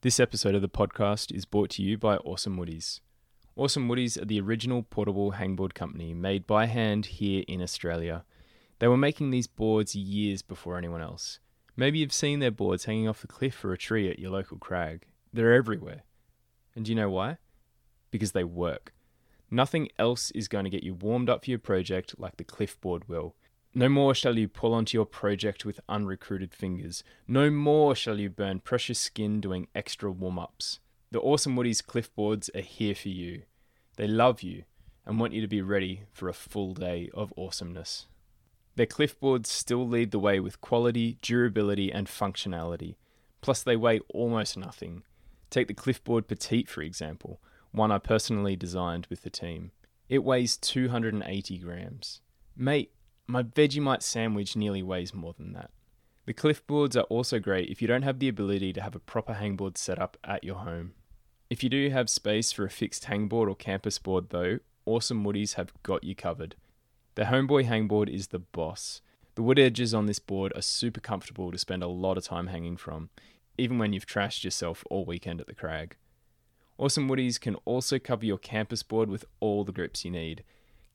This 0.00 0.20
episode 0.20 0.54
of 0.54 0.62
the 0.62 0.68
podcast 0.68 1.34
is 1.34 1.44
brought 1.44 1.70
to 1.70 1.82
you 1.82 1.98
by 1.98 2.18
Awesome 2.18 2.56
Woodies. 2.56 3.00
Awesome 3.56 3.88
Woodies 3.88 4.16
are 4.16 4.24
the 4.24 4.40
original 4.40 4.84
portable 4.84 5.32
hangboard 5.32 5.74
company 5.74 6.14
made 6.14 6.46
by 6.46 6.66
hand 6.66 7.06
here 7.06 7.42
in 7.48 7.60
Australia. 7.60 8.24
They 8.78 8.86
were 8.86 8.96
making 8.96 9.32
these 9.32 9.48
boards 9.48 9.96
years 9.96 10.40
before 10.40 10.78
anyone 10.78 11.02
else. 11.02 11.40
Maybe 11.76 11.98
you've 11.98 12.12
seen 12.12 12.38
their 12.38 12.52
boards 12.52 12.84
hanging 12.84 13.08
off 13.08 13.22
the 13.22 13.26
cliff 13.26 13.64
or 13.64 13.72
a 13.72 13.76
tree 13.76 14.08
at 14.08 14.20
your 14.20 14.30
local 14.30 14.56
crag. 14.56 15.04
They're 15.32 15.52
everywhere. 15.52 16.04
And 16.76 16.84
do 16.84 16.92
you 16.92 16.96
know 16.96 17.10
why? 17.10 17.38
Because 18.12 18.30
they 18.30 18.44
work. 18.44 18.94
Nothing 19.50 19.88
else 19.98 20.30
is 20.30 20.46
going 20.46 20.62
to 20.62 20.70
get 20.70 20.84
you 20.84 20.94
warmed 20.94 21.28
up 21.28 21.44
for 21.44 21.50
your 21.50 21.58
project 21.58 22.14
like 22.18 22.36
the 22.36 22.44
cliffboard 22.44 23.08
will. 23.08 23.34
No 23.74 23.88
more 23.88 24.14
shall 24.14 24.38
you 24.38 24.48
pull 24.48 24.74
onto 24.74 24.96
your 24.96 25.06
project 25.06 25.64
with 25.64 25.80
unrecruited 25.88 26.54
fingers. 26.54 27.04
No 27.26 27.50
more 27.50 27.94
shall 27.94 28.18
you 28.18 28.30
burn 28.30 28.60
precious 28.60 28.98
skin 28.98 29.40
doing 29.40 29.68
extra 29.74 30.10
warm 30.10 30.38
ups. 30.38 30.80
The 31.10 31.20
Awesome 31.20 31.56
Woodies 31.56 31.84
cliffboards 31.84 32.50
are 32.54 32.60
here 32.60 32.94
for 32.94 33.08
you. 33.08 33.42
They 33.96 34.06
love 34.06 34.42
you 34.42 34.64
and 35.06 35.18
want 35.18 35.32
you 35.32 35.40
to 35.40 35.48
be 35.48 35.62
ready 35.62 36.02
for 36.12 36.28
a 36.28 36.34
full 36.34 36.74
day 36.74 37.10
of 37.14 37.32
awesomeness. 37.36 38.06
Their 38.76 38.86
cliffboards 38.86 39.48
still 39.48 39.86
lead 39.86 40.10
the 40.10 40.18
way 40.18 40.40
with 40.40 40.60
quality, 40.60 41.18
durability, 41.22 41.90
and 41.90 42.06
functionality. 42.06 42.96
Plus, 43.40 43.62
they 43.62 43.76
weigh 43.76 44.00
almost 44.12 44.56
nothing. 44.56 45.02
Take 45.50 45.68
the 45.68 45.74
Cliffboard 45.74 46.28
Petite, 46.28 46.68
for 46.68 46.82
example 46.82 47.40
one 47.72 47.92
I 47.92 47.98
personally 47.98 48.56
designed 48.56 49.06
with 49.06 49.22
the 49.22 49.30
team. 49.30 49.72
It 50.08 50.24
weighs 50.24 50.56
280 50.56 51.58
grams. 51.58 52.20
Mate, 52.56 52.92
my 53.28 53.42
Vegemite 53.42 54.02
sandwich 54.02 54.56
nearly 54.56 54.82
weighs 54.82 55.12
more 55.12 55.34
than 55.38 55.52
that. 55.52 55.70
The 56.24 56.34
cliffboards 56.34 56.96
are 56.96 57.04
also 57.04 57.38
great 57.38 57.68
if 57.68 57.80
you 57.80 57.88
don't 57.88 58.02
have 58.02 58.18
the 58.18 58.28
ability 58.28 58.72
to 58.72 58.82
have 58.82 58.94
a 58.94 59.00
proper 59.00 59.34
hangboard 59.34 59.76
set 59.76 59.98
up 59.98 60.16
at 60.24 60.44
your 60.44 60.56
home. 60.56 60.94
If 61.50 61.62
you 61.62 61.68
do 61.68 61.90
have 61.90 62.10
space 62.10 62.52
for 62.52 62.64
a 62.64 62.70
fixed 62.70 63.04
hangboard 63.04 63.48
or 63.48 63.54
campus 63.54 63.98
board, 63.98 64.30
though, 64.30 64.58
Awesome 64.86 65.24
Woodies 65.24 65.54
have 65.54 65.72
got 65.82 66.04
you 66.04 66.14
covered. 66.14 66.56
The 67.14 67.24
Homeboy 67.24 67.66
hangboard 67.66 68.08
is 68.08 68.28
the 68.28 68.38
boss. 68.38 69.02
The 69.34 69.42
wood 69.42 69.58
edges 69.58 69.94
on 69.94 70.06
this 70.06 70.18
board 70.18 70.52
are 70.56 70.62
super 70.62 71.00
comfortable 71.00 71.52
to 71.52 71.58
spend 71.58 71.82
a 71.82 71.88
lot 71.88 72.16
of 72.16 72.24
time 72.24 72.48
hanging 72.48 72.76
from, 72.76 73.10
even 73.56 73.78
when 73.78 73.92
you've 73.92 74.06
trashed 74.06 74.44
yourself 74.44 74.84
all 74.90 75.04
weekend 75.04 75.40
at 75.40 75.46
the 75.46 75.54
crag. 75.54 75.96
Awesome 76.78 77.08
Woodies 77.08 77.40
can 77.40 77.56
also 77.64 77.98
cover 77.98 78.24
your 78.24 78.38
campus 78.38 78.82
board 78.82 79.10
with 79.10 79.24
all 79.40 79.64
the 79.64 79.72
grips 79.72 80.04
you 80.04 80.10
need. 80.10 80.44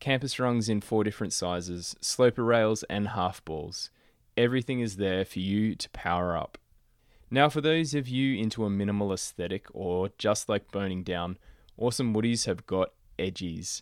Campus 0.03 0.37
rungs 0.37 0.67
in 0.67 0.81
four 0.81 1.05
different 1.05 1.31
sizes, 1.31 1.95
sloper 2.01 2.43
rails, 2.43 2.83
and 2.89 3.07
half 3.07 3.43
balls. 3.45 3.89
Everything 4.35 4.81
is 4.81 4.97
there 4.97 5.23
for 5.23 5.39
you 5.39 5.75
to 5.75 5.89
power 5.91 6.35
up. 6.35 6.57
Now, 7.31 7.47
for 7.47 7.61
those 7.61 7.93
of 7.93 8.09
you 8.09 8.37
into 8.37 8.65
a 8.65 8.69
minimal 8.69 9.13
aesthetic 9.13 9.65
or 9.71 10.09
just 10.17 10.49
like 10.49 10.73
boning 10.73 11.03
down, 11.03 11.37
Awesome 11.77 12.13
Woodies 12.13 12.47
have 12.47 12.67
got 12.67 12.89
edgies. 13.17 13.81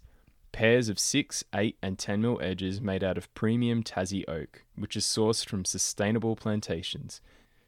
Pairs 0.51 0.89
of 0.89 0.99
6, 0.99 1.43
8, 1.55 1.75
and 1.81 1.97
10 1.97 2.21
mil 2.21 2.39
edges 2.39 2.79
made 2.79 3.03
out 3.03 3.17
of 3.17 3.33
premium 3.33 3.81
Tassie 3.81 4.29
oak, 4.29 4.61
which 4.75 4.95
is 4.95 5.05
sourced 5.05 5.43
from 5.43 5.65
sustainable 5.65 6.35
plantations. 6.35 7.19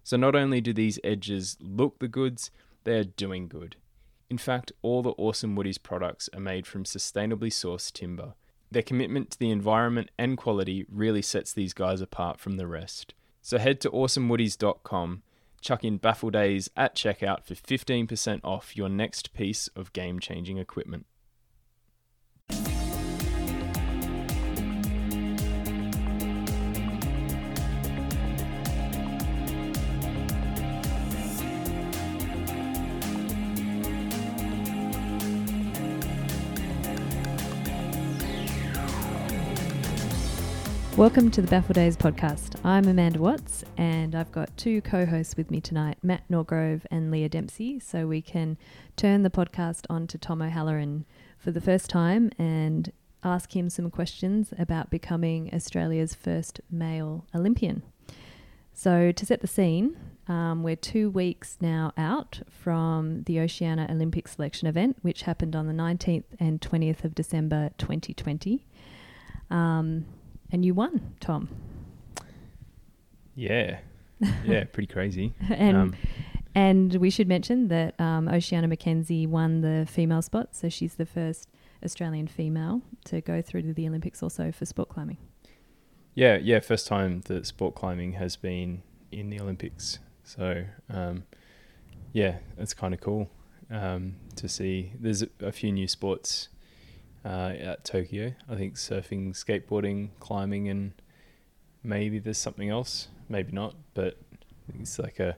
So, 0.04 0.16
not 0.16 0.36
only 0.36 0.62
do 0.62 0.73
these 0.73 1.00
edges 1.04 1.58
look 1.60 1.98
the 1.98 2.08
goods, 2.08 2.52
they 2.84 3.00
are 3.00 3.04
doing 3.04 3.48
good. 3.48 3.78
In 4.30 4.38
fact, 4.38 4.72
all 4.84 5.02
the 5.02 5.16
Awesome 5.17 5.56
Woodies 5.56 5.82
products 5.82 6.30
are 6.36 6.40
made 6.40 6.67
from 6.67 6.84
sustainably 6.84 7.50
sourced 7.50 7.92
timber. 7.92 8.36
Their 8.74 8.82
commitment 8.82 9.30
to 9.30 9.38
the 9.38 9.52
environment 9.52 10.10
and 10.18 10.36
quality 10.36 10.84
really 10.90 11.22
sets 11.22 11.54
these 11.54 11.76
guys 11.76 12.02
apart 12.02 12.40
from 12.40 12.58
the 12.58 12.66
rest. 12.66 13.14
So 13.40 13.60
head 13.60 13.80
to 13.82 13.92
awesomewoodies.com, 13.92 15.22
chuck 15.62 15.84
in 15.84 15.98
Baffle 15.98 16.32
Days 16.32 16.72
at 16.76 16.96
checkout 16.96 17.44
for 17.46 17.54
15% 17.54 18.40
off 18.44 18.76
your 18.76 18.90
next 18.90 19.32
piece 19.36 19.68
of 19.76 19.94
game 19.94 20.20
changing 20.20 20.58
equipment. 20.58 21.06
Welcome 41.03 41.31
to 41.31 41.41
the 41.41 41.49
Baffle 41.49 41.73
Days 41.73 41.97
podcast. 41.97 42.64
I'm 42.64 42.87
Amanda 42.87 43.19
Watts, 43.19 43.65
and 43.75 44.15
I've 44.15 44.31
got 44.31 44.55
two 44.55 44.80
co 44.80 45.05
hosts 45.05 45.36
with 45.36 45.52
me 45.52 45.59
tonight, 45.59 45.97
Matt 46.02 46.23
Norgrove 46.31 46.86
and 46.89 47.11
Leah 47.11 47.27
Dempsey, 47.27 47.77
so 47.77 48.08
we 48.08 48.21
can 48.21 48.58
turn 48.95 49.23
the 49.23 49.30
podcast 49.30 49.86
on 49.89 50.08
to 50.08 50.17
Tom 50.17 50.41
O'Halloran 50.41 51.03
for 51.37 51.52
the 51.52 51.59
first 51.59 51.89
time 51.89 52.31
and 52.39 52.93
ask 53.21 53.53
him 53.53 53.69
some 53.69 53.91
questions 53.91 54.53
about 54.58 54.89
becoming 54.89 55.53
Australia's 55.53 56.15
first 56.15 56.61
male 56.71 57.25
Olympian. 57.35 57.83
So, 58.71 59.11
to 59.11 59.25
set 59.25 59.41
the 59.41 59.47
scene, 59.47 59.97
um, 60.30 60.64
we're 60.64 60.77
two 60.77 61.09
weeks 61.09 61.58
now 61.59 61.91
out 61.97 62.43
from 62.49 63.23
the 63.23 63.41
Oceania 63.41 63.87
Olympic 63.89 64.30
selection 64.30 64.70
event, 64.70 64.99
which 65.02 65.23
happened 65.23 65.53
on 65.53 65.67
the 65.67 65.73
19th 65.73 66.23
and 66.39 66.61
20th 66.61 67.03
of 67.03 67.14
December 67.14 67.71
2020. 67.77 68.65
Um, 69.52 70.05
and 70.53 70.64
you 70.64 70.73
won, 70.73 71.15
Tom. 71.19 71.49
Yeah. 73.36 73.80
Yeah, 74.45 74.64
pretty 74.64 74.87
crazy. 74.87 75.33
and 75.49 75.75
um, 75.75 75.95
and 76.55 76.95
we 76.95 77.09
should 77.09 77.27
mention 77.27 77.67
that 77.67 77.99
um, 77.99 78.30
Oceania 78.30 78.69
Mackenzie 78.69 79.27
won 79.27 79.59
the 79.59 79.86
female 79.89 80.21
spot, 80.21 80.55
so 80.55 80.69
she's 80.69 80.95
the 80.95 81.05
first 81.05 81.49
Australian 81.83 82.27
female 82.27 82.81
to 83.05 83.19
go 83.19 83.41
through 83.41 83.64
to 83.64 83.73
the 83.73 83.86
Olympics 83.86 84.23
also 84.23 84.49
for 84.53 84.65
sport 84.65 84.87
climbing. 84.87 85.17
Yeah, 86.14 86.37
yeah, 86.37 86.61
first 86.61 86.87
time 86.87 87.21
that 87.25 87.45
sport 87.45 87.75
climbing 87.75 88.14
has 88.14 88.37
been 88.37 88.83
in 89.11 89.30
the 89.30 89.41
Olympics. 89.41 89.99
So, 90.23 90.64
um, 90.89 91.25
yeah, 92.14 92.37
it's 92.58 92.73
kind 92.73 92.93
of 92.93 93.02
cool 93.02 93.30
um, 93.70 94.15
to 94.37 94.47
see. 94.47 94.93
There's 94.97 95.23
a, 95.23 95.27
a 95.41 95.52
few 95.52 95.73
new 95.73 95.89
sports 95.89 96.47
uh, 97.26 97.54
at 97.58 97.84
Tokyo. 97.84 98.34
I 98.50 98.56
think 98.56 98.76
surfing, 98.76 99.32
skateboarding, 99.32 100.10
climbing, 100.20 100.70
and 100.70 100.94
maybe 101.84 102.20
there's 102.20 102.38
something 102.38 102.70
else. 102.70 103.08
Maybe 103.30 103.52
not, 103.52 103.76
but 103.94 104.17
it's 104.80 105.00
like 105.00 105.20
a 105.20 105.38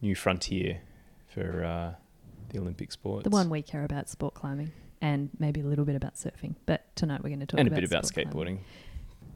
new 0.00 0.14
frontier 0.14 0.80
for 1.28 1.64
uh, 1.64 1.94
the 2.50 2.58
Olympic 2.58 2.92
sports. 2.92 3.24
The 3.24 3.30
one 3.30 3.50
we 3.50 3.62
care 3.62 3.84
about, 3.84 4.08
sport 4.08 4.34
climbing, 4.34 4.72
and 5.00 5.30
maybe 5.38 5.60
a 5.60 5.64
little 5.64 5.84
bit 5.84 5.96
about 5.96 6.14
surfing. 6.14 6.54
But 6.66 6.94
tonight 6.96 7.22
we're 7.22 7.30
going 7.30 7.40
to 7.40 7.46
talk 7.46 7.60
and 7.60 7.68
about 7.68 7.78
a 7.78 7.80
bit 7.80 7.90
about 7.90 8.04
skateboarding. 8.04 8.32
Climbing. 8.32 8.64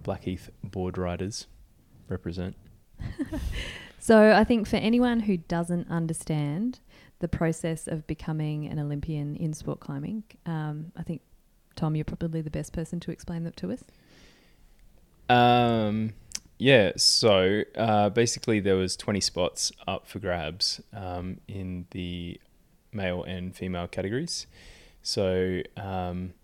Blackheath 0.02 0.50
board 0.64 0.96
riders 0.96 1.46
represent. 2.08 2.56
so 3.98 4.32
I 4.32 4.44
think 4.44 4.66
for 4.66 4.76
anyone 4.76 5.20
who 5.20 5.36
doesn't 5.36 5.90
understand 5.90 6.80
the 7.18 7.28
process 7.28 7.86
of 7.86 8.06
becoming 8.06 8.66
an 8.66 8.78
Olympian 8.78 9.36
in 9.36 9.52
sport 9.52 9.80
climbing, 9.80 10.24
um, 10.46 10.92
I 10.96 11.02
think 11.02 11.20
Tom, 11.76 11.94
you're 11.94 12.04
probably 12.04 12.40
the 12.40 12.50
best 12.50 12.72
person 12.72 13.00
to 13.00 13.10
explain 13.10 13.44
that 13.44 13.56
to 13.56 13.72
us. 13.72 13.84
Um, 15.28 16.14
yeah. 16.58 16.92
So 16.96 17.62
uh, 17.76 18.10
basically, 18.10 18.60
there 18.60 18.76
was 18.76 18.96
20 18.96 19.20
spots 19.20 19.72
up 19.86 20.06
for 20.06 20.18
grabs 20.18 20.80
um, 20.92 21.40
in 21.48 21.86
the 21.90 22.40
male 22.92 23.22
and 23.22 23.54
female 23.54 23.88
categories. 23.88 24.46
So 25.02 25.62
um, 25.76 26.34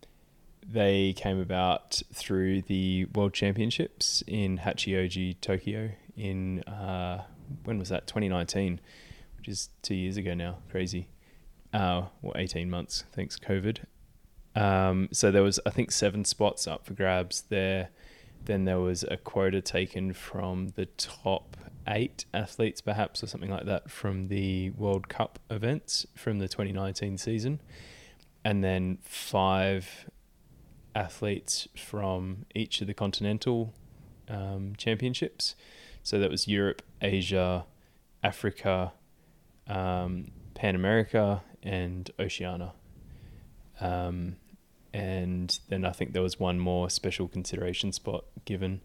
they 0.67 1.13
came 1.13 1.41
about 1.41 2.03
through 2.13 2.63
the 2.63 3.07
World 3.15 3.35
Championships 3.35 4.23
in 4.27 4.59
Hachioji, 4.59 5.41
Tokyo. 5.41 5.91
In 6.17 6.63
uh, 6.63 7.25
when 7.65 7.79
was 7.79 7.91
that? 7.91 8.07
2019, 8.07 8.81
which 9.37 9.49
is 9.49 9.69
two 9.83 9.95
years 9.95 10.17
ago 10.17 10.35
now. 10.35 10.59
Crazy. 10.71 11.09
Uh, 11.73 12.07
well, 12.23 12.33
18 12.37 12.71
months. 12.71 13.05
Thanks, 13.13 13.39
COVID. 13.39 13.81
Um, 14.57 15.11
so 15.13 15.31
there 15.31 15.43
was, 15.43 15.61
I 15.67 15.71
think, 15.71 15.93
seven 15.93 16.25
spots 16.25 16.67
up 16.67 16.87
for 16.87 16.95
grabs 16.95 17.43
there. 17.51 17.91
Then 18.47 18.65
there 18.65 18.81
was 18.81 19.05
a 19.05 19.19
quota 19.19 19.61
taken 19.61 20.15
from 20.15 20.69
the 20.77 20.87
top 20.87 21.57
eight 21.87 22.25
athletes, 22.33 22.81
perhaps, 22.81 23.23
or 23.23 23.27
something 23.27 23.51
like 23.51 23.67
that, 23.67 23.91
from 23.91 24.29
the 24.29 24.71
World 24.71 25.09
Cup 25.09 25.39
events 25.51 26.07
from 26.15 26.39
the 26.39 26.49
2019 26.49 27.19
season. 27.19 27.61
And 28.45 28.65
then 28.65 28.99
five 29.03 30.09
athletes 30.95 31.69
from 31.77 32.47
each 32.55 32.81
of 32.81 32.87
the 32.87 32.95
continental 32.95 33.75
um, 34.29 34.73
championships. 34.79 35.55
So 36.03 36.19
that 36.19 36.31
was 36.31 36.49
Europe, 36.49 36.83
Asia, 37.03 37.67
Africa, 38.23 38.93
um, 39.67 40.31
Pan 40.55 40.75
America, 40.75 41.43
and 41.63 42.11
Oceania. 42.19 42.73
Um, 43.81 44.37
and 44.97 45.61
then 45.69 45.85
I 45.85 45.91
think 45.91 46.15
there 46.15 46.23
was 46.23 46.41
one 46.41 46.59
more 46.59 46.89
special 46.89 47.29
consideration 47.29 47.93
spot 47.93 48.25
given 48.47 48.81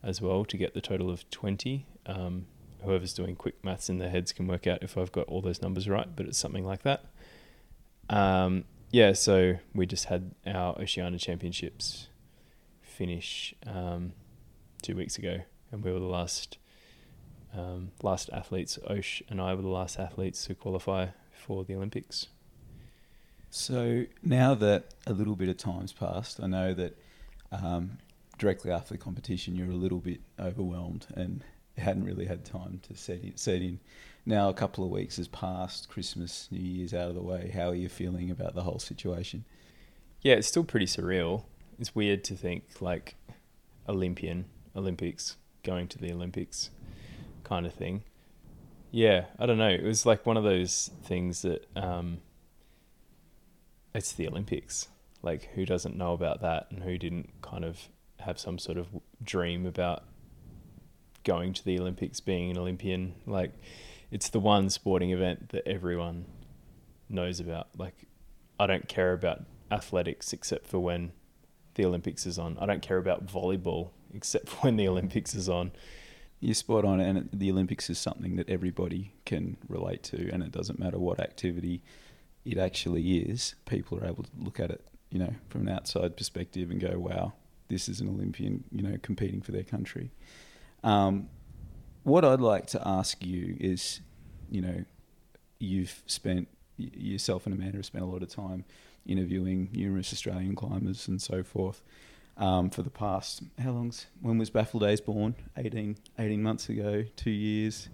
as 0.00 0.22
well 0.22 0.44
to 0.44 0.56
get 0.56 0.72
the 0.72 0.80
total 0.80 1.10
of 1.10 1.28
20. 1.30 1.84
Um, 2.06 2.46
whoever's 2.84 3.12
doing 3.12 3.34
quick 3.34 3.56
maths 3.64 3.88
in 3.88 3.98
their 3.98 4.08
heads 4.08 4.32
can 4.32 4.46
work 4.46 4.68
out 4.68 4.84
if 4.84 4.96
I've 4.96 5.10
got 5.10 5.26
all 5.26 5.40
those 5.40 5.60
numbers 5.60 5.88
right, 5.88 6.06
but 6.14 6.26
it's 6.26 6.38
something 6.38 6.64
like 6.64 6.82
that. 6.82 7.06
Um, 8.08 8.66
yeah, 8.92 9.14
so 9.14 9.54
we 9.74 9.84
just 9.84 10.04
had 10.04 10.30
our 10.46 10.78
Oceania 10.78 11.18
Championships 11.18 12.06
finish 12.80 13.52
um, 13.66 14.12
two 14.80 14.94
weeks 14.94 15.18
ago, 15.18 15.38
and 15.72 15.82
we 15.82 15.90
were 15.90 15.98
the 15.98 16.04
last 16.04 16.56
um, 17.52 17.90
last 18.00 18.30
athletes. 18.32 18.78
Osh 18.88 19.24
and 19.28 19.40
I 19.40 19.54
were 19.54 19.62
the 19.62 19.68
last 19.68 19.98
athletes 19.98 20.46
to 20.46 20.54
qualify 20.54 21.08
for 21.32 21.64
the 21.64 21.74
Olympics. 21.74 22.28
So 23.54 24.06
now 24.22 24.54
that 24.54 24.94
a 25.06 25.12
little 25.12 25.36
bit 25.36 25.50
of 25.50 25.58
time's 25.58 25.92
passed, 25.92 26.40
I 26.42 26.46
know 26.46 26.72
that 26.72 26.98
um, 27.52 27.98
directly 28.38 28.70
after 28.70 28.94
the 28.94 28.98
competition 28.98 29.54
you're 29.54 29.70
a 29.70 29.74
little 29.74 29.98
bit 29.98 30.22
overwhelmed 30.40 31.06
and 31.14 31.44
hadn't 31.76 32.04
really 32.04 32.24
had 32.24 32.46
time 32.46 32.80
to 32.88 32.96
set 32.96 33.20
in, 33.20 33.36
set 33.36 33.60
in. 33.60 33.78
Now 34.24 34.48
a 34.48 34.54
couple 34.54 34.84
of 34.84 34.90
weeks 34.90 35.18
has 35.18 35.28
passed, 35.28 35.90
Christmas, 35.90 36.48
New 36.50 36.62
Year's 36.62 36.94
out 36.94 37.10
of 37.10 37.14
the 37.14 37.20
way. 37.20 37.50
How 37.52 37.68
are 37.68 37.74
you 37.74 37.90
feeling 37.90 38.30
about 38.30 38.54
the 38.54 38.62
whole 38.62 38.78
situation? 38.78 39.44
Yeah, 40.22 40.36
it's 40.36 40.48
still 40.48 40.64
pretty 40.64 40.86
surreal. 40.86 41.44
It's 41.78 41.94
weird 41.94 42.24
to 42.24 42.34
think 42.34 42.80
like 42.80 43.16
Olympian, 43.86 44.46
Olympics, 44.74 45.36
going 45.62 45.88
to 45.88 45.98
the 45.98 46.10
Olympics 46.10 46.70
kind 47.44 47.66
of 47.66 47.74
thing. 47.74 48.02
Yeah, 48.90 49.26
I 49.38 49.44
don't 49.44 49.58
know. 49.58 49.68
It 49.68 49.84
was 49.84 50.06
like 50.06 50.24
one 50.24 50.38
of 50.38 50.44
those 50.44 50.90
things 51.04 51.42
that 51.42 51.66
um, 51.76 52.20
it's 53.94 54.12
the 54.12 54.28
Olympics. 54.28 54.88
Like, 55.22 55.50
who 55.54 55.64
doesn't 55.64 55.96
know 55.96 56.12
about 56.12 56.40
that 56.42 56.66
and 56.70 56.82
who 56.82 56.98
didn't 56.98 57.30
kind 57.42 57.64
of 57.64 57.88
have 58.20 58.38
some 58.38 58.58
sort 58.58 58.78
of 58.78 58.88
dream 59.22 59.66
about 59.66 60.04
going 61.24 61.52
to 61.52 61.64
the 61.64 61.78
Olympics, 61.78 62.20
being 62.20 62.50
an 62.50 62.58
Olympian? 62.58 63.14
Like, 63.26 63.52
it's 64.10 64.28
the 64.28 64.40
one 64.40 64.68
sporting 64.70 65.10
event 65.10 65.50
that 65.50 65.66
everyone 65.66 66.26
knows 67.08 67.40
about. 67.40 67.68
Like, 67.76 68.06
I 68.58 68.66
don't 68.66 68.88
care 68.88 69.12
about 69.12 69.44
athletics 69.70 70.32
except 70.32 70.66
for 70.66 70.78
when 70.78 71.12
the 71.74 71.84
Olympics 71.84 72.26
is 72.26 72.38
on. 72.38 72.58
I 72.60 72.66
don't 72.66 72.82
care 72.82 72.98
about 72.98 73.26
volleyball 73.26 73.90
except 74.14 74.48
for 74.48 74.56
when 74.62 74.76
the 74.76 74.88
Olympics 74.88 75.34
is 75.34 75.48
on. 75.48 75.72
You're 76.40 76.54
spot 76.54 76.84
on, 76.84 77.00
and 77.00 77.28
the 77.32 77.52
Olympics 77.52 77.88
is 77.88 77.98
something 77.98 78.34
that 78.34 78.50
everybody 78.50 79.14
can 79.24 79.56
relate 79.68 80.02
to, 80.04 80.28
and 80.32 80.42
it 80.42 80.50
doesn't 80.50 80.76
matter 80.76 80.98
what 80.98 81.20
activity 81.20 81.82
it 82.44 82.58
actually 82.58 83.18
is. 83.18 83.54
People 83.66 83.98
are 83.98 84.06
able 84.06 84.24
to 84.24 84.30
look 84.38 84.60
at 84.60 84.70
it, 84.70 84.84
you 85.10 85.18
know, 85.18 85.34
from 85.48 85.62
an 85.62 85.68
outside 85.68 86.16
perspective 86.16 86.70
and 86.70 86.80
go, 86.80 86.98
"Wow, 86.98 87.34
this 87.68 87.88
is 87.88 88.00
an 88.00 88.08
Olympian, 88.08 88.64
you 88.70 88.82
know, 88.82 88.96
competing 89.02 89.40
for 89.42 89.52
their 89.52 89.64
country." 89.64 90.10
Um, 90.82 91.28
what 92.02 92.24
I'd 92.24 92.40
like 92.40 92.66
to 92.68 92.82
ask 92.86 93.24
you 93.24 93.56
is, 93.60 94.00
you 94.50 94.60
know, 94.60 94.84
you've 95.58 96.02
spent 96.06 96.48
yourself 96.76 97.46
and 97.46 97.54
Amanda 97.54 97.78
have 97.78 97.86
spent 97.86 98.02
a 98.02 98.06
lot 98.06 98.22
of 98.22 98.28
time 98.28 98.64
interviewing 99.06 99.68
numerous 99.72 100.12
Australian 100.12 100.54
climbers 100.54 101.06
and 101.08 101.20
so 101.20 101.42
forth 101.42 101.82
um, 102.36 102.70
for 102.70 102.82
the 102.82 102.90
past, 102.90 103.42
how 103.58 103.70
long's, 103.70 104.06
when 104.20 104.38
was 104.38 104.50
Baffle 104.50 104.80
Days 104.80 105.00
born? 105.00 105.34
18, 105.56 105.96
18 106.18 106.42
months 106.42 106.68
ago, 106.68 107.04
two 107.16 107.30
years? 107.30 107.88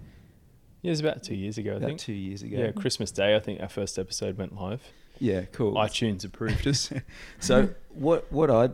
Yeah, 0.82 0.90
it 0.90 0.92
was 0.92 1.00
about 1.00 1.22
two 1.22 1.34
years 1.34 1.58
ago, 1.58 1.72
I 1.72 1.76
about 1.76 1.86
think. 1.88 2.00
two 2.00 2.12
years 2.12 2.42
ago. 2.42 2.56
Yeah, 2.56 2.72
Christmas 2.72 3.10
Day, 3.10 3.34
I 3.34 3.40
think 3.40 3.60
our 3.60 3.68
first 3.68 3.98
episode 3.98 4.38
went 4.38 4.54
live. 4.54 4.82
Yeah, 5.18 5.42
cool. 5.52 5.74
iTunes 5.74 6.24
approved 6.24 6.66
us. 6.66 6.92
so 7.40 7.70
what 7.90 8.30
what 8.32 8.50
I 8.50 8.70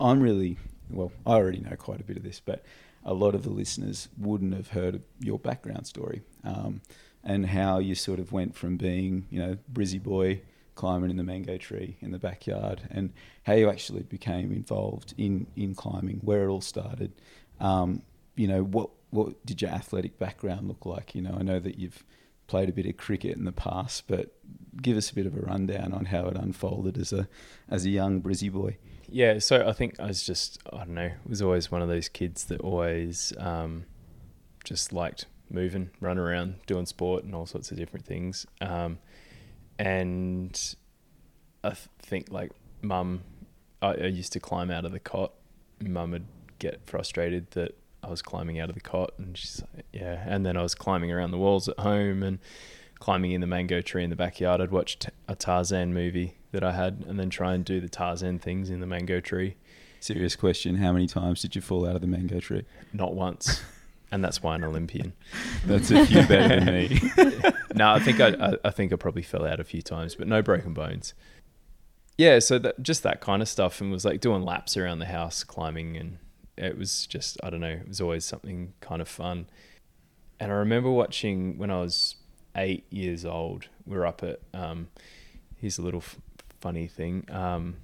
I'm 0.00 0.20
really 0.20 0.56
well, 0.90 1.12
I 1.26 1.32
already 1.32 1.60
know 1.60 1.76
quite 1.76 2.00
a 2.00 2.04
bit 2.04 2.16
of 2.16 2.22
this, 2.22 2.40
but 2.40 2.64
a 3.04 3.14
lot 3.14 3.34
of 3.34 3.42
the 3.42 3.50
listeners 3.50 4.08
wouldn't 4.18 4.54
have 4.54 4.68
heard 4.68 4.94
of 4.94 5.02
your 5.20 5.38
background 5.38 5.86
story 5.86 6.22
um, 6.44 6.80
and 7.24 7.46
how 7.46 7.78
you 7.78 7.94
sort 7.94 8.20
of 8.20 8.32
went 8.32 8.54
from 8.54 8.76
being 8.76 9.26
you 9.30 9.38
know 9.38 9.58
Brizzy 9.72 10.02
boy 10.02 10.40
climbing 10.74 11.10
in 11.10 11.16
the 11.16 11.22
mango 11.22 11.58
tree 11.58 11.96
in 12.00 12.12
the 12.12 12.18
backyard 12.18 12.80
and 12.90 13.12
how 13.42 13.52
you 13.52 13.68
actually 13.68 14.02
became 14.02 14.52
involved 14.52 15.14
in 15.18 15.46
in 15.56 15.74
climbing, 15.74 16.20
where 16.22 16.44
it 16.44 16.48
all 16.48 16.60
started. 16.60 17.12
Um, 17.60 18.02
you 18.34 18.48
know 18.48 18.62
what 18.62 18.90
what 19.12 19.44
did 19.44 19.60
your 19.60 19.70
athletic 19.70 20.18
background 20.18 20.66
look 20.68 20.86
like? 20.86 21.14
You 21.14 21.20
know, 21.20 21.36
I 21.38 21.42
know 21.42 21.60
that 21.60 21.78
you've 21.78 22.02
played 22.46 22.68
a 22.70 22.72
bit 22.72 22.86
of 22.86 22.96
cricket 22.96 23.36
in 23.36 23.44
the 23.44 23.52
past, 23.52 24.04
but 24.08 24.34
give 24.80 24.96
us 24.96 25.10
a 25.10 25.14
bit 25.14 25.26
of 25.26 25.36
a 25.36 25.40
rundown 25.40 25.92
on 25.92 26.06
how 26.06 26.26
it 26.26 26.36
unfolded 26.36 26.96
as 26.96 27.12
a 27.12 27.28
as 27.68 27.84
a 27.84 27.90
young 27.90 28.22
Brizzy 28.22 28.50
boy. 28.50 28.78
Yeah, 29.08 29.38
so 29.38 29.68
I 29.68 29.72
think 29.72 30.00
I 30.00 30.06
was 30.06 30.22
just 30.22 30.58
I 30.72 30.78
don't 30.78 30.94
know, 30.94 31.12
was 31.26 31.42
always 31.42 31.70
one 31.70 31.82
of 31.82 31.88
those 31.88 32.08
kids 32.08 32.44
that 32.46 32.62
always 32.62 33.34
um, 33.38 33.84
just 34.64 34.94
liked 34.94 35.26
moving, 35.50 35.90
running 36.00 36.24
around, 36.24 36.54
doing 36.66 36.86
sport 36.86 37.22
and 37.24 37.34
all 37.34 37.44
sorts 37.44 37.70
of 37.70 37.76
different 37.76 38.06
things. 38.06 38.46
Um, 38.62 38.98
and 39.78 40.58
I 41.62 41.70
th- 41.70 41.88
think 42.00 42.30
like 42.30 42.52
mum, 42.80 43.24
I, 43.82 43.88
I 43.88 44.06
used 44.06 44.32
to 44.32 44.40
climb 44.40 44.70
out 44.70 44.86
of 44.86 44.92
the 44.92 45.00
cot. 45.00 45.34
Mum 45.80 46.12
would 46.12 46.26
get 46.58 46.80
frustrated 46.86 47.50
that 47.50 47.76
I 48.02 48.10
was 48.10 48.22
climbing 48.22 48.58
out 48.58 48.68
of 48.68 48.74
the 48.74 48.80
cot, 48.80 49.12
and 49.18 49.36
she's 49.36 49.62
like, 49.74 49.86
yeah. 49.92 50.24
And 50.26 50.44
then 50.44 50.56
I 50.56 50.62
was 50.62 50.74
climbing 50.74 51.12
around 51.12 51.30
the 51.30 51.38
walls 51.38 51.68
at 51.68 51.78
home 51.78 52.22
and 52.22 52.38
climbing 52.98 53.32
in 53.32 53.40
the 53.40 53.46
mango 53.46 53.80
tree 53.80 54.04
in 54.04 54.10
the 54.10 54.16
backyard. 54.16 54.60
I'd 54.60 54.70
watch 54.70 54.98
a 55.28 55.34
Tarzan 55.34 55.94
movie 55.94 56.36
that 56.52 56.64
I 56.64 56.72
had, 56.72 57.04
and 57.06 57.18
then 57.18 57.30
try 57.30 57.54
and 57.54 57.64
do 57.64 57.80
the 57.80 57.88
Tarzan 57.88 58.38
things 58.38 58.70
in 58.70 58.80
the 58.80 58.86
mango 58.86 59.20
tree. 59.20 59.56
Serious 60.00 60.34
question: 60.34 60.76
How 60.76 60.92
many 60.92 61.06
times 61.06 61.42
did 61.42 61.54
you 61.54 61.62
fall 61.62 61.86
out 61.86 61.94
of 61.94 62.00
the 62.00 62.08
mango 62.08 62.40
tree? 62.40 62.64
Not 62.92 63.14
once, 63.14 63.62
and 64.10 64.22
that's 64.22 64.42
why 64.42 64.54
I'm 64.54 64.62
an 64.62 64.68
Olympian. 64.68 65.12
That's 65.66 65.90
a 65.90 66.04
few 66.04 66.26
better 66.26 66.60
than 66.60 66.66
me. 66.66 67.00
no, 67.74 67.92
I 67.92 68.00
think 68.00 68.20
I, 68.20 68.28
I, 68.28 68.54
I 68.64 68.70
think 68.70 68.92
I 68.92 68.96
probably 68.96 69.22
fell 69.22 69.46
out 69.46 69.60
a 69.60 69.64
few 69.64 69.80
times, 69.80 70.16
but 70.16 70.26
no 70.26 70.42
broken 70.42 70.74
bones. 70.74 71.14
Yeah, 72.18 72.40
so 72.40 72.58
that 72.58 72.82
just 72.82 73.02
that 73.04 73.20
kind 73.20 73.40
of 73.40 73.48
stuff, 73.48 73.80
and 73.80 73.90
was 73.90 74.04
like 74.04 74.20
doing 74.20 74.42
laps 74.42 74.76
around 74.76 74.98
the 74.98 75.06
house, 75.06 75.44
climbing, 75.44 75.96
and 75.96 76.18
it 76.62 76.78
was 76.78 77.06
just 77.06 77.38
I 77.42 77.50
don't 77.50 77.60
know, 77.60 77.68
it 77.68 77.88
was 77.88 78.00
always 78.00 78.24
something 78.24 78.74
kind 78.80 79.02
of 79.02 79.08
fun. 79.08 79.46
And 80.40 80.50
I 80.50 80.54
remember 80.56 80.90
watching 80.90 81.58
when 81.58 81.70
I 81.70 81.80
was 81.80 82.16
eight 82.56 82.84
years 82.90 83.24
old. 83.24 83.68
We 83.86 83.96
are 83.96 84.06
up 84.06 84.22
at 84.22 84.40
um, 84.54 84.88
here's 85.56 85.78
a 85.78 85.82
little 85.82 86.00
f- 86.00 86.18
funny 86.60 86.86
thing. 86.86 87.26
Um, 87.30 87.76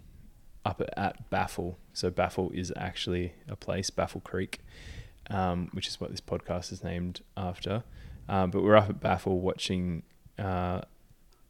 up 0.65 0.81
at, 0.81 0.97
at 0.99 1.31
Baffle. 1.31 1.79
So 1.93 2.11
Baffle 2.11 2.51
is 2.53 2.73
actually 2.77 3.33
a 3.49 3.57
place, 3.57 3.91
Baffle 3.91 4.21
Creek, 4.21 4.61
um, 5.31 5.71
which 5.73 5.89
is 5.89 6.01
what 6.01 6.11
this 6.11 6.21
podcast 6.21 6.73
is 6.73 6.85
named 6.85 7.21
after. 7.37 7.85
Um, 8.29 8.51
but 8.51 8.63
we're 8.63 8.77
up 8.77 8.91
at 8.91 9.01
Baffle 9.01 9.41
watching 9.41 10.03
uh, 10.39 10.83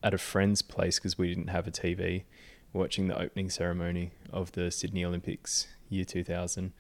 at 0.02 0.14
a 0.14 0.18
friend's 0.18 0.62
place 0.62 0.98
because 0.98 1.18
we 1.18 1.28
didn't 1.28 1.48
have 1.48 1.66
a 1.66 1.70
TV, 1.70 2.24
watching 2.72 3.08
the 3.08 3.20
opening 3.20 3.50
ceremony 3.50 4.12
of 4.32 4.52
the 4.52 4.70
Sydney 4.70 5.04
Olympics 5.04 5.66
year 5.88 6.04
2000. 6.04 6.72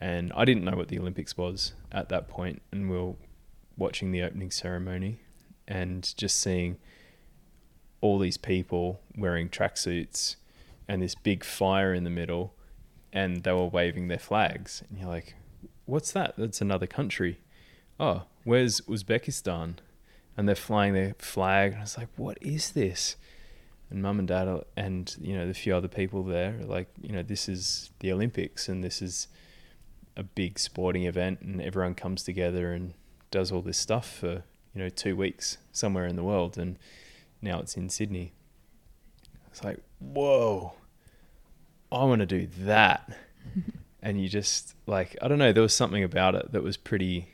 And 0.00 0.32
I 0.34 0.44
didn't 0.44 0.64
know 0.64 0.76
what 0.76 0.88
the 0.88 0.98
Olympics 0.98 1.36
was 1.36 1.72
at 1.90 2.08
that 2.10 2.28
point, 2.28 2.62
and 2.72 2.90
we 2.90 2.98
are 2.98 3.14
watching 3.76 4.12
the 4.12 4.22
opening 4.22 4.50
ceremony 4.50 5.20
and 5.66 6.14
just 6.16 6.40
seeing 6.40 6.76
all 8.00 8.18
these 8.18 8.36
people 8.36 9.00
wearing 9.16 9.48
tracksuits 9.48 10.36
and 10.86 11.00
this 11.00 11.14
big 11.14 11.42
fire 11.42 11.94
in 11.94 12.04
the 12.04 12.10
middle, 12.10 12.54
and 13.12 13.44
they 13.44 13.52
were 13.52 13.66
waving 13.66 14.08
their 14.08 14.18
flags. 14.18 14.82
And 14.88 14.98
you're 14.98 15.08
like, 15.08 15.34
what's 15.86 16.12
that? 16.12 16.34
That's 16.36 16.60
another 16.60 16.86
country. 16.86 17.38
Oh, 17.98 18.24
where's 18.44 18.82
Uzbekistan? 18.82 19.76
And 20.36 20.48
they're 20.48 20.54
flying 20.54 20.92
their 20.92 21.14
flag. 21.18 21.72
And 21.72 21.78
I 21.78 21.84
was 21.84 21.96
like, 21.96 22.08
what 22.16 22.36
is 22.42 22.72
this? 22.72 23.16
And 23.88 24.02
mum 24.02 24.18
and 24.18 24.28
dad 24.28 24.48
are, 24.48 24.64
and, 24.76 25.14
you 25.20 25.34
know, 25.34 25.46
the 25.46 25.54
few 25.54 25.74
other 25.74 25.88
people 25.88 26.24
there 26.24 26.58
are 26.60 26.64
like, 26.64 26.88
you 27.00 27.12
know, 27.12 27.22
this 27.22 27.48
is 27.48 27.90
the 28.00 28.12
Olympics 28.12 28.68
and 28.68 28.82
this 28.82 29.00
is 29.00 29.28
a 30.16 30.22
big 30.22 30.58
sporting 30.58 31.04
event 31.04 31.40
and 31.40 31.60
everyone 31.60 31.94
comes 31.94 32.22
together 32.22 32.72
and 32.72 32.94
does 33.30 33.50
all 33.50 33.62
this 33.62 33.78
stuff 33.78 34.18
for, 34.18 34.44
you 34.74 34.82
know, 34.82 34.88
two 34.88 35.16
weeks 35.16 35.58
somewhere 35.72 36.06
in 36.06 36.16
the 36.16 36.22
world. 36.22 36.56
And 36.56 36.78
now 37.42 37.60
it's 37.60 37.76
in 37.76 37.88
Sydney. 37.88 38.32
It's 39.48 39.62
like, 39.62 39.78
whoa, 39.98 40.74
I 41.90 42.04
want 42.04 42.20
to 42.20 42.26
do 42.26 42.48
that. 42.60 43.16
and 44.02 44.20
you 44.20 44.28
just 44.28 44.74
like, 44.86 45.16
I 45.22 45.28
don't 45.28 45.38
know, 45.38 45.52
there 45.52 45.62
was 45.62 45.74
something 45.74 46.04
about 46.04 46.34
it 46.34 46.52
that 46.52 46.62
was 46.62 46.76
pretty, 46.76 47.28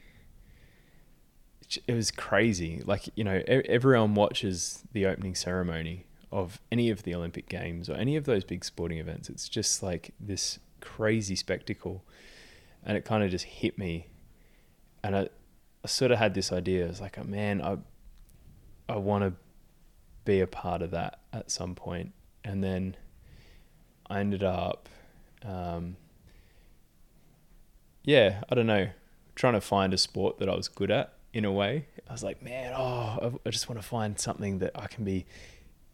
it 1.86 1.94
was 1.94 2.10
crazy. 2.10 2.82
Like, 2.84 3.08
you 3.14 3.24
know, 3.24 3.42
everyone 3.46 4.14
watches 4.14 4.82
the 4.92 5.06
opening 5.06 5.34
ceremony 5.34 6.06
of 6.32 6.60
any 6.70 6.90
of 6.90 7.02
the 7.02 7.14
Olympic 7.14 7.48
Games 7.48 7.90
or 7.90 7.94
any 7.94 8.16
of 8.16 8.24
those 8.24 8.44
big 8.44 8.64
sporting 8.64 8.98
events. 8.98 9.28
It's 9.28 9.48
just 9.48 9.82
like 9.82 10.14
this 10.20 10.58
crazy 10.80 11.36
spectacle. 11.36 12.04
And 12.84 12.96
it 12.96 13.04
kind 13.04 13.22
of 13.22 13.30
just 13.30 13.44
hit 13.44 13.78
me. 13.78 14.06
And 15.02 15.16
I, 15.16 15.28
I 15.84 15.86
sort 15.88 16.10
of 16.10 16.18
had 16.18 16.34
this 16.34 16.52
idea. 16.52 16.84
I 16.86 16.88
was 16.88 17.00
like, 17.00 17.22
man, 17.26 17.60
I, 17.62 17.76
I 18.88 18.96
want 18.96 19.24
to 19.24 19.32
be 20.24 20.40
a 20.40 20.46
part 20.46 20.82
of 20.82 20.90
that 20.92 21.20
at 21.32 21.50
some 21.50 21.74
point. 21.74 22.12
And 22.44 22.62
then 22.64 22.96
I 24.08 24.20
ended 24.20 24.42
up, 24.42 24.88
um, 25.44 25.96
yeah, 28.04 28.42
I 28.48 28.54
don't 28.54 28.66
know, 28.66 28.88
trying 29.34 29.54
to 29.54 29.60
find 29.60 29.92
a 29.94 29.98
sport 29.98 30.38
that 30.38 30.48
I 30.48 30.54
was 30.56 30.68
good 30.68 30.90
at 30.90 31.12
in 31.32 31.44
a 31.44 31.52
way. 31.52 31.86
I 32.08 32.12
was 32.12 32.22
like, 32.22 32.42
man, 32.42 32.72
oh, 32.76 33.18
I- 33.44 33.48
I 33.48 33.50
just 33.50 33.68
want 33.68 33.80
to 33.80 33.86
find 33.86 34.18
something 34.18 34.58
that 34.58 34.72
I 34.74 34.86
can 34.86 35.04
be 35.04 35.26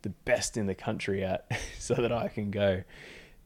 the 0.02 0.10
best 0.10 0.56
in 0.56 0.66
the 0.66 0.74
country 0.74 1.24
at, 1.24 1.50
so 1.78 1.94
that 1.94 2.12
I 2.12 2.28
can 2.28 2.50
go. 2.50 2.82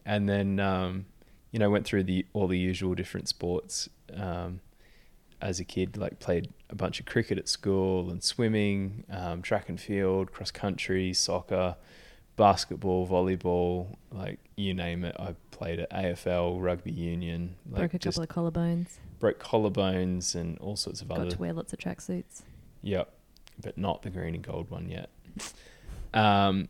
And 0.05 0.29
then, 0.29 0.61
um, 0.61 1.07
you 1.51 1.59
know, 1.59 1.71
went 1.71 1.85
through 1.87 2.05
the 2.05 2.27
all 2.33 2.47
the 2.49 2.59
usual 2.59 2.95
different 2.95 3.29
sports 3.29 3.89
um, 4.15 4.61
as 5.41 5.61
a 5.61 5.65
kid. 5.65 5.97
Like 5.97 6.19
played 6.19 6.49
a 6.69 6.75
bunch 6.75 7.01
of 7.01 7.07
cricket 7.07 7.39
at 7.39 7.49
school 7.49 8.11
and 8.11 8.23
swimming, 8.23 9.05
um, 9.11 9.43
track 9.43 9.69
and 9.69 9.81
field, 9.81 10.33
cross 10.33 10.51
country, 10.51 11.13
soccer, 11.13 11.77
basketball, 12.37 13.07
volleyball, 13.07 13.97
like 14.13 14.39
you 14.57 14.75
name 14.75 15.05
it. 15.05 15.17
I 15.19 15.35
played 15.51 15.81
at 15.81 15.91
AFL, 15.91 16.63
rugby 16.63 16.93
union, 16.93 17.57
like 17.71 17.91
Broke 17.91 17.95
a 17.95 17.99
couple 17.99 18.23
of 18.23 18.29
collarbones. 18.29 18.87
broke 19.19 19.39
collarbones 19.43 20.35
and 20.35 20.59
all 20.59 20.77
sorts 20.77 21.03
of 21.03 21.09
Got 21.09 21.19
other 21.19 21.31
to 21.31 21.39
wear 21.39 21.53
lots 21.53 21.73
of 21.73 21.79
tracksuits. 21.79 22.43
Yep, 22.83 23.13
but 23.63 23.77
not 23.77 24.03
the 24.03 24.11
green 24.11 24.35
and 24.35 24.43
gold 24.43 24.71
one 24.71 24.89
yet. 24.89 25.11
Um, 26.15 26.69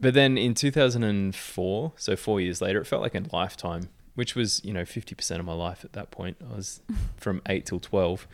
but 0.00 0.14
then 0.14 0.36
in 0.36 0.54
2004, 0.54 1.92
so 1.96 2.16
four 2.16 2.40
years 2.40 2.60
later, 2.60 2.80
it 2.80 2.86
felt 2.86 3.02
like 3.02 3.14
a 3.14 3.22
lifetime, 3.32 3.88
which 4.14 4.34
was 4.34 4.62
you 4.64 4.72
know 4.72 4.82
50% 4.82 5.38
of 5.38 5.44
my 5.44 5.52
life 5.54 5.84
at 5.84 5.92
that 5.94 6.10
point. 6.10 6.36
I 6.52 6.56
was 6.56 6.80
from 7.16 7.42
eight 7.48 7.66
till 7.66 7.80
12. 7.80 8.26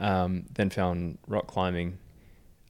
Um, 0.00 0.46
then 0.54 0.68
found 0.70 1.18
rock 1.28 1.46
climbing 1.46 1.98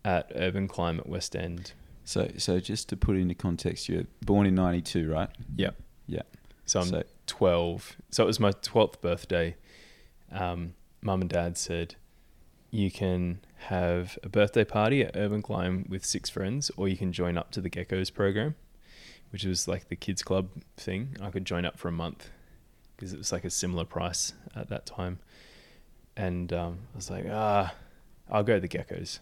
at 0.04 0.30
Urban 0.34 0.68
Climb 0.68 0.98
at 0.98 1.08
West 1.08 1.34
End. 1.34 1.72
So, 2.04 2.28
so 2.36 2.60
just 2.60 2.88
to 2.90 2.96
put 2.96 3.16
it 3.16 3.20
into 3.20 3.34
context, 3.34 3.88
you're 3.88 4.04
born 4.26 4.46
in 4.46 4.54
'92, 4.54 5.10
right? 5.10 5.30
Yep. 5.56 5.76
Yeah. 6.06 6.22
So 6.66 6.80
I'm 6.80 6.86
So- 6.86 7.02
12. 7.26 7.96
So 8.10 8.24
it 8.24 8.26
was 8.26 8.40
my 8.40 8.50
12th 8.50 9.00
birthday. 9.00 9.56
Um, 10.30 10.74
Mum 11.00 11.20
and 11.22 11.30
Dad 11.30 11.56
said, 11.56 11.94
you 12.70 12.90
can 12.90 13.40
have 13.68 14.18
a 14.22 14.28
birthday 14.28 14.64
party 14.64 15.02
at 15.02 15.16
Urban 15.16 15.40
Climb 15.42 15.86
with 15.88 16.04
six 16.04 16.28
friends, 16.28 16.70
or 16.76 16.88
you 16.88 16.96
can 16.96 17.12
join 17.12 17.36
up 17.38 17.50
to 17.52 17.60
the 17.60 17.70
Geckos 17.70 18.12
program, 18.12 18.54
which 19.30 19.44
was 19.44 19.68
like 19.68 19.88
the 19.88 19.96
kids 19.96 20.22
club 20.22 20.48
thing. 20.76 21.16
I 21.20 21.30
could 21.30 21.44
join 21.44 21.64
up 21.64 21.78
for 21.78 21.88
a 21.88 21.92
month 21.92 22.28
because 23.02 23.12
it 23.12 23.18
was 23.18 23.32
like 23.32 23.44
a 23.44 23.50
similar 23.50 23.84
price 23.84 24.32
at 24.54 24.68
that 24.68 24.86
time. 24.86 25.18
And 26.16 26.52
um, 26.52 26.78
I 26.94 26.96
was 26.96 27.10
like, 27.10 27.24
ah, 27.28 27.74
I'll 28.30 28.44
go 28.44 28.54
to 28.54 28.60
the 28.60 28.68
Geckos. 28.68 29.18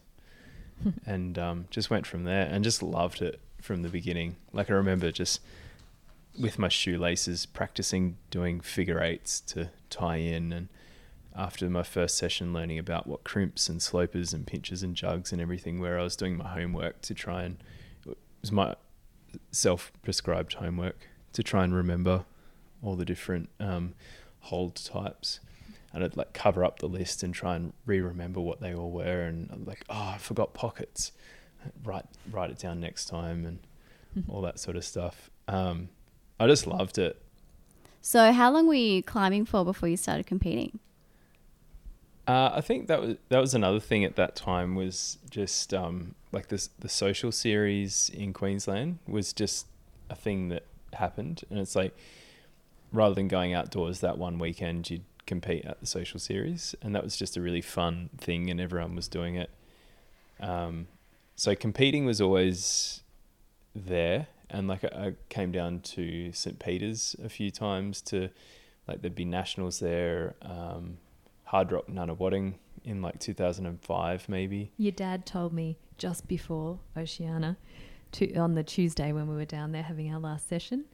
and 1.06 1.38
um, 1.38 1.64
just 1.70 1.88
went 1.88 2.06
from 2.06 2.24
there 2.24 2.46
and 2.46 2.62
just 2.62 2.82
loved 2.82 3.22
it 3.22 3.40
from 3.62 3.80
the 3.80 3.88
beginning. 3.88 4.36
Like 4.52 4.68
I 4.70 4.74
remember 4.74 5.10
just 5.10 5.40
with 6.38 6.58
my 6.58 6.68
shoelaces 6.68 7.46
practicing 7.46 8.18
doing 8.30 8.60
figure 8.60 9.02
eights 9.02 9.40
to 9.40 9.70
tie 9.88 10.16
in 10.16 10.52
and 10.52 10.68
after 11.34 11.70
my 11.70 11.82
first 11.82 12.18
session 12.18 12.52
learning 12.52 12.78
about 12.78 13.06
what 13.06 13.24
crimps 13.24 13.70
and 13.70 13.80
slopers 13.80 14.34
and 14.34 14.46
pinches 14.46 14.82
and 14.82 14.94
jugs 14.94 15.32
and 15.32 15.40
everything 15.40 15.80
where 15.80 15.98
I 15.98 16.02
was 16.02 16.16
doing 16.16 16.36
my 16.36 16.48
homework 16.48 17.00
to 17.02 17.14
try 17.14 17.44
and 17.44 17.56
it 18.06 18.18
was 18.42 18.52
my 18.52 18.74
self-prescribed 19.52 20.52
homework 20.52 20.98
to 21.32 21.42
try 21.42 21.64
and 21.64 21.74
remember 21.74 22.26
all 22.82 22.96
the 22.96 23.04
different 23.04 23.48
um, 23.58 23.94
hold 24.40 24.76
types. 24.76 25.40
And 25.92 26.04
I'd 26.04 26.16
like 26.16 26.32
cover 26.32 26.64
up 26.64 26.78
the 26.78 26.86
list 26.86 27.22
and 27.22 27.34
try 27.34 27.56
and 27.56 27.72
re-remember 27.84 28.40
what 28.40 28.60
they 28.60 28.72
all 28.74 28.90
were 28.90 29.22
and 29.22 29.50
I'm 29.52 29.64
like 29.64 29.84
oh 29.88 30.12
I 30.14 30.18
forgot 30.18 30.54
pockets. 30.54 31.12
Write 31.84 32.06
write 32.30 32.50
it 32.50 32.58
down 32.58 32.80
next 32.80 33.06
time 33.06 33.44
and 33.44 33.58
all 34.28 34.40
that 34.42 34.58
sort 34.58 34.76
of 34.76 34.84
stuff. 34.84 35.30
Um, 35.48 35.88
I 36.38 36.46
just 36.46 36.66
loved 36.66 36.96
it. 36.98 37.20
So, 38.02 38.32
how 38.32 38.50
long 38.50 38.66
were 38.66 38.74
you 38.74 39.02
climbing 39.02 39.44
for 39.44 39.64
before 39.64 39.88
you 39.88 39.96
started 39.96 40.26
competing? 40.26 40.78
Uh, 42.26 42.50
I 42.54 42.60
think 42.60 42.86
that 42.88 43.00
was 43.00 43.16
that 43.28 43.40
was 43.40 43.54
another 43.54 43.80
thing 43.80 44.04
at 44.04 44.16
that 44.16 44.36
time 44.36 44.74
was 44.74 45.18
just 45.30 45.74
um, 45.74 46.14
like 46.32 46.48
this 46.48 46.70
the 46.78 46.88
social 46.88 47.32
series 47.32 48.10
in 48.14 48.32
Queensland 48.32 48.98
was 49.06 49.32
just 49.32 49.66
a 50.08 50.14
thing 50.14 50.48
that 50.48 50.64
happened, 50.94 51.42
and 51.50 51.58
it's 51.58 51.76
like 51.76 51.96
rather 52.92 53.14
than 53.14 53.28
going 53.28 53.54
outdoors 53.54 54.00
that 54.00 54.18
one 54.18 54.38
weekend, 54.38 54.90
you'd 54.90 55.04
compete 55.26 55.64
at 55.64 55.80
the 55.80 55.86
social 55.86 56.18
series, 56.18 56.74
and 56.82 56.94
that 56.94 57.04
was 57.04 57.16
just 57.16 57.36
a 57.36 57.40
really 57.40 57.60
fun 57.60 58.10
thing, 58.18 58.50
and 58.50 58.60
everyone 58.60 58.94
was 58.96 59.08
doing 59.08 59.36
it. 59.36 59.50
Um, 60.40 60.88
so 61.36 61.54
competing 61.54 62.04
was 62.04 62.20
always 62.20 63.02
there, 63.74 64.26
and 64.48 64.68
like 64.68 64.84
I, 64.84 64.88
I 64.88 65.14
came 65.28 65.52
down 65.52 65.80
to 65.80 66.32
St 66.32 66.58
Peter's 66.58 67.16
a 67.22 67.28
few 67.28 67.50
times 67.50 68.02
to 68.02 68.30
like 68.88 69.02
there'd 69.02 69.14
be 69.14 69.24
nationals 69.24 69.78
there. 69.78 70.34
Um, 70.42 70.98
Hard 71.44 71.72
Rock 71.72 71.88
Nunawading 71.88 72.54
in 72.84 73.02
like 73.02 73.18
2005 73.18 74.28
maybe. 74.28 74.70
Your 74.76 74.92
dad 74.92 75.26
told 75.26 75.52
me 75.52 75.76
just 75.98 76.28
before 76.28 76.78
Oceania, 76.96 77.56
to, 78.12 78.34
on 78.36 78.54
the 78.54 78.62
Tuesday 78.62 79.12
when 79.12 79.28
we 79.28 79.34
were 79.34 79.44
down 79.44 79.72
there 79.72 79.82
having 79.82 80.12
our 80.12 80.20
last 80.20 80.48
session, 80.48 80.84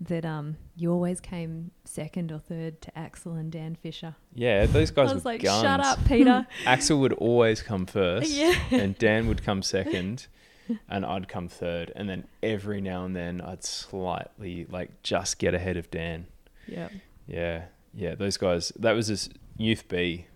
that 0.00 0.24
um 0.24 0.56
you 0.76 0.90
always 0.92 1.20
came 1.20 1.70
second 1.84 2.32
or 2.32 2.38
third 2.38 2.80
to 2.82 2.98
Axel 2.98 3.34
and 3.34 3.50
Dan 3.52 3.74
Fisher. 3.76 4.16
Yeah, 4.34 4.66
those 4.66 4.90
guys 4.90 5.10
I 5.10 5.14
was 5.14 5.24
were 5.24 5.32
like, 5.32 5.42
guns. 5.42 5.62
shut 5.62 5.80
up, 5.80 6.04
Peter. 6.06 6.46
Axel 6.66 7.00
would 7.00 7.12
always 7.14 7.62
come 7.62 7.86
first, 7.86 8.30
yeah. 8.32 8.54
and 8.70 8.98
Dan 8.98 9.28
would 9.28 9.42
come 9.44 9.62
second, 9.62 10.26
and 10.88 11.06
I'd 11.06 11.28
come 11.28 11.48
third, 11.48 11.92
and 11.94 12.08
then 12.08 12.24
every 12.42 12.80
now 12.80 13.04
and 13.04 13.14
then 13.14 13.40
I'd 13.40 13.62
slightly 13.64 14.66
like 14.68 15.02
just 15.02 15.38
get 15.38 15.54
ahead 15.54 15.76
of 15.76 15.90
Dan. 15.90 16.26
Yeah. 16.66 16.88
Yeah, 17.26 17.64
yeah, 17.94 18.14
those 18.16 18.36
guys. 18.36 18.72
That 18.78 18.92
was 18.92 19.08
this 19.08 19.28
youth 19.56 19.88
B, 19.88 20.26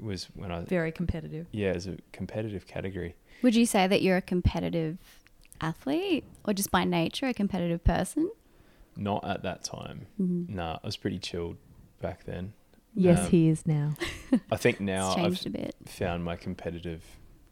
was 0.00 0.28
when 0.34 0.50
I 0.50 0.62
Very 0.62 0.90
competitive. 0.92 1.46
yeah, 1.52 1.70
it 1.70 1.74
was 1.76 1.86
a 1.86 1.96
competitive 2.12 2.66
category. 2.66 3.14
Would 3.42 3.54
you 3.54 3.66
say 3.66 3.86
that 3.86 4.00
you're 4.02 4.16
a 4.16 4.22
competitive 4.22 4.98
athlete 5.60 6.24
or 6.44 6.54
just 6.54 6.70
by 6.70 6.84
nature 6.84 7.26
a 7.26 7.34
competitive 7.34 7.84
person? 7.84 8.30
Not 8.96 9.24
at 9.28 9.42
that 9.42 9.64
time. 9.64 10.06
Mm-hmm. 10.20 10.54
Nah, 10.54 10.78
I 10.82 10.86
was 10.86 10.96
pretty 10.96 11.18
chilled 11.18 11.56
back 12.00 12.24
then. 12.24 12.52
Yes, 12.94 13.18
Um, 13.24 13.30
he 13.30 13.48
is 13.48 13.66
now. 13.66 13.94
I 14.52 14.56
think 14.56 14.78
now 14.80 15.10
I've 15.10 15.16
changed 15.16 15.46
a 15.46 15.50
bit. 15.50 15.74
found 15.86 16.22
my 16.24 16.36
competitive 16.36 17.02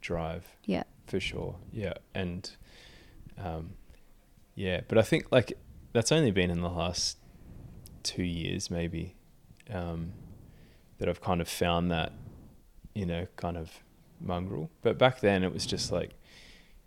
drive. 0.01 0.47
Yeah. 0.67 0.85
For 1.07 1.19
sure. 1.21 1.57
Yeah. 1.73 1.95
And 2.15 2.49
um 3.39 3.71
yeah, 4.55 4.83
but 4.87 4.99
I 4.99 5.03
think 5.03 5.33
like 5.33 5.53
that's 5.93 6.13
only 6.13 6.31
been 6.31 6.51
in 6.51 6.61
the 6.61 6.69
last 6.71 7.19
two 8.05 8.23
years 8.23 8.71
maybe. 8.71 9.17
Um 9.71 10.13
that 10.99 11.09
I've 11.09 11.21
kind 11.21 11.41
of 11.41 11.49
found 11.49 11.91
that, 11.91 12.13
you 12.95 13.07
know, 13.07 13.27
kind 13.37 13.57
of 13.57 13.71
mongrel. 14.21 14.71
But 14.83 14.97
back 14.99 15.21
then 15.21 15.43
it 15.43 15.53
was 15.53 15.67
just 15.67 15.91
like, 15.91 16.13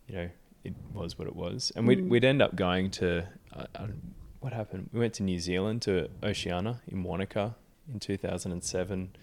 you 0.08 0.16
know, 0.16 0.30
it 0.64 0.74
was 0.94 1.20
what 1.20 1.28
it 1.28 1.36
was. 1.36 1.74
And 1.76 1.86
we'd 1.88 2.00
Mm. 2.00 2.10
we'd 2.10 2.24
end 2.24 2.42
up 2.42 2.56
going 2.56 2.90
to 2.92 3.28
I, 3.54 3.66
I, 3.76 3.88
what 4.46 4.54
happened? 4.54 4.88
We 4.94 5.00
went 5.00 5.16
to 5.16 5.24
New 5.24 5.40
Zealand 5.40 5.82
to 5.82 6.08
Oceania 6.22 6.80
in 6.88 7.02
Wanaka 7.02 7.56
in 7.92 8.00
2007. 8.00 9.16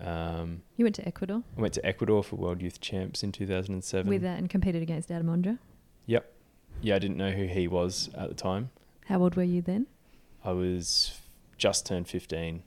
Um, 0.00 0.62
You 0.76 0.84
went 0.84 0.96
to 0.96 1.06
Ecuador 1.06 1.44
I 1.56 1.60
went 1.60 1.74
to 1.74 1.86
Ecuador 1.86 2.24
for 2.24 2.34
World 2.34 2.60
Youth 2.60 2.80
Champs 2.80 3.22
in 3.22 3.30
2007. 3.30 4.08
with 4.08 4.22
that 4.22 4.38
and 4.38 4.50
competed 4.50 4.82
against 4.82 5.12
Adam 5.12 5.28
Ondra. 5.28 5.58
Yep. 6.06 6.28
Yeah, 6.80 6.96
I 6.96 6.98
didn't 6.98 7.18
know 7.18 7.30
who 7.30 7.46
he 7.46 7.68
was 7.68 8.10
at 8.16 8.30
the 8.30 8.34
time. 8.34 8.70
How 9.06 9.22
old 9.22 9.36
were 9.36 9.44
you 9.44 9.62
then? 9.62 9.86
I 10.44 10.50
was 10.50 11.20
just 11.56 11.86
turned 11.86 12.08
15. 12.08 12.64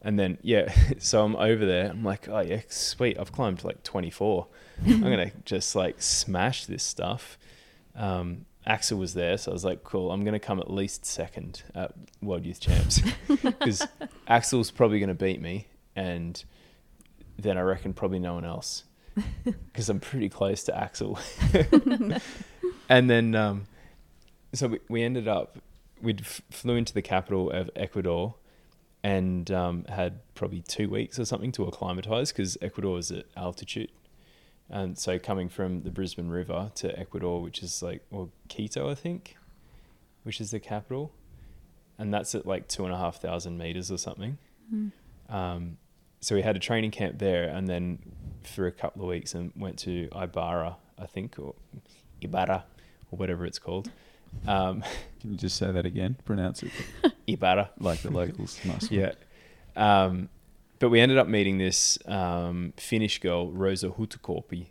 And 0.00 0.18
then, 0.18 0.38
yeah, 0.40 0.72
so 0.98 1.22
I'm 1.22 1.36
over 1.36 1.66
there. 1.66 1.90
I'm 1.90 2.02
like, 2.02 2.30
oh, 2.30 2.40
yeah, 2.40 2.62
sweet. 2.68 3.18
I've 3.20 3.30
climbed 3.32 3.62
like 3.62 3.82
24. 3.82 4.46
I'm 4.86 5.02
going 5.02 5.30
to 5.30 5.36
just 5.44 5.76
like 5.76 6.00
smash 6.00 6.64
this 6.64 6.82
stuff. 6.82 7.36
Um, 7.94 8.46
Axel 8.68 8.98
was 8.98 9.14
there. 9.14 9.38
So 9.38 9.50
I 9.50 9.54
was 9.54 9.64
like, 9.64 9.82
cool. 9.82 10.12
I'm 10.12 10.22
going 10.22 10.34
to 10.34 10.38
come 10.38 10.60
at 10.60 10.70
least 10.70 11.06
second 11.06 11.62
at 11.74 11.92
World 12.20 12.44
Youth 12.44 12.60
Champs 12.60 13.00
because 13.28 13.86
Axel's 14.28 14.70
probably 14.70 15.00
going 15.00 15.08
to 15.08 15.14
beat 15.14 15.40
me. 15.40 15.66
And 15.96 16.42
then 17.38 17.56
I 17.56 17.62
reckon 17.62 17.94
probably 17.94 18.18
no 18.18 18.34
one 18.34 18.44
else 18.44 18.84
because 19.44 19.88
I'm 19.88 20.00
pretty 20.00 20.28
close 20.28 20.62
to 20.64 20.78
Axel. 20.78 21.18
and 22.88 23.10
then, 23.10 23.34
um, 23.34 23.66
so 24.52 24.68
we, 24.68 24.78
we 24.88 25.02
ended 25.02 25.26
up, 25.26 25.58
we 26.02 26.14
flew 26.50 26.76
into 26.76 26.92
the 26.92 27.02
capital 27.02 27.50
of 27.50 27.70
Ecuador 27.74 28.34
and 29.02 29.50
um, 29.50 29.86
had 29.88 30.20
probably 30.34 30.60
two 30.60 30.90
weeks 30.90 31.18
or 31.18 31.24
something 31.24 31.52
to 31.52 31.64
acclimatize 31.64 32.32
because 32.32 32.58
Ecuador 32.60 32.98
is 32.98 33.10
at 33.10 33.24
altitude. 33.34 33.90
And 34.70 34.98
so 34.98 35.18
coming 35.18 35.48
from 35.48 35.82
the 35.82 35.90
Brisbane 35.90 36.28
River 36.28 36.70
to 36.76 36.98
Ecuador, 36.98 37.40
which 37.40 37.62
is 37.62 37.82
like, 37.82 38.02
or 38.10 38.28
Quito, 38.48 38.90
I 38.90 38.94
think, 38.94 39.36
which 40.24 40.40
is 40.40 40.50
the 40.50 40.60
capital, 40.60 41.12
and 41.98 42.12
that's 42.12 42.34
at 42.34 42.46
like 42.46 42.68
two 42.68 42.84
and 42.84 42.92
a 42.92 42.98
half 42.98 43.20
thousand 43.20 43.56
meters 43.56 43.90
or 43.90 43.96
something. 43.96 44.36
Mm. 44.72 44.92
Um, 45.30 45.78
so 46.20 46.34
we 46.34 46.42
had 46.42 46.56
a 46.56 46.58
training 46.58 46.90
camp 46.90 47.18
there, 47.18 47.44
and 47.48 47.66
then 47.66 47.98
for 48.42 48.66
a 48.66 48.72
couple 48.72 49.02
of 49.02 49.08
weeks, 49.08 49.34
and 49.34 49.52
went 49.56 49.78
to 49.80 50.08
Ibarra, 50.14 50.76
I 50.98 51.06
think, 51.06 51.38
or 51.38 51.54
Ibarra, 52.20 52.64
or 53.10 53.16
whatever 53.16 53.46
it's 53.46 53.58
called. 53.58 53.90
Um, 54.46 54.82
Can 55.20 55.32
you 55.32 55.36
just 55.36 55.56
say 55.56 55.70
that 55.70 55.86
again? 55.86 56.16
Pronounce 56.24 56.62
it 56.62 56.70
Ibarra, 57.26 57.70
like 57.78 58.02
the 58.02 58.10
locals. 58.10 58.58
Nice. 58.64 58.90
yeah. 58.90 59.12
Um, 59.76 60.28
but 60.78 60.90
we 60.90 61.00
ended 61.00 61.18
up 61.18 61.28
meeting 61.28 61.58
this 61.58 61.98
um, 62.06 62.72
Finnish 62.76 63.20
girl, 63.20 63.50
Rosa 63.50 63.88
Hutukorpi. 63.90 64.68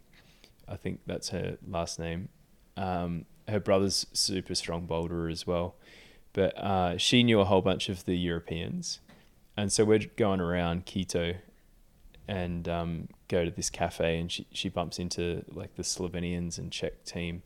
I 0.68 0.76
think 0.76 1.02
that's 1.06 1.30
her 1.30 1.58
last 1.68 2.00
name. 2.00 2.30
Um, 2.76 3.26
her 3.48 3.60
brother's 3.60 4.06
super 4.14 4.56
strong 4.56 4.88
boulderer 4.88 5.32
as 5.32 5.48
well, 5.48 5.76
but 6.34 6.58
uh, 6.58 6.98
she 6.98 7.24
knew 7.24 7.40
a 7.40 7.46
whole 7.46 7.62
bunch 7.62 7.90
of 7.90 8.06
the 8.06 8.16
Europeans, 8.16 9.00
and 9.56 9.72
so 9.72 9.86
we're 9.86 10.00
going 10.18 10.42
around 10.42 10.86
Quito, 10.86 11.36
and 12.28 12.68
um, 12.68 13.08
go 13.28 13.46
to 13.46 13.52
this 13.52 13.70
cafe, 13.70 14.20
and 14.20 14.32
she 14.32 14.46
she 14.52 14.70
bumps 14.70 15.00
into 15.00 15.44
like 15.52 15.76
the 15.76 15.84
Slovenians 15.84 16.58
and 16.58 16.72
Czech 16.72 17.06
team 17.06 17.42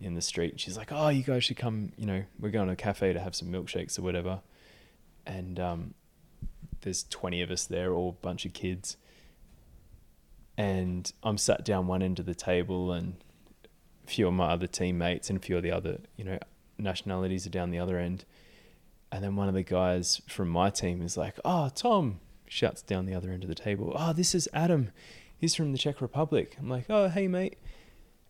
in 0.00 0.14
the 0.14 0.22
street. 0.22 0.60
She's 0.60 0.76
like, 0.76 0.90
"Oh, 0.90 1.08
you 1.08 1.22
guys 1.22 1.44
should 1.44 1.56
come. 1.56 1.92
You 1.96 2.06
know, 2.06 2.24
we're 2.38 2.50
going 2.50 2.66
to 2.66 2.72
a 2.72 2.76
cafe 2.76 3.12
to 3.12 3.20
have 3.20 3.34
some 3.34 3.48
milkshakes 3.48 3.98
or 3.98 4.02
whatever." 4.02 4.40
And 5.26 5.60
um, 5.60 5.94
there's 6.82 7.04
20 7.04 7.42
of 7.42 7.50
us 7.50 7.66
there, 7.66 7.92
all 7.92 8.10
a 8.10 8.22
bunch 8.24 8.44
of 8.44 8.52
kids. 8.52 8.96
And 10.56 11.10
I'm 11.22 11.38
sat 11.38 11.64
down 11.64 11.86
one 11.86 12.02
end 12.02 12.18
of 12.18 12.26
the 12.26 12.34
table, 12.34 12.92
and 12.92 13.16
a 14.04 14.06
few 14.06 14.28
of 14.28 14.34
my 14.34 14.50
other 14.50 14.66
teammates 14.66 15.30
and 15.30 15.38
a 15.38 15.42
few 15.42 15.56
of 15.56 15.62
the 15.62 15.70
other, 15.70 15.98
you 16.16 16.24
know, 16.24 16.38
nationalities 16.78 17.46
are 17.46 17.50
down 17.50 17.70
the 17.70 17.78
other 17.78 17.98
end. 17.98 18.24
And 19.12 19.24
then 19.24 19.36
one 19.36 19.48
of 19.48 19.54
the 19.54 19.62
guys 19.62 20.22
from 20.28 20.48
my 20.48 20.70
team 20.70 21.02
is 21.02 21.16
like, 21.16 21.38
"Oh, 21.44 21.70
Tom!" 21.74 22.20
shouts 22.46 22.82
down 22.82 23.06
the 23.06 23.14
other 23.14 23.30
end 23.30 23.42
of 23.42 23.48
the 23.48 23.54
table. 23.54 23.92
"Oh, 23.96 24.12
this 24.12 24.34
is 24.34 24.48
Adam. 24.52 24.90
He's 25.36 25.54
from 25.54 25.72
the 25.72 25.78
Czech 25.78 26.00
Republic." 26.00 26.56
I'm 26.58 26.68
like, 26.68 26.86
"Oh, 26.88 27.08
hey, 27.08 27.26
mate." 27.26 27.58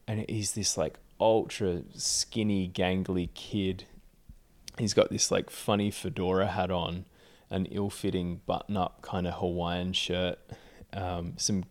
And 0.06 0.24
he's 0.28 0.52
this 0.52 0.78
like 0.78 0.98
ultra 1.20 1.82
skinny, 1.94 2.68
gangly 2.68 3.28
kid. 3.34 3.84
He's 4.78 4.94
got 4.94 5.10
this 5.10 5.30
like 5.30 5.50
funny 5.50 5.90
fedora 5.90 6.46
hat 6.46 6.70
on, 6.70 7.04
an 7.50 7.66
ill-fitting 7.66 8.40
button-up 8.46 9.02
kind 9.02 9.26
of 9.26 9.34
Hawaiian 9.34 9.92
shirt, 9.92 10.38
um, 10.92 11.34
some 11.36 11.64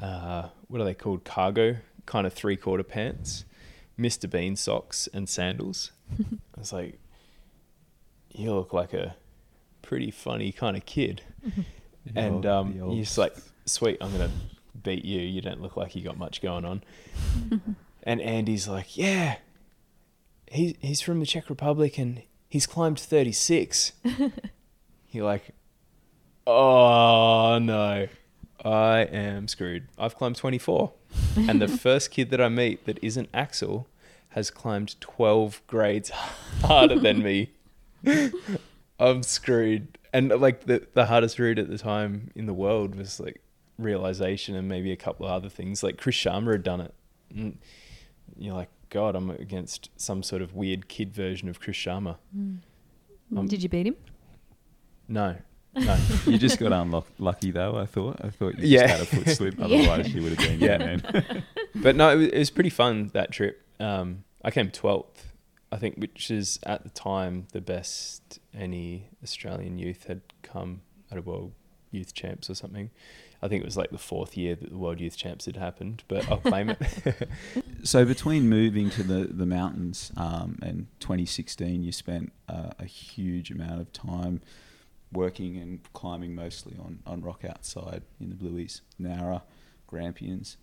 uh, 0.00 0.48
what 0.68 0.80
are 0.80 0.84
they 0.84 0.94
called? 0.94 1.24
Cargo 1.24 1.76
kind 2.06 2.26
of 2.26 2.32
three-quarter 2.32 2.82
pants, 2.82 3.44
Mr. 3.98 4.28
Bean 4.28 4.56
socks, 4.56 5.08
and 5.12 5.28
sandals. 5.28 5.92
I 6.20 6.58
was 6.58 6.72
like, 6.72 6.98
you 8.34 8.52
look 8.54 8.72
like 8.72 8.92
a 8.92 9.14
pretty 9.82 10.10
funny 10.10 10.52
kind 10.52 10.76
of 10.76 10.86
kid. 10.86 11.22
And 12.16 12.44
um, 12.46 12.80
old- 12.82 12.96
he's 12.96 13.16
like, 13.16 13.32
sweet, 13.64 13.98
I'm 14.00 14.10
gonna 14.10 14.30
beat 14.82 15.04
you. 15.04 15.20
You 15.20 15.40
don't 15.40 15.62
look 15.62 15.76
like 15.76 15.94
you 15.94 16.02
got 16.02 16.18
much 16.18 16.42
going 16.42 16.64
on. 16.64 16.82
and 18.02 18.20
Andy's 18.20 18.66
like, 18.66 18.96
yeah, 18.96 19.36
he 20.50 20.76
he's 20.80 21.00
from 21.00 21.20
the 21.20 21.26
Czech 21.26 21.48
Republic 21.48 21.98
and 21.98 22.22
he's 22.48 22.66
climbed 22.66 22.98
36. 22.98 23.92
You're 25.12 25.26
like, 25.26 25.50
oh 26.46 27.58
no, 27.60 28.08
I 28.64 28.98
am 29.00 29.46
screwed. 29.48 29.88
I've 29.98 30.16
climbed 30.16 30.36
24, 30.36 30.92
and 31.36 31.60
the 31.60 31.68
first 31.86 32.10
kid 32.10 32.30
that 32.30 32.40
I 32.40 32.48
meet 32.48 32.86
that 32.86 32.98
isn't 33.02 33.28
Axel 33.34 33.86
has 34.30 34.50
climbed 34.50 34.98
12 35.00 35.62
grades 35.66 36.10
harder 36.62 36.98
than 36.98 37.22
me. 37.22 37.50
I'm 38.98 39.22
screwed. 39.22 39.98
And 40.14 40.28
like 40.28 40.64
the 40.64 40.86
the 40.94 41.06
hardest 41.06 41.38
route 41.38 41.58
at 41.58 41.68
the 41.68 41.78
time 41.78 42.30
in 42.34 42.46
the 42.46 42.54
world 42.54 42.94
was 42.94 43.20
like 43.20 43.40
realization 43.78 44.54
and 44.54 44.68
maybe 44.68 44.92
a 44.92 44.96
couple 44.96 45.26
of 45.26 45.32
other 45.32 45.48
things. 45.48 45.82
Like 45.82 45.98
Chris 45.98 46.16
Sharma 46.16 46.52
had 46.52 46.62
done 46.62 46.80
it. 46.80 46.94
And 47.34 47.58
you're 48.36 48.54
like, 48.54 48.70
God, 48.90 49.16
I'm 49.16 49.30
against 49.30 49.90
some 49.96 50.22
sort 50.22 50.42
of 50.42 50.54
weird 50.54 50.88
kid 50.88 51.12
version 51.12 51.48
of 51.48 51.60
Chris 51.60 51.76
Sharma. 51.76 52.16
Um, 52.34 53.48
Did 53.48 53.62
you 53.62 53.68
beat 53.68 53.86
him? 53.86 53.96
No, 55.12 55.36
no. 55.74 55.96
you 56.26 56.38
just 56.38 56.58
got 56.58 56.72
unlucky 56.72 57.50
though. 57.50 57.76
I 57.78 57.86
thought. 57.86 58.16
I 58.22 58.30
thought 58.30 58.58
you 58.58 58.66
Yeah. 58.68 58.86
just 58.86 59.12
had 59.12 59.20
a 59.20 59.24
foot 59.24 59.36
slip. 59.36 59.54
Yeah. 59.58 59.64
Otherwise, 59.64 60.14
you 60.14 60.22
would 60.22 60.32
have 60.38 60.48
been. 60.48 60.60
Yeah. 60.60 60.78
man. 60.78 61.44
but 61.74 61.96
no, 61.96 62.10
it 62.10 62.16
was, 62.16 62.28
it 62.28 62.38
was 62.38 62.50
pretty 62.50 62.70
fun 62.70 63.10
that 63.12 63.30
trip. 63.30 63.62
Um, 63.78 64.24
I 64.44 64.50
came 64.50 64.70
twelfth, 64.70 65.32
I 65.70 65.76
think, 65.76 65.96
which 65.96 66.30
is 66.30 66.58
at 66.64 66.82
the 66.84 66.90
time 66.90 67.46
the 67.52 67.60
best 67.60 68.38
any 68.54 69.08
Australian 69.22 69.78
youth 69.78 70.04
had 70.06 70.22
come 70.42 70.80
at 71.10 71.18
a 71.18 71.22
World 71.22 71.52
Youth 71.90 72.14
Champs 72.14 72.48
or 72.48 72.54
something. 72.54 72.90
I 73.44 73.48
think 73.48 73.62
it 73.62 73.66
was 73.66 73.76
like 73.76 73.90
the 73.90 73.98
fourth 73.98 74.36
year 74.36 74.54
that 74.54 74.70
the 74.70 74.78
World 74.78 75.00
Youth 75.00 75.16
Champs 75.16 75.46
had 75.46 75.56
happened, 75.56 76.04
but 76.06 76.30
I'll 76.30 76.38
claim 76.38 76.70
it. 76.70 77.28
So 77.82 78.04
between 78.04 78.48
moving 78.48 78.88
to 78.90 79.02
the 79.02 79.24
the 79.24 79.46
mountains 79.46 80.12
um, 80.16 80.58
and 80.62 80.86
2016, 81.00 81.82
you 81.82 81.90
spent 81.92 82.32
uh, 82.48 82.70
a 82.78 82.84
huge 82.84 83.50
amount 83.50 83.80
of 83.80 83.92
time 83.92 84.40
working 85.12 85.56
and 85.56 85.80
climbing 85.92 86.34
mostly 86.34 86.76
on, 86.78 87.00
on 87.06 87.22
rock 87.22 87.44
outside 87.44 88.02
in 88.20 88.30
the 88.30 88.34
Blueies, 88.34 88.80
Nowra, 89.00 89.42
Grampians. 89.86 90.56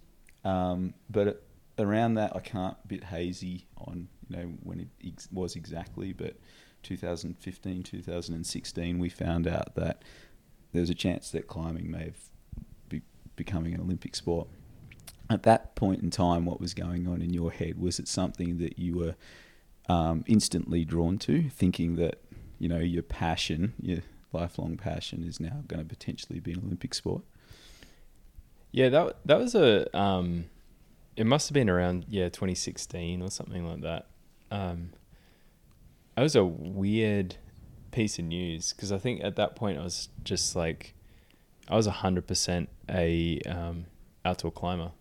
Um, 0.44 0.94
but 1.10 1.44
around 1.78 2.16
that, 2.16 2.36
I 2.36 2.40
can't 2.40 2.76
bit 2.88 3.06
hazy 3.06 3.68
on 3.78 4.08
you 4.28 4.38
know 4.38 4.54
when 4.64 4.80
it 4.80 4.88
ex- 5.06 5.30
was 5.32 5.56
exactly, 5.56 6.14
but 6.14 6.36
2015, 6.84 7.84
2016, 7.84 9.00
we 9.00 9.10
found 9.10 9.48
out 9.48 9.76
that 9.76 10.04
there 10.72 10.82
was 10.82 10.90
a 10.90 10.96
chance 10.96 11.30
that 11.32 11.48
climbing 11.48 11.92
may 11.92 12.06
have 12.06 12.18
be 12.88 13.02
becoming 13.36 13.74
an 13.74 13.82
Olympic 13.82 14.16
sport 14.16 14.48
at 15.30 15.44
that 15.44 15.76
point 15.76 16.02
in 16.02 16.10
time, 16.10 16.46
what 16.46 16.60
was 16.60 16.74
going 16.74 17.08
on 17.08 17.22
in 17.22 17.34
your 17.34 17.52
head? 17.52 17.80
Was 17.80 18.00
it 18.00 18.08
something 18.08 18.58
that 18.58 18.80
you 18.80 18.98
were 18.98 19.16
um, 19.88 20.24
instantly 20.28 20.84
drawn 20.84 21.18
to, 21.20 21.50
thinking 21.50 21.96
that 21.98 22.22
you 22.58 22.68
know 22.68 22.80
your 22.80 23.04
passion, 23.04 23.74
your 23.82 24.00
lifelong 24.32 24.78
passion, 24.78 25.24
is 25.24 25.39
now 25.39 25.63
going 25.68 25.82
to 25.82 25.88
potentially 25.88 26.39
be 26.39 26.54
an 26.54 26.62
Olympic 26.65 26.94
sport? 26.94 27.24
yeah, 28.72 28.89
that 28.89 29.18
that 29.26 29.39
was 29.39 29.56
a. 29.56 29.98
Um, 29.98 30.46
it 31.15 31.26
must 31.26 31.50
have 31.50 31.54
been 31.54 31.70
around 31.70 32.06
yeah 32.08 32.30
2016 32.30 33.22
or 33.22 33.30
something 33.30 33.65
like 33.65 33.82
that. 33.82 34.08
Um, 34.52 34.92
that 36.15 36.22
was 36.24 36.36
a 36.36 36.46
weird 36.46 37.36
piece 37.92 38.20
of 38.20 38.26
news 38.26 38.74
because 38.74 38.92
I 38.92 38.98
think 38.98 39.24
at 39.24 39.36
that 39.36 39.56
point 39.56 39.80
I 39.80 39.84
was 39.84 40.10
just 40.24 40.56
like, 40.56 40.94
I 41.68 41.76
was 41.76 41.88
hundred 41.88 42.28
percent 42.28 42.70
a 42.89 43.39
um, 43.48 43.86
outdoor 44.24 44.52
climber. 44.52 44.92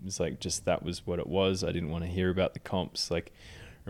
It 0.00 0.06
was 0.06 0.18
like 0.18 0.40
just 0.40 0.64
that 0.64 0.82
was 0.82 1.06
what 1.06 1.18
it 1.18 1.26
was. 1.26 1.62
I 1.62 1.72
didn't 1.72 1.90
want 1.90 2.04
to 2.04 2.10
hear 2.10 2.30
about 2.30 2.54
the 2.54 2.60
comps. 2.60 3.10
Like, 3.10 3.32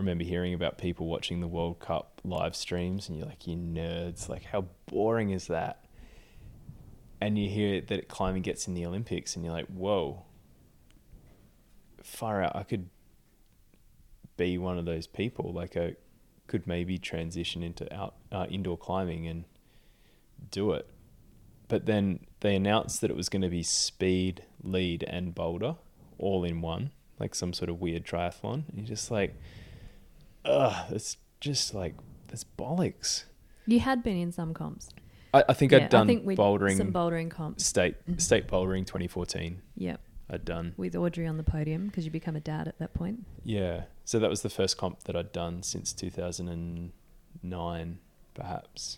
remember 0.01 0.23
hearing 0.23 0.53
about 0.53 0.77
people 0.77 1.07
watching 1.07 1.39
the 1.39 1.47
World 1.47 1.79
Cup 1.79 2.19
live 2.23 2.55
streams, 2.55 3.07
and 3.07 3.17
you're 3.17 3.27
like, 3.27 3.47
you 3.47 3.55
nerds! 3.55 4.27
Like, 4.27 4.43
how 4.43 4.65
boring 4.87 5.31
is 5.31 5.47
that? 5.47 5.85
And 7.19 7.37
you 7.37 7.49
hear 7.49 7.81
that 7.81 8.07
climbing 8.07 8.41
gets 8.41 8.67
in 8.67 8.73
the 8.73 8.85
Olympics, 8.85 9.35
and 9.35 9.45
you're 9.45 9.53
like, 9.53 9.67
whoa, 9.67 10.23
far 12.03 12.43
out! 12.43 12.55
I 12.55 12.63
could 12.63 12.89
be 14.37 14.57
one 14.57 14.77
of 14.77 14.85
those 14.85 15.07
people. 15.07 15.53
Like, 15.53 15.77
I 15.77 15.95
could 16.47 16.67
maybe 16.67 16.97
transition 16.97 17.63
into 17.63 17.93
out 17.95 18.15
uh, 18.31 18.45
indoor 18.49 18.77
climbing 18.77 19.27
and 19.27 19.45
do 20.49 20.71
it. 20.73 20.87
But 21.67 21.85
then 21.85 22.19
they 22.41 22.55
announced 22.55 22.99
that 22.99 23.09
it 23.09 23.15
was 23.15 23.29
going 23.29 23.43
to 23.43 23.49
be 23.49 23.63
speed, 23.63 24.43
lead, 24.61 25.03
and 25.03 25.33
boulder 25.33 25.75
all 26.17 26.43
in 26.43 26.61
one, 26.61 26.91
like 27.19 27.33
some 27.33 27.53
sort 27.53 27.69
of 27.69 27.79
weird 27.79 28.05
triathlon. 28.05 28.67
And 28.67 28.77
you're 28.77 28.87
just 28.87 29.09
like, 29.09 29.35
ugh, 30.45 30.85
it's 30.91 31.17
just 31.39 31.73
like 31.73 31.95
that's 32.27 32.45
bollocks. 32.57 33.23
You 33.65 33.79
had 33.79 34.03
been 34.03 34.17
in 34.17 34.31
some 34.31 34.53
comps. 34.53 34.89
I, 35.33 35.43
I 35.49 35.53
think 35.53 35.71
Yeah, 35.71 35.79
I'd 35.79 35.89
done 35.89 36.09
I 36.09 36.13
think 36.13 36.25
bouldering, 36.25 36.77
Some 36.77 36.91
bouldering 36.91 37.29
comps. 37.29 37.65
state 37.65 37.95
mm-hmm. 38.05 38.19
state 38.19 38.47
bouldering 38.47 38.85
2014. 38.85 39.61
Yep. 39.77 39.99
I'd 40.29 40.45
done. 40.45 40.73
With 40.77 40.95
Audrey 40.95 41.27
on 41.27 41.35
the 41.37 41.43
podium 41.43 41.87
because 41.87 42.05
you 42.05 42.11
become 42.11 42.35
a 42.37 42.39
dad 42.39 42.67
at 42.67 42.79
that 42.79 42.93
point. 42.93 43.25
Yeah. 43.43 43.83
So 44.05 44.17
that 44.19 44.29
was 44.29 44.41
the 44.43 44.49
first 44.49 44.77
comp 44.77 45.03
that 45.03 45.15
I'd 45.15 45.31
done 45.33 45.61
since 45.63 45.91
2009, 45.93 47.99
perhaps. 48.33 48.97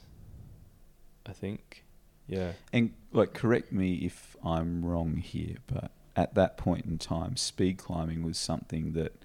I 1.26 1.32
think. 1.32 1.86
Yeah. 2.28 2.52
And 2.72 2.94
like, 3.12 3.34
correct 3.34 3.72
me 3.72 3.96
if 3.96 4.36
I'm 4.44 4.86
wrong 4.86 5.18
here, 5.18 5.58
but 5.66 5.90
at 6.16 6.36
that 6.36 6.58
point 6.58 6.86
in 6.86 7.00
time, 7.00 7.36
speed 7.36 7.80
climbing 7.80 8.24
was 8.24 8.38
something 8.38 8.94
that 8.94 9.23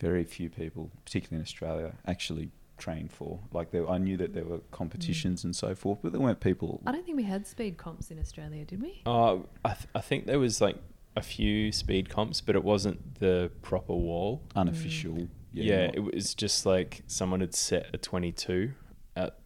very 0.00 0.24
few 0.24 0.50
people, 0.50 0.90
particularly 1.04 1.36
in 1.38 1.42
Australia, 1.42 1.92
actually 2.06 2.50
trained 2.78 3.12
for. 3.12 3.40
Like, 3.52 3.70
there, 3.70 3.88
I 3.88 3.98
knew 3.98 4.16
that 4.16 4.34
there 4.34 4.44
were 4.44 4.58
competitions 4.70 5.44
and 5.44 5.54
so 5.54 5.74
forth, 5.74 6.00
but 6.02 6.12
there 6.12 6.20
weren't 6.20 6.40
people. 6.40 6.82
I 6.86 6.92
don't 6.92 7.04
think 7.04 7.16
we 7.16 7.22
had 7.24 7.46
speed 7.46 7.76
comps 7.76 8.10
in 8.10 8.18
Australia, 8.18 8.64
did 8.64 8.82
we? 8.82 9.02
Uh, 9.06 9.36
I, 9.64 9.74
th- 9.74 9.88
I 9.94 10.00
think 10.00 10.26
there 10.26 10.38
was 10.40 10.60
like 10.60 10.76
a 11.16 11.22
few 11.22 11.70
speed 11.70 12.08
comps, 12.10 12.40
but 12.40 12.56
it 12.56 12.64
wasn't 12.64 13.20
the 13.20 13.50
proper 13.62 13.94
wall. 13.94 14.42
unofficial. 14.56 15.28
Yeah, 15.52 15.86
not- 15.86 15.94
it 15.96 16.00
was 16.00 16.34
just 16.34 16.66
like 16.66 17.02
someone 17.06 17.40
had 17.40 17.54
set 17.54 17.86
a 17.94 17.98
22 17.98 18.72
at 19.14 19.38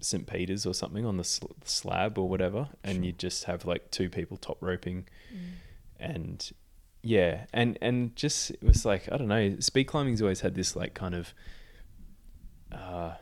St. 0.00 0.24
Peter's 0.26 0.64
or 0.64 0.74
something 0.74 1.04
on 1.04 1.16
the 1.16 1.24
sl- 1.24 1.46
slab 1.64 2.16
or 2.18 2.28
whatever, 2.28 2.68
and 2.84 2.96
Sure. 2.98 3.04
you 3.06 3.12
just 3.12 3.44
have 3.44 3.64
like 3.66 3.90
two 3.90 4.08
people 4.08 4.36
top 4.36 4.58
roping, 4.60 5.06
and 5.98 6.52
yeah, 7.06 7.44
and 7.52 7.76
and 7.82 8.16
just 8.16 8.50
it 8.50 8.62
was 8.62 8.84
like 8.84 9.08
I 9.12 9.16
don't 9.18 9.28
know, 9.28 9.56
speed 9.60 9.84
climbing's 9.84 10.22
always 10.22 10.40
had 10.40 10.54
this 10.54 10.74
like 10.74 10.94
kind 10.94 11.14
of, 11.14 11.34
uh, 12.72 13.12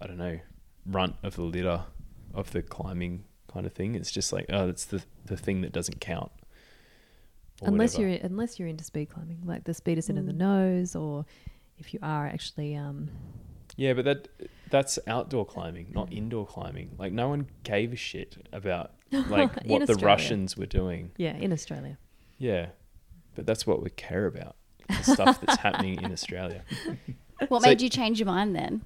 I 0.00 0.06
don't 0.06 0.18
know, 0.18 0.38
runt 0.86 1.16
of 1.22 1.36
the 1.36 1.42
litter 1.42 1.82
of 2.32 2.50
the 2.52 2.62
climbing 2.62 3.24
kind 3.52 3.66
of 3.66 3.72
thing. 3.72 3.94
It's 3.94 4.10
just 4.12 4.32
like 4.32 4.46
oh, 4.50 4.68
it's 4.68 4.84
the 4.84 5.02
the 5.26 5.36
thing 5.36 5.60
that 5.62 5.72
doesn't 5.72 6.00
count. 6.00 6.30
unless 7.62 7.94
whatever. 7.94 8.12
you're 8.12 8.20
unless 8.22 8.58
you're 8.58 8.68
into 8.68 8.84
speed 8.84 9.06
climbing, 9.10 9.40
like 9.44 9.64
the 9.64 9.74
speed 9.74 9.98
ascent 9.98 10.18
of 10.18 10.26
the 10.26 10.32
Mm. 10.32 10.36
nose, 10.38 10.96
or 10.96 11.24
if 11.78 11.92
you 11.92 12.00
are 12.02 12.26
actually 12.26 12.76
um, 12.76 13.10
yeah, 13.76 13.92
but 13.94 14.04
that 14.04 14.28
that's 14.70 14.98
outdoor 15.06 15.44
climbing, 15.44 15.88
not 15.92 16.12
indoor 16.12 16.46
climbing. 16.46 16.90
Like 16.98 17.12
no 17.12 17.28
one 17.28 17.48
gave 17.64 17.92
a 17.92 17.96
shit 17.96 18.36
about 18.52 18.92
like 19.28 19.50
In 19.64 19.70
what 19.70 19.86
the 19.86 19.94
Russians 19.96 20.56
were 20.56 20.66
doing. 20.66 21.10
yeah 21.16 21.34
in 21.36 21.52
Australia. 21.52 21.98
Yeah, 22.38 22.66
but 23.34 23.46
that's 23.46 23.66
what 23.66 23.82
we 23.82 23.90
care 23.90 24.26
about. 24.26 24.56
The 24.88 25.02
stuff 25.14 25.40
that's 25.40 25.58
happening 25.60 26.00
in 26.02 26.12
Australia. 26.12 26.62
What 27.48 27.62
So- 27.62 27.68
made 27.68 27.82
you 27.82 27.88
change 27.88 28.20
your 28.20 28.26
mind 28.26 28.54
then? 28.54 28.84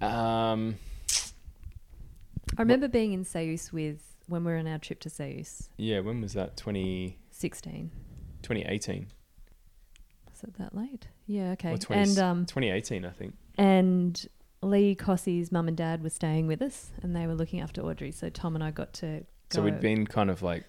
Um, 0.00 0.76
I 2.56 2.62
remember 2.62 2.88
being 2.88 3.12
in 3.12 3.24
Ceüse 3.24 3.72
with 3.72 4.02
when 4.26 4.44
we 4.44 4.52
were 4.52 4.58
on 4.58 4.66
our 4.66 4.78
trip 4.78 5.00
to 5.00 5.08
Ceüse, 5.08 5.68
yeah, 5.76 6.00
when 6.00 6.20
was 6.20 6.32
that? 6.34 6.56
20, 6.56 7.16
sixteen. 7.30 7.90
2018 8.42 9.06
Was 10.30 10.42
it 10.42 10.54
that 10.58 10.74
late? 10.74 11.08
Yeah, 11.26 11.52
okay. 11.52 11.72
or 11.72 11.78
20, 11.78 12.00
and 12.02 12.18
um, 12.18 12.46
2018, 12.46 13.04
I 13.04 13.10
think. 13.10 13.34
and 13.56 14.26
Lee 14.62 14.94
Cossey's 14.96 15.50
mum 15.52 15.68
and 15.68 15.76
dad 15.76 16.02
were 16.02 16.10
staying 16.10 16.46
with 16.48 16.60
us, 16.62 16.90
and 17.02 17.14
they 17.14 17.26
were 17.28 17.34
looking 17.34 17.60
after 17.60 17.80
Audrey. 17.82 18.10
So 18.12 18.28
Tom 18.28 18.54
and 18.56 18.62
I 18.64 18.70
got 18.72 18.92
to. 18.94 19.24
So 19.50 19.62
we'd 19.62 19.80
been 19.80 20.06
kind 20.06 20.30
of 20.30 20.42
like 20.42 20.64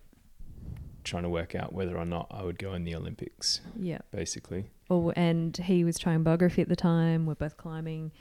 trying 1.10 1.24
to 1.24 1.30
work 1.30 1.56
out 1.56 1.74
whether 1.74 1.98
or 1.98 2.06
not 2.06 2.28
I 2.32 2.44
would 2.44 2.58
go 2.58 2.74
in 2.74 2.84
the 2.86 2.96
Olympics, 2.96 3.62
Yeah. 3.78 4.00
basically. 4.12 4.70
Or, 4.90 5.14
and 5.16 5.56
he 5.58 5.84
was 5.84 5.98
trying 6.00 6.24
Biographie 6.24 6.62
at 6.62 6.70
the 6.70 6.76
time. 6.76 7.26
We're 7.26 7.36
both 7.36 7.58
climbing. 7.58 8.12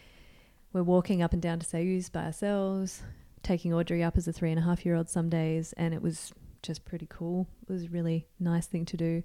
We're 0.72 0.82
walking 0.82 1.22
up 1.22 1.32
and 1.32 1.40
down 1.40 1.60
to 1.60 1.66
Ceüse 1.66 2.10
by 2.10 2.24
ourselves, 2.24 3.02
taking 3.42 3.72
Audrey 3.72 4.02
up 4.02 4.16
as 4.16 4.26
a 4.28 4.32
three 4.32 4.50
and 4.50 4.58
a 4.58 4.62
half 4.62 4.84
year 4.84 4.94
old 4.96 5.08
some 5.08 5.28
days, 5.28 5.72
and 5.74 5.94
it 5.94 6.02
was 6.02 6.32
just 6.62 6.84
pretty 6.84 7.06
cool. 7.08 7.46
It 7.68 7.72
was 7.72 7.84
a 7.84 7.88
really 7.88 8.26
nice 8.40 8.66
thing 8.66 8.84
to 8.86 8.96
do, 8.96 9.22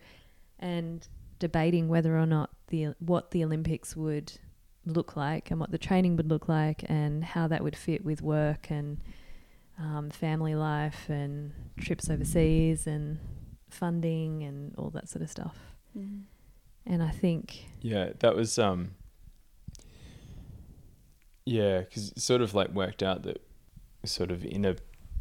and 0.60 1.06
debating 1.40 1.88
whether 1.90 2.18
or 2.18 2.26
not 2.26 2.50
the 2.68 2.94
what 3.00 3.32
the 3.32 3.44
Olympics 3.44 3.96
would 3.98 4.32
look 4.86 5.16
like 5.18 5.52
and 5.52 5.60
what 5.60 5.72
the 5.72 5.78
training 5.78 6.16
would 6.18 6.30
look 6.30 6.48
like 6.48 6.84
and 6.90 7.24
how 7.24 7.48
that 7.48 7.64
would 7.64 7.76
fit 7.76 8.04
with 8.06 8.22
work 8.22 8.70
and 8.70 8.98
um, 9.80 10.10
family 10.10 10.56
life 10.56 11.10
and 11.10 11.52
trips 11.80 12.10
overseas 12.10 12.86
and 12.88 13.18
funding 13.74 14.44
and 14.44 14.74
all 14.78 14.90
that 14.92 15.10
sort 15.10 15.22
of 15.22 15.30
stuff. 15.30 15.58
And 16.86 17.04
I 17.04 17.10
think 17.10 17.66
Yeah, 17.82 18.12
that 18.20 18.36
was 18.36 18.58
um 18.60 18.92
yeah, 21.46 21.84
cuz 21.84 22.12
it 22.12 22.22
sort 22.22 22.42
of 22.42 22.54
like 22.54 22.70
worked 22.70 23.04
out 23.04 23.24
that 23.24 23.42
sort 24.06 24.32
of 24.32 24.46
in 24.46 24.66
a 24.66 24.76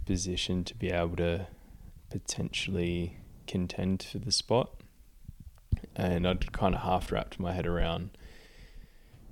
position 0.04 0.64
to 0.64 0.74
be 0.74 0.90
able 0.90 1.16
to 1.16 1.46
potentially 2.10 3.16
contend 3.46 4.02
for 4.02 4.18
the 4.18 4.32
spot. 4.32 4.74
And 5.96 6.26
I'd 6.26 6.52
kind 6.52 6.74
of 6.74 6.82
half 6.82 7.10
wrapped 7.12 7.38
my 7.40 7.52
head 7.52 7.66
around 7.66 8.10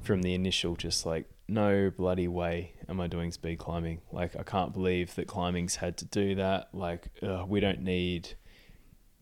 from 0.00 0.22
the 0.22 0.34
initial 0.34 0.76
just 0.76 1.04
like 1.04 1.26
no 1.46 1.90
bloody 1.90 2.28
way 2.28 2.72
am 2.88 3.00
I 3.00 3.06
doing 3.06 3.32
speed 3.32 3.58
climbing. 3.58 4.00
Like 4.12 4.36
I 4.36 4.42
can't 4.42 4.72
believe 4.72 5.14
that 5.16 5.26
climbing's 5.26 5.76
had 5.76 5.96
to 5.98 6.04
do 6.04 6.34
that. 6.36 6.68
Like 6.72 7.10
ugh, 7.22 7.48
we 7.48 7.60
don't 7.60 7.82
need 7.82 8.34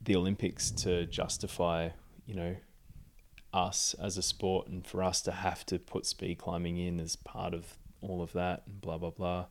the 0.00 0.16
Olympics 0.16 0.70
to 0.70 1.06
justify, 1.06 1.90
you 2.26 2.34
know, 2.34 2.56
us 3.52 3.94
as 4.00 4.16
a 4.16 4.22
sport 4.22 4.68
and 4.68 4.87
for 4.87 5.02
us 5.02 5.22
to 5.22 5.32
have 5.32 5.64
to 5.66 5.78
put 5.78 6.06
speed 6.06 6.38
climbing 6.38 6.76
in 6.76 7.00
as 7.00 7.16
part 7.16 7.54
of 7.54 7.78
all 8.00 8.22
of 8.22 8.32
that 8.32 8.62
and 8.66 8.80
blah 8.80 8.98
blah 8.98 9.11
blah. 9.11 9.46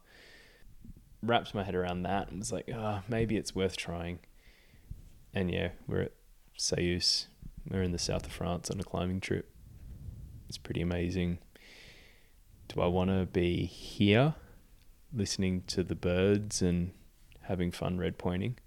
Wrapped 1.23 1.53
my 1.53 1.63
head 1.63 1.75
around 1.75 2.03
that 2.03 2.29
and 2.29 2.39
was 2.39 2.51
like 2.51 2.69
ah 2.73 3.03
maybe 3.07 3.37
it's 3.37 3.55
worth 3.55 3.75
trying. 3.75 4.19
And 5.33 5.51
yeah 5.51 5.69
we're 5.87 6.01
at 6.01 6.13
Ceüse 6.57 7.27
we're 7.69 7.83
in 7.83 7.91
the 7.91 7.99
south 7.99 8.25
of 8.25 8.31
France 8.31 8.69
on 8.69 8.79
a 8.79 8.83
climbing 8.83 9.19
trip. 9.19 9.49
It's 10.47 10.57
pretty 10.57 10.81
amazing. 10.81 11.39
Do 12.69 12.81
I 12.81 12.87
want 12.87 13.09
to 13.09 13.25
be 13.25 13.65
here 13.65 14.35
listening 15.13 15.63
to 15.67 15.83
the 15.83 15.95
birds 15.95 16.61
and 16.61 16.91
having 17.43 17.71
fun 17.71 17.97
red 17.97 18.17
pointing 18.17 18.57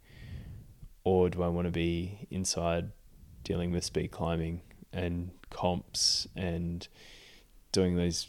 or 1.05 1.29
do 1.31 1.43
I 1.43 1.49
want 1.49 1.67
to 1.67 1.73
be 1.73 2.27
inside 2.31 2.91
dealing 3.45 3.73
with 3.73 3.85
speed 3.85 4.11
climbing 4.11 4.61
and 4.93 5.31
comps 5.51 6.29
and 6.37 6.87
doing 7.73 7.97
those 7.97 8.29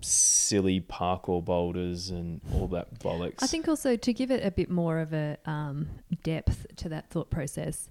silly 0.00 0.80
parkour 0.80 1.44
boulders 1.44 2.10
and 2.10 2.40
all 2.54 2.68
that 2.68 2.98
bollocks. 3.00 3.42
I 3.42 3.46
think 3.46 3.68
also 3.68 3.96
to 3.96 4.12
give 4.12 4.30
it 4.30 4.44
a 4.44 4.50
bit 4.50 4.70
more 4.70 4.98
of 4.98 5.12
a 5.12 5.36
um, 5.44 5.88
depth 6.22 6.66
to 6.76 6.88
that 6.88 7.10
thought 7.10 7.30
process, 7.30 7.88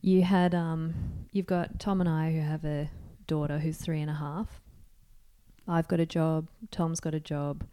you 0.00 0.22
had 0.22 0.54
um, 0.54 0.94
you've 1.32 1.46
got 1.46 1.78
Tom 1.78 2.00
and 2.00 2.08
I 2.08 2.32
who 2.32 2.40
have 2.40 2.64
a 2.64 2.90
daughter 3.26 3.58
who's 3.58 3.76
three 3.76 4.00
and 4.00 4.10
a 4.10 4.14
half. 4.14 4.60
I've 5.68 5.88
got 5.88 6.00
a 6.00 6.06
job. 6.06 6.48
Tom's 6.70 7.00
got 7.00 7.14
a 7.14 7.20
job. 7.20 7.64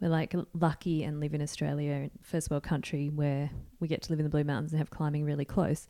We're 0.00 0.08
like 0.08 0.34
lucky 0.54 1.04
and 1.04 1.20
live 1.20 1.34
in 1.34 1.42
Australia, 1.42 2.10
first 2.22 2.50
world 2.50 2.62
country, 2.62 3.08
where 3.08 3.50
we 3.80 3.88
get 3.88 4.02
to 4.02 4.10
live 4.12 4.18
in 4.18 4.24
the 4.24 4.30
Blue 4.30 4.44
Mountains 4.44 4.72
and 4.72 4.78
have 4.78 4.90
climbing 4.90 5.24
really 5.24 5.44
close. 5.44 5.86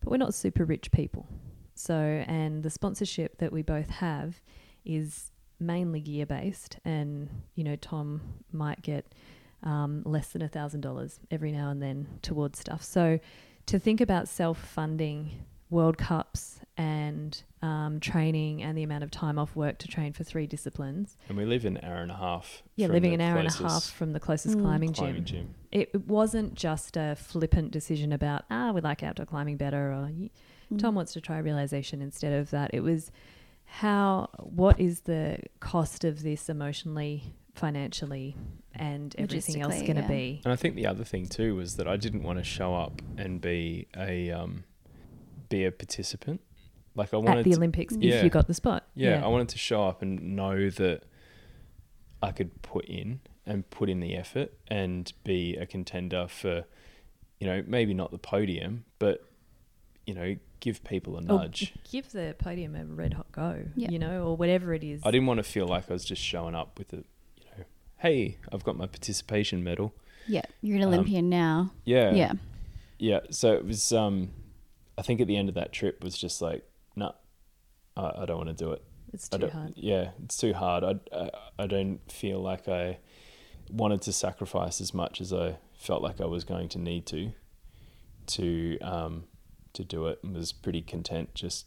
But 0.00 0.10
we're 0.10 0.16
not 0.18 0.34
super 0.34 0.64
rich 0.64 0.92
people. 0.92 1.26
So, 1.74 1.94
and 1.94 2.62
the 2.62 2.70
sponsorship 2.70 3.38
that 3.38 3.52
we 3.52 3.62
both 3.62 3.90
have 3.90 4.40
is 4.84 5.32
mainly 5.58 6.00
gear 6.00 6.26
based. 6.26 6.78
And, 6.84 7.28
you 7.54 7.64
know, 7.64 7.76
Tom 7.76 8.20
might 8.52 8.82
get 8.82 9.12
um, 9.62 10.02
less 10.04 10.28
than 10.28 10.42
a 10.42 10.48
thousand 10.48 10.82
dollars 10.82 11.18
every 11.30 11.50
now 11.52 11.70
and 11.70 11.82
then 11.82 12.06
towards 12.22 12.58
stuff. 12.58 12.82
So 12.82 13.18
to 13.66 13.78
think 13.78 14.00
about 14.00 14.28
self 14.28 14.58
funding 14.58 15.44
World 15.70 15.98
Cups 15.98 16.60
and 16.76 17.42
um, 17.62 17.98
training 18.00 18.62
and 18.62 18.78
the 18.78 18.82
amount 18.82 19.02
of 19.04 19.10
time 19.10 19.38
off 19.38 19.56
work 19.56 19.78
to 19.78 19.88
train 19.88 20.12
for 20.12 20.22
three 20.24 20.46
disciplines. 20.46 21.16
and 21.28 21.36
we 21.36 21.44
live 21.44 21.64
an 21.64 21.78
hour 21.82 21.96
and 22.02 22.10
a 22.10 22.16
half. 22.16 22.62
Yeah, 22.76 22.86
living 22.88 23.14
an 23.14 23.20
hour 23.20 23.38
and 23.38 23.48
a 23.48 23.52
half 23.52 23.84
from 23.84 24.12
the 24.12 24.20
closest 24.20 24.56
Mm. 24.56 24.62
climbing 24.62 24.92
climbing 24.92 25.24
gym. 25.24 25.36
gym. 25.46 25.54
It, 25.72 25.90
it 25.92 26.06
wasn't 26.06 26.54
just 26.54 26.96
a 26.96 27.16
flippant 27.16 27.70
decision 27.72 28.12
about, 28.12 28.44
ah, 28.50 28.70
we 28.72 28.80
like 28.80 29.02
outdoor 29.02 29.26
climbing 29.26 29.56
better 29.56 29.92
or 29.92 30.02
y- 30.12 30.30
Tom 30.76 30.94
wants 30.94 31.12
to 31.14 31.20
try 31.20 31.38
realization 31.38 32.02
instead 32.02 32.32
of 32.32 32.50
that. 32.50 32.70
It 32.74 32.80
was 32.80 33.10
how, 33.64 34.28
what 34.38 34.78
is 34.78 35.00
the 35.00 35.38
cost 35.60 36.04
of 36.04 36.22
this 36.22 36.48
emotionally, 36.48 37.34
financially, 37.54 38.36
and 38.74 39.14
everything 39.18 39.60
else 39.62 39.76
going 39.82 39.96
to 39.96 40.02
yeah. 40.02 40.08
be? 40.08 40.40
And 40.44 40.52
I 40.52 40.56
think 40.56 40.74
the 40.74 40.86
other 40.86 41.04
thing 41.04 41.26
too 41.26 41.56
was 41.56 41.76
that 41.76 41.88
I 41.88 41.96
didn't 41.96 42.22
want 42.22 42.38
to 42.38 42.44
show 42.44 42.74
up 42.74 43.02
and 43.16 43.40
be 43.40 43.88
a 43.96 44.30
um, 44.30 44.64
be 45.48 45.64
a 45.64 45.72
participant. 45.72 46.40
Like 46.98 47.14
I 47.14 47.16
wanted 47.16 47.38
At 47.38 47.44
the 47.44 47.50
to- 47.52 47.56
Olympics, 47.56 47.96
Yeah. 47.98 48.16
if 48.16 48.24
you 48.24 48.30
got 48.30 48.48
the 48.48 48.54
spot. 48.54 48.84
yeah, 48.94 49.24
I 49.24 49.28
wanted 49.28 49.48
to 49.50 49.58
show 49.58 49.84
up 49.86 50.02
and 50.02 50.34
know 50.36 50.68
that 50.68 51.04
I 52.22 52.32
could 52.32 52.60
put 52.62 52.84
in 52.86 53.20
and 53.46 53.68
put 53.70 53.88
in 53.88 54.00
the 54.00 54.14
effort 54.16 54.52
and 54.66 55.10
be 55.24 55.56
a 55.56 55.64
contender 55.64 56.26
for, 56.28 56.64
you 57.40 57.46
know, 57.46 57.62
maybe 57.66 57.94
not 57.94 58.10
the 58.10 58.18
podium, 58.18 58.84
but 58.98 59.24
you 60.06 60.14
know, 60.14 60.36
give 60.60 60.82
people 60.84 61.14
a 61.16 61.18
Or 61.20 61.22
nudge. 61.22 61.72
give 61.90 62.10
the 62.12 62.34
podium 62.38 62.74
a 62.74 62.84
red 62.84 63.12
hot 63.12 63.30
go, 63.30 63.62
Yeah. 63.76 63.90
you 63.90 63.98
know, 63.98 64.26
or 64.26 64.36
whatever 64.36 64.72
it 64.74 64.82
is. 64.82 65.02
I 65.04 65.10
didn't 65.10 65.26
want 65.26 65.38
to 65.38 65.44
feel 65.44 65.66
like 65.68 65.88
I 65.90 65.92
was 65.92 66.04
just 66.04 66.20
showing 66.22 66.54
up 66.54 66.78
with 66.78 66.92
a, 66.94 66.96
you 66.96 67.44
know, 67.56 67.64
hey, 67.98 68.38
I've 68.50 68.64
got 68.64 68.76
my 68.76 68.86
participation 68.86 69.62
medal. 69.62 69.92
Yeah, 70.26 70.42
you're 70.62 70.76
an 70.78 70.82
Um, 70.82 70.88
Olympian 70.88 71.28
now. 71.28 71.72
Yeah. 71.84 72.12
Yeah. 72.14 72.32
Yeah. 72.98 73.20
So 73.30 73.52
it 73.52 73.64
was, 73.66 73.92
um, 73.92 74.30
I 74.96 75.02
think 75.02 75.20
at 75.20 75.26
the 75.28 75.36
end 75.36 75.48
of 75.50 75.54
that 75.56 75.72
trip 75.72 76.02
was 76.02 76.16
just 76.18 76.40
like, 76.42 76.64
no, 76.98 77.14
I, 77.96 78.22
I 78.22 78.26
don't 78.26 78.36
want 78.36 78.48
to 78.48 78.64
do 78.64 78.72
it. 78.72 78.82
It's 79.12 79.28
too 79.28 79.48
hard. 79.48 79.72
Yeah, 79.76 80.10
it's 80.24 80.36
too 80.36 80.52
hard. 80.52 80.84
I, 80.84 81.16
I, 81.16 81.30
I 81.60 81.66
don't 81.66 82.00
feel 82.10 82.40
like 82.40 82.68
I 82.68 82.98
wanted 83.70 84.02
to 84.02 84.12
sacrifice 84.12 84.80
as 84.80 84.92
much 84.92 85.20
as 85.20 85.32
I 85.32 85.56
felt 85.78 86.02
like 86.02 86.20
I 86.20 86.26
was 86.26 86.44
going 86.44 86.68
to 86.70 86.78
need 86.78 87.06
to, 87.06 87.32
to, 88.26 88.78
um, 88.80 89.24
to 89.72 89.84
do 89.84 90.08
it 90.08 90.18
and 90.22 90.34
was 90.34 90.52
pretty 90.52 90.82
content 90.82 91.34
just 91.34 91.66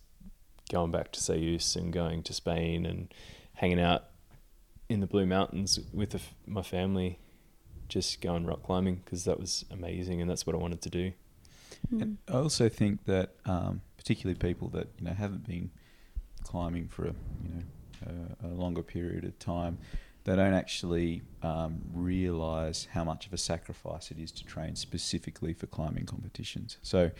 going 0.71 0.91
back 0.91 1.11
to 1.13 1.19
Ceüse 1.19 1.75
and 1.75 1.91
going 1.91 2.23
to 2.23 2.33
Spain 2.33 2.85
and 2.85 3.13
hanging 3.55 3.79
out 3.79 4.05
in 4.89 4.99
the 4.99 5.07
Blue 5.07 5.25
Mountains 5.25 5.79
with 5.93 6.11
the, 6.11 6.21
my 6.45 6.61
family, 6.61 7.19
just 7.87 8.21
going 8.21 8.45
rock 8.45 8.63
climbing 8.63 9.01
because 9.03 9.25
that 9.25 9.39
was 9.39 9.65
amazing 9.71 10.21
and 10.21 10.29
that's 10.29 10.45
what 10.45 10.55
I 10.55 10.59
wanted 10.59 10.81
to 10.81 10.89
do. 10.89 11.13
Mm. 11.91 12.01
And 12.01 12.17
I 12.27 12.33
also 12.33 12.69
think 12.69 13.05
that, 13.05 13.31
um, 13.45 13.81
particularly 14.01 14.35
people 14.35 14.67
that 14.69 14.87
you 14.97 15.05
know 15.05 15.13
haven't 15.13 15.45
been 15.45 15.69
climbing 16.43 16.87
for 16.87 17.03
a 17.03 17.13
you 17.43 17.49
know 17.53 17.63
a, 18.43 18.47
a 18.47 18.49
longer 18.49 18.81
period 18.81 19.23
of 19.23 19.37
time, 19.37 19.77
they 20.23 20.35
don't 20.35 20.55
actually 20.55 21.21
um, 21.43 21.81
realize 21.93 22.87
how 22.93 23.03
much 23.03 23.27
of 23.27 23.33
a 23.33 23.37
sacrifice 23.37 24.09
it 24.09 24.17
is 24.17 24.31
to 24.31 24.43
train 24.43 24.75
specifically 24.75 25.53
for 25.53 25.67
climbing 25.67 26.07
competitions. 26.07 26.77
So, 26.81 27.11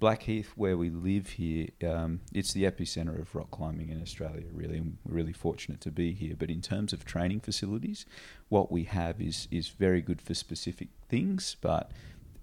Blackheath, 0.00 0.50
where 0.56 0.76
we 0.76 0.90
live 0.90 1.30
here, 1.30 1.68
um, 1.86 2.20
it's 2.32 2.52
the 2.52 2.64
epicenter 2.64 3.18
of 3.18 3.32
rock 3.32 3.52
climbing 3.52 3.90
in 3.90 4.02
Australia, 4.02 4.42
really, 4.52 4.78
and 4.78 4.98
we're 5.04 5.14
really 5.14 5.32
fortunate 5.32 5.80
to 5.82 5.92
be 5.92 6.12
here. 6.12 6.34
But 6.36 6.50
in 6.50 6.60
terms 6.60 6.92
of 6.92 7.04
training 7.04 7.40
facilities, 7.40 8.06
what 8.48 8.72
we 8.72 8.84
have 8.84 9.20
is 9.20 9.46
is 9.52 9.68
very 9.68 10.02
good 10.02 10.20
for 10.20 10.34
specific 10.34 10.88
things, 11.08 11.56
but 11.60 11.92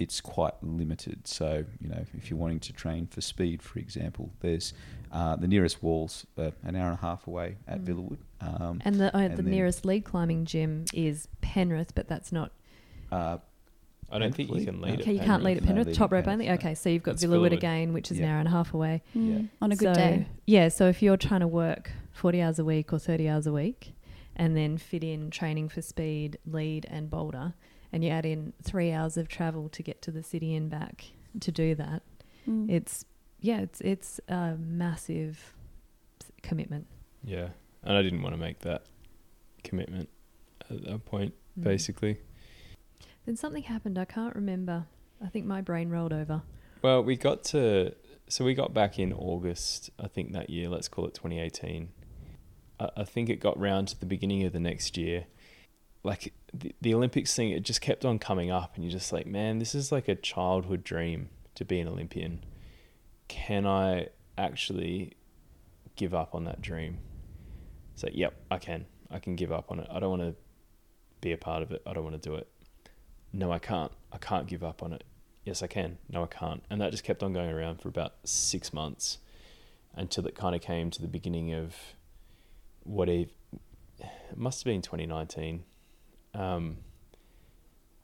it's 0.02 0.20
quite 0.22 0.54
limited. 0.62 1.28
So, 1.28 1.64
you 1.80 1.88
know, 1.90 2.04
if 2.18 2.30
you're 2.30 2.40
wanting 2.40 2.60
to 2.62 2.74
train 2.74 3.06
for 3.08 3.22
speed, 3.22 3.62
for 3.62 3.78
example, 3.80 4.32
there's 4.40 4.74
uh, 5.12 5.36
the 5.36 5.48
nearest 5.48 5.84
walls 5.84 6.26
uh, 6.38 6.52
an 6.64 6.76
hour 6.76 6.90
and 6.90 6.98
a 6.98 7.02
half 7.02 7.28
away 7.28 7.58
at 7.68 7.82
Mm. 7.82 7.86
Villawood. 7.88 8.18
Um, 8.42 8.82
And 8.84 8.96
the 9.00 9.16
uh, 9.16 9.20
and 9.20 9.38
the 9.38 9.44
nearest 9.44 9.86
lead 9.86 10.04
climbing 10.04 10.46
gym 10.46 10.86
is 10.94 11.28
Penrith, 11.42 11.94
but 11.94 12.08
that's 12.08 12.32
not. 12.32 12.52
uh, 13.12 13.38
I 14.14 14.20
don't 14.20 14.36
think 14.36 14.52
you 14.54 14.66
can 14.66 14.82
lead 14.82 14.94
Okay, 14.96 15.02
Okay, 15.04 15.14
you 15.14 15.20
can't 15.22 15.42
lead 15.42 15.56
at 15.58 15.64
Penrith. 15.64 15.88
lead 15.88 15.96
Top 15.96 16.12
at 16.12 16.16
rope 16.16 16.26
Penrith, 16.26 16.50
only. 16.50 16.58
Okay, 16.60 16.76
so 16.76 16.90
you've 16.90 17.02
got 17.04 17.12
That's 17.14 17.24
Villawood 17.24 17.52
Villawood. 17.52 17.54
again, 17.54 17.94
which 17.94 18.12
is 18.12 18.20
an 18.20 18.26
hour 18.26 18.40
and 18.40 18.48
a 18.48 18.52
half 18.52 18.74
away. 18.74 19.04
Mm, 19.16 19.48
on 19.62 19.72
a 19.72 19.76
good 19.78 19.96
so, 19.96 20.02
day. 20.02 20.26
Yeah, 20.46 20.68
so 20.68 20.88
if 20.90 21.02
you're 21.02 21.16
trying 21.16 21.40
to 21.42 21.48
work 21.48 21.92
40 22.12 22.42
hours 22.42 22.60
a 22.60 22.66
week 22.66 22.92
or 22.92 23.00
30 23.00 23.30
hours 23.30 23.48
a 23.48 23.54
week 23.54 23.94
and 24.36 24.58
then 24.58 24.78
fit 24.78 25.04
in 25.06 25.30
training 25.30 25.70
for 25.70 25.82
speed, 25.82 26.38
lead, 26.46 26.86
and 26.90 27.10
boulder, 27.10 27.54
and 27.92 28.04
you 28.04 28.10
add 28.10 28.26
in 28.26 28.54
three 28.64 28.92
hours 28.92 29.18
of 29.18 29.28
travel 29.28 29.70
to 29.70 29.84
get 29.84 30.02
to 30.04 30.12
the 30.12 30.24
city 30.24 30.56
and 30.56 30.70
back 30.70 31.06
to 31.40 31.52
do 31.52 31.76
that, 31.76 32.02
Mm. 32.48 32.70
it's, 32.72 33.06
yeah, 33.40 33.60
it's, 33.62 33.82
it's 33.82 34.20
a 34.28 34.56
massive 34.60 35.54
commitment. 36.42 36.88
Yeah, 37.24 37.50
and 37.84 37.96
I 37.98 38.02
didn't 38.02 38.22
want 38.24 38.34
to 38.34 38.40
make 38.42 38.60
that 38.60 38.84
commitment 39.64 40.10
at 40.70 40.84
that 40.86 41.06
point, 41.06 41.34
Mm. 41.60 41.64
basically. 41.64 42.18
Then 43.26 43.36
something 43.36 43.64
happened. 43.64 43.98
I 44.00 44.06
can't 44.06 44.36
remember. 44.36 44.86
I 45.24 45.28
think 45.28 45.46
my 45.46 45.62
brain 45.62 45.90
rolled 45.90 46.14
over. 46.14 46.42
Well, 46.82 47.04
we 47.04 47.16
got 47.16 47.44
to 47.46 47.94
so 48.28 48.46
we 48.46 48.54
got 48.54 48.74
back 48.74 48.98
in 48.98 49.12
August, 49.12 49.90
I 50.00 50.08
think 50.08 50.32
that 50.32 50.50
year. 50.50 50.70
Let's 50.70 50.88
call 50.88 51.06
it 51.06 51.14
2018. 51.14 51.90
I, 52.80 52.90
I 52.98 53.04
think 53.04 53.30
it 53.30 53.42
got 53.42 53.60
round 53.60 53.90
to 53.90 54.00
the 54.00 54.06
beginning 54.06 54.44
of 54.46 54.54
the 54.54 54.60
next 54.60 54.98
year. 54.98 55.26
Like 56.04 56.34
the, 56.54 56.74
the 56.82 56.94
Olympics 56.94 57.36
thing, 57.36 57.52
it 57.52 57.64
just 57.64 57.82
kept 57.82 58.06
on 58.06 58.20
coming 58.20 58.50
up, 58.50 58.76
and 58.76 58.84
you're 58.84 58.92
just 58.92 59.14
like, 59.14 59.28
man, 59.28 59.60
this 59.60 59.76
is 59.76 59.92
like 59.92 60.08
a 60.08 60.16
childhood 60.16 60.84
dream 60.84 61.30
to 61.56 61.66
be 61.66 61.80
an 61.80 61.88
Olympian. 61.88 62.44
Can 63.28 63.66
I 63.66 64.08
actually 64.38 65.14
give 65.96 66.14
up 66.14 66.34
on 66.34 66.46
that 66.46 66.62
dream? 66.62 67.00
So, 67.96 68.08
yep, 68.12 68.34
I 68.50 68.58
can. 68.58 68.86
I 69.10 69.20
can 69.20 69.36
give 69.36 69.52
up 69.52 69.72
on 69.72 69.80
it. 69.80 69.88
I 69.92 70.00
don't 70.00 70.10
want 70.10 70.22
to 70.22 70.36
be 71.22 71.32
a 71.32 71.38
part 71.38 71.62
of 71.62 71.72
it. 71.72 71.82
I 71.86 71.94
don't 71.94 72.04
want 72.04 72.22
to 72.22 72.30
do 72.30 72.36
it. 72.36 72.48
No, 73.32 73.52
I 73.52 73.60
can't. 73.60 73.92
I 74.12 74.18
can't 74.18 74.48
give 74.48 74.64
up 74.64 74.82
on 74.82 74.94
it 74.94 75.04
yes, 75.44 75.64
I 75.64 75.68
can. 75.68 75.98
No, 76.10 76.24
I 76.24 76.28
can't. 76.28 76.64
And 76.70 76.82
that 76.82 76.92
just 76.92 77.04
kept 77.04 77.24
on 77.24 77.34
going 77.34 77.50
around 77.50 77.82
for 77.82 77.90
about 77.90 78.14
six 78.24 78.74
months 78.74 79.20
until 79.96 80.26
it 80.28 80.36
kind 80.36 80.56
of 80.56 80.62
came 80.62 80.90
to 80.92 81.02
the 81.02 81.08
beginning 81.08 81.54
of 81.54 81.76
what 82.84 83.10
it, 83.10 83.32
it 84.00 84.38
must 84.38 84.62
have 84.62 84.72
been 84.72 84.82
2019. 84.82 85.64
Um, 86.34 86.78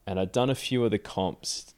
and 0.05 0.19
I'd 0.19 0.31
done 0.31 0.49
a 0.49 0.55
few 0.55 0.83
of 0.85 0.91
the 0.91 0.97
comps 0.97 1.73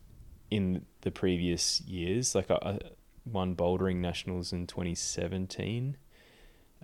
in 0.49 0.85
the 1.01 1.11
previous 1.11 1.81
years. 1.81 2.35
Like 2.35 2.49
I, 2.51 2.55
I 2.61 2.79
won 3.25 3.55
bouldering 3.55 3.97
nationals 3.97 4.53
in 4.53 4.67
2017. 4.67 5.97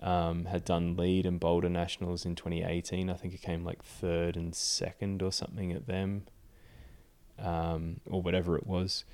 Um, 0.02 0.44
had 0.44 0.64
done 0.66 0.94
lead 0.94 1.24
and 1.24 1.40
boulder 1.40 1.70
nationals 1.70 2.26
in 2.26 2.34
2018. 2.34 3.08
I 3.08 3.14
think 3.14 3.32
it 3.32 3.40
came 3.40 3.64
like 3.64 3.82
third 3.82 4.36
and 4.36 4.54
second 4.54 5.22
or 5.22 5.32
something 5.32 5.72
at 5.72 5.86
them 5.86 6.26
um, 7.38 8.00
or 8.06 8.20
whatever 8.20 8.56
it 8.56 8.66
was, 8.66 9.04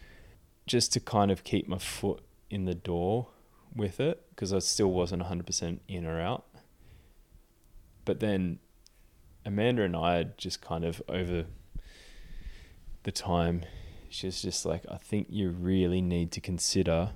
just 0.67 0.93
to 0.95 1.01
kind 1.01 1.31
of 1.31 1.45
keep 1.45 1.69
my 1.69 1.79
foot 1.79 2.23
in 2.51 2.65
the 2.65 2.75
door 2.75 3.29
with 3.75 4.01
it 4.01 4.25
because 4.31 4.53
I 4.53 4.59
still 4.59 4.91
wasn't 4.91 5.23
100% 5.23 5.79
in 5.89 6.07
or 6.07 6.21
out. 6.21 6.47
But 8.05 8.21
then 8.21 8.59
Amanda 9.45 9.83
and 9.83 9.97
I 9.97 10.25
just 10.37 10.61
kind 10.61 10.85
of 10.85 11.03
over 11.09 11.47
the 13.03 13.13
time, 13.13 13.65
she 14.09 14.27
was 14.27 14.43
just 14.43 14.65
like, 14.65 14.85
I 14.91 14.97
think 14.97 15.29
you 15.31 15.51
really 15.51 16.01
need 16.01 16.31
to 16.33 16.41
consider 16.41 17.11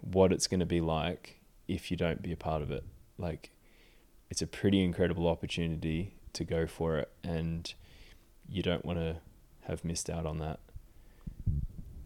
what 0.00 0.32
it's 0.32 0.46
going 0.46 0.60
to 0.60 0.66
be 0.66 0.80
like 0.80 1.40
if 1.68 1.90
you 1.90 1.96
don't 1.96 2.22
be 2.22 2.32
a 2.32 2.36
part 2.36 2.62
of 2.62 2.70
it. 2.70 2.84
Like, 3.18 3.50
it's 4.30 4.42
a 4.42 4.46
pretty 4.46 4.82
incredible 4.82 5.28
opportunity 5.28 6.14
to 6.32 6.44
go 6.44 6.66
for 6.66 6.98
it, 6.98 7.10
and 7.22 7.72
you 8.48 8.62
don't 8.62 8.84
want 8.84 8.98
to 8.98 9.16
have 9.66 9.84
missed 9.84 10.08
out 10.08 10.26
on 10.26 10.38
that. 10.38 10.60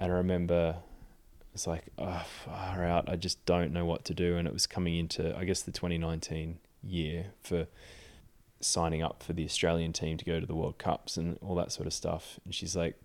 And 0.00 0.12
I 0.12 0.16
remember 0.16 0.76
it's 1.54 1.66
like, 1.66 1.86
oh, 1.98 2.24
far 2.44 2.84
out. 2.84 3.08
I 3.08 3.16
just 3.16 3.44
don't 3.44 3.72
know 3.72 3.84
what 3.84 4.04
to 4.06 4.14
do. 4.14 4.36
And 4.36 4.46
it 4.46 4.52
was 4.52 4.66
coming 4.66 4.96
into, 4.96 5.36
I 5.36 5.44
guess, 5.44 5.62
the 5.62 5.72
2019 5.72 6.58
year 6.82 7.26
for 7.42 7.66
signing 8.60 9.02
up 9.02 9.22
for 9.22 9.32
the 9.32 9.44
Australian 9.44 9.92
team 9.92 10.16
to 10.18 10.24
go 10.24 10.38
to 10.40 10.46
the 10.46 10.54
World 10.54 10.78
Cups 10.78 11.16
and 11.16 11.38
all 11.42 11.54
that 11.56 11.72
sort 11.72 11.86
of 11.86 11.92
stuff. 11.92 12.38
And 12.44 12.54
she's 12.54 12.76
like, 12.76 12.96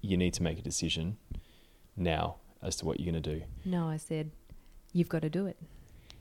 you 0.00 0.16
need 0.16 0.34
to 0.34 0.42
make 0.42 0.58
a 0.58 0.62
decision 0.62 1.16
now 1.96 2.36
as 2.62 2.76
to 2.76 2.84
what 2.86 3.00
you're 3.00 3.10
going 3.10 3.22
to 3.22 3.34
do. 3.38 3.42
No, 3.64 3.88
I 3.88 3.96
said, 3.96 4.30
you've 4.92 5.08
got 5.08 5.22
to 5.22 5.30
do 5.30 5.46
it. 5.46 5.56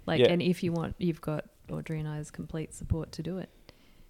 Like, 0.06 0.20
Yeah. 0.20 0.28
and 0.32 0.42
if 0.42 0.64
you 0.64 0.72
want, 0.72 0.96
you've 0.98 1.22
got 1.22 1.46
Audrey 1.72 2.00
and 2.00 2.08
I's 2.08 2.32
complete 2.32 2.74
support 2.74 3.12
to 3.14 3.24
do 3.24 3.38
it. 3.38 3.50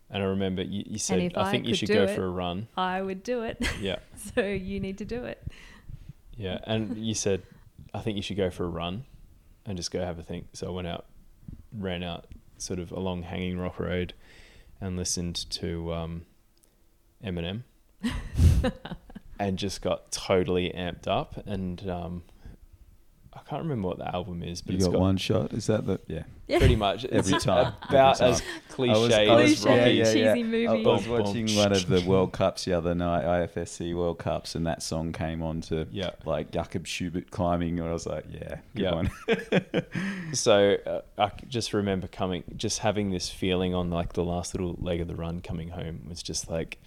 And 0.09 0.21
I 0.21 0.27
remember 0.27 0.61
you, 0.61 0.83
you 0.85 0.99
said, 0.99 1.33
I 1.35 1.47
I 1.47 1.51
think 1.51 1.65
you 1.65 1.73
should 1.73 1.89
go 1.89 2.03
it- 2.03 2.15
for 2.15 2.23
a 2.25 2.29
run. 2.29 2.67
I 2.77 3.01
would 3.01 3.23
do 3.23 3.41
it. 3.43 3.57
Yeah. 3.81 3.97
so 4.35 4.41
you 4.45 4.79
need 4.79 4.97
to 4.99 5.05
do 5.05 5.23
it. 5.25 5.41
Yeah, 6.37 6.59
and 6.65 6.97
you 6.97 7.13
said, 7.13 7.41
I 7.93 7.99
think 8.01 8.15
you 8.17 8.21
should 8.21 8.37
go 8.37 8.49
for 8.49 8.65
a 8.65 8.69
run 8.69 9.05
and 9.65 9.77
just 9.77 9.89
go 9.91 9.99
have 10.01 10.19
a 10.19 10.23
think. 10.23 10.47
So 10.53 10.67
I 10.67 10.69
went 10.71 10.87
out, 10.87 11.05
ran 11.77 12.03
out 12.03 12.25
sort 12.57 12.79
of 12.79 12.91
along 12.91 13.23
Hanging 13.23 13.57
Rock 13.57 13.79
Road 13.79 14.13
and 14.81 14.97
listened 14.97 15.49
to 15.51 15.93
um, 15.93 16.25
Eminem 17.23 17.63
and 19.39 19.57
just 19.57 19.81
got 19.81 20.11
totally 20.11 20.71
amped 20.75 21.07
up. 21.07 21.41
And 21.45 21.89
um, 21.89 22.23
I 23.35 23.39
can't 23.49 23.63
remember 23.63 23.89
what 23.89 23.97
the 23.97 24.15
album 24.15 24.41
is, 24.43 24.61
but 24.61 24.71
you 24.71 24.77
it's 24.77 24.85
got, 24.85 24.93
got 24.93 25.01
one 25.01 25.17
shot. 25.17 25.53
Is 25.53 25.67
that 25.67 25.85
the 25.85 25.99
yeah? 26.07 26.23
pretty 26.47 26.75
much 26.75 27.03
Every 27.11 27.33
it's 27.35 27.43
time, 27.43 27.73
about 27.89 28.21
every 28.21 28.31
as 28.33 28.39
time. 28.41 28.49
cliche 28.69 28.93
I 28.93 28.97
was- 29.35 29.51
as 29.51 29.59
Cliche, 29.63 29.79
Rocky. 29.79 29.91
yeah, 29.93 30.03
cheesy 30.05 30.27
I, 30.29 30.43
movie. 30.43 30.67
I 30.67 30.73
was 30.73 31.07
watching 31.07 31.55
one 31.55 31.71
of 31.73 31.87
the 31.87 32.01
World 32.07 32.31
Cups 32.31 32.65
the 32.65 32.73
other 32.73 32.95
night, 32.95 33.23
IFSC 33.25 33.93
World 33.95 34.19
Cups, 34.19 34.55
and 34.55 34.65
that 34.67 34.81
song 34.81 35.11
came 35.11 35.41
on 35.43 35.61
to 35.61 35.85
Yeah. 35.91 36.11
like 36.25 36.51
Jakob 36.51 36.87
Schubert 36.87 37.29
climbing, 37.29 37.79
and 37.79 37.89
I 37.89 37.91
was 37.93 38.05
like, 38.07 38.25
yeah, 38.31 38.59
good 38.73 38.83
Yeah. 38.83 38.93
one. 38.95 39.11
So 40.33 40.77
uh, 40.85 41.01
I 41.17 41.29
c- 41.29 41.45
just 41.47 41.73
remember 41.73 42.07
coming, 42.07 42.43
just 42.55 42.79
having 42.79 43.09
this 43.11 43.29
feeling 43.29 43.73
on 43.73 43.89
like 43.89 44.13
the 44.13 44.23
last 44.23 44.53
little 44.53 44.75
leg 44.79 45.01
of 45.01 45.07
the 45.07 45.15
run 45.15 45.39
coming 45.41 45.69
home 45.69 46.01
was 46.09 46.21
just 46.23 46.49
like, 46.49 46.77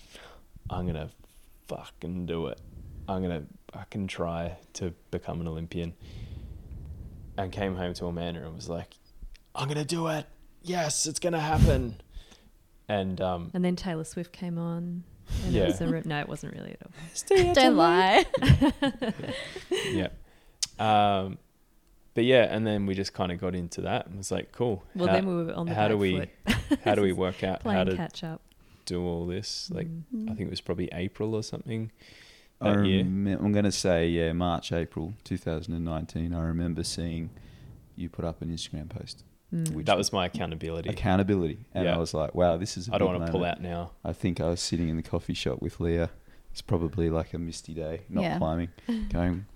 I'm 0.70 0.86
gonna 0.86 1.10
fucking 1.68 2.26
do 2.26 2.48
it. 2.48 2.60
I'm 3.08 3.22
gonna 3.22 3.44
fucking 3.72 4.08
try 4.08 4.56
to 4.74 4.92
become 5.10 5.40
an 5.40 5.48
Olympian. 5.48 5.94
And 7.38 7.50
came 7.52 7.74
home 7.76 7.94
to 7.94 8.06
Amanda 8.06 8.44
and 8.44 8.54
was 8.54 8.68
like, 8.68 8.94
I'm 9.54 9.68
gonna 9.68 9.84
do 9.84 10.08
it. 10.08 10.26
Yes, 10.62 11.06
it's 11.06 11.18
gonna 11.20 11.40
happen. 11.40 12.00
And 12.88 13.20
um, 13.20 13.50
And 13.54 13.64
then 13.64 13.76
Taylor 13.76 14.04
Swift 14.04 14.32
came 14.32 14.58
on. 14.58 15.04
And 15.44 15.52
Yeah. 15.52 15.62
it 15.62 15.66
was 15.68 15.80
a 15.82 15.86
re- 15.88 16.02
no, 16.04 16.18
it 16.20 16.28
wasn't 16.28 16.54
really 16.54 16.72
at 16.72 16.82
all. 16.84 17.52
Don't 17.54 17.76
lie. 17.76 18.24
yeah. 19.92 20.08
Um, 20.78 21.38
but 22.14 22.24
yeah, 22.24 22.42
and 22.54 22.66
then 22.66 22.86
we 22.86 22.94
just 22.94 23.12
kind 23.12 23.30
of 23.30 23.38
got 23.40 23.54
into 23.54 23.82
that 23.82 24.06
and 24.06 24.16
was 24.18 24.30
like, 24.32 24.52
cool. 24.52 24.82
Well, 24.94 25.06
how, 25.08 25.14
then 25.14 25.26
we 25.26 25.44
were 25.44 25.52
on 25.52 25.66
the 25.66 25.74
how 25.74 25.88
do 25.88 25.96
we 25.96 26.18
foot, 26.46 26.80
how 26.84 26.94
do 26.94 27.02
we 27.02 27.12
work 27.12 27.44
out 27.44 27.62
how 27.62 27.84
to 27.84 27.94
catch 27.94 28.24
up. 28.24 28.40
do 28.86 29.04
all 29.04 29.26
this? 29.26 29.70
Like, 29.72 29.86
Mm. 30.14 30.24
I 30.30 30.34
think 30.34 30.48
it 30.48 30.50
was 30.50 30.60
probably 30.60 30.88
April 30.92 31.34
or 31.34 31.42
something 31.42 31.92
I 32.60 32.72
that 32.76 32.86
year. 32.86 32.98
rem- 33.04 33.26
I'm 33.40 33.52
going 33.52 33.64
to 33.64 33.72
say 33.72 34.08
yeah, 34.08 34.32
March, 34.32 34.72
April 34.72 35.14
2019. 35.24 36.34
I 36.34 36.42
remember 36.42 36.82
seeing 36.84 37.30
you 37.96 38.08
put 38.08 38.24
up 38.24 38.42
an 38.42 38.50
Instagram 38.50 38.88
post, 38.88 39.24
Mm. 39.54 39.72
which 39.72 39.86
That 39.86 39.96
was 39.96 40.12
my 40.12 40.26
accountability. 40.26 40.90
accountability, 40.90 41.58
and 41.72 41.84
Yeah. 41.86 41.94
I 41.94 41.98
was 41.98 42.12
like, 42.12 42.34
wow, 42.34 42.56
this 42.58 42.76
is. 42.76 42.88
I 42.90 42.96
I 42.96 42.98
don't 42.98 43.14
want 43.14 43.24
to 43.26 43.32
pull 43.32 43.44
out 43.44 43.62
now. 43.62 43.92
I 44.04 44.12
think 44.12 44.40
I 44.40 44.48
was 44.50 44.60
sitting 44.60 44.88
in 44.90 44.96
the 44.96 45.02
coffee 45.02 45.32
shop 45.34 45.62
with 45.62 45.80
Leah. 45.80 46.10
It's 46.52 46.60
probably 46.60 47.08
like 47.08 47.32
a 47.34 47.38
misty 47.38 47.72
day, 47.74 48.02
not 48.10 48.22
Yeah. 48.24 48.38
climbing, 48.38 48.68
going, 49.10 49.46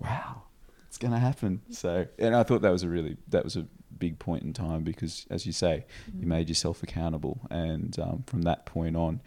wow, 0.00 0.42
it's 0.88 0.98
going 0.98 1.12
to 1.12 1.18
happen. 1.18 1.60
So, 1.70 2.06
and 2.18 2.34
I 2.34 2.42
thought 2.42 2.62
that 2.62 2.70
was 2.72 2.82
a 2.82 2.88
really, 2.88 3.16
that 3.28 3.44
was 3.44 3.56
a 3.56 3.66
big 3.98 4.18
point 4.18 4.42
in 4.42 4.52
time 4.52 4.82
because, 4.82 5.26
as 5.30 5.46
you 5.46 5.52
say, 5.52 5.84
Mm. 6.10 6.20
you 6.22 6.26
made 6.26 6.48
yourself 6.48 6.82
accountable. 6.82 7.40
And 7.50 7.96
um, 8.00 8.24
from 8.26 8.42
that 8.42 8.66
point 8.66 8.96
on, 8.96 9.20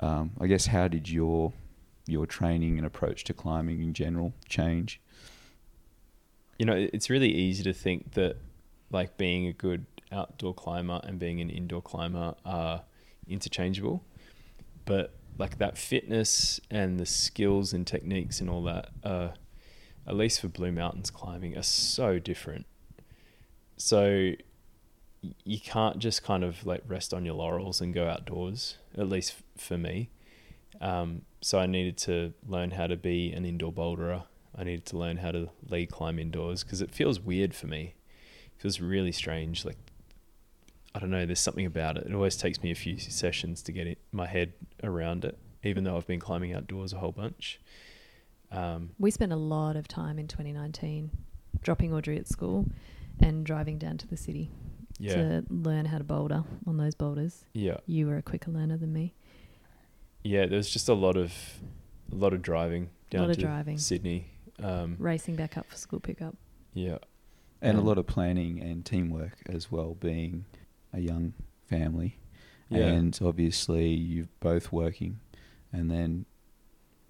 um, 0.00 0.32
I 0.40 0.46
guess, 0.48 0.66
how 0.66 0.86
did 0.88 1.08
your 1.08 1.52
your 2.06 2.26
training 2.26 2.78
and 2.78 2.86
approach 2.86 3.24
to 3.24 3.34
climbing 3.34 3.82
in 3.82 3.92
general 3.92 4.32
change? 4.48 5.00
You 6.58 6.66
know, 6.66 6.74
it's 6.74 7.10
really 7.10 7.32
easy 7.32 7.62
to 7.64 7.72
think 7.72 8.12
that 8.12 8.36
like 8.90 9.16
being 9.16 9.46
a 9.46 9.52
good 9.52 9.86
outdoor 10.12 10.54
climber 10.54 11.00
and 11.04 11.18
being 11.18 11.40
an 11.40 11.50
indoor 11.50 11.82
climber 11.82 12.34
are 12.44 12.82
interchangeable, 13.28 14.04
but 14.84 15.14
like 15.38 15.58
that 15.58 15.76
fitness 15.76 16.60
and 16.70 16.98
the 16.98 17.04
skills 17.04 17.72
and 17.72 17.86
techniques 17.86 18.40
and 18.40 18.48
all 18.48 18.62
that 18.62 18.90
at 20.06 20.14
least 20.14 20.40
for 20.40 20.48
Blue 20.48 20.72
Mountains 20.72 21.10
climbing, 21.10 21.56
are 21.56 21.62
so 21.62 22.18
different. 22.18 22.66
So 23.76 24.32
you 25.44 25.60
can't 25.60 25.98
just 25.98 26.22
kind 26.22 26.44
of 26.44 26.64
like 26.64 26.82
rest 26.86 27.12
on 27.12 27.24
your 27.24 27.34
laurels 27.34 27.80
and 27.80 27.92
go 27.92 28.06
outdoors. 28.06 28.78
At 28.96 29.08
least 29.08 29.34
for 29.56 29.76
me. 29.76 30.10
Um, 30.80 31.22
so 31.46 31.60
I 31.60 31.66
needed 31.66 31.96
to 31.98 32.34
learn 32.44 32.72
how 32.72 32.88
to 32.88 32.96
be 32.96 33.32
an 33.32 33.44
indoor 33.44 33.72
boulderer. 33.72 34.24
I 34.58 34.64
needed 34.64 34.84
to 34.86 34.98
learn 34.98 35.18
how 35.18 35.30
to 35.30 35.48
lead 35.68 35.92
climb 35.92 36.18
indoors 36.18 36.64
because 36.64 36.82
it 36.82 36.90
feels 36.92 37.20
weird 37.20 37.54
for 37.54 37.68
me. 37.68 37.94
It 38.46 38.60
feels 38.60 38.80
really 38.80 39.12
strange. 39.12 39.64
Like 39.64 39.76
I 40.92 40.98
don't 40.98 41.10
know. 41.10 41.24
There's 41.24 41.38
something 41.38 41.64
about 41.64 41.98
it. 41.98 42.06
It 42.08 42.12
always 42.12 42.36
takes 42.36 42.64
me 42.64 42.72
a 42.72 42.74
few 42.74 42.98
sessions 42.98 43.62
to 43.62 43.70
get 43.70 43.86
it, 43.86 43.98
my 44.10 44.26
head 44.26 44.54
around 44.82 45.24
it, 45.24 45.38
even 45.62 45.84
though 45.84 45.96
I've 45.96 46.08
been 46.08 46.18
climbing 46.18 46.52
outdoors 46.52 46.92
a 46.92 46.98
whole 46.98 47.12
bunch. 47.12 47.60
Um, 48.50 48.90
We 48.98 49.12
spent 49.12 49.32
a 49.32 49.36
lot 49.36 49.76
of 49.76 49.86
time 49.86 50.18
in 50.18 50.26
2019 50.26 51.12
dropping 51.62 51.94
Audrey 51.94 52.18
at 52.18 52.26
school 52.26 52.66
and 53.20 53.46
driving 53.46 53.78
down 53.78 53.98
to 53.98 54.08
the 54.08 54.16
city 54.16 54.50
yeah, 54.98 55.14
to 55.14 55.44
learn 55.48 55.84
how 55.84 55.98
to 55.98 56.04
boulder 56.04 56.42
on 56.66 56.76
those 56.76 56.96
boulders. 56.96 57.44
yeah, 57.52 57.76
You 57.86 58.08
were 58.08 58.16
a 58.16 58.22
quicker 58.22 58.50
learner 58.50 58.78
than 58.78 58.92
me. 58.92 59.14
Yeah. 60.26 60.46
There's 60.46 60.68
just 60.70 60.88
a 60.88 60.94
lot 60.94 61.16
of, 61.16 61.32
a 62.12 62.14
lot 62.14 62.32
of 62.32 62.42
driving 62.42 62.90
down 63.10 63.22
lot 63.22 63.30
of 63.30 63.36
to 63.36 63.42
driving. 63.42 63.78
Sydney. 63.78 64.26
Um, 64.62 64.96
Racing 64.98 65.36
back 65.36 65.56
up 65.58 65.66
for 65.68 65.76
school 65.76 66.00
pickup. 66.00 66.34
yeah, 66.72 66.98
and 67.60 67.76
a 67.76 67.80
Um, 67.80 67.86
lot 67.86 67.98
of 67.98 68.06
planning 68.06 68.60
and 68.60 68.84
teamwork 68.84 69.38
as 69.46 69.70
well, 69.70 69.94
being 69.94 70.44
a 70.92 71.00
young 71.00 71.34
family. 71.68 72.18
yeah, 72.70 72.86
And 72.86 73.18
obviously, 73.22 73.88
you're 73.90 74.28
both 74.40 74.72
working, 74.72 75.20
and 75.72 75.90
then 75.90 76.24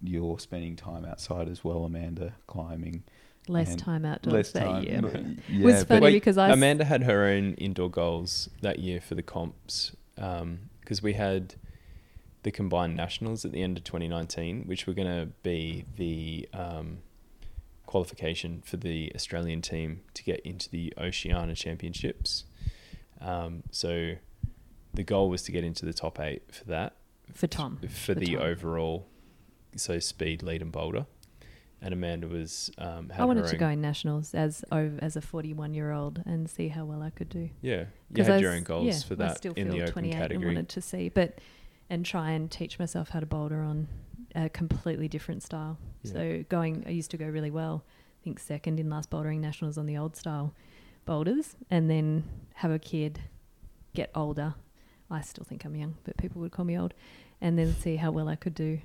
you're 0.03 0.39
spending 0.39 0.75
time 0.77 1.05
outside 1.05 1.49
as 1.49 1.63
well, 1.65 1.85
Amanda, 1.85 2.35
climbing. 2.47 3.05
Less 3.49 3.77
time 3.77 4.05
outdoors 4.05 4.33
less 4.35 4.53
that 4.53 4.83
year. 4.83 5.01
but- 5.03 5.15
It 5.49 5.63
was 5.65 5.85
funny 5.85 6.01
Wait, 6.03 6.13
because 6.15 6.37
I 6.37 6.49
s- 6.51 6.55
Amanda 6.55 6.85
had 6.85 7.05
her 7.05 7.25
own 7.27 7.55
indoor 7.55 7.89
goals 7.91 8.51
that 8.61 8.81
year 8.81 9.01
for 9.01 9.15
the 9.15 9.23
comps 9.23 9.95
because 10.17 11.01
we 11.03 11.13
had 11.13 11.55
the 12.47 12.53
combined 12.53 12.97
nationals 12.97 13.45
at 13.45 13.51
the 13.51 13.61
end 13.61 13.77
of 13.77 13.83
2019, 13.83 14.67
which 14.67 14.87
were 14.87 14.93
going 14.93 15.09
to 15.09 15.27
be 15.43 15.85
the 15.97 16.49
um, 16.53 16.99
qualification 17.87 18.63
for 18.65 18.77
the 18.77 19.11
Australian 19.17 19.61
team 19.61 20.03
to 20.15 20.23
get 20.23 20.39
into 20.47 20.71
the 20.71 20.95
Oceania 20.97 21.57
Championships. 21.57 22.45
Um, 23.21 23.65
so 23.73 24.13
the 24.95 25.03
goal 25.03 25.29
was 25.29 25.43
to 25.43 25.51
get 25.51 25.65
into 25.65 25.85
the 25.85 25.93
top 25.93 26.21
eight 26.21 26.55
for 26.55 26.63
that 26.67 26.95
for 27.35 27.49
Tom. 27.49 27.79
for, 27.83 27.89
For 27.89 28.15
the 28.15 28.37
Tom. 28.37 28.43
overall, 28.43 29.09
so 29.75 29.99
speed, 29.99 30.45
lead, 30.45 30.63
and 30.63 30.71
boulder. 30.71 31.07
And 31.83 31.93
Amanda 31.93 32.29
was 32.29 32.71
um, 32.79 33.11
I 33.19 33.25
wanted 33.25 33.49
to 33.49 33.57
go 33.57 33.69
in 33.71 33.81
nationals 33.81 34.35
as 34.35 34.65
as 34.71 35.17
a 35.17 35.21
41 35.21 35.75
year 35.75 35.91
old 35.91 36.23
and 36.25 36.49
see 36.49 36.69
how 36.69 36.85
well 36.85 37.03
I 37.03 37.11
could 37.11 37.29
do. 37.29 37.51
Yeah, 37.61 37.87
you 38.15 38.23
had 38.23 38.35
I 38.35 38.39
your 38.39 38.53
own 38.53 38.63
goals 38.63 38.87
yeah, 38.87 38.99
for 39.01 39.15
I 39.15 39.27
that 39.27 39.37
still 39.39 39.53
in 39.55 39.69
the 39.69 39.83
open 39.83 39.93
28 39.93 40.13
and 40.13 40.23
category. 40.23 40.47
wanted 40.47 40.69
to 40.69 40.81
see, 40.81 41.09
but 41.09 41.39
and 41.89 42.05
try 42.05 42.31
and 42.31 42.51
teach 42.51 42.79
myself 42.79 43.11
how 43.11 43.21
to 43.21 43.27
boulder 43.27 43.61
on 43.63 43.89
a 44.35 44.49
completely 44.49 45.09
different 45.09 45.43
style. 45.43 45.79
Yeah. 46.03 46.13
So 46.13 46.45
going, 46.49 46.85
I 46.87 46.91
used 46.91 47.11
to 47.13 47.17
go 47.17 47.27
really 47.27 47.51
well. 47.51 47.85
I 48.21 48.25
think 48.25 48.39
second 48.39 48.81
in 48.81 48.91
last 48.91 49.11
bouldering 49.11 49.41
nationals 49.41 49.79
on 49.79 49.87
the 49.87 49.97
old 49.97 50.17
style 50.17 50.53
boulders, 51.05 51.57
and 51.71 51.89
then 51.89 52.25
have 52.55 52.71
a 52.71 52.79
kid, 52.79 53.21
get 53.95 54.11
older. 54.15 54.55
I 55.11 55.21
still 55.21 55.45
think 55.45 55.65
I'm 55.65 55.77
young, 55.77 55.97
but 56.03 56.17
people 56.17 56.41
would 56.43 56.51
call 56.51 56.65
me 56.65 56.77
old, 56.77 56.95
and 57.41 57.57
then 57.59 57.75
see 57.75 57.97
how 57.97 58.11
well 58.11 58.29
I 58.29 58.35
could 58.35 58.55
do. 58.55 58.81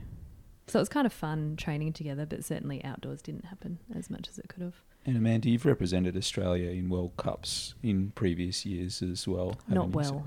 So 0.67 0.77
it 0.77 0.83
was 0.83 0.89
kind 0.89 1.07
of 1.07 1.11
fun 1.11 1.55
training 1.57 1.93
together, 1.93 2.25
but 2.25 2.45
certainly 2.45 2.83
outdoors 2.83 3.21
didn't 3.21 3.45
happen 3.45 3.79
as 3.95 4.09
much 4.09 4.29
as 4.29 4.37
it 4.37 4.47
could 4.47 4.61
have. 4.61 4.75
And 5.05 5.17
Amanda, 5.17 5.49
you've 5.49 5.65
represented 5.65 6.15
Australia 6.15 6.69
in 6.69 6.87
World 6.89 7.17
Cups 7.17 7.73
in 7.81 8.11
previous 8.11 8.65
years 8.67 9.01
as 9.01 9.27
well. 9.27 9.59
Not 9.67 9.87
haven't 9.91 10.03
you? 10.05 10.23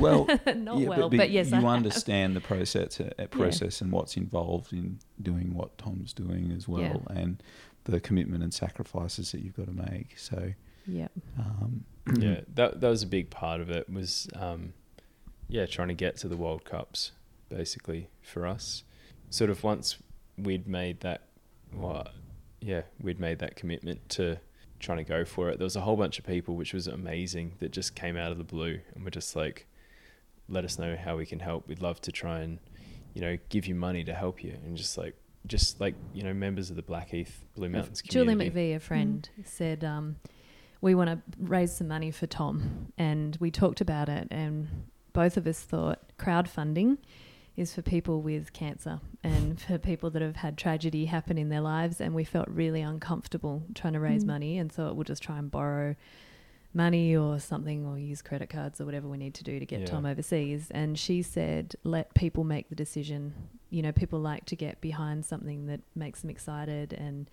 well. 0.00 0.26
Well, 0.26 0.38
Not 0.56 0.78
yeah, 0.78 0.88
well, 0.88 1.08
but, 1.08 1.30
yes, 1.30 1.50
you 1.50 1.56
I 1.56 1.60
have. 1.60 1.64
understand 1.64 2.34
the 2.34 2.40
process, 2.40 3.00
uh, 3.00 3.26
process, 3.30 3.80
and 3.80 3.92
what's 3.92 4.16
involved 4.16 4.72
in 4.72 4.98
doing 5.22 5.54
what 5.54 5.78
Tom's 5.78 6.12
doing 6.12 6.50
as 6.56 6.66
well, 6.66 7.02
and 7.10 7.40
the 7.84 8.00
commitment 8.00 8.42
and 8.42 8.52
sacrifices 8.52 9.30
that 9.32 9.42
you've 9.42 9.56
got 9.56 9.66
to 9.66 9.72
make. 9.72 10.18
So, 10.18 10.52
Yeah. 10.86 11.08
um, 11.38 11.84
yeah, 12.18 12.40
that 12.54 12.80
that 12.80 12.88
was 12.88 13.02
a 13.04 13.06
big 13.06 13.30
part 13.30 13.60
of 13.60 13.70
it. 13.70 13.88
Was 13.88 14.28
um, 14.34 14.72
yeah, 15.48 15.66
trying 15.66 15.88
to 15.88 15.94
get 15.94 16.16
to 16.18 16.28
the 16.28 16.36
World 16.36 16.64
Cups 16.64 17.12
basically 17.48 18.08
for 18.22 18.44
us. 18.46 18.82
Sort 19.30 19.50
of 19.50 19.62
once 19.62 19.98
we'd 20.36 20.66
made 20.66 21.00
that, 21.00 21.22
well, 21.72 22.08
yeah, 22.64 22.82
we'd 22.98 23.20
made 23.20 23.40
that 23.40 23.56
commitment 23.56 24.08
to 24.10 24.38
trying 24.80 24.98
to 24.98 25.04
go 25.04 25.24
for 25.24 25.50
it. 25.50 25.58
There 25.58 25.66
was 25.66 25.76
a 25.76 25.82
whole 25.82 25.96
bunch 25.96 26.18
of 26.18 26.24
people, 26.24 26.56
which 26.56 26.72
was 26.72 26.86
amazing, 26.86 27.54
that 27.58 27.72
just 27.72 27.94
came 27.94 28.16
out 28.16 28.32
of 28.32 28.38
the 28.38 28.44
blue 28.44 28.80
and 28.94 29.04
were 29.04 29.10
just 29.10 29.36
like, 29.36 29.66
"Let 30.48 30.64
us 30.64 30.78
know 30.78 30.96
how 30.96 31.18
we 31.18 31.26
can 31.26 31.40
help. 31.40 31.68
We'd 31.68 31.82
love 31.82 32.00
to 32.02 32.12
try 32.12 32.40
and, 32.40 32.58
you 33.12 33.20
know, 33.20 33.36
give 33.50 33.66
you 33.66 33.74
money 33.74 34.02
to 34.04 34.14
help 34.14 34.42
you." 34.42 34.56
And 34.64 34.76
just 34.78 34.96
like, 34.96 35.14
just 35.46 35.78
like 35.78 35.94
you 36.14 36.22
know, 36.22 36.32
members 36.32 36.70
of 36.70 36.76
the 36.76 36.82
Blackheath 36.82 37.44
Blue 37.54 37.68
Mountains 37.68 38.00
community. 38.00 38.32
Julie 38.32 38.50
community. 38.50 38.72
McVie, 38.72 38.76
a 38.76 38.80
friend, 38.80 39.28
said, 39.44 39.84
um, 39.84 40.16
"We 40.80 40.94
want 40.94 41.10
to 41.10 41.18
raise 41.38 41.76
some 41.76 41.88
money 41.88 42.10
for 42.10 42.26
Tom," 42.26 42.92
and 42.96 43.36
we 43.40 43.50
talked 43.50 43.82
about 43.82 44.08
it, 44.08 44.28
and 44.30 44.86
both 45.12 45.36
of 45.36 45.46
us 45.46 45.60
thought 45.60 46.00
crowdfunding 46.18 46.96
is 47.56 47.72
for 47.74 47.82
people 47.82 48.20
with 48.20 48.52
cancer 48.52 49.00
and 49.22 49.60
for 49.60 49.78
people 49.78 50.10
that 50.10 50.22
have 50.22 50.36
had 50.36 50.58
tragedy 50.58 51.04
happen 51.06 51.38
in 51.38 51.48
their 51.48 51.60
lives, 51.60 52.00
and 52.00 52.14
we 52.14 52.24
felt 52.24 52.48
really 52.48 52.80
uncomfortable 52.80 53.62
trying 53.74 53.92
to 53.92 54.00
raise 54.00 54.24
Mm. 54.24 54.28
money, 54.28 54.58
and 54.58 54.72
so 54.72 54.92
we'll 54.92 55.04
just 55.04 55.22
try 55.22 55.38
and 55.38 55.50
borrow 55.50 55.94
money 56.76 57.14
or 57.16 57.38
something 57.38 57.86
or 57.86 57.96
use 57.96 58.20
credit 58.20 58.48
cards 58.48 58.80
or 58.80 58.84
whatever 58.84 59.06
we 59.08 59.16
need 59.16 59.32
to 59.34 59.44
do 59.44 59.60
to 59.60 59.66
get 59.66 59.80
Yeah. 59.80 59.86
Tom 59.86 60.04
overseas. 60.04 60.72
And 60.72 60.98
she 60.98 61.22
said, 61.22 61.76
let 61.84 62.12
people 62.14 62.42
make 62.42 62.68
the 62.68 62.74
decision. 62.74 63.32
You 63.70 63.82
know, 63.82 63.92
people 63.92 64.18
like 64.18 64.44
to 64.46 64.56
get 64.56 64.80
behind 64.80 65.24
something 65.24 65.66
that 65.66 65.82
makes 65.94 66.22
them 66.22 66.30
excited 66.30 66.92
and 66.92 67.30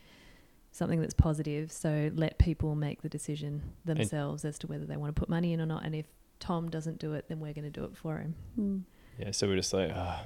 something 0.71 1.01
that's 1.01 1.15
positive. 1.15 1.71
So 1.71 2.11
let 2.13 2.37
people 2.37 2.75
make 2.75 3.01
the 3.01 3.09
decision 3.09 3.63
themselves 3.83 4.45
as 4.45 4.59
to 4.59 4.67
whether 4.67 4.85
they 4.85 4.95
want 4.95 5.15
to 5.15 5.19
put 5.19 5.27
money 5.27 5.53
in 5.53 5.59
or 5.59 5.65
not. 5.65 5.83
And 5.83 5.95
if 5.95 6.05
Tom 6.39 6.69
doesn't 6.69 6.99
do 6.99 7.13
it, 7.13 7.25
then 7.27 7.39
we're 7.39 7.53
going 7.53 7.65
to 7.65 7.71
do 7.71 7.83
it 7.83 7.97
for 7.97 8.19
him. 8.19 8.35
Mm. 8.59 8.81
Yeah, 9.21 9.31
so 9.31 9.47
we're 9.47 9.57
just 9.57 9.71
like, 9.71 9.91
ah, 9.93 10.23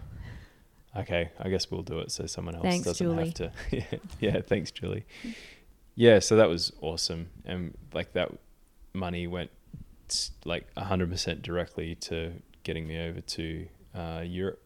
okay, 0.96 1.32
I 1.40 1.50
guess 1.50 1.70
we'll 1.70 1.82
do 1.84 2.00
it 2.00 2.12
so 2.12 2.26
someone 2.28 2.56
else 2.56 2.64
Thanks, 2.64 2.86
doesn't 2.86 3.06
Julie. 3.06 3.26
have 3.26 3.34
to. 3.36 3.52
yeah, 3.72 3.84
yeah, 4.20 4.42
thanks, 4.42 4.72
Julie. 4.72 5.06
Yeah, 5.96 6.20
so 6.20 6.38
that 6.38 6.48
was 6.48 6.72
awesome, 6.82 7.28
and 7.44 7.78
like 7.94 8.14
that 8.14 8.32
money 8.94 9.28
went 9.28 9.50
like 10.46 10.74
hundred 10.78 11.10
percent 11.10 11.42
directly 11.42 11.96
to 11.96 12.34
getting 12.64 12.88
me 12.88 13.00
over 13.00 13.20
to 13.20 13.68
uh, 13.94 14.24
Europe 14.26 14.62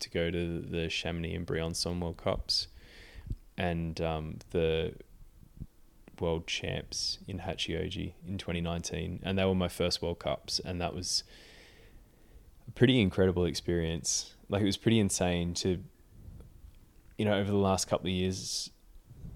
to 0.00 0.10
go 0.10 0.30
to 0.30 0.60
the 0.60 0.88
Chamonix 0.88 1.34
and 1.34 1.46
Briançon 1.46 2.00
World 2.00 2.16
Cups, 2.16 2.68
and 3.58 4.00
um, 4.00 4.38
the 4.52 4.94
World 6.18 6.46
Champs 6.46 7.18
in 7.28 7.40
Hachioji 7.40 8.14
in 8.26 8.38
2019, 8.38 9.20
and 9.22 9.38
they 9.38 9.44
were 9.44 9.54
my 9.54 9.68
first 9.68 10.00
World 10.00 10.18
Cups, 10.20 10.60
and 10.64 10.80
that 10.80 10.94
was 10.94 11.24
pretty 12.74 13.00
incredible 13.00 13.44
experience. 13.44 14.34
Like 14.48 14.62
it 14.62 14.66
was 14.66 14.76
pretty 14.76 14.98
insane 14.98 15.54
to, 15.54 15.82
you 17.18 17.24
know, 17.24 17.34
over 17.34 17.50
the 17.50 17.56
last 17.56 17.88
couple 17.88 18.06
of 18.06 18.12
years 18.12 18.70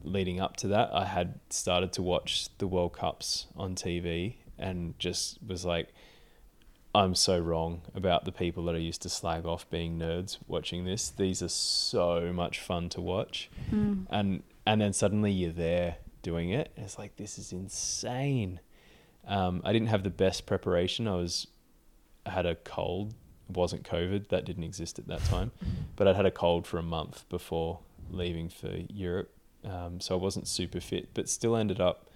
leading 0.03 0.40
up 0.40 0.57
to 0.59 0.69
that, 0.69 0.90
I 0.93 1.05
had 1.05 1.40
started 1.51 1.93
to 1.95 2.03
watch 2.03 2.49
the 2.59 2.66
World 2.66 2.93
Cups 2.93 3.47
on 3.57 3.75
TV 3.75 4.37
and 4.59 4.99
just 4.99 5.38
was 5.47 5.64
like, 5.64 5.88
I'm 6.95 7.14
so 7.14 7.38
wrong 7.38 7.83
about 7.95 8.25
the 8.25 8.33
people 8.33 8.64
that 8.64 8.75
I 8.75 8.79
used 8.79 9.03
to 9.03 9.09
slag 9.09 9.47
off 9.47 9.69
being 9.71 9.99
nerds 9.99 10.38
watching 10.49 10.85
this. 10.85 11.11
These 11.11 11.43
are 11.43 11.49
so 11.49 12.33
much 12.33 12.59
fun 12.61 12.88
to 12.90 13.01
watch. 13.01 13.49
Mm. 13.71 14.07
And 14.11 14.43
and 14.66 14.81
then 14.81 14.93
suddenly 14.93 15.31
you're 15.31 15.53
there 15.53 15.97
doing 16.23 16.51
it. 16.51 16.73
And 16.77 16.85
it's 16.85 16.99
like 16.99 17.16
this 17.16 17.38
is 17.38 17.53
insane. 17.53 18.61
Um, 19.27 19.62
I 19.64 19.73
didn't 19.73 19.88
have 19.88 20.03
the 20.03 20.11
best 20.11 20.47
preparation. 20.47 21.07
I 21.07 21.14
was 21.14 21.47
had 22.26 22.46
a 22.46 22.54
cold. 22.54 23.14
It 23.48 23.56
wasn't 23.56 23.83
COVID. 23.85 24.28
That 24.28 24.44
didn't 24.44 24.64
exist 24.64 24.98
at 24.98 25.06
that 25.09 25.24
time. 25.24 25.52
But 25.96 26.09
I'd 26.09 26.16
had 26.16 26.26
a 26.26 26.30
cold 26.30 26.66
for 26.66 26.78
a 26.78 26.83
month 26.83 27.28
before 27.28 27.80
leaving 28.10 28.48
for 28.48 28.71
Europe. 28.88 29.33
Um, 29.64 30.00
so 30.00 30.14
I 30.14 30.18
wasn't 30.18 30.48
super 30.48 30.81
fit, 30.81 31.10
but 31.14 31.29
still 31.29 31.56
ended 31.56 31.81
up 31.81 32.08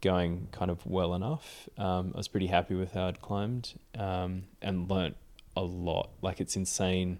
going 0.00 0.48
kind 0.52 0.70
of 0.70 0.86
well 0.86 1.14
enough. 1.14 1.68
Um, 1.76 2.12
I 2.14 2.18
was 2.18 2.28
pretty 2.28 2.46
happy 2.46 2.74
with 2.74 2.92
how 2.92 3.08
I'd 3.08 3.20
climbed 3.20 3.74
um, 3.98 4.44
and 4.62 4.88
learnt 4.90 5.16
a 5.56 5.62
lot. 5.62 6.10
Like 6.22 6.40
it's 6.40 6.56
insane 6.56 7.18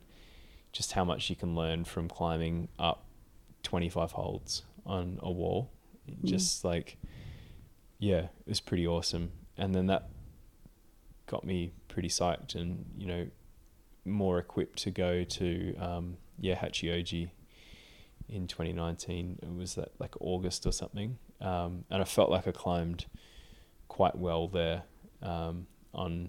just 0.73 0.93
how 0.93 1.05
much 1.05 1.31
you 1.31 1.37
can 1.37 1.55
learn 1.55 1.85
from 1.85 2.09
climbing 2.09 2.69
up 2.79 3.05
25 3.63 4.13
holds 4.13 4.63
on 4.85 5.19
a 5.23 5.31
wall. 5.31 5.71
Just 6.25 6.65
like, 6.65 6.99
yeah, 7.99 8.19
it 8.19 8.49
was 8.49 8.61
pretty 8.61 8.87
awesome. 8.87 9.33
And 9.57 9.75
then 9.75 9.87
that 9.87 10.09
got 11.27 11.45
me 11.45 11.73
pretty 11.97 12.09
psyched 12.11 12.55
and, 12.55 12.85
you 12.99 13.07
know, 13.07 13.27
more 14.05 14.39
equipped 14.39 14.79
to 14.81 14.91
go 14.91 15.25
to, 15.25 15.75
um, 15.77 16.19
yeah, 16.39 16.55
Hachioji 16.55 17.31
in 18.29 18.47
2019. 18.47 19.39
It 19.41 19.57
was 19.57 19.77
that 19.77 19.93
like 19.99 20.15
August 20.21 20.67
or 20.67 20.73
something, 20.73 21.17
um, 21.41 21.85
and 21.91 22.03
I 22.03 22.05
felt 22.05 22.29
like 22.31 22.47
I 22.47 22.53
climbed 22.53 23.07
quite 23.89 24.15
well 24.15 24.47
there 24.47 24.83
um, 25.23 25.67
on 25.95 26.29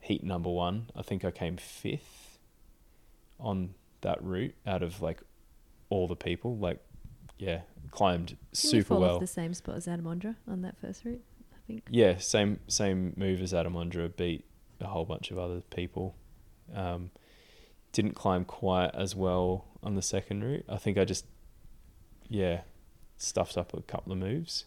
heat 0.00 0.22
number 0.22 0.50
one. 0.50 0.90
I 0.94 1.00
think 1.00 1.24
I 1.24 1.30
came 1.30 1.56
fifth 1.56 2.38
on 3.40 3.70
that 4.02 4.22
route 4.22 4.54
out 4.66 4.82
of 4.82 5.00
like 5.00 5.22
all 5.88 6.06
the 6.08 6.14
people. 6.14 6.58
Like, 6.58 6.84
yeah, 7.38 7.62
climbed 7.90 8.26
Didn't 8.28 8.40
you 8.52 8.58
super 8.82 8.88
fall 8.88 9.00
well. 9.00 9.18
the 9.18 9.26
same 9.26 9.54
spot 9.54 9.76
as 9.76 9.88
Adam 9.88 10.04
Ondra 10.04 10.36
on 10.46 10.60
that 10.60 10.76
first 10.78 11.06
route, 11.06 11.24
I 11.54 11.56
think. 11.66 11.84
Yeah, 11.90 12.18
same 12.18 12.60
same 12.68 13.14
move 13.16 13.40
as 13.40 13.54
Adam 13.54 13.72
Ondra, 13.72 14.14
beat 14.14 14.44
a 14.80 14.86
whole 14.86 15.04
bunch 15.04 15.30
of 15.30 15.38
other 15.38 15.60
people. 15.60 16.14
Um, 16.74 17.10
didn't 17.92 18.14
climb 18.14 18.44
quite 18.44 18.90
as 18.94 19.16
well 19.16 19.64
on 19.82 19.94
the 19.94 20.02
second 20.02 20.44
route. 20.44 20.64
I 20.68 20.76
think 20.76 20.98
I 20.98 21.04
just, 21.04 21.24
yeah, 22.28 22.60
stuffed 23.16 23.56
up 23.56 23.72
a 23.74 23.80
couple 23.82 24.12
of 24.12 24.18
moves. 24.18 24.64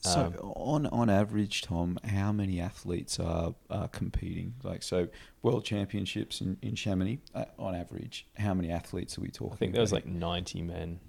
So 0.00 0.20
Um, 0.26 0.34
on 0.56 0.86
on 0.86 1.10
average, 1.10 1.60
Tom, 1.62 1.98
how 2.04 2.32
many 2.32 2.58
athletes 2.58 3.20
are, 3.20 3.54
are 3.68 3.88
competing? 3.88 4.54
Like 4.62 4.82
so, 4.82 5.08
world 5.42 5.64
championships 5.64 6.40
in 6.40 6.56
in 6.62 6.74
Chamonix. 6.74 7.20
Uh, 7.34 7.44
on 7.58 7.74
average, 7.74 8.26
how 8.38 8.54
many 8.54 8.70
athletes 8.70 9.18
are 9.18 9.20
we 9.20 9.28
talking? 9.28 9.52
I 9.52 9.56
think 9.56 9.72
there 9.72 9.82
was 9.82 9.92
about? 9.92 10.06
like 10.06 10.14
90 10.14 10.62
men, 10.62 11.00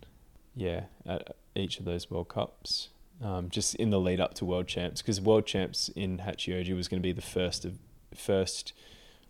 yeah, 0.55 0.83
at 1.05 1.35
each 1.55 1.79
of 1.79 1.85
those 1.85 2.11
World 2.11 2.27
Cups. 2.27 2.89
Um, 3.21 3.49
just 3.49 3.75
in 3.75 3.91
the 3.91 3.99
lead 3.99 4.19
up 4.19 4.33
to 4.35 4.45
World 4.45 4.67
Champs, 4.67 5.01
because 5.01 5.21
World 5.21 5.45
Champs 5.45 5.89
in 5.89 6.17
Hachioji 6.19 6.75
was 6.75 6.87
going 6.87 6.99
to 7.01 7.05
be 7.07 7.11
the 7.13 7.21
first 7.21 7.65
of 7.65 7.77
first 8.15 8.73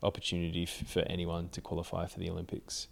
opportunity 0.02 0.64
f- 0.64 0.88
for 0.88 1.02
anyone 1.02 1.50
to 1.50 1.62
qualify 1.62 2.06
for 2.06 2.20
the 2.20 2.30
Olympics. 2.30 2.88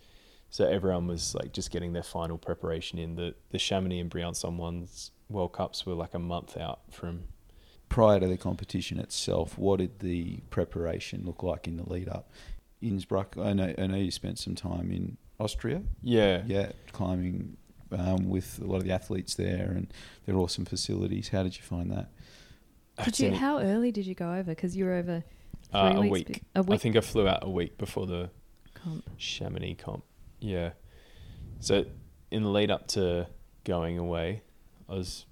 So 0.50 0.68
everyone 0.68 1.08
was 1.08 1.36
like 1.36 1.54
just 1.54 1.72
getting 1.72 1.94
their 1.94 2.04
final 2.04 2.38
preparation 2.38 3.00
in. 3.00 3.16
The 3.16 3.36
the 3.52 3.60
Chamonix 3.60 4.00
and 4.00 4.12
Briançon 4.12 4.58
ones 4.58 5.12
World 5.30 5.54
Cups 5.54 5.86
were 5.86 5.94
like 5.94 6.14
a 6.14 6.20
month 6.20 6.58
out 6.58 6.82
from. 6.92 7.24
prior 7.88 8.20
to 8.20 8.28
the 8.28 8.38
competition 8.38 9.00
itself. 9.00 9.58
What 9.58 9.78
did 9.80 10.00
the 10.00 10.42
preparation 10.50 11.24
look 11.26 11.44
like 11.44 11.68
in 11.68 11.78
the 11.78 11.88
lead 11.90 12.10
up? 12.10 12.30
Innsbruck. 12.82 13.36
I 13.38 13.54
know. 13.54 13.74
I 13.78 13.88
know 13.88 13.98
you 13.98 14.12
spent 14.12 14.38
some 14.40 14.56
time 14.56 14.92
in 14.92 15.18
Austria. 15.40 15.82
Yeah, 16.02 16.44
Yeah, 16.46 16.72
climbing 16.92 17.56
um, 17.92 18.30
with 18.30 18.60
a 18.62 18.66
lot 18.66 18.78
of 18.78 18.84
the 18.84 18.92
athletes 18.92 19.36
there, 19.36 19.72
and 19.76 19.92
they're 20.26 20.38
awesome 20.38 20.66
facilities. 20.66 21.30
How 21.30 21.44
did 21.44 21.58
you 21.58 21.64
find 21.64 21.92
that? 21.92 22.10
Did 23.04 23.20
you? 23.20 23.32
How 23.34 23.60
early 23.60 23.92
did 23.92 24.06
you 24.06 24.16
go 24.16 24.34
over? 24.34 24.52
Because 24.52 24.76
you 24.76 24.86
were 24.86 24.94
over 24.94 25.24
three 25.72 25.80
uh, 25.80 25.94
a 25.98 26.02
weeks. 26.02 26.12
week. 26.12 26.28
be- 26.28 26.42
a 26.56 26.60
I 26.60 26.62
week 26.62 26.76
I 26.76 26.78
think 26.78 26.96
I 26.96 27.02
flew 27.02 27.28
out 27.28 27.44
a 27.44 27.50
week 27.50 27.78
before 27.78 28.06
the 28.06 28.30
comp. 28.74 29.10
Chamonix 29.18 29.76
comp. 29.76 30.04
Yeah. 30.40 30.72
So 31.60 31.86
in 32.32 32.44
the 32.44 32.50
lead 32.50 32.72
up 32.72 32.88
to 32.90 33.28
going 33.64 33.98
away, 33.98 34.42
I 34.88 34.94
was 34.96 35.26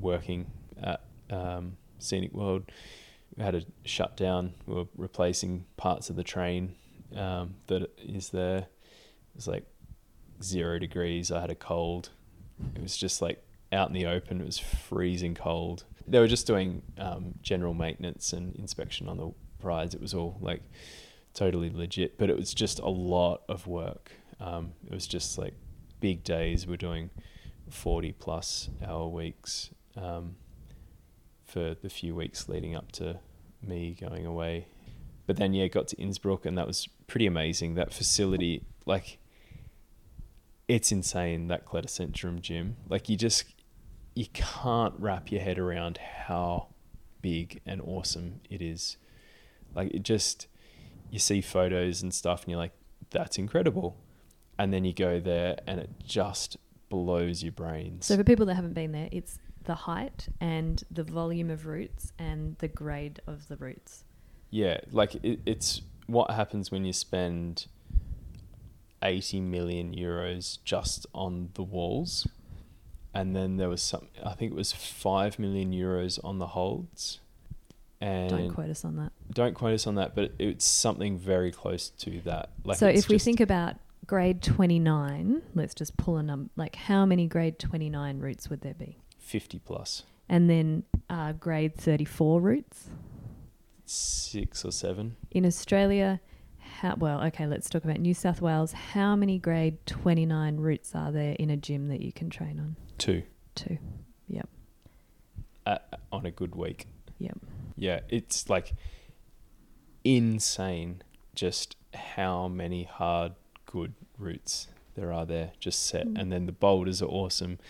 working 0.00 0.46
at 0.82 1.02
um, 1.30 1.76
Scenic 1.98 2.32
World. 2.32 2.70
We 3.36 3.44
had 3.44 3.54
a 3.54 3.62
shutdown. 3.84 4.54
We 4.66 4.74
were 4.74 4.86
replacing 4.96 5.64
parts 5.76 6.10
of 6.10 6.16
the 6.16 6.24
train 6.24 6.74
um, 7.16 7.54
that 7.68 7.90
is 7.98 8.30
there. 8.30 8.58
It 8.58 9.36
was 9.36 9.48
like 9.48 9.64
zero 10.42 10.78
degrees. 10.78 11.30
I 11.30 11.40
had 11.40 11.50
a 11.50 11.54
cold. 11.54 12.10
It 12.74 12.82
was 12.82 12.96
just 12.96 13.20
like 13.20 13.42
out 13.72 13.88
in 13.88 13.94
the 13.94 14.06
open. 14.06 14.40
It 14.40 14.46
was 14.46 14.58
freezing 14.58 15.34
cold. 15.34 15.84
They 16.06 16.18
were 16.18 16.28
just 16.28 16.46
doing 16.46 16.82
um, 16.98 17.34
general 17.42 17.74
maintenance 17.74 18.32
and 18.32 18.54
inspection 18.56 19.08
on 19.08 19.16
the 19.16 19.32
rides. 19.62 19.94
It 19.94 20.00
was 20.00 20.14
all 20.14 20.38
like 20.40 20.62
totally 21.34 21.70
legit, 21.70 22.18
but 22.18 22.30
it 22.30 22.36
was 22.36 22.52
just 22.52 22.78
a 22.80 22.88
lot 22.88 23.42
of 23.48 23.66
work. 23.66 24.12
Um, 24.40 24.72
it 24.86 24.92
was 24.92 25.06
just 25.06 25.38
like 25.38 25.54
big 26.00 26.24
days. 26.24 26.66
We're 26.66 26.76
doing 26.76 27.10
40 27.70 28.12
plus 28.12 28.68
hour 28.84 29.08
weeks 29.08 29.70
um, 29.96 30.36
for 31.44 31.74
the 31.80 31.88
few 31.88 32.14
weeks 32.14 32.48
leading 32.48 32.74
up 32.74 32.92
to 32.92 33.20
me 33.62 33.96
going 33.98 34.26
away. 34.26 34.66
But 35.26 35.36
then, 35.36 35.54
yeah, 35.54 35.68
got 35.68 35.88
to 35.88 35.96
Innsbruck, 35.96 36.44
and 36.44 36.58
that 36.58 36.66
was 36.66 36.88
pretty 37.06 37.26
amazing. 37.26 37.74
That 37.74 37.92
facility, 37.92 38.64
like, 38.86 39.18
it's 40.72 40.90
insane, 40.90 41.48
that 41.48 41.66
Kletterzentrum 41.66 42.40
gym. 42.40 42.76
Like, 42.88 43.10
you 43.10 43.16
just, 43.16 43.44
you 44.14 44.24
can't 44.32 44.94
wrap 44.98 45.30
your 45.30 45.42
head 45.42 45.58
around 45.58 45.98
how 45.98 46.68
big 47.20 47.60
and 47.66 47.82
awesome 47.82 48.40
it 48.48 48.62
is. 48.62 48.96
Like, 49.74 49.92
it 49.92 50.02
just, 50.02 50.46
you 51.10 51.18
see 51.18 51.42
photos 51.42 52.00
and 52.02 52.12
stuff, 52.14 52.42
and 52.42 52.50
you're 52.50 52.58
like, 52.58 52.72
that's 53.10 53.36
incredible. 53.36 53.98
And 54.58 54.72
then 54.72 54.84
you 54.86 54.94
go 54.94 55.20
there, 55.20 55.58
and 55.66 55.78
it 55.78 55.90
just 56.02 56.56
blows 56.88 57.42
your 57.42 57.52
brains. 57.52 58.06
So 58.06 58.16
for 58.16 58.24
people 58.24 58.46
that 58.46 58.54
haven't 58.54 58.72
been 58.72 58.92
there, 58.92 59.10
it's 59.12 59.38
the 59.64 59.74
height 59.74 60.28
and 60.40 60.82
the 60.90 61.04
volume 61.04 61.50
of 61.50 61.66
roots 61.66 62.12
and 62.18 62.56
the 62.58 62.68
grade 62.68 63.20
of 63.26 63.48
the 63.48 63.56
roots. 63.56 64.04
Yeah, 64.48 64.80
like 64.90 65.16
it, 65.16 65.40
it's 65.44 65.82
what 66.06 66.30
happens 66.30 66.70
when 66.70 66.86
you 66.86 66.94
spend 66.94 67.66
80 69.02 69.40
million 69.40 69.94
euros 69.94 70.58
just 70.64 71.06
on 71.14 71.50
the 71.54 71.62
walls. 71.62 72.26
And 73.14 73.36
then 73.36 73.56
there 73.56 73.68
was 73.68 73.82
some, 73.82 74.08
I 74.24 74.32
think 74.32 74.52
it 74.52 74.54
was 74.54 74.72
5 74.72 75.38
million 75.38 75.72
euros 75.72 76.18
on 76.24 76.38
the 76.38 76.48
holds. 76.48 77.20
And 78.00 78.30
Don't 78.30 78.50
quote 78.50 78.70
us 78.70 78.84
on 78.84 78.96
that. 78.96 79.12
don't 79.32 79.54
quote 79.54 79.74
us 79.74 79.86
on 79.86 79.94
that, 79.96 80.14
but 80.14 80.32
it's 80.38 80.66
something 80.66 81.18
very 81.18 81.52
close 81.52 81.90
to 81.90 82.20
that. 82.22 82.50
Like 82.64 82.78
so 82.78 82.88
if 82.88 83.08
we 83.08 83.18
think 83.18 83.38
about 83.38 83.76
grade 84.06 84.42
29, 84.42 85.42
let's 85.54 85.74
just 85.74 85.96
pull 85.96 86.16
a 86.16 86.22
number. 86.22 86.50
Like 86.56 86.74
how 86.74 87.06
many 87.06 87.26
grade 87.28 87.58
29 87.58 88.18
routes 88.18 88.50
would 88.50 88.62
there 88.62 88.74
be? 88.74 88.98
50 89.18 89.60
plus. 89.60 90.02
And 90.28 90.50
then 90.50 90.82
uh, 91.08 91.32
grade 91.32 91.76
34 91.76 92.40
routes 92.40 92.88
six 93.92 94.64
or 94.64 94.72
seven. 94.72 95.16
in 95.30 95.44
Australia. 95.46 96.20
How, 96.82 96.96
well, 96.96 97.22
okay, 97.26 97.46
let's 97.46 97.70
talk 97.70 97.84
about 97.84 98.00
New 98.00 98.12
South 98.12 98.40
Wales. 98.40 98.72
How 98.72 99.14
many 99.14 99.38
grade 99.38 99.78
29 99.86 100.56
routes 100.56 100.96
are 100.96 101.12
there 101.12 101.36
in 101.38 101.48
a 101.48 101.56
gym 101.56 101.86
that 101.86 102.00
you 102.00 102.10
can 102.10 102.28
train 102.28 102.58
on? 102.58 102.74
Two 102.98 103.22
Two. 103.54 103.78
Yep. 104.26 104.48
uh, 105.64 105.78
on 106.10 106.26
a 106.26 106.32
good 106.32 106.56
week. 106.56 106.88
Yep. 107.20 107.38
Yeah, 107.76 108.00
it's 108.08 108.50
like 108.50 108.72
insane 110.02 111.02
just 111.36 111.76
how 111.94 112.48
many 112.48 112.82
hard, 112.82 113.34
good 113.64 113.94
routes 114.18 114.66
there 114.96 115.12
are 115.12 115.24
there 115.24 115.52
just 115.60 115.86
set. 115.86 116.08
Mm. 116.08 116.20
And 116.20 116.32
then 116.32 116.46
the 116.46 116.52
boulders 116.52 117.00
are 117.00 117.06
awesome. 117.06 117.60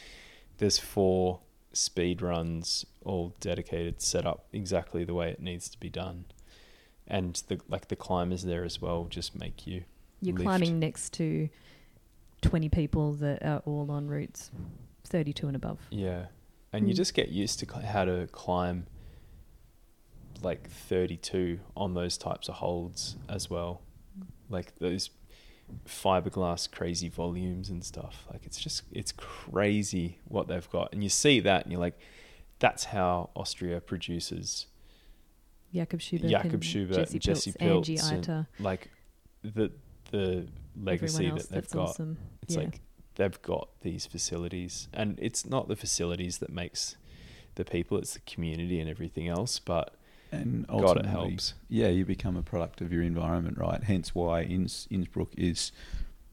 There's 0.57 0.79
four 0.79 1.41
speed 1.75 2.23
runs 2.23 2.87
all 3.05 3.35
dedicated, 3.41 4.01
set 4.01 4.25
up 4.25 4.47
exactly 4.55 5.05
the 5.05 5.13
way 5.13 5.29
it 5.29 5.43
needs 5.43 5.69
to 5.69 5.79
be 5.79 5.91
done. 5.91 6.25
And 7.09 7.42
the 7.48 7.61
like 7.68 7.88
the 7.88 7.96
climbers 7.96 8.44
there 8.44 8.64
as 8.64 8.80
well 8.80 9.07
just 9.11 9.38
make 9.38 9.66
you 9.66 9.84
You're 10.20 10.34
lift. 10.36 10.44
climbing 10.44 10.78
next 10.78 11.12
to 11.14 11.48
20 12.42 12.68
people 12.68 13.12
that 13.14 13.42
are 13.44 13.62
all 13.66 13.90
on 13.90 14.09
routes 14.09 14.50
32 15.05 15.46
and 15.48 15.57
above. 15.57 15.78
Yeah. 15.90 16.26
And 16.72 16.88
you 16.88 16.94
Mm. 16.94 16.96
just 16.96 17.14
get 17.14 17.28
used 17.28 17.59
to 17.61 17.66
how 17.80 18.05
to 18.05 18.28
climb 18.32 18.86
like 20.42 20.68
32 20.70 21.61
on 21.76 21.94
those 21.94 22.16
types 22.18 22.48
of 22.48 22.55
holds 22.57 23.16
as 23.28 23.50
well. 23.50 23.82
Like 24.48 24.74
those 24.78 25.11
fiberglass 25.86 26.70
crazy 26.70 27.09
volumes 27.09 27.68
and 27.70 27.84
stuff. 27.84 28.24
Like 28.32 28.44
it's 28.46 28.59
just, 28.59 28.82
it's 28.92 29.12
crazy 29.12 30.18
what 30.26 30.48
they've 30.48 30.68
got. 30.70 30.92
And 30.92 31.03
you 31.03 31.09
see 31.09 31.40
that 31.40 31.64
and 31.64 31.72
you're 31.72 31.80
like, 31.80 31.98
that's 32.59 32.84
how 32.84 33.30
Austria 33.34 33.80
produces 33.80 34.66
Jakob 35.73 36.01
Schubert, 36.01 36.31
Jakob 36.31 36.55
and 36.55 36.64
Schubert 36.64 36.97
Jesse 36.97 37.14
and 37.14 37.23
Jesse 37.23 37.53
Pilz, 37.53 37.77
Angie 37.77 37.97
Pilz 37.97 38.47
like 38.61 38.91
the, 39.43 39.73
the 40.11 40.47
legacy 40.81 41.31
that 41.31 41.49
they've 41.49 41.70
got. 41.70 41.89
awesome. 41.91 42.18
It's 42.43 42.55
yeah. 42.55 42.62
like 42.62 42.81
they've 43.14 43.43
got 43.43 43.68
these 43.81 44.07
facilities, 44.07 44.89
and 44.93 45.18
it's 45.20 45.47
not 45.47 45.68
the 45.68 45.77
facilities 45.77 46.39
that 46.39 46.51
makes 46.51 46.97
the 47.55 47.64
people; 47.64 47.99
it's 47.99 48.14
the 48.14 48.20
community 48.20 48.81
and 48.81 48.89
everything 48.89 49.29
else. 49.29 49.59
But 49.59 49.95
And 50.31 50.66
God, 50.66 50.77
it 50.77 50.85
ultimately, 50.85 51.11
helps. 51.11 51.55
Yeah, 51.68 51.89
you 51.89 52.05
become 52.05 52.37
a 52.37 52.43
product 52.43 52.81
of 52.81 52.93
your 52.93 53.03
environment, 53.03 53.59
right? 53.59 53.83
Hence 53.83 54.14
why 54.14 54.43
Inns, 54.43 54.87
Innsbruck 54.91 55.35
is 55.37 55.73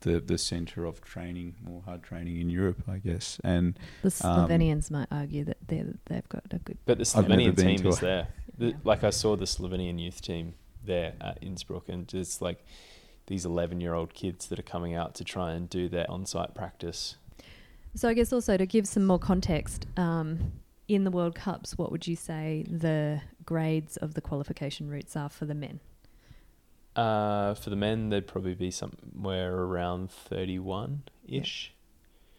the 0.02 0.20
the 0.20 0.38
center 0.38 0.86
of 0.86 1.02
training, 1.02 1.56
more 1.62 1.82
hard 1.84 2.04
training 2.04 2.40
in 2.40 2.50
Europe, 2.50 2.84
I 2.90 2.98
guess. 2.98 3.40
And 3.44 3.78
the 4.02 4.28
um, 4.28 4.48
Slovenians 4.48 4.92
might 4.92 5.08
argue 5.12 5.44
that 5.46 5.58
they 5.68 5.84
they've 6.06 6.30
got 6.30 6.44
a 6.52 6.60
good. 6.60 6.78
But 6.86 6.98
the 6.98 7.04
Slovenian 7.06 7.58
team 7.58 7.86
is 7.88 8.00
there. 8.00 8.28
The, 8.60 8.68
Yeah. 8.68 8.74
Like 8.84 9.04
I 9.04 9.10
saw 9.10 9.36
the 9.36 9.46
Slovenian 9.46 10.00
youth 10.00 10.22
team 10.22 10.54
there 10.86 11.14
at 11.20 11.40
Innsbruck, 11.42 11.90
and 11.90 12.08
just 12.08 12.42
like 12.42 12.64
these 13.26 13.46
eleven-year-old 13.46 14.14
kids 14.14 14.48
that 14.48 14.60
are 14.60 14.64
coming 14.64 14.94
out 14.94 15.16
to 15.16 15.24
try 15.24 15.54
and 15.54 15.70
do 15.70 15.90
their 15.90 16.10
on-site 16.12 16.54
practice. 16.54 17.16
So 17.96 18.08
I 18.08 18.14
guess 18.14 18.32
also 18.32 18.58
to 18.58 18.66
give 18.68 18.88
some 18.88 19.06
more 19.06 19.20
context, 19.20 19.88
um, 19.98 20.52
in 20.88 21.04
the 21.04 21.12
World 21.12 21.36
Cups, 21.36 21.78
what 21.78 21.92
would 21.92 22.06
you 22.08 22.16
say 22.16 22.66
the 22.70 23.22
grades 23.46 23.98
of 23.98 24.14
the 24.14 24.22
qualification 24.22 24.90
routes 24.90 25.16
are 25.16 25.30
for 25.30 25.46
the 25.46 25.56
men? 25.56 25.80
Uh, 26.96 27.54
for 27.54 27.70
the 27.70 27.76
men, 27.76 28.10
they'd 28.10 28.28
probably 28.28 28.56
be 28.56 28.72
somewhere 28.72 29.56
around 29.56 30.12
thirty-one 30.12 31.04
ish. 31.28 31.74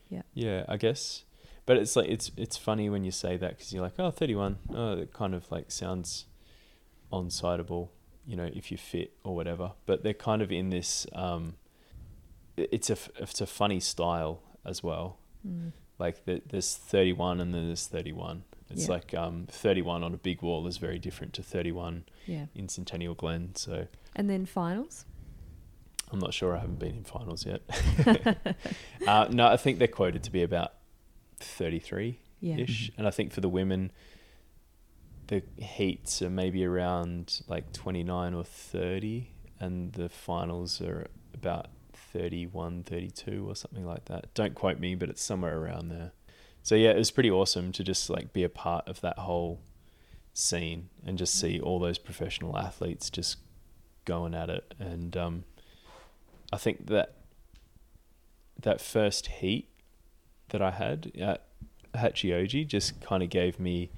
Yeah. 0.09 0.23
Yeah, 0.35 0.65
I 0.69 0.77
guess. 0.77 1.25
But 1.67 1.77
it's 1.77 1.95
like 1.97 2.09
it's 2.09 2.31
it's 2.37 2.57
funny 2.57 2.89
when 2.91 3.05
you 3.05 3.11
say 3.11 3.37
that 3.37 3.51
because 3.51 3.73
you're 3.73 3.83
like, 3.83 3.95
oh, 3.99 4.11
31. 4.11 4.59
Oh, 4.75 4.93
it 4.99 5.13
kind 5.13 5.35
of 5.35 5.51
like 5.53 5.71
sounds 5.71 6.27
on-siteable, 7.13 7.89
you 8.27 8.37
know, 8.37 8.49
if 8.53 8.71
you're 8.71 8.79
fit 8.79 9.13
or 9.25 9.35
whatever. 9.35 9.73
But 9.87 10.03
they're 10.03 10.15
kind 10.15 10.43
of 10.43 10.51
in 10.53 10.71
this. 10.71 11.07
Um, 11.13 11.55
it's 12.57 12.91
a 12.91 12.97
it's 13.17 13.41
a 13.41 13.47
funny 13.47 13.81
style 13.81 14.43
as 14.65 14.83
well. 14.83 15.19
Mm. 15.47 15.73
Like 15.99 16.25
the, 16.25 16.43
there's 16.49 16.75
31 16.77 17.41
and 17.41 17.55
then 17.55 17.67
there's 17.67 17.87
31. 17.87 18.45
It's 18.71 18.87
Yeah. 18.87 18.93
like 18.95 19.15
um, 19.15 19.47
31 19.51 20.03
on 20.03 20.15
a 20.15 20.17
big 20.17 20.43
wall 20.43 20.67
is 20.67 20.79
very 20.79 20.99
different 20.99 21.33
to 21.35 21.43
31 21.43 22.05
Yeah. 22.27 22.47
in 22.55 22.69
Centennial 22.69 23.15
Glen. 23.15 23.55
So 23.55 23.87
And 24.17 24.31
then 24.31 24.47
finals. 24.47 25.05
I'm 26.13 26.19
not 26.19 26.33
sure. 26.35 26.57
I 26.57 26.61
haven't 26.61 26.79
been 26.79 26.97
in 26.97 27.05
finals 27.05 27.45
yet. 27.47 27.63
uh, 29.07 29.29
no, 29.31 29.47
I 29.47 29.57
think 29.57 29.79
they're 29.79 29.89
quoted 29.89 30.23
to 30.25 30.31
be 30.31 30.43
about 30.43 30.73
33 31.41 32.19
Yeah. 32.41 32.57
ish, 32.59 32.91
and 32.97 33.07
I 33.07 33.11
think 33.11 33.33
for 33.33 33.41
the 33.41 33.49
women, 33.49 33.91
the 35.29 35.43
heats 35.57 36.23
are 36.23 36.31
maybe 36.31 36.65
around 36.65 37.43
like 37.49 37.73
29 37.73 38.35
or 38.35 38.45
30, 38.45 39.31
and 39.59 39.93
the 39.93 40.09
finals 40.09 40.81
are 40.81 41.07
about 41.35 41.69
31, 41.93 42.83
32 42.83 43.49
or 43.49 43.55
something 43.55 43.85
like 43.85 44.07
that. 44.07 44.33
Don't 44.35 44.55
quote 44.55 44.79
me, 44.81 44.95
but 44.95 45.09
it's 45.09 45.23
somewhere 45.23 45.59
around 45.59 45.89
there. 45.89 46.13
So 46.63 46.75
yeah, 46.75 46.91
it 46.91 46.97
was 46.97 47.11
pretty 47.11 47.31
awesome 47.31 47.73
to 47.73 47.85
just 47.85 48.11
like 48.11 48.33
be 48.33 48.43
a 48.43 48.49
part 48.49 48.89
of 48.89 49.01
that 49.03 49.19
whole 49.19 49.61
scene 50.35 50.89
and 51.07 51.17
just 51.19 51.35
see 51.39 51.61
all 51.61 51.79
those 51.79 51.99
professional 51.99 52.57
athletes 52.59 53.11
just 53.11 53.39
going 54.05 54.35
at 54.35 54.51
it. 54.51 54.75
And 54.79 55.17
um, 55.17 55.45
I 56.53 56.57
think 56.57 56.87
that 56.89 57.15
that 58.61 58.81
first 58.81 59.27
heat 59.27 59.69
that 60.51 60.63
I 60.63 60.71
had 60.71 61.13
at 61.21 61.45
Hachioji 61.95 62.67
just 62.67 63.01
kind 63.01 63.23
of 63.23 63.31
gave 63.31 63.59
me 63.59 63.91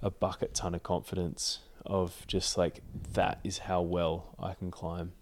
a 0.00 0.10
bucket 0.10 0.54
ton 0.54 0.74
of 0.74 0.82
confidence 0.82 1.60
of 1.84 2.24
just 2.26 2.56
like 2.56 2.82
that 3.14 3.40
is 3.42 3.58
how 3.58 3.80
well 3.80 4.34
I 4.38 4.54
can 4.54 4.70
climb. 4.70 5.12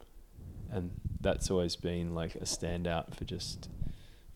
And 0.71 0.91
that's 1.21 1.51
always 1.51 1.77
been 1.77 2.14
like 2.14 2.35
a 2.35 2.41
standout 2.41 3.14
for 3.14 3.25
just 3.25 3.69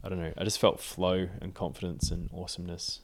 I 0.03 0.09
don't 0.09 0.19
know. 0.19 0.33
I 0.39 0.45
just 0.45 0.59
felt 0.59 0.81
flow 0.81 1.29
and 1.43 1.55
confidence 1.55 2.11
and 2.11 2.31
awesomeness. 2.33 3.01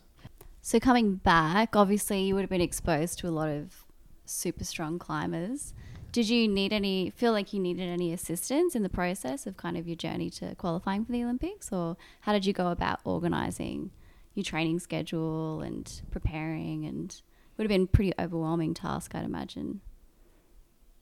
So 0.63 0.81
coming 0.81 1.17
back, 1.17 1.77
obviously 1.77 2.23
you 2.23 2.35
would 2.35 2.41
have 2.41 2.51
been 2.51 2.61
exposed 2.61 3.19
to 3.19 3.29
a 3.29 3.31
lot 3.31 3.51
of 3.51 3.85
super 4.25 4.65
strong 4.65 4.99
climbers. 4.99 5.75
Did 6.17 6.31
you 6.31 6.49
need 6.49 6.73
any 6.73 7.11
feel 7.11 7.33
like 7.33 7.53
you 7.53 7.61
needed 7.61 7.91
any 7.91 8.11
assistance 8.11 8.75
in 8.75 8.83
the 8.83 8.89
process 8.89 9.47
of 9.47 9.59
kind 9.59 9.77
of 9.77 9.87
your 9.87 9.97
journey 9.97 10.31
to 10.31 10.55
qualifying 10.55 11.05
for 11.05 11.13
the 11.13 11.23
Olympics 11.23 11.71
or 11.71 11.99
how 12.23 12.33
did 12.33 12.47
you 12.47 12.55
go 12.55 12.69
about 12.69 13.01
organizing 13.05 13.91
your 14.33 14.43
training 14.43 14.79
schedule 14.79 15.61
and 15.61 16.01
preparing 16.11 16.87
and 16.87 17.11
it 17.13 17.59
would 17.59 17.65
have 17.65 17.69
been 17.69 17.83
a 17.83 17.87
pretty 17.87 18.15
overwhelming 18.19 18.73
task 18.73 19.15
I'd 19.15 19.27
imagine. 19.27 19.83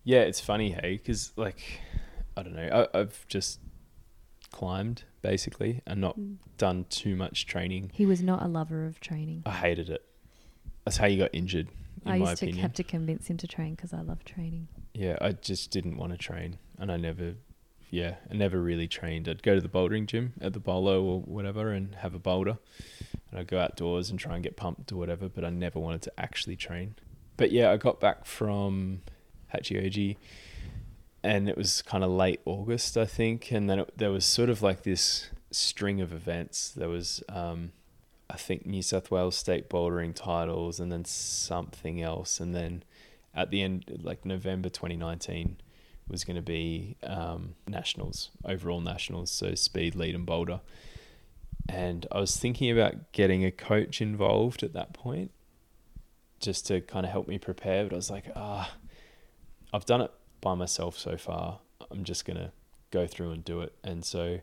Yeah, 0.03 0.23
it's 0.23 0.41
funny, 0.41 0.73
hey, 0.73 0.97
because 0.97 1.33
like 1.37 1.79
I 2.37 2.43
don't 2.43 2.57
know, 2.57 2.89
I, 2.93 2.99
I've 2.99 3.25
just 3.29 3.61
climbed 4.51 5.05
basically 5.23 5.81
and 5.87 6.01
not 6.01 6.19
Mm. 6.19 6.39
done 6.59 6.87
too 6.91 7.15
much 7.15 7.47
training. 7.47 7.93
He 7.95 8.05
was 8.05 8.21
not 8.21 8.43
a 8.43 8.49
lover 8.49 8.85
of 8.85 8.99
training. 8.99 9.45
I 9.47 9.53
hated 9.53 9.91
it. 9.91 10.05
That's 10.85 10.97
how 10.97 11.07
you 11.07 11.19
got 11.19 11.31
injured, 11.33 11.69
in 12.05 12.11
I 12.11 12.19
my 12.19 12.31
used 12.31 12.41
to 12.41 12.47
opinion. 12.47 12.63
have 12.63 12.73
to 12.73 12.83
convince 12.83 13.29
him 13.29 13.37
to 13.37 13.47
train 13.47 13.77
because 13.77 13.93
I 13.93 14.01
love 14.01 14.25
training. 14.25 14.67
Yeah, 14.95 15.19
I 15.21 15.33
just 15.33 15.71
didn't 15.71 15.97
want 15.97 16.13
to 16.13 16.19
train, 16.19 16.59
and 16.79 16.91
I 16.91 16.97
never, 16.97 17.35
yeah, 17.91 18.15
I 18.31 18.35
never 18.35 18.61
really 18.61 18.89
trained. 18.89 19.29
I'd 19.29 19.43
go 19.43 19.55
to 19.55 19.61
the 19.61 19.69
bouldering 19.69 20.07
gym 20.07 20.33
at 20.41 20.53
the 20.53 20.61
bolo 20.61 21.03
or 21.03 21.21
whatever 21.21 21.73
and 21.73 21.97
have 21.97 22.15
a 22.15 22.19
boulder, 22.19 22.59
and 23.31 23.41
I'd 23.41 23.49
go 23.49 23.59
outdoors 23.59 24.09
and 24.09 24.19
try 24.19 24.35
and 24.35 24.43
get 24.43 24.57
pumped 24.57 24.93
or 24.93 24.97
whatever. 24.97 25.29
But 25.29 25.45
I 25.45 25.51
never 25.51 25.79
wanted 25.81 26.03
to 26.03 26.13
actually 26.17 26.57
train. 26.57 26.95
But 27.37 27.51
yeah, 27.51 27.73
I 27.73 27.77
got 27.77 28.01
back 28.01 28.25
from 28.25 29.03
Hachioji, 29.53 30.17
and 31.23 31.49
it 31.49 31.57
was 31.57 31.83
kind 31.83 32.05
of 32.05 32.11
late 32.11 32.41
August, 32.45 32.97
I 32.97 33.05
think, 33.05 33.51
and 33.51 33.69
then 33.69 33.81
it, 33.81 33.99
there 33.99 34.11
was 34.13 34.25
sort 34.25 34.49
of 34.49 34.63
like 34.63 34.85
this 34.85 35.31
string 35.51 36.01
of 36.01 36.13
events. 36.13 36.71
There 36.71 36.89
was. 36.89 37.23
Um, 37.29 37.73
I 38.31 38.37
think 38.37 38.65
New 38.65 38.83
South 38.83 39.11
Wales 39.11 39.37
state 39.37 39.69
bouldering 39.69 40.15
titles 40.15 40.81
and 40.81 40.91
then 40.91 41.05
something 41.05 42.01
else. 42.01 42.41
And 42.41 42.55
then 42.55 42.83
at 43.35 43.51
the 43.51 43.63
end, 43.63 44.01
like 44.03 44.25
November 44.25 44.69
2019, 44.69 45.57
was 46.09 46.25
going 46.25 46.37
to 46.37 46.43
be 46.43 46.97
um, 47.03 47.55
nationals, 47.67 48.31
overall 48.45 48.81
nationals, 48.81 49.31
so 49.31 49.55
speed, 49.55 49.95
lead, 49.95 50.15
and 50.15 50.27
boulder. 50.27 50.61
And 51.69 52.07
I 52.13 52.21
was 52.21 52.37
thinking 52.37 52.71
about 52.71 53.13
getting 53.13 53.45
a 53.45 53.51
coach 53.51 54.01
involved 54.01 54.63
at 54.63 54.75
that 54.75 54.93
point 54.93 55.31
just 56.41 56.67
to 56.67 56.81
kind 56.83 57.07
of 57.07 57.13
help 57.13 57.27
me 57.27 57.39
prepare. 57.39 57.85
But 57.85 57.95
I 57.95 57.97
was 57.97 58.11
like, 58.11 58.27
ah, 58.37 58.71
I've 59.73 59.87
done 59.87 60.03
it 60.03 60.11
by 60.41 60.55
myself 60.55 60.99
so 60.99 61.17
far. 61.17 61.61
I'm 61.91 62.05
just 62.05 62.27
going 62.27 62.37
to 62.37 62.53
go 62.91 63.07
through 63.07 63.31
and 63.31 63.45
do 63.45 63.63
it. 63.63 63.75
And 63.83 64.05
so 64.05 64.41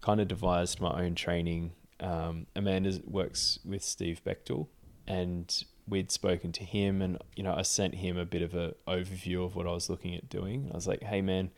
kind 0.00 0.20
of 0.20 0.28
devised 0.28 0.80
my 0.80 1.04
own 1.04 1.14
training. 1.14 1.72
Um, 2.00 2.46
Amanda 2.54 3.00
works 3.06 3.58
with 3.64 3.82
Steve 3.82 4.20
Bechtel, 4.24 4.68
and 5.06 5.64
we'd 5.88 6.10
spoken 6.10 6.52
to 6.52 6.64
him, 6.64 7.00
and 7.02 7.18
you 7.36 7.42
know, 7.42 7.54
I 7.54 7.62
sent 7.62 7.96
him 7.96 8.16
a 8.16 8.24
bit 8.24 8.42
of 8.42 8.54
a 8.54 8.74
overview 8.86 9.44
of 9.44 9.56
what 9.56 9.66
I 9.66 9.70
was 9.72 9.88
looking 9.88 10.14
at 10.14 10.28
doing. 10.28 10.68
I 10.72 10.74
was 10.74 10.86
like, 10.86 11.02
"Hey, 11.02 11.20
man, 11.20 11.50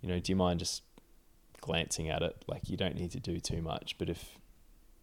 you 0.00 0.08
know, 0.08 0.18
do 0.18 0.32
you 0.32 0.36
mind 0.36 0.60
just 0.60 0.82
glancing 1.60 2.08
at 2.08 2.22
it? 2.22 2.44
Like, 2.46 2.68
you 2.68 2.76
don't 2.76 2.96
need 2.96 3.10
to 3.12 3.20
do 3.20 3.38
too 3.40 3.62
much, 3.62 3.96
but 3.98 4.08
if 4.08 4.38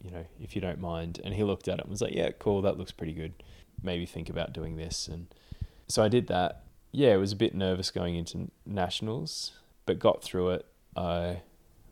you 0.04 0.12
know, 0.12 0.26
if 0.42 0.56
you 0.56 0.62
don't 0.62 0.80
mind." 0.80 1.20
And 1.24 1.34
he 1.34 1.44
looked 1.44 1.68
at 1.68 1.80
it 1.80 1.82
and 1.82 1.90
was 1.90 2.02
like, 2.02 2.14
"Yeah, 2.14 2.32
cool, 2.32 2.62
that 2.62 2.78
looks 2.78 2.92
pretty 2.92 3.14
good. 3.14 3.34
Maybe 3.82 4.06
think 4.06 4.30
about 4.30 4.54
doing 4.54 4.76
this." 4.78 5.08
And 5.08 5.28
so 5.88 6.04
I 6.04 6.08
did 6.08 6.28
that. 6.28 6.64
Yeah, 6.92 7.14
it 7.14 7.18
was 7.18 7.32
a 7.32 7.36
bit 7.36 7.54
nervous 7.54 7.92
going 7.92 8.16
into 8.16 8.50
nationals, 8.66 9.52
but 9.86 10.00
got 10.00 10.24
through 10.24 10.50
it. 10.52 10.66
I 10.96 11.42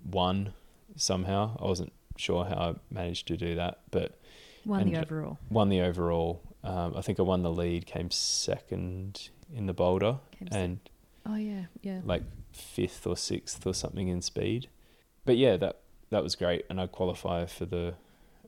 won 0.03 0.53
somehow. 0.95 1.55
I 1.59 1.65
wasn't 1.65 1.93
sure 2.17 2.45
how 2.45 2.55
I 2.55 2.75
managed 2.89 3.27
to 3.27 3.37
do 3.37 3.55
that, 3.55 3.79
but 3.91 4.17
Won 4.65 4.89
the 4.91 4.97
uh, 4.97 5.01
overall. 5.03 5.37
won 5.49 5.69
the 5.69 5.81
overall. 5.81 6.41
Um, 6.67 6.93
I 6.97 7.01
think 7.01 7.19
I 7.19 7.23
won 7.23 7.43
the 7.43 7.51
lead, 7.51 7.85
came 7.85 8.11
second 8.11 9.29
in 9.53 9.67
the 9.67 9.73
boulder, 9.73 10.17
Came 10.37 10.49
and 10.51 10.79
Oh 11.25 11.35
yeah, 11.35 11.65
yeah. 11.81 12.01
like 12.03 12.23
fifth 12.51 13.07
or 13.07 13.15
sixth 13.15 13.65
or 13.65 13.73
something 13.73 14.07
in 14.07 14.21
speed. 14.21 14.67
But 15.25 15.37
yeah, 15.37 15.57
that 15.57 15.79
that 16.09 16.23
was 16.23 16.35
great, 16.35 16.65
and 16.69 16.79
I 16.79 16.87
qualify 16.87 17.45
for 17.45 17.65
the 17.65 17.95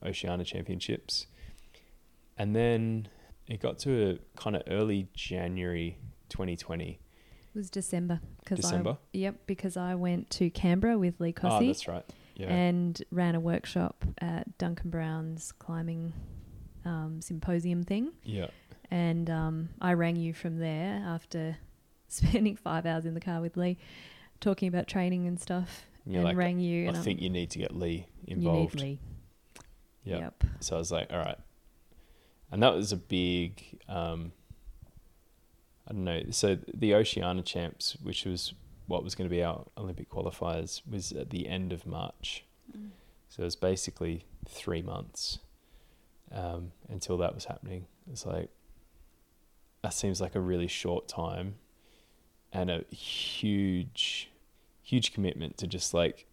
Oceania 0.05 0.45
Championships. 0.45 1.28
And 2.38 2.55
then 2.55 3.07
it 3.47 3.61
got 3.61 3.80
to 3.80 4.11
a 4.11 4.39
kind 4.39 4.55
of 4.55 4.63
early 4.67 5.07
January 5.13 5.97
2020. 6.30 6.91
It 7.53 7.57
was 7.57 7.70
December 7.70 8.22
because 8.43 8.59
December? 8.59 8.91
I 8.91 9.17
yep 9.17 9.36
because 9.45 9.76
I 9.76 9.95
went 9.95 10.30
to 10.32 10.49
Canberra 10.49 10.97
with 10.97 11.20
Lee 11.20 11.34
Cossey. 11.34 11.65
Oh, 11.65 11.67
that's 11.67 11.88
right. 11.88 12.05
Yeah. 12.36 12.47
and 12.47 13.01
ran 13.11 13.36
a 13.36 13.39
workshop 13.41 14.05
at 14.20 14.57
Duncan 14.57 14.89
Brown's 14.89 15.51
climbing 15.51 16.13
um, 16.86 17.21
symposium 17.21 17.84
thing. 17.84 18.11
yeah. 18.23 18.47
And 18.91 19.30
um, 19.30 19.69
I 19.80 19.93
rang 19.93 20.15
you 20.15 20.34
from 20.34 20.57
there 20.57 21.03
after 21.05 21.57
spending 22.07 22.55
five 22.55 22.88
hours 22.88 23.05
in 23.05 23.13
the 23.13 23.19
car 23.21 23.39
with 23.39 23.55
Lee, 23.55 23.77
talking 24.41 24.67
about 24.67 24.88
training 24.88 25.27
and 25.27 25.39
stuff. 25.39 25.86
And 26.05 26.15
and 26.15 26.23
like, 26.23 26.38
rang 26.38 26.59
you. 26.59 26.86
I 26.86 26.88
and 26.88 26.97
I'm- 26.97 27.03
think 27.03 27.21
you 27.21 27.30
need 27.30 27.51
to 27.51 27.59
get 27.59 27.75
Lee 27.75 28.07
you 28.25 28.38
involved. 28.38 28.75
need 28.75 28.82
Lee. 28.84 28.99
Yep. 30.05 30.19
Yep. 30.21 30.43
So 30.61 30.75
I 30.75 30.80
was 30.80 30.91
like, 30.91 31.11
all 31.11 31.19
right. 31.19 31.38
And 32.51 32.63
that 32.63 32.73
was 32.73 32.91
a 32.91 32.97
big, 32.97 33.80
um, 33.88 34.32
I 35.88 35.91
don't 35.93 36.03
know. 36.03 36.23
So 36.32 36.57
the 36.73 36.95
Oceania 36.95 37.43
Champs, 37.43 37.95
which 38.01 38.25
was 38.25 38.53
what 38.88 39.03
was 39.03 39.13
going 39.13 39.30
to 39.30 39.36
be 39.36 39.43
our 39.43 39.65
Olympic 39.77 40.09
qualifiers, 40.09 40.82
was 40.89 41.11
at 41.11 41.30
the 41.30 41.47
end 41.47 41.71
of 41.73 41.86
March. 41.86 42.43
So 43.27 43.43
it 43.43 43.45
was 43.45 43.55
basically 43.55 44.25
three 44.47 44.82
months 44.82 45.38
um, 46.32 46.71
until 46.89 47.17
that 47.17 47.36
was 47.36 47.45
happening. 47.45 47.86
It's 48.11 48.25
like, 48.25 48.49
that 49.82 49.93
seems 49.93 50.19
like 50.19 50.36
a 50.36 50.39
really 50.39 50.67
short 50.67 51.07
time 51.07 51.55
and 52.51 52.69
a 52.69 52.84
huge, 52.93 54.30
huge 54.82 55.13
commitment 55.13 55.57
to 55.57 55.67
just 55.67 55.93
like, 55.93 56.25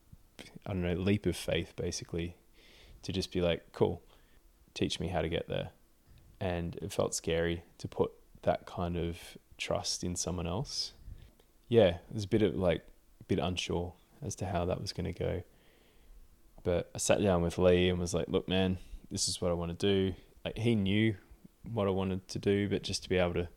I 0.67 0.73
don't 0.73 0.83
know, 0.83 0.95
leap 0.95 1.27
of 1.27 1.37
faith 1.37 1.75
basically 1.77 2.37
to 3.03 3.13
just 3.13 3.33
be 3.33 3.41
like, 3.41 3.73
cool, 3.73 4.03
teach 4.75 4.99
me 4.99 5.09
how 5.09 5.23
to 5.23 5.29
get 5.29 5.49
there. 5.49 5.71
And 6.41 6.77
it 6.83 6.93
felt 6.93 7.15
scary 7.15 7.63
to 7.79 7.89
put 7.89 8.13
that 8.43 8.67
kind 8.67 8.97
of 8.97 9.39
trust 9.59 10.05
in 10.05 10.17
someone 10.17 10.47
else. 10.47 10.93
Yeah, 11.69 11.89
it 11.89 12.15
was 12.15 12.25
a 12.25 12.29
bit 12.29 12.43
of 12.43 12.55
like, 12.55 12.83
a 13.21 13.25
bit 13.25 13.39
unsure 13.39 13.93
as 14.23 14.35
to 14.37 14.47
how 14.47 14.65
that 14.65 14.81
was 14.81 14.93
going 14.93 15.13
to 15.13 15.19
go. 15.19 15.43
But 16.63 16.91
I 16.95 16.99
sat 16.99 17.23
down 17.23 17.43
with 17.43 17.59
Lee 17.59 17.89
and 17.89 17.99
was 17.99 18.13
like, 18.13 18.27
look, 18.29 18.49
man, 18.49 18.79
this 19.11 19.29
is 19.29 19.41
what 19.41 19.51
I 19.51 19.55
want 19.55 19.79
to 19.79 19.87
do. 19.87 20.15
Like, 20.45 20.59
he 20.59 20.75
knew 20.75 21.17
what 21.73 21.87
I 21.87 21.91
wanted 21.91 22.27
to 22.29 22.39
do, 22.39 22.69
but 22.69 22.83
just 22.83 23.03
to 23.05 23.09
be 23.09 23.17
able 23.17 23.35
to 23.35 23.49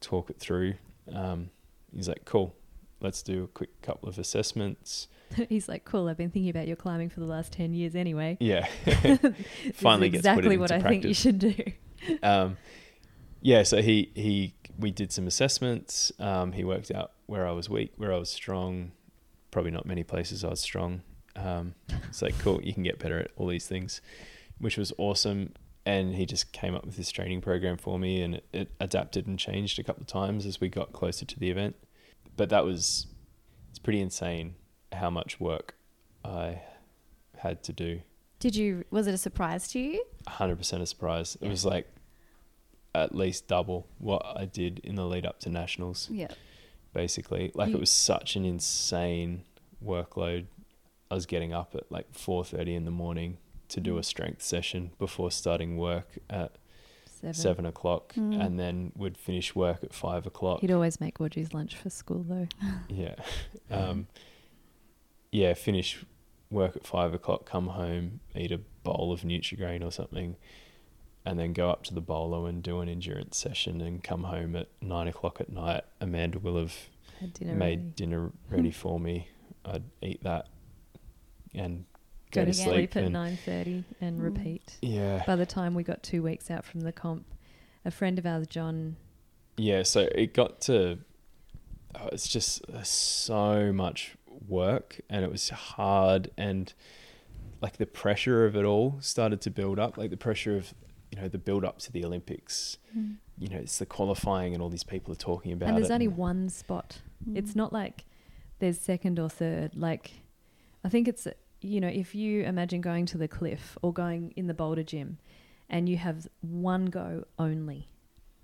talk 0.00 0.30
it 0.30 0.38
through, 0.38 0.74
um, 1.12 1.50
he's 1.94 2.08
like, 2.08 2.24
cool, 2.24 2.54
let's 3.00 3.22
do 3.22 3.44
a 3.44 3.48
quick 3.48 3.80
couple 3.82 4.08
of 4.08 4.18
assessments. 4.18 5.08
He's 5.48 5.68
like, 5.68 5.84
cool. 5.84 6.08
I've 6.08 6.16
been 6.18 6.30
thinking 6.30 6.50
about 6.50 6.66
your 6.66 6.76
climbing 6.76 7.08
for 7.08 7.20
the 7.20 7.26
last 7.26 7.52
ten 7.52 7.72
years 7.72 7.94
anyway. 7.96 8.36
Yeah, 8.38 8.66
finally 9.74 10.10
gets 10.10 10.20
exactly 10.20 10.56
what 10.58 10.70
I 10.70 10.80
think 10.80 11.04
you 11.04 11.14
practice. 11.14 11.18
should 11.18 11.38
do. 11.38 11.54
um, 12.22 12.58
yeah, 13.40 13.62
so 13.62 13.80
he 13.80 14.12
he 14.14 14.54
we 14.78 14.90
did 14.90 15.10
some 15.10 15.26
assessments. 15.26 16.12
Um, 16.18 16.52
he 16.52 16.64
worked 16.64 16.90
out 16.90 17.12
where 17.26 17.46
I 17.46 17.52
was 17.52 17.68
weak, 17.70 17.92
where 17.96 18.12
I 18.12 18.18
was 18.18 18.30
strong. 18.30 18.92
Probably 19.50 19.70
not 19.70 19.86
many 19.86 20.04
places 20.04 20.44
I 20.44 20.48
was 20.48 20.60
strong. 20.60 21.02
Um, 21.34 21.74
it's 22.08 22.20
like 22.20 22.38
cool, 22.40 22.60
you 22.62 22.74
can 22.74 22.82
get 22.82 22.98
better 22.98 23.18
at 23.18 23.30
all 23.36 23.46
these 23.46 23.66
things, 23.66 24.02
which 24.62 24.78
was 24.78 24.92
awesome. 24.96 25.52
And 25.84 26.14
he 26.14 26.26
just 26.26 26.52
came 26.52 26.76
up 26.76 26.86
with 26.86 26.96
this 26.96 27.10
training 27.10 27.40
program 27.40 27.76
for 27.76 27.98
me, 27.98 28.22
and 28.22 28.36
it, 28.36 28.44
it 28.52 28.70
adapted 28.78 29.26
and 29.26 29.36
changed 29.36 29.80
a 29.80 29.82
couple 29.82 30.02
of 30.02 30.06
times 30.06 30.46
as 30.46 30.60
we 30.60 30.68
got 30.68 30.92
closer 30.92 31.24
to 31.24 31.38
the 31.40 31.50
event. 31.50 31.74
But 32.36 32.48
that 32.50 32.64
was 32.64 33.08
it's 33.70 33.80
pretty 33.80 34.00
insane 34.00 34.54
how 34.92 35.10
much 35.10 35.40
work 35.40 35.74
I 36.24 36.62
had 37.38 37.64
to 37.64 37.72
do 37.72 38.00
Did 38.38 38.54
you? 38.54 38.84
Was 38.92 39.08
it 39.08 39.14
a 39.14 39.18
surprise 39.18 39.66
to 39.72 39.80
you? 39.80 40.04
hundred 40.28 40.56
percent 40.56 40.82
a 40.84 40.86
surprise. 40.86 41.36
It 41.40 41.48
was 41.48 41.64
like 41.64 41.88
at 42.94 43.14
least 43.14 43.48
double 43.48 43.88
what 43.98 44.22
I 44.36 44.44
did 44.44 44.78
in 44.84 44.94
the 44.94 45.04
lead 45.06 45.26
up 45.26 45.40
to 45.40 45.48
nationals. 45.50 46.08
Yeah. 46.10 46.28
Basically, 46.92 47.50
like 47.54 47.70
You- 47.70 47.76
it 47.76 47.80
was 47.80 47.90
such 47.90 48.36
an 48.36 48.44
insane 48.44 49.42
workload. 49.84 50.46
I 51.10 51.14
was 51.14 51.26
getting 51.26 51.52
up 51.52 51.74
at 51.74 51.90
like 51.90 52.06
four 52.14 52.44
thirty 52.44 52.74
in 52.74 52.84
the 52.84 52.90
morning 52.92 53.38
to 53.72 53.80
do 53.80 53.98
a 53.98 54.02
strength 54.02 54.42
session 54.42 54.90
before 54.98 55.30
starting 55.30 55.76
work 55.76 56.18
at 56.30 56.56
Seven. 57.06 57.34
seven 57.34 57.66
o'clock, 57.66 58.14
Mm. 58.14 58.44
and 58.44 58.58
then 58.58 58.92
would 58.96 59.16
finish 59.16 59.54
work 59.54 59.84
at 59.84 59.92
five 59.94 60.26
o'clock. 60.26 60.60
He'd 60.60 60.70
always 60.72 61.00
make 61.00 61.20
Wodgie's 61.20 61.54
lunch 61.54 61.76
for 61.76 61.90
school 61.90 62.24
though. 62.28 62.48
Yeah. 62.88 63.14
Um, 63.70 64.06
yeah, 65.30 65.54
finish 65.54 66.04
work 66.50 66.76
at 66.76 66.86
five 66.86 67.14
o'clock, 67.14 67.46
come 67.46 67.68
home, 67.68 68.20
eat 68.34 68.52
a 68.52 68.58
bowl 68.82 69.12
of 69.12 69.22
Nutrigrain 69.22 69.82
or 69.84 69.90
something, 69.90 70.36
and 71.24 71.38
then 71.38 71.52
go 71.52 71.70
up 71.70 71.84
to 71.84 71.94
the 71.94 72.00
bolo 72.02 72.44
and 72.46 72.62
do 72.62 72.80
an 72.80 72.88
endurance 72.88 73.36
session 73.38 73.80
and 73.80 74.02
come 74.04 74.24
home 74.24 74.54
at 74.56 74.68
nine 74.80 75.08
o'clock 75.08 75.40
at 75.40 75.48
night. 75.50 75.84
Amanda 76.00 76.38
will 76.38 76.58
have 76.58 76.74
dinner 77.34 77.54
made 77.54 77.78
ready. 77.78 77.92
dinner 77.96 78.32
ready 78.50 78.70
for 78.72 78.98
me. 79.00 79.28
I'd 79.64 79.84
eat 80.02 80.22
that 80.24 80.48
and 81.54 81.84
go, 82.32 82.40
Go 82.40 82.44
to 82.46 82.52
to 82.52 82.54
sleep. 82.56 82.92
sleep 82.92 82.96
at 82.96 83.10
nine 83.12 83.36
thirty 83.44 83.84
and 84.00 84.20
Mm. 84.20 84.24
repeat. 84.24 84.78
Yeah. 84.82 85.22
By 85.26 85.36
the 85.36 85.46
time 85.46 85.74
we 85.74 85.82
got 85.84 86.02
two 86.02 86.22
weeks 86.22 86.50
out 86.50 86.64
from 86.64 86.80
the 86.80 86.92
comp, 86.92 87.24
a 87.84 87.90
friend 87.90 88.18
of 88.18 88.26
ours, 88.26 88.46
John, 88.46 88.96
yeah 89.58 89.82
so 89.82 90.08
it 90.14 90.32
got 90.32 90.60
to 90.62 90.98
oh, 91.94 92.08
it's 92.10 92.26
just 92.26 92.62
uh, 92.70 92.82
so 92.82 93.70
much 93.72 94.16
work 94.48 95.00
and 95.10 95.22
it 95.24 95.30
was 95.30 95.50
hard 95.50 96.30
and 96.38 96.72
like 97.60 97.76
the 97.76 97.84
pressure 97.86 98.46
of 98.46 98.56
it 98.56 98.64
all 98.64 98.96
started 99.00 99.40
to 99.42 99.50
build 99.50 99.78
up 99.78 99.98
like 99.98 100.08
the 100.10 100.16
pressure 100.16 100.56
of 100.56 100.72
you 101.10 101.20
know 101.20 101.28
the 101.28 101.36
build 101.38 101.66
up 101.66 101.78
to 101.78 101.92
the 101.92 102.02
olympics 102.02 102.78
you 103.38 103.46
know 103.48 103.58
it's 103.58 103.78
the 103.78 103.84
qualifying 103.84 104.54
and 104.54 104.62
all 104.62 104.70
these 104.70 104.84
people 104.84 105.12
are 105.12 105.16
talking 105.16 105.52
about 105.52 105.68
and 105.68 105.76
there's 105.76 105.90
it 105.90 105.94
only 105.94 106.08
one 106.08 106.48
spot. 106.48 107.02
Mm. 107.28 107.36
It's 107.36 107.54
not 107.54 107.72
like 107.74 108.04
there's 108.58 108.78
second 108.78 109.18
or 109.18 109.28
third. 109.28 109.74
Like, 109.76 110.12
I 110.84 110.88
think 110.88 111.08
it's, 111.08 111.26
you 111.64 111.80
know, 111.80 111.88
if 111.88 112.14
you 112.14 112.42
imagine 112.42 112.80
going 112.80 113.06
to 113.06 113.18
the 113.18 113.28
cliff 113.28 113.76
or 113.82 113.92
going 113.92 114.32
in 114.36 114.46
the 114.46 114.54
boulder 114.54 114.82
gym 114.82 115.18
and 115.70 115.88
you 115.88 115.96
have 115.96 116.26
one 116.40 116.86
go 116.86 117.24
only 117.38 117.88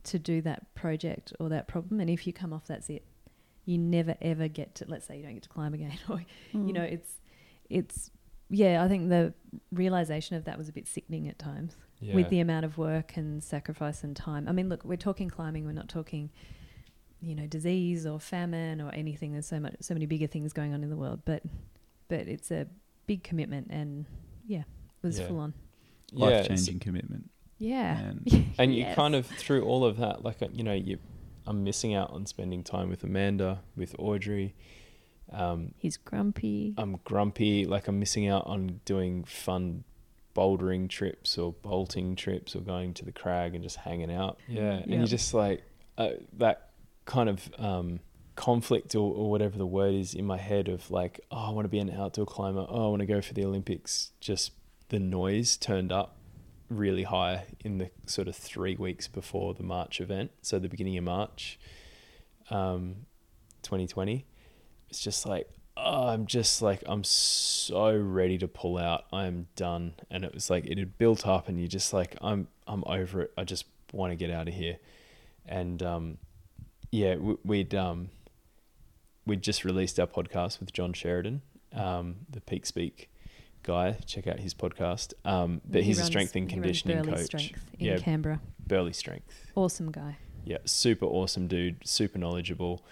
to 0.04 0.18
do 0.18 0.40
that 0.42 0.74
project 0.74 1.32
or 1.38 1.48
that 1.48 1.68
problem, 1.68 2.00
and 2.00 2.08
if 2.08 2.26
you 2.26 2.32
come 2.32 2.52
off, 2.52 2.66
that's 2.66 2.88
it. 2.88 3.04
You 3.64 3.76
never 3.76 4.16
ever 4.22 4.48
get 4.48 4.74
to, 4.76 4.86
let's 4.88 5.06
say 5.06 5.18
you 5.18 5.22
don't 5.24 5.34
get 5.34 5.42
to 5.42 5.48
climb 5.48 5.74
again, 5.74 5.98
or, 6.08 6.24
you 6.52 6.72
know, 6.72 6.80
mm. 6.80 6.92
it's, 6.92 7.10
it's, 7.68 8.10
yeah, 8.48 8.82
I 8.82 8.88
think 8.88 9.10
the 9.10 9.34
realization 9.72 10.36
of 10.36 10.44
that 10.44 10.56
was 10.56 10.68
a 10.68 10.72
bit 10.72 10.86
sickening 10.86 11.28
at 11.28 11.38
times 11.38 11.76
yeah. 12.00 12.14
with 12.14 12.30
the 12.30 12.40
amount 12.40 12.64
of 12.64 12.78
work 12.78 13.16
and 13.16 13.42
sacrifice 13.42 14.02
and 14.02 14.16
time. 14.16 14.48
I 14.48 14.52
mean, 14.52 14.68
look, 14.68 14.84
we're 14.84 14.96
talking 14.96 15.28
climbing. 15.28 15.66
We're 15.66 15.72
not 15.72 15.88
talking, 15.88 16.30
you 17.20 17.34
know, 17.34 17.46
disease 17.46 18.06
or 18.06 18.18
famine 18.18 18.80
or 18.80 18.90
anything. 18.94 19.32
There's 19.32 19.46
so 19.46 19.60
much, 19.60 19.74
so 19.80 19.94
many 19.94 20.06
bigger 20.06 20.26
things 20.26 20.52
going 20.54 20.72
on 20.72 20.82
in 20.82 20.88
the 20.88 20.96
world, 20.96 21.20
but, 21.26 21.42
but 22.08 22.20
it's 22.20 22.50
a 22.50 22.66
big 23.08 23.24
commitment, 23.24 23.66
and 23.70 24.06
yeah, 24.46 24.60
it 25.02 25.06
was 25.06 25.18
Yeah. 25.18 25.26
full 25.26 25.40
on. 25.40 25.54
yeah, 26.12 26.24
Life 26.26 26.44
it's- 26.44 26.46
changing 26.64 26.78
commitment. 26.78 27.30
Yeah, 27.58 27.98
And 27.98 28.54
and 28.58 28.72
you 28.72 28.82
Yes. 28.82 28.94
kind 28.94 29.16
of 29.16 29.26
through 29.26 29.64
all 29.64 29.84
of 29.84 29.96
that 29.96 30.22
like 30.24 30.40
uh, 30.42 30.46
you 30.52 30.62
know 30.62 30.72
you 30.74 30.98
i'm 31.44 31.64
missing 31.64 31.92
out 31.92 32.10
on 32.12 32.24
spending 32.24 32.62
time 32.62 32.88
with 32.88 33.02
amanda 33.02 33.62
with 33.74 33.96
audrey 33.98 34.54
um, 35.32 35.74
he's 35.76 35.96
grumpy. 35.98 36.72
I'm 36.78 37.00
grumpy. 37.04 37.66
Like 37.66 37.86
I'm 37.88 37.98
missing 37.98 38.28
out 38.28 38.46
on 38.46 38.80
doing 38.86 39.24
fun 39.24 39.84
bouldering 40.34 40.88
trips 40.88 41.36
or 41.36 41.52
bolting 41.52 42.16
trips 42.16 42.54
or 42.56 42.60
going 42.60 42.94
to 42.94 43.04
the 43.04 43.12
crag 43.12 43.54
and 43.54 43.62
just 43.62 43.76
hanging 43.76 44.10
out. 44.10 44.38
Yeah, 44.48 44.74
and 44.74 44.90
Yep. 44.90 45.00
you 45.00 45.06
just 45.06 45.34
like 45.34 45.64
uh, 45.98 46.12
that 46.38 46.70
kind 47.04 47.28
of 47.28 47.50
um, 47.58 48.00
conflict 48.38 48.94
or, 48.94 49.14
or 49.14 49.30
whatever 49.30 49.58
the 49.58 49.66
word 49.66 49.94
is 49.94 50.14
in 50.14 50.24
my 50.24 50.38
head 50.38 50.68
of 50.68 50.90
like, 50.90 51.20
oh, 51.30 51.48
I 51.48 51.50
want 51.50 51.64
to 51.64 51.68
be 51.68 51.78
an 51.78 51.90
outdoor 51.90 52.26
climber. 52.26 52.66
Oh, 52.68 52.86
I 52.86 52.88
want 52.88 53.00
to 53.00 53.06
go 53.06 53.20
for 53.20 53.34
the 53.34 53.44
Olympics. 53.44 54.12
Just 54.20 54.52
the 54.88 54.98
noise 54.98 55.56
turned 55.56 55.92
up 55.92 56.16
really 56.70 57.02
high 57.02 57.44
in 57.60 57.78
the 57.78 57.90
sort 58.06 58.28
of 58.28 58.36
three 58.36 58.76
weeks 58.76 59.08
before 59.08 59.54
the 59.54 59.62
March 59.62 60.00
event. 60.00 60.30
So 60.40 60.58
the 60.58 60.68
beginning 60.68 60.96
of 60.96 61.04
March, 61.04 61.58
um, 62.50 63.06
2020 63.62 64.24
it's 64.88 65.00
just 65.00 65.26
like 65.26 65.48
oh, 65.76 66.08
I'm 66.08 66.26
just 66.26 66.60
like 66.60 66.82
I'm 66.86 67.04
so 67.04 67.96
ready 67.96 68.38
to 68.38 68.48
pull 68.48 68.78
out. 68.78 69.04
I'm 69.12 69.46
done. 69.56 69.94
And 70.10 70.24
it 70.24 70.34
was 70.34 70.50
like 70.50 70.66
it 70.66 70.78
had 70.78 70.98
built 70.98 71.26
up, 71.26 71.48
and 71.48 71.58
you're 71.58 71.68
just 71.68 71.92
like 71.92 72.16
I'm 72.20 72.48
I'm 72.66 72.84
over 72.86 73.22
it. 73.22 73.32
I 73.36 73.44
just 73.44 73.64
want 73.92 74.12
to 74.12 74.16
get 74.16 74.30
out 74.30 74.48
of 74.48 74.54
here. 74.54 74.78
And 75.46 75.82
um, 75.82 76.18
yeah, 76.90 77.16
we'd 77.44 77.74
um, 77.74 78.10
we'd 79.28 79.42
just 79.42 79.64
released 79.64 80.00
our 80.00 80.06
podcast 80.06 80.58
with 80.58 80.72
John 80.72 80.92
Sheridan, 80.92 81.42
um, 81.72 82.16
the 82.30 82.40
Peak 82.40 82.66
Speak 82.66 83.08
guy. 83.62 83.92
Check 84.06 84.26
out 84.26 84.40
his 84.40 84.54
podcast. 84.54 85.12
Um, 85.24 85.60
but 85.64 85.82
He 85.82 85.88
he's 85.88 85.98
a 86.00 86.04
strength 86.04 86.34
and 86.34 86.44
runs 86.44 86.52
conditioning 86.54 87.04
coach. 87.04 87.26
Strength 87.26 87.64
in 87.78 87.86
Yeah. 87.86 87.98
Canberra. 87.98 88.40
Burley 88.66 88.92
Strength. 88.92 89.46
Awesome 89.54 89.92
guy. 89.92 90.16
Yeah, 90.44 90.58
super 90.64 91.04
awesome 91.06 91.46
dude, 91.46 91.86
super 91.86 92.18
knowledgeable, 92.18 92.82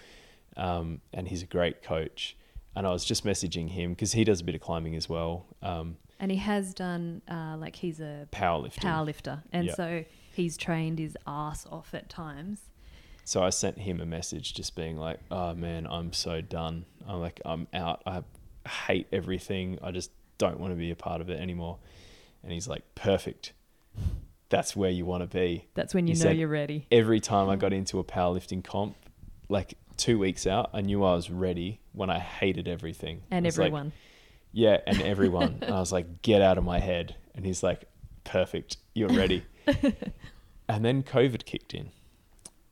um, 0.55 1.01
and 1.11 1.27
he's 1.27 1.41
a 1.41 1.45
great 1.47 1.81
coach. 1.81 2.35
And 2.75 2.85
I 2.85 2.91
was 2.91 3.03
just 3.03 3.25
messaging 3.25 3.69
him 3.69 3.91
because 3.91 4.11
he 4.13 4.23
does 4.23 4.41
a 4.41 4.43
bit 4.43 4.53
of 4.53 4.61
climbing 4.61 4.95
as 4.95 5.09
well, 5.09 5.47
um, 5.63 5.97
And 6.19 6.29
he 6.31 6.37
has 6.37 6.73
done 6.75 7.21
uh, 7.27 7.55
like 7.57 7.75
he's 7.77 7.99
a 7.99 8.27
powerlifting. 8.31 8.79
powerlifter, 8.83 9.41
and 9.51 9.67
Yeah. 9.67 9.73
so 9.73 10.05
he's 10.33 10.55
trained 10.57 10.99
his 10.99 11.17
ass 11.25 11.65
off 11.67 11.93
at 11.95 12.09
times. 12.09 12.61
So 13.27 13.43
I 13.43 13.49
sent 13.49 13.77
him 13.77 13.99
a 13.99 14.05
message 14.05 14.53
just 14.53 14.73
being 14.73 14.95
like, 14.95 15.19
"Oh 15.29 15.53
man, 15.53 15.85
I'm 15.85 16.13
so 16.13 16.39
done. 16.39 16.85
I'm 17.05 17.19
like, 17.19 17.41
I'm 17.43 17.67
out. 17.73 18.01
I 18.05 18.23
hate 18.87 19.07
everything. 19.11 19.79
I 19.83 19.91
just 19.91 20.11
don't 20.37 20.61
want 20.61 20.71
to 20.71 20.77
be 20.77 20.91
a 20.91 20.95
part 20.95 21.19
of 21.19 21.29
it 21.29 21.37
anymore." 21.37 21.77
And 22.41 22.53
he's 22.53 22.69
like, 22.69 22.83
"Perfect. 22.95 23.51
That's 24.47 24.77
where 24.77 24.89
you 24.89 25.05
want 25.05 25.23
to 25.23 25.27
be." 25.27 25.67
That's 25.73 25.93
when 25.93 26.07
you 26.07 26.13
He 26.13 26.19
know 26.19 26.23
said- 26.23 26.37
you're 26.37 26.47
ready. 26.47 26.87
every 26.89 27.19
time 27.19 27.49
I 27.49 27.57
got 27.57 27.73
into 27.73 27.99
a 27.99 28.03
powerlifting 28.05 28.63
comp, 28.63 28.95
like 29.49 29.73
two 29.97 30.17
weeks 30.17 30.47
out, 30.47 30.69
I 30.71 30.79
knew 30.79 31.03
I 31.03 31.13
was 31.13 31.29
ready 31.29 31.81
when 31.91 32.09
I 32.09 32.19
hated 32.19 32.65
everything. 32.69 33.23
And 33.29 33.45
was 33.45 33.57
like, 33.57 33.65
everyone. 33.67 33.91
yeah, 34.53 34.77
and 34.87 35.01
everyone. 35.13 35.57
and 35.63 35.73
I 35.75 35.79
was 35.81 35.91
like, 35.91 36.21
get 36.21 36.41
out 36.41 36.57
of 36.57 36.63
my 36.63 36.79
head. 36.79 37.15
And 37.35 37.45
he's 37.45 37.61
like, 37.61 37.89
perfect, 38.23 38.77
you're 38.93 39.09
ready. 39.09 39.43
and 40.69 40.85
then 40.85 41.03
COVID 41.03 41.43
kicked 41.43 41.73
in. 41.73 41.89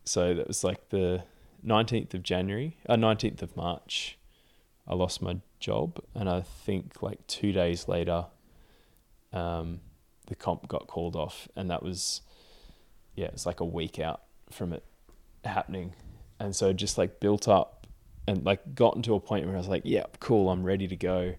So 0.05 0.33
that 0.35 0.47
was 0.47 0.63
like 0.63 0.89
the 0.89 1.23
19th 1.65 2.13
of 2.13 2.23
January, 2.23 2.77
uh, 2.87 2.95
19th 2.95 3.41
of 3.41 3.57
March. 3.57 4.17
I 4.87 4.93
lost 4.93 5.21
my 5.21 5.37
job. 5.59 5.99
And 6.13 6.29
I 6.29 6.41
think 6.41 7.01
like 7.01 7.25
two 7.27 7.51
days 7.51 7.87
later, 7.87 8.27
um, 9.33 9.81
the 10.27 10.35
comp 10.35 10.67
got 10.67 10.87
called 10.87 11.15
off. 11.15 11.47
And 11.55 11.69
that 11.71 11.81
was, 11.81 12.21
yeah, 13.15 13.27
it's 13.27 13.45
like 13.45 13.59
a 13.59 13.65
week 13.65 13.99
out 13.99 14.21
from 14.51 14.73
it 14.73 14.83
happening. 15.43 15.93
And 16.39 16.55
so 16.55 16.71
just 16.71 16.97
like 16.97 17.19
built 17.19 17.47
up 17.47 17.87
and 18.27 18.45
like 18.45 18.75
gotten 18.75 19.01
to 19.03 19.15
a 19.15 19.19
point 19.19 19.45
where 19.45 19.55
I 19.55 19.57
was 19.57 19.67
like, 19.67 19.83
yeah, 19.85 20.03
cool, 20.19 20.49
I'm 20.49 20.63
ready 20.63 20.87
to 20.87 20.95
go. 20.95 21.35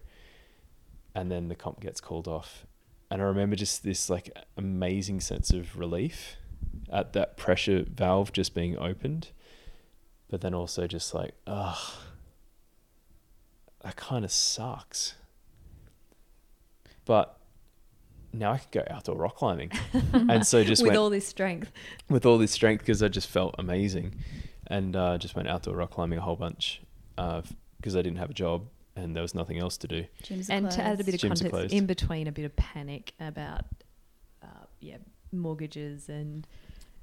And 1.15 1.31
then 1.31 1.47
the 1.47 1.55
comp 1.55 1.79
gets 1.79 2.01
called 2.01 2.27
off. 2.27 2.65
And 3.09 3.21
I 3.21 3.25
remember 3.25 3.55
just 3.55 3.83
this 3.83 4.09
like 4.09 4.29
amazing 4.57 5.21
sense 5.21 5.51
of 5.51 5.77
relief 5.79 6.35
at 6.91 7.13
that 7.13 7.37
pressure 7.37 7.85
valve 7.87 8.31
just 8.31 8.53
being 8.53 8.77
opened. 8.77 9.29
But 10.29 10.41
then 10.41 10.53
also 10.53 10.87
just 10.87 11.13
like, 11.13 11.33
ugh, 11.45 11.77
that 13.83 13.95
kind 13.95 14.25
of 14.25 14.31
sucks. 14.31 15.15
But 17.05 17.37
now 18.33 18.51
I 18.51 18.57
can 18.57 18.67
go 18.71 18.83
outdoor 18.89 19.15
rock 19.15 19.37
climbing. 19.37 19.71
and 20.13 20.45
so 20.45 20.63
just 20.63 20.81
with 20.81 20.89
went, 20.89 20.99
all 20.99 21.09
this 21.09 21.27
strength. 21.27 21.71
with 22.09 22.25
all 22.25 22.37
this 22.37 22.51
strength 22.51 22.81
because 22.81 23.01
I 23.01 23.07
just 23.07 23.29
felt 23.29 23.55
amazing, 23.57 24.15
and 24.67 24.95
uh, 24.95 25.17
just 25.17 25.35
went 25.35 25.47
outdoor 25.47 25.75
rock 25.75 25.91
climbing 25.91 26.19
a 26.19 26.21
whole 26.21 26.35
bunch, 26.35 26.81
because 27.15 27.95
I 27.95 28.01
didn't 28.01 28.17
have 28.17 28.31
a 28.31 28.33
job 28.33 28.67
and 28.97 29.15
there 29.15 29.21
was 29.21 29.35
nothing 29.35 29.59
else 29.59 29.77
to 29.77 29.87
do. 29.87 30.05
Gyms 30.23 30.49
are 30.49 30.53
And 30.53 30.71
to 30.71 30.81
add 30.81 30.99
a 30.99 31.03
bit 31.03 31.13
of 31.13 31.21
Gyms 31.21 31.49
context, 31.49 31.73
in 31.73 31.85
between 31.85 32.27
a 32.27 32.31
bit 32.31 32.45
of 32.45 32.55
panic 32.55 33.13
about, 33.19 33.65
uh, 34.43 34.65
yeah, 34.79 34.97
mortgages 35.31 36.09
and, 36.09 36.47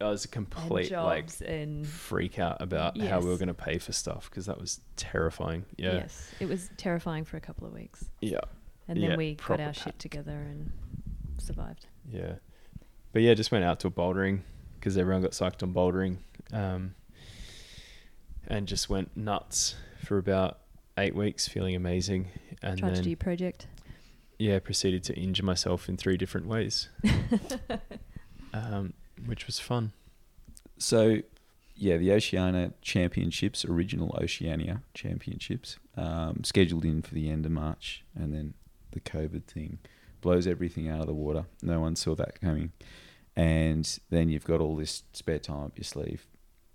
I 0.05 0.11
was 0.11 0.24
a 0.24 0.28
complete 0.28 0.90
like 0.92 1.30
and 1.44 1.86
freak 1.86 2.38
out 2.38 2.61
about 2.61 2.98
how 3.00 3.20
we 3.20 3.26
were 3.28 3.36
going 3.36 3.48
to 3.48 3.55
pay 3.55 3.78
for 3.78 3.92
stuff 3.92 4.28
because 4.30 4.46
that 4.46 4.61
was 4.61 4.80
terrifying. 4.96 5.64
Yeah. 5.76 5.94
yes, 5.94 6.30
it 6.40 6.46
was 6.48 6.70
terrifying 6.76 7.24
for 7.24 7.36
a 7.36 7.40
couple 7.40 7.66
of 7.66 7.72
weeks, 7.72 8.05
Yeah. 8.20 8.40
and 8.88 8.98
Yeah, 8.98 9.09
then 9.11 9.18
we 9.18 9.34
got 9.36 9.50
our 9.52 9.57
panic. 9.59 9.74
shit 9.76 9.98
together 9.98 10.32
and 10.38 10.70
survived. 11.38 11.86
Yeah. 12.09 12.34
But 13.12 13.22
yeah, 13.22 13.34
just 13.34 13.50
went 13.52 13.64
out 13.64 13.80
to 13.80 13.86
a 13.86 13.90
bouldering 13.90 14.40
because 14.78 14.96
everyone 14.98 15.22
got 15.22 15.30
psyched 15.32 15.62
on 15.62 15.72
bouldering. 15.72 16.18
Um, 16.52 16.94
and 18.46 18.68
just 18.68 18.90
went 18.90 19.16
nuts 19.16 19.74
for 20.05 20.18
about 20.18 20.59
eight 20.98 21.14
weeks, 21.14 21.48
feeling 21.48 21.74
amazing. 21.74 22.28
And 22.62 22.78
Tried 22.78 22.88
to 22.90 22.94
then, 22.96 23.05
do 23.05 23.11
your 23.11 23.16
project. 23.16 23.66
yeah, 24.38 24.59
proceeded 24.59 25.02
to 25.05 25.14
injure 25.14 25.44
myself 25.44 25.88
in 25.88 25.96
three 25.96 26.16
different 26.18 26.46
ways, 26.46 26.88
um, 28.52 28.92
which 29.26 29.46
was 29.46 29.58
fun. 29.58 29.92
So, 30.78 31.18
yeah, 31.76 31.96
the 31.96 32.12
Oceania 32.12 32.72
Championships, 32.82 33.64
original 33.64 34.16
Oceania 34.20 34.82
Championships, 34.94 35.78
um, 35.96 36.42
scheduled 36.44 36.84
in 36.84 37.02
for 37.02 37.14
the 37.14 37.30
end 37.30 37.46
of 37.46 37.52
March, 37.52 38.04
and 38.14 38.32
then 38.34 38.54
the 38.92 39.00
COVID 39.00 39.44
thing 39.44 39.78
blows 40.20 40.46
everything 40.46 40.88
out 40.88 41.00
of 41.00 41.06
the 41.06 41.14
water. 41.14 41.44
No 41.62 41.80
one 41.80 41.96
saw 41.96 42.14
that 42.14 42.40
coming. 42.40 42.72
And 43.36 43.98
then 44.10 44.28
you've 44.28 44.44
got 44.44 44.60
all 44.60 44.76
this 44.76 45.02
spare 45.12 45.38
time 45.40 45.64
up 45.64 45.76
your 45.76 45.84
sleeve. 45.84 46.26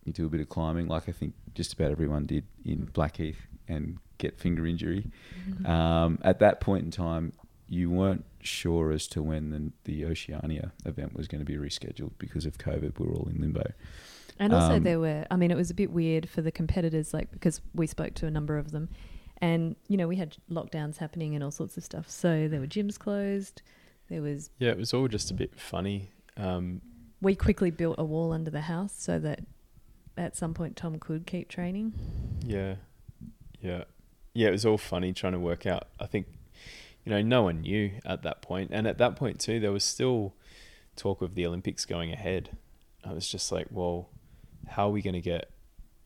You 0.04 0.14
do 0.14 0.26
a 0.26 0.30
bit 0.30 0.42
of 0.42 0.50
climbing, 0.50 0.88
like 0.88 1.08
I 1.08 1.12
think 1.14 1.34
just 1.56 1.74
about 1.74 1.92
everyone 1.92 2.26
did 2.26 2.46
in 2.66 2.86
Blackheath, 2.86 3.48
and 3.68 3.98
get 4.18 4.40
finger 4.40 4.66
injury. 4.66 5.08
Um, 5.66 6.20
at 6.24 6.40
that 6.40 6.60
point 6.60 6.84
in 6.84 6.92
time, 6.92 7.34
you 7.70 7.90
weren't 7.90 8.26
sure 8.42 8.92
as 8.92 9.08
to 9.08 9.22
when 9.22 9.50
the, 9.52 9.72
the 9.84 10.06
Oceania 10.06 10.72
event 10.86 11.16
was 11.16 11.28
going 11.28 11.40
to 11.40 11.46
be 11.46 11.56
rescheduled 11.58 12.12
because 12.18 12.46
of 12.46 12.58
COVID. 12.58 12.98
We 13.00 13.06
were 13.08 13.14
all 13.14 13.28
in 13.30 13.40
limbo. 13.40 13.72
And 14.40 14.54
also, 14.54 14.76
Um, 14.78 14.84
there 14.84 15.00
were, 15.00 15.26
I 15.30 15.36
mean, 15.36 15.52
it 15.52 15.58
was 15.58 15.70
a 15.70 15.74
bit 15.74 15.92
weird 15.92 16.30
for 16.30 16.42
the 16.42 16.52
competitors, 16.52 17.14
like, 17.14 17.30
because 17.32 17.62
we 17.76 17.86
spoke 17.88 18.14
to 18.16 18.26
a 18.26 18.32
number 18.32 18.58
of 18.58 18.72
them. 18.72 18.90
And, 19.42 19.76
you 19.88 19.98
know, 19.98 20.08
we 20.08 20.16
had 20.16 20.38
lockdowns 20.50 20.98
happening 20.98 21.36
and 21.36 21.44
all 21.44 21.52
sorts 21.52 21.78
of 21.78 21.84
stuff. 21.84 22.10
So 22.10 22.48
there 22.48 22.60
were 22.60 22.68
gyms 22.68 22.98
closed. 22.98 23.62
There 24.10 24.22
was, 24.22 24.50
Yeah, 24.60 24.72
it 24.72 24.78
was 24.78 24.94
all 24.94 25.08
just 25.08 25.30
a 25.30 25.34
bit 25.34 25.60
funny. 25.60 26.12
Um, 26.38 26.82
we 27.22 27.36
quickly 27.36 27.70
built 27.70 27.96
a 28.00 28.04
wall 28.06 28.32
under 28.32 28.50
the 28.50 28.62
house 28.62 28.94
so 28.98 29.20
that 29.20 29.42
at 30.18 30.36
some 30.36 30.54
point 30.54 30.76
Tom 30.76 31.00
could 31.00 31.26
keep 31.28 31.50
training. 31.50 31.94
yeah. 32.44 32.76
Yeah. 33.62 33.84
Yeah, 34.34 34.48
it 34.50 34.52
was 34.52 34.66
all 34.66 34.78
funny 34.78 35.12
trying 35.12 35.34
to 35.34 35.40
work 35.40 35.66
out. 35.66 35.90
I 36.00 36.06
think, 36.06 36.28
you 37.10 37.16
know, 37.16 37.22
no 37.24 37.42
one 37.42 37.62
knew 37.62 37.90
at 38.06 38.22
that 38.22 38.44
point. 38.44 38.70
And 38.72 38.86
at 38.86 39.00
that 39.00 39.16
point, 39.16 39.40
too, 39.40 39.60
there 39.60 39.72
was 39.72 39.84
still 39.84 40.36
talk 40.96 41.24
of 41.24 41.34
the 41.34 41.44
Olympics 41.44 41.84
going 41.84 42.14
ahead. 42.14 42.56
I 43.04 43.14
was 43.14 43.28
just 43.28 43.52
like, 43.52 43.66
well, 43.72 44.10
how 44.68 44.90
are 44.90 44.92
we 44.92 45.02
going 45.02 45.16
to 45.16 45.22
get 45.22 45.50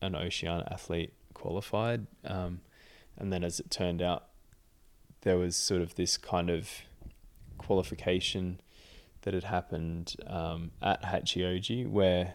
an 0.00 0.16
Oceania 0.16 0.66
athlete 0.70 1.12
qualified? 1.34 2.06
Um, 2.24 2.62
and 3.18 3.30
then 3.30 3.44
as 3.44 3.60
it 3.60 3.70
turned 3.70 4.00
out, 4.00 4.28
there 5.20 5.36
was 5.36 5.56
sort 5.56 5.82
of 5.82 5.94
this 5.96 6.16
kind 6.16 6.48
of 6.48 6.70
qualification 7.58 8.62
that 9.22 9.34
had 9.34 9.44
happened 9.44 10.16
um, 10.26 10.70
at 10.80 11.02
Hachioji 11.02 11.86
where 11.86 12.32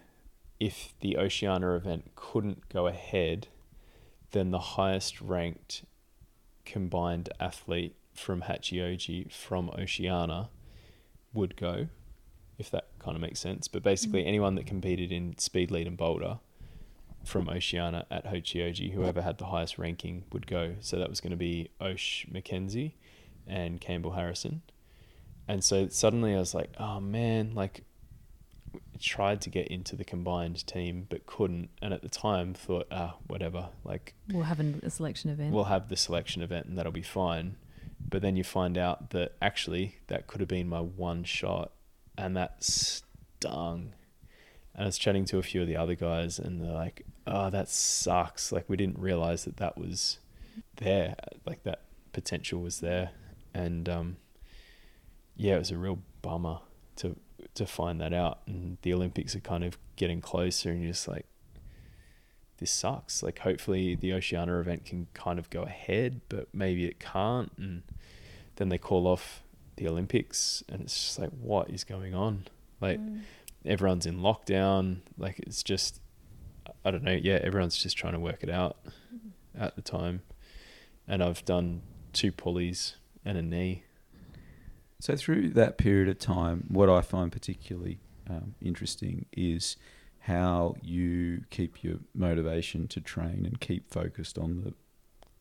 if 0.60 0.94
the 1.00 1.18
Oceania 1.18 1.72
event 1.72 2.12
couldn't 2.16 2.70
go 2.70 2.86
ahead, 2.86 3.48
then 4.30 4.52
the 4.52 4.60
highest 4.60 5.22
ranked 5.22 5.86
combined 6.66 7.30
athlete 7.40 7.96
from 8.20 8.42
Hachioji 8.44 9.32
from 9.32 9.70
Oceania 9.72 10.50
would 11.34 11.56
go, 11.56 11.88
if 12.58 12.70
that 12.72 12.88
kind 13.00 13.16
of 13.16 13.22
makes 13.22 13.40
sense. 13.40 13.68
But 13.68 13.84
basically, 13.84 14.26
anyone 14.26 14.56
that 14.56 14.66
competed 14.66 15.12
in 15.12 15.38
speed, 15.38 15.72
lead, 15.72 15.88
and 15.88 15.98
boulder 15.98 16.40
from 17.24 17.50
Oceania 17.50 18.06
at 18.12 18.26
Hachioji, 18.26 18.94
whoever 18.94 19.22
had 19.22 19.38
the 19.38 19.46
highest 19.46 19.78
ranking 19.78 20.24
would 20.32 20.48
go. 20.48 20.76
So 20.80 20.98
that 21.00 21.10
was 21.10 21.22
going 21.22 21.32
to 21.32 21.38
be 21.38 21.70
Osh 21.80 22.26
Mackenzie 22.32 22.96
and 23.48 23.80
Campbell 23.82 24.12
Harrison. 24.12 24.62
And 25.48 25.64
so 25.64 25.88
suddenly 25.88 26.36
I 26.36 26.40
was 26.40 26.54
like, 26.54 26.72
oh 26.80 27.00
man, 27.00 27.54
like 27.56 27.84
tried 29.00 29.40
to 29.42 29.50
get 29.50 29.68
into 29.70 29.96
the 29.96 30.04
combined 30.04 30.68
team 30.68 31.08
but 31.10 31.26
couldn't 31.26 31.70
and 31.82 31.94
at 31.94 32.02
the 32.02 32.10
time 32.10 32.54
thought 32.54 32.86
ah 32.92 33.16
whatever 33.28 33.70
like 33.86 34.14
We'll 34.32 34.44
have 34.44 34.60
a 34.60 34.90
selection 34.90 35.32
event. 35.32 35.54
we'll 35.54 35.64
have 35.64 35.88
the 35.88 35.96
selection 35.96 36.42
event 36.42 36.66
and 36.68 36.78
that'll 36.78 36.92
be 36.92 37.02
fine 37.02 37.56
but 38.08 38.22
then 38.22 38.36
you 38.36 38.44
find 38.44 38.78
out 38.78 39.12
that 39.12 39.36
actually 39.42 39.98
that 40.08 40.28
could 40.28 40.40
have 40.40 40.48
been 40.48 40.68
my 40.68 40.80
one 40.80 41.24
shot 41.24 41.72
and 42.18 42.36
that 42.36 42.64
stung. 42.64 43.94
And 44.74 44.84
I 44.84 44.86
was 44.86 44.98
chatting 44.98 45.26
to 45.26 45.38
a 45.38 45.44
few 45.44 45.62
of 45.62 45.68
the 45.68 45.76
other 45.76 45.96
guys 45.96 46.40
and 46.40 46.62
they're 46.62 46.74
like 46.74 47.06
oh 47.28 47.50
that 47.50 47.70
sucks. 47.70 48.52
Like 48.52 48.70
we 48.70 48.78
didn't 48.78 49.00
realize 49.00 49.46
that 49.46 49.58
that 49.58 49.78
was 49.78 50.20
there 50.78 51.16
like 51.46 51.64
that 51.64 51.82
potential 52.14 52.62
was 52.62 52.80
there. 52.80 53.12
And 53.54 53.88
um 53.90 54.18
yeah 55.36 55.56
it 55.56 55.60
was 55.60 55.72
a 55.72 55.78
real 55.78 56.00
bummer 56.22 56.60
to 56.98 57.16
to 57.56 57.66
find 57.66 58.00
that 58.02 58.14
out. 58.14 58.40
And 58.48 58.78
the 58.82 58.94
olympics 58.94 59.36
are 59.36 59.42
kind 59.42 59.64
of 59.64 59.78
getting 59.96 60.22
closer 60.22 60.72
and 60.72 60.82
you're 60.82 60.92
just 60.92 61.08
like 61.08 61.26
this 62.60 62.72
sucks. 62.72 63.24
Like 63.24 63.40
hopefully 63.40 63.96
the 63.96 64.14
oceania 64.14 64.60
event 64.60 64.86
can 64.86 65.08
kind 65.14 65.40
of 65.40 65.50
go 65.50 65.64
ahead 65.64 66.22
but 66.30 66.48
maybe 66.54 66.86
it 66.86 67.00
can't. 67.00 67.52
And 67.58 67.84
then 68.58 68.70
they 68.70 68.78
call 68.78 69.08
off 69.08 69.42
the 69.78 69.88
olympics 69.88 70.62
and 70.70 70.82
it's 70.82 70.94
just 70.94 71.20
like 71.20 71.32
what 71.42 71.70
is 71.70 71.84
going 71.84 72.14
on? 72.14 72.46
Like 72.82 73.00
Mm. 73.00 73.22
everyone's 73.66 74.06
in 74.06 74.20
lockdown. 74.20 74.98
Like 75.18 75.40
it's 75.40 75.64
just 75.64 76.00
i 76.86 76.92
don't 76.92 77.04
know. 77.04 77.12
Yeah 77.22 77.40
everyone's 77.42 77.78
just 77.78 77.98
trying 77.98 78.14
to 78.14 78.20
work 78.20 78.44
it 78.44 78.50
out 78.50 78.78
at 79.58 79.76
the 79.76 79.82
time. 79.82 80.22
And 81.08 81.24
i've 81.24 81.44
done 81.46 81.82
two 82.14 82.32
pulleys 82.32 82.96
and 83.26 83.38
a 83.38 83.42
knee. 83.42 83.84
So 85.02 85.16
through 85.16 85.52
that 85.52 85.78
period 85.78 86.10
of 86.10 86.20
time, 86.20 86.66
what 86.68 86.90
I 86.90 87.00
find 87.02 87.32
particularly 87.32 88.00
um, 88.30 88.56
interesting 88.62 89.26
is 89.32 89.78
how 90.22 90.76
you 90.82 91.44
keep 91.50 91.84
your 91.84 91.98
motivation 92.14 92.88
to 92.90 93.02
train 93.02 93.46
and 93.46 93.60
keep 93.60 93.90
focused 93.92 94.38
on 94.38 94.62
the 94.62 94.74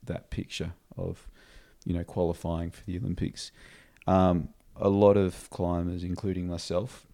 that 0.05 0.31
picture 0.31 0.73
of 0.97 1.29
you 1.85 1.95
know 1.95 2.05
qualifying 2.05 2.71
for 2.71 2.85
the 2.85 2.97
Olympics. 2.99 3.51
Um, 4.07 4.51
a 4.77 4.89
lot 4.89 5.17
of 5.17 5.51
climbers, 5.51 6.05
including 6.05 6.47
myself, 6.47 7.07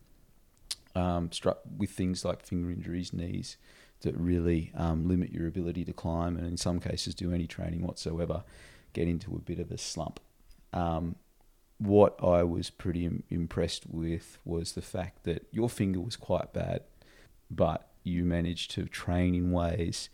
um, 0.95 1.33
struck 1.33 1.61
with 1.77 1.91
things 1.91 2.25
like 2.25 2.45
finger 2.45 2.71
injuries, 2.71 3.13
knees, 3.13 3.57
that 4.03 4.17
really 4.17 4.71
um, 4.75 5.09
limit 5.09 5.33
your 5.33 5.47
ability 5.47 5.85
to 5.85 5.93
climb, 5.93 6.37
and 6.37 6.47
in 6.47 6.57
some 6.57 6.79
cases 6.79 7.15
do 7.15 7.33
any 7.33 7.47
training 7.47 7.83
whatsoever. 7.83 8.45
Get 8.93 9.09
into 9.09 9.35
a 9.35 9.41
bit 9.41 9.59
of 9.59 9.73
a 9.73 9.79
slump. 9.79 10.21
Um, 10.73 11.17
what 11.79 12.17
I 12.23 12.45
was 12.45 12.71
pretty 12.71 13.05
Im- 13.05 13.25
impressed 13.31 13.87
with 13.89 14.39
was 14.45 14.73
the 14.73 14.83
fact 14.83 15.25
that 15.25 15.47
your 15.51 15.69
finger 15.69 16.01
was 16.01 16.17
quite 16.17 16.53
bad, 16.53 16.83
but 17.51 17.89
you 18.03 18.25
manage 18.25 18.69
to 18.69 18.85
train 18.87 19.35
in 19.35 19.51
ways 19.51 20.09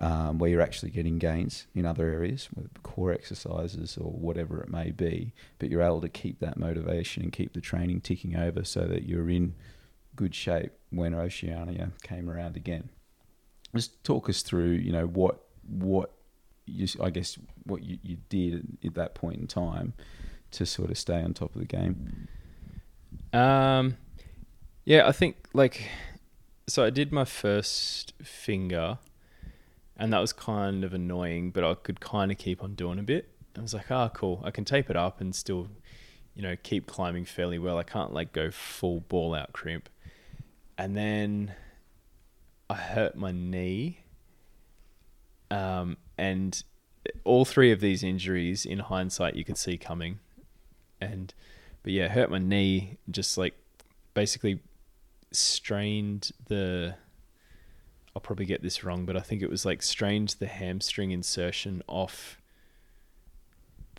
um, 0.00 0.38
where 0.38 0.50
you're 0.50 0.60
actually 0.60 0.90
getting 0.90 1.18
gains 1.18 1.66
in 1.74 1.86
other 1.86 2.10
areas, 2.10 2.48
core 2.82 3.12
exercises 3.12 3.96
or 3.96 4.10
whatever 4.10 4.60
it 4.60 4.68
may 4.68 4.90
be. 4.90 5.32
But 5.58 5.70
you're 5.70 5.82
able 5.82 6.00
to 6.00 6.08
keep 6.08 6.40
that 6.40 6.58
motivation 6.58 7.22
and 7.22 7.32
keep 7.32 7.52
the 7.52 7.60
training 7.60 8.00
ticking 8.00 8.36
over 8.36 8.64
so 8.64 8.80
that 8.82 9.04
you're 9.04 9.30
in 9.30 9.54
good 10.16 10.34
shape 10.34 10.72
when 10.90 11.14
Oceania 11.14 11.92
came 12.02 12.28
around 12.28 12.56
again. 12.56 12.88
Just 13.74 14.02
talk 14.02 14.28
us 14.28 14.42
through, 14.42 14.72
you 14.72 14.92
know, 14.92 15.06
what 15.06 15.44
what 15.68 16.10
you, 16.66 16.88
I 17.00 17.10
guess 17.10 17.38
what 17.64 17.82
you, 17.82 17.98
you 18.02 18.18
did 18.28 18.78
at 18.84 18.94
that 18.94 19.14
point 19.14 19.38
in 19.38 19.46
time 19.46 19.94
to 20.52 20.66
sort 20.66 20.90
of 20.90 20.98
stay 20.98 21.22
on 21.22 21.32
top 21.32 21.54
of 21.54 21.60
the 21.60 21.66
game. 21.66 22.28
Um, 23.32 23.96
yeah, 24.84 25.06
I 25.06 25.12
think 25.12 25.36
like, 25.54 25.88
so 26.66 26.84
I 26.84 26.90
did 26.90 27.12
my 27.12 27.24
first 27.24 28.12
finger, 28.22 28.98
and 29.96 30.12
that 30.12 30.20
was 30.20 30.32
kind 30.32 30.84
of 30.84 30.94
annoying, 30.94 31.50
but 31.50 31.64
I 31.64 31.74
could 31.74 32.00
kind 32.00 32.30
of 32.30 32.38
keep 32.38 32.62
on 32.62 32.74
doing 32.74 32.98
a 32.98 33.02
bit. 33.02 33.28
I 33.56 33.60
was 33.60 33.74
like, 33.74 33.90
ah, 33.90 34.08
cool, 34.08 34.40
I 34.44 34.50
can 34.50 34.64
tape 34.64 34.88
it 34.88 34.96
up 34.96 35.20
and 35.20 35.34
still, 35.34 35.68
you 36.34 36.42
know, 36.42 36.56
keep 36.62 36.86
climbing 36.86 37.24
fairly 37.24 37.58
well. 37.58 37.76
I 37.78 37.82
can't 37.82 38.12
like 38.12 38.32
go 38.32 38.50
full 38.50 39.00
ball 39.00 39.34
out 39.34 39.52
crimp, 39.52 39.88
and 40.78 40.96
then 40.96 41.54
I 42.70 42.74
hurt 42.74 43.16
my 43.16 43.32
knee. 43.32 43.98
Um, 45.50 45.98
and 46.16 46.62
all 47.24 47.44
three 47.44 47.72
of 47.72 47.80
these 47.80 48.02
injuries, 48.02 48.64
in 48.64 48.78
hindsight, 48.78 49.36
you 49.36 49.44
could 49.44 49.58
see 49.58 49.76
coming, 49.76 50.20
and 51.00 51.34
but 51.82 51.92
yeah, 51.92 52.08
hurt 52.08 52.30
my 52.30 52.38
knee. 52.38 52.96
Just 53.10 53.36
like 53.36 53.54
basically 54.14 54.60
strained 55.36 56.32
the 56.48 56.94
I'll 58.14 58.22
probably 58.22 58.44
get 58.44 58.62
this 58.62 58.84
wrong, 58.84 59.06
but 59.06 59.16
I 59.16 59.20
think 59.20 59.42
it 59.42 59.48
was 59.48 59.64
like 59.64 59.82
strained 59.82 60.36
the 60.38 60.46
hamstring 60.46 61.12
insertion 61.12 61.82
off 61.86 62.38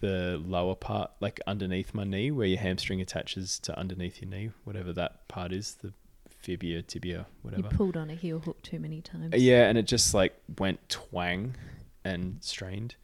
the 0.01 0.39
lower 0.45 0.75
part, 0.75 1.11
like 1.19 1.39
underneath 1.47 1.93
my 1.93 2.03
knee, 2.03 2.29
where 2.29 2.45
your 2.45 2.59
hamstring 2.59 3.01
attaches 3.01 3.57
to 3.59 3.77
underneath 3.77 4.21
your 4.21 4.29
knee, 4.29 4.51
whatever 4.65 4.93
that 4.93 5.27
part 5.27 5.51
is, 5.51 5.75
the 5.81 5.93
fibia, 6.29 6.81
tibia, 6.81 7.25
whatever. 7.41 7.69
You 7.69 7.69
pulled 7.69 7.97
on 7.97 8.09
a 8.09 8.15
heel 8.15 8.39
hook 8.39 8.61
too 8.61 8.79
many 8.79 9.01
times. 9.01 9.33
Yeah, 9.35 9.67
and 9.67 9.77
it 9.77 9.87
just 9.87 10.13
like 10.13 10.35
went 10.59 10.87
twang 10.89 11.55
and 12.03 12.37
strained. 12.41 12.95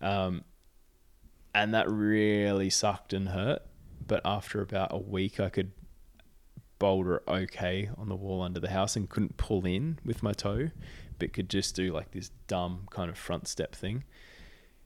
Um, 0.00 0.44
and 1.54 1.74
that 1.74 1.90
really 1.90 2.70
sucked 2.70 3.12
and 3.12 3.28
hurt. 3.28 3.62
But 4.06 4.22
after 4.24 4.60
about 4.60 4.92
a 4.92 4.98
week, 4.98 5.40
I 5.40 5.48
could 5.48 5.72
boulder 6.84 7.22
okay 7.26 7.88
on 7.96 8.10
the 8.10 8.14
wall 8.14 8.42
under 8.42 8.60
the 8.60 8.68
house 8.68 8.94
and 8.94 9.08
couldn't 9.08 9.38
pull 9.38 9.64
in 9.64 9.98
with 10.04 10.22
my 10.22 10.34
toe, 10.34 10.68
but 11.18 11.32
could 11.32 11.48
just 11.48 11.74
do 11.74 11.90
like 11.90 12.10
this 12.10 12.30
dumb 12.46 12.86
kind 12.90 13.08
of 13.08 13.16
front 13.16 13.48
step 13.48 13.74
thing. 13.74 14.04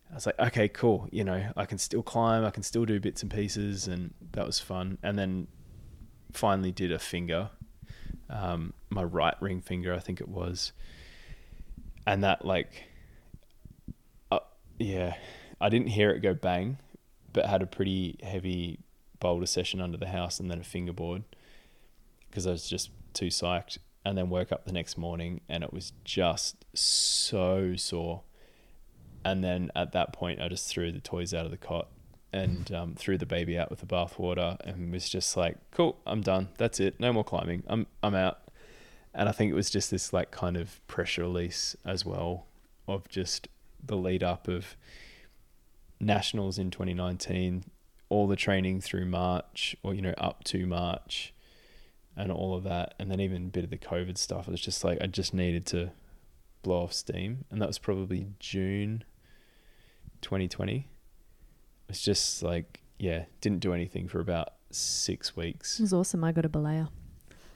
I 0.08 0.14
was 0.14 0.24
like, 0.24 0.38
okay, 0.38 0.68
cool. 0.68 1.08
You 1.10 1.24
know, 1.24 1.50
I 1.56 1.64
can 1.64 1.76
still 1.76 2.04
climb, 2.04 2.44
I 2.44 2.50
can 2.50 2.62
still 2.62 2.84
do 2.84 3.00
bits 3.00 3.22
and 3.22 3.32
pieces, 3.32 3.88
and 3.88 4.14
that 4.30 4.46
was 4.46 4.60
fun. 4.60 4.98
And 5.02 5.18
then 5.18 5.48
finally 6.32 6.70
did 6.70 6.92
a 6.92 7.00
finger, 7.00 7.50
um, 8.30 8.74
my 8.90 9.02
right 9.02 9.34
ring 9.40 9.60
finger, 9.60 9.92
I 9.92 9.98
think 9.98 10.20
it 10.20 10.28
was, 10.28 10.70
and 12.06 12.22
that 12.22 12.44
like, 12.44 12.84
uh, 14.30 14.38
yeah, 14.78 15.16
I 15.60 15.68
didn't 15.68 15.88
hear 15.88 16.10
it 16.10 16.20
go 16.20 16.32
bang, 16.32 16.78
but 17.32 17.46
had 17.46 17.60
a 17.60 17.66
pretty 17.66 18.20
heavy 18.22 18.78
boulder 19.18 19.46
session 19.46 19.80
under 19.80 19.98
the 19.98 20.06
house 20.06 20.38
and 20.38 20.48
then 20.48 20.60
a 20.60 20.64
fingerboard 20.64 21.24
because 22.30 22.46
I 22.46 22.50
was 22.50 22.68
just 22.68 22.90
too 23.12 23.26
psyched. 23.26 23.78
And 24.04 24.16
then 24.16 24.30
woke 24.30 24.52
up 24.52 24.64
the 24.64 24.72
next 24.72 24.96
morning 24.96 25.42
and 25.50 25.62
it 25.62 25.72
was 25.72 25.92
just 26.02 26.64
so 26.72 27.74
sore. 27.76 28.22
And 29.24 29.44
then 29.44 29.70
at 29.76 29.92
that 29.92 30.14
point, 30.14 30.40
I 30.40 30.48
just 30.48 30.68
threw 30.68 30.92
the 30.92 31.00
toys 31.00 31.34
out 31.34 31.44
of 31.44 31.50
the 31.50 31.58
cot 31.58 31.88
and 32.32 32.72
um, 32.74 32.94
threw 32.94 33.18
the 33.18 33.26
baby 33.26 33.58
out 33.58 33.70
with 33.70 33.80
the 33.80 33.86
bathwater 33.86 34.56
and 34.60 34.92
was 34.92 35.08
just 35.08 35.36
like, 35.36 35.56
"Cool, 35.72 35.98
I'm 36.06 36.22
done. 36.22 36.48
That's 36.56 36.80
it. 36.80 36.98
No 36.98 37.12
more 37.12 37.24
climbing. 37.24 37.64
I'm 37.66 37.86
I'm 38.02 38.14
out." 38.14 38.40
And 39.14 39.28
I 39.28 39.32
think 39.32 39.50
it 39.50 39.54
was 39.54 39.70
just 39.70 39.90
this 39.90 40.12
like 40.12 40.30
kind 40.30 40.56
of 40.56 40.86
pressure 40.86 41.22
release 41.22 41.76
as 41.84 42.04
well 42.04 42.46
of 42.86 43.08
just 43.08 43.48
the 43.84 43.96
lead 43.96 44.22
up 44.22 44.48
of 44.48 44.76
nationals 46.00 46.58
in 46.58 46.70
2019, 46.70 47.64
all 48.08 48.26
the 48.26 48.36
training 48.36 48.80
through 48.80 49.06
March 49.06 49.76
or 49.82 49.94
you 49.94 50.02
know 50.02 50.14
up 50.18 50.44
to 50.44 50.66
March, 50.66 51.32
and 52.18 52.32
all 52.32 52.54
of 52.54 52.64
that, 52.64 52.94
and 52.98 53.10
then 53.10 53.20
even 53.20 53.46
a 53.46 53.48
bit 53.48 53.64
of 53.64 53.70
the 53.70 53.78
COVID 53.78 54.18
stuff. 54.18 54.48
It 54.48 54.50
was 54.50 54.60
just 54.60 54.84
like 54.84 54.98
I 55.00 55.06
just 55.06 55.32
needed 55.32 55.64
to 55.66 55.92
blow 56.62 56.82
off 56.82 56.92
steam, 56.92 57.44
and 57.50 57.62
that 57.62 57.68
was 57.68 57.78
probably 57.78 58.26
June 58.40 59.04
2020. 60.20 60.88
It's 61.88 62.02
just 62.02 62.42
like 62.42 62.82
yeah, 62.98 63.26
didn't 63.40 63.60
do 63.60 63.72
anything 63.72 64.08
for 64.08 64.18
about 64.18 64.54
six 64.70 65.36
weeks. 65.36 65.78
It 65.78 65.84
was 65.84 65.92
awesome. 65.94 66.24
I 66.24 66.32
got 66.32 66.44
a 66.44 66.48
belaya. 66.48 66.88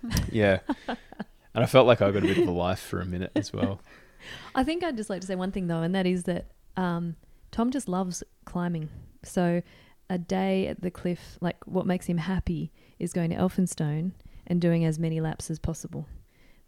Yeah, 0.33 0.59
and 0.89 1.63
I 1.63 1.67
felt 1.67 1.87
like 1.87 2.03
I 2.03 2.11
got 2.11 2.25
a 2.25 2.27
bit 2.27 2.39
of 2.39 2.49
a 2.49 2.51
life 2.51 2.81
for 2.81 3.01
a 3.01 3.05
minute 3.05 3.31
as 3.37 3.53
well. 3.53 3.81
I 4.55 4.65
think 4.65 4.83
I'd 4.83 4.97
just 4.97 5.11
like 5.11 5.21
to 5.21 5.27
say 5.27 5.37
one 5.37 5.53
thing 5.53 5.69
though, 5.69 5.83
and 5.83 5.95
that 5.95 6.07
is 6.07 6.25
that 6.25 6.47
um, 6.77 7.15
Tom 7.53 7.71
just 7.71 7.89
loves 7.89 8.25
climbing. 8.45 8.89
So 9.23 9.63
a 10.11 10.19
day 10.19 10.67
at 10.67 10.81
the 10.81 10.91
cliff, 10.91 11.39
like 11.41 11.57
what 11.67 11.87
makes 11.87 12.07
him 12.07 12.19
happy 12.19 12.73
is 12.99 13.13
going 13.13 13.31
to 13.31 13.37
Elphinstone 13.37 14.13
and 14.47 14.61
doing 14.61 14.85
as 14.85 14.99
many 14.99 15.21
laps 15.21 15.51
as 15.51 15.59
possible. 15.59 16.09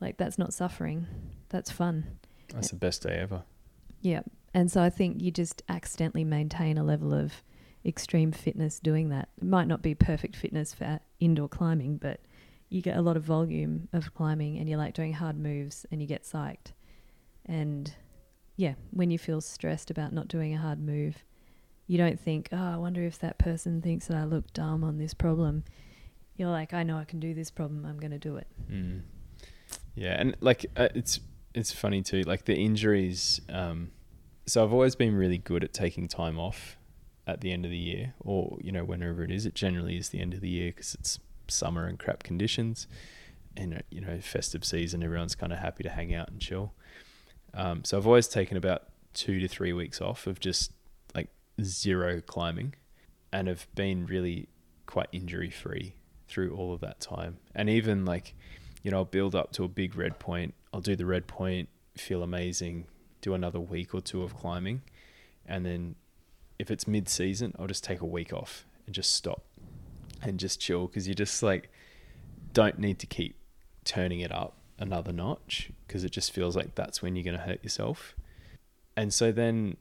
Like 0.00 0.16
that's 0.16 0.38
not 0.38 0.52
suffering. 0.52 1.06
That's 1.48 1.70
fun. 1.70 2.18
That's 2.52 2.70
the 2.70 2.76
best 2.76 3.02
day 3.02 3.16
ever. 3.16 3.42
Yeah. 4.00 4.22
And 4.52 4.70
so 4.70 4.82
I 4.82 4.90
think 4.90 5.20
you 5.20 5.30
just 5.30 5.62
accidentally 5.68 6.24
maintain 6.24 6.78
a 6.78 6.84
level 6.84 7.12
of 7.12 7.42
extreme 7.84 8.32
fitness 8.32 8.80
doing 8.80 9.08
that. 9.10 9.28
It 9.38 9.44
might 9.44 9.66
not 9.66 9.82
be 9.82 9.94
perfect 9.94 10.36
fitness 10.36 10.74
for 10.74 11.00
indoor 11.20 11.48
climbing, 11.48 11.96
but 11.98 12.20
you 12.68 12.82
get 12.82 12.96
a 12.96 13.02
lot 13.02 13.16
of 13.16 13.22
volume 13.22 13.88
of 13.92 14.14
climbing 14.14 14.58
and 14.58 14.68
you 14.68 14.76
like 14.76 14.94
doing 14.94 15.12
hard 15.12 15.38
moves 15.38 15.86
and 15.90 16.00
you 16.00 16.06
get 16.06 16.24
psyched. 16.24 16.72
And 17.46 17.92
yeah, 18.56 18.74
when 18.90 19.10
you 19.10 19.18
feel 19.18 19.40
stressed 19.40 19.90
about 19.90 20.12
not 20.12 20.28
doing 20.28 20.54
a 20.54 20.58
hard 20.58 20.80
move, 20.80 21.24
you 21.86 21.98
don't 21.98 22.18
think, 22.18 22.48
oh, 22.52 22.74
I 22.74 22.76
wonder 22.76 23.02
if 23.02 23.18
that 23.18 23.38
person 23.38 23.82
thinks 23.82 24.06
that 24.06 24.16
I 24.16 24.24
look 24.24 24.52
dumb 24.52 24.82
on 24.82 24.98
this 24.98 25.12
problem. 25.12 25.64
You're 26.36 26.50
like, 26.50 26.74
I 26.74 26.82
know 26.82 26.98
I 26.98 27.04
can 27.04 27.20
do 27.20 27.32
this 27.34 27.50
problem. 27.50 27.86
I'm 27.86 27.98
going 27.98 28.10
to 28.10 28.18
do 28.18 28.36
it. 28.36 28.46
Mm. 28.70 29.02
Yeah, 29.94 30.16
and 30.18 30.36
like 30.40 30.66
uh, 30.76 30.88
it's 30.94 31.20
it's 31.54 31.72
funny 31.72 32.02
too. 32.02 32.22
Like 32.22 32.44
the 32.44 32.56
injuries. 32.56 33.40
Um, 33.48 33.92
so 34.46 34.62
I've 34.62 34.72
always 34.72 34.96
been 34.96 35.14
really 35.14 35.38
good 35.38 35.64
at 35.64 35.72
taking 35.72 36.08
time 36.08 36.38
off 36.38 36.76
at 37.26 37.40
the 37.40 37.52
end 37.52 37.64
of 37.64 37.70
the 37.70 37.78
year, 37.78 38.14
or 38.20 38.58
you 38.60 38.72
know 38.72 38.84
whenever 38.84 39.22
it 39.22 39.30
is. 39.30 39.46
It 39.46 39.54
generally 39.54 39.96
is 39.96 40.08
the 40.08 40.20
end 40.20 40.34
of 40.34 40.40
the 40.40 40.48
year 40.48 40.72
because 40.72 40.94
it's 40.94 41.18
summer 41.46 41.86
and 41.86 41.98
crap 41.98 42.24
conditions, 42.24 42.88
and 43.56 43.74
uh, 43.74 43.78
you 43.90 44.00
know 44.00 44.18
festive 44.20 44.64
season. 44.64 45.04
Everyone's 45.04 45.36
kind 45.36 45.52
of 45.52 45.60
happy 45.60 45.84
to 45.84 45.90
hang 45.90 46.12
out 46.12 46.28
and 46.30 46.40
chill. 46.40 46.74
Um, 47.54 47.84
so 47.84 47.96
I've 47.96 48.06
always 48.06 48.26
taken 48.26 48.56
about 48.56 48.88
two 49.12 49.38
to 49.38 49.46
three 49.46 49.72
weeks 49.72 50.00
off 50.00 50.26
of 50.26 50.40
just 50.40 50.72
like 51.14 51.28
zero 51.62 52.20
climbing, 52.20 52.74
and 53.32 53.46
have 53.46 53.68
been 53.76 54.06
really 54.06 54.48
quite 54.86 55.08
injury 55.12 55.50
free 55.50 55.94
through 56.28 56.54
all 56.54 56.72
of 56.72 56.80
that 56.80 57.00
time. 57.00 57.38
And 57.54 57.68
even 57.68 58.04
like, 58.04 58.34
you 58.82 58.90
know, 58.90 58.98
I'll 58.98 59.04
build 59.04 59.34
up 59.34 59.52
to 59.52 59.64
a 59.64 59.68
big 59.68 59.96
red 59.96 60.18
point. 60.18 60.54
I'll 60.72 60.80
do 60.80 60.96
the 60.96 61.06
red 61.06 61.26
point, 61.26 61.68
feel 61.96 62.22
amazing, 62.22 62.86
do 63.20 63.34
another 63.34 63.60
week 63.60 63.94
or 63.94 64.00
two 64.00 64.22
of 64.22 64.36
climbing, 64.36 64.82
and 65.46 65.64
then 65.64 65.94
if 66.58 66.70
it's 66.70 66.86
mid 66.86 67.08
season, 67.08 67.54
I'll 67.58 67.66
just 67.66 67.84
take 67.84 68.00
a 68.00 68.06
week 68.06 68.32
off 68.32 68.66
and 68.86 68.94
just 68.94 69.12
stop 69.14 69.42
and 70.22 70.38
just 70.38 70.60
chill 70.60 70.86
because 70.86 71.06
you 71.06 71.14
just 71.14 71.42
like 71.42 71.70
don't 72.52 72.78
need 72.78 72.98
to 73.00 73.06
keep 73.06 73.36
turning 73.84 74.20
it 74.20 74.32
up 74.32 74.54
another 74.78 75.12
notch 75.12 75.70
because 75.86 76.04
it 76.04 76.10
just 76.10 76.32
feels 76.32 76.56
like 76.56 76.74
that's 76.74 77.02
when 77.02 77.16
you're 77.16 77.24
going 77.24 77.36
to 77.36 77.42
hurt 77.42 77.62
yourself. 77.62 78.14
And 78.96 79.12
so 79.12 79.32
then 79.32 79.76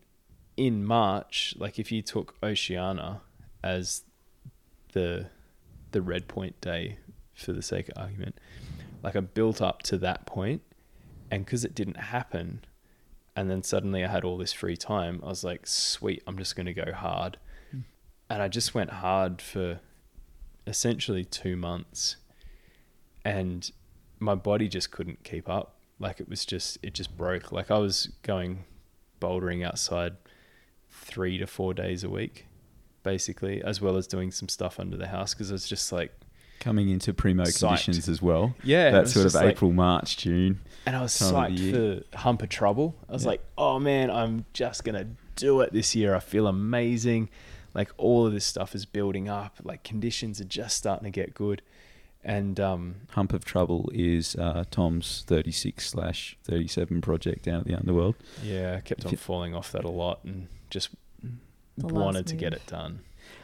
in 0.57 0.85
March, 0.85 1.55
like 1.57 1.79
if 1.79 1.91
you 1.91 2.01
took 2.01 2.35
Oceania 2.43 3.21
as 3.63 4.03
the 4.93 5.27
the 5.93 6.01
red 6.01 6.27
point 6.27 6.59
day 6.61 6.97
for 7.33 7.53
the 7.53 7.61
sake 7.61 7.89
of 7.89 7.97
argument, 7.97 8.37
like 9.01 9.15
I 9.15 9.21
built 9.21 9.61
up 9.61 9.81
to 9.83 9.97
that 9.99 10.25
point 10.25 10.61
and 11.31 11.45
because 11.45 11.63
it 11.63 11.73
didn't 11.73 11.97
happen 11.97 12.65
and 13.35 13.49
then 13.49 13.63
suddenly 13.63 14.03
I 14.03 14.07
had 14.07 14.23
all 14.23 14.37
this 14.37 14.53
free 14.53 14.77
time, 14.77 15.19
I 15.23 15.27
was 15.27 15.43
like, 15.43 15.65
sweet, 15.65 16.21
I'm 16.27 16.37
just 16.37 16.55
going 16.55 16.67
to 16.67 16.73
go 16.73 16.91
hard. 16.91 17.37
Mm. 17.75 17.83
And 18.29 18.43
I 18.43 18.47
just 18.47 18.75
went 18.75 18.91
hard 18.91 19.41
for 19.41 19.79
essentially 20.67 21.25
2 21.25 21.55
months 21.55 22.17
and 23.25 23.71
my 24.19 24.35
body 24.35 24.67
just 24.67 24.91
couldn't 24.91 25.23
keep 25.23 25.49
up. 25.49 25.75
Like 25.99 26.19
it 26.19 26.29
was 26.29 26.45
just 26.45 26.77
it 26.81 26.93
just 26.93 27.15
broke. 27.17 27.51
Like 27.51 27.71
I 27.71 27.77
was 27.77 28.09
going 28.23 28.65
bouldering 29.21 29.65
outside 29.65 30.15
three 30.89 31.37
to 31.37 31.47
four 31.47 31.73
days 31.73 32.03
a 32.03 32.09
week, 32.09 32.47
basically, 33.03 33.61
as 33.61 33.81
well 33.81 33.97
as 33.97 34.07
doing 34.07 34.31
some 34.31 34.49
stuff 34.49 34.79
under 34.79 34.97
the 34.97 35.07
house 35.07 35.33
because 35.33 35.51
I 35.51 35.53
was 35.53 35.67
just 35.67 35.91
like 35.91 36.13
Coming 36.59 36.87
into 36.89 37.13
primo 37.13 37.43
Psyched. 37.43 37.59
conditions 37.59 38.07
as 38.07 38.21
well. 38.21 38.55
yeah, 38.63 38.89
That 38.91 39.09
sort 39.09 39.25
of 39.25 39.31
just 39.33 39.35
like- 39.35 39.51
April, 39.57 39.73
March, 39.73 40.15
June. 40.15 40.61
and 40.85 40.95
I 40.95 41.01
was 41.01 41.11
psyched 41.13 41.71
for 42.11 42.17
hump 42.17 42.41
of 42.41 42.47
trouble. 42.49 42.95
I 43.09 43.11
was 43.13 43.23
Yeah. 43.23 43.31
like, 43.31 43.43
oh 43.57 43.79
man, 43.79 44.09
I'm 44.09 44.45
just 44.53 44.85
gonna 44.85 45.07
do 45.35 45.59
it 45.61 45.73
this 45.73 45.93
year. 45.93 46.15
I 46.15 46.19
feel 46.21 46.47
amazing. 46.47 47.27
Like 47.73 47.91
all 47.97 48.25
of 48.27 48.31
this 48.33 48.45
stuff 48.45 48.75
is 48.75 48.85
building 48.85 49.27
up. 49.27 49.57
Like 49.63 49.83
conditions 49.83 50.39
are 50.39 50.45
just 50.45 50.77
starting 50.77 51.03
to 51.03 51.09
get 51.11 51.33
good, 51.33 51.61
and 52.23 52.57
um, 52.61 52.95
Hump 53.09 53.33
of 53.33 53.43
Trouble 53.43 53.89
is 53.93 54.35
uh, 54.37 54.63
Tom's 54.71 55.25
36 55.27 55.89
slash 55.89 56.37
37 56.45 57.01
project 57.01 57.43
down 57.43 57.59
at 57.61 57.65
the 57.67 57.75
Underworld. 57.75 58.15
yeah, 58.41 58.75
I 58.77 58.81
kept 58.81 59.05
on 59.05 59.15
falling 59.17 59.53
off 59.53 59.71
that 59.73 59.83
a 59.83 59.89
lot 59.89 60.19
and 60.23 60.47
just 60.69 60.89
wanted 61.77 62.19
last 62.19 62.27
to 62.27 62.35
get 62.35 62.53
it 62.53 62.65
done. 62.67 62.99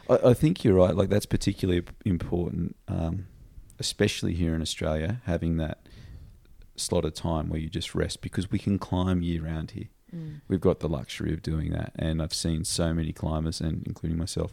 I, 0.08 0.30
I 0.30 0.34
think 0.34 0.64
you're 0.64 0.74
right. 0.74 0.94
Like 0.94 1.08
that's 1.08 1.26
particularly 1.26 1.84
important, 2.04 2.76
um, 2.88 3.26
especially 3.78 4.34
here 4.34 4.54
in 4.54 4.62
Australia, 4.62 5.20
having 5.24 5.56
that 5.58 5.86
slot 6.76 7.04
of 7.04 7.14
time 7.14 7.48
where 7.48 7.60
you 7.60 7.68
just 7.68 7.94
rest 7.94 8.22
because 8.22 8.50
we 8.50 8.58
can 8.58 8.78
climb 8.78 9.22
year 9.22 9.42
round 9.42 9.72
here. 9.72 9.88
Mm. 10.14 10.40
We've 10.48 10.60
got 10.60 10.80
the 10.80 10.88
luxury 10.88 11.32
of 11.32 11.42
doing 11.42 11.70
that, 11.70 11.92
and 11.96 12.20
I've 12.20 12.34
seen 12.34 12.64
so 12.64 12.92
many 12.92 13.12
climbers, 13.12 13.60
and 13.60 13.86
including 13.86 14.18
myself, 14.18 14.52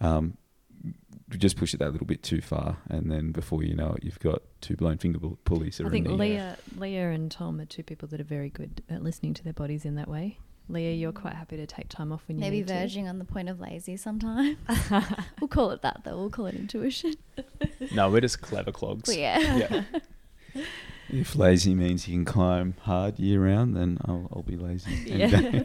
um, 0.00 0.36
just 1.36 1.56
push 1.56 1.74
it 1.74 1.78
that 1.78 1.92
little 1.92 2.06
bit 2.06 2.22
too 2.22 2.40
far, 2.40 2.78
and 2.88 3.10
then 3.10 3.32
before 3.32 3.62
you 3.62 3.74
know 3.74 3.92
it, 3.92 4.04
you've 4.04 4.18
got 4.18 4.42
two 4.60 4.76
blown 4.76 4.98
finger 4.98 5.18
pulleys. 5.44 5.78
that 5.78 5.84
I 5.84 5.86
are 5.88 5.90
think 5.90 6.08
Leah, 6.08 6.58
Leah 6.76 7.10
and 7.10 7.30
Tom 7.30 7.60
are 7.60 7.64
two 7.64 7.82
people 7.82 8.08
that 8.08 8.20
are 8.20 8.24
very 8.24 8.50
good 8.50 8.82
at 8.90 9.02
listening 9.02 9.34
to 9.34 9.44
their 9.44 9.52
bodies 9.52 9.84
in 9.84 9.94
that 9.94 10.08
way. 10.08 10.38
Leah, 10.68 10.92
you're 10.94 11.12
quite 11.12 11.34
happy 11.34 11.56
to 11.56 11.66
take 11.66 11.88
time 11.88 12.12
off 12.12 12.22
when 12.28 12.36
you 12.36 12.42
Maybe 12.42 12.58
need 12.58 12.68
verging 12.68 13.08
on 13.08 13.18
the 13.18 13.24
point 13.24 13.48
of 13.48 13.58
lazy 13.60 13.96
sometimes. 13.96 14.56
we'll 15.40 15.48
call 15.48 15.70
it 15.70 15.82
that 15.82 16.02
though. 16.04 16.16
We'll 16.16 16.30
call 16.30 16.46
it 16.46 16.54
intuition. 16.54 17.14
No, 17.94 18.10
we're 18.10 18.20
just 18.20 18.42
clever 18.42 18.70
clogs. 18.72 19.04
But 19.08 19.18
yeah. 19.18 19.56
yeah. 20.54 20.62
If 21.10 21.36
lazy 21.36 21.74
means 21.74 22.06
you 22.06 22.14
can 22.16 22.26
climb 22.26 22.74
hard 22.82 23.18
year 23.18 23.42
round, 23.46 23.74
then 23.74 23.96
I'll, 24.04 24.28
I'll 24.30 24.42
be 24.42 24.56
lazy. 24.58 24.90
Yeah. 25.06 25.62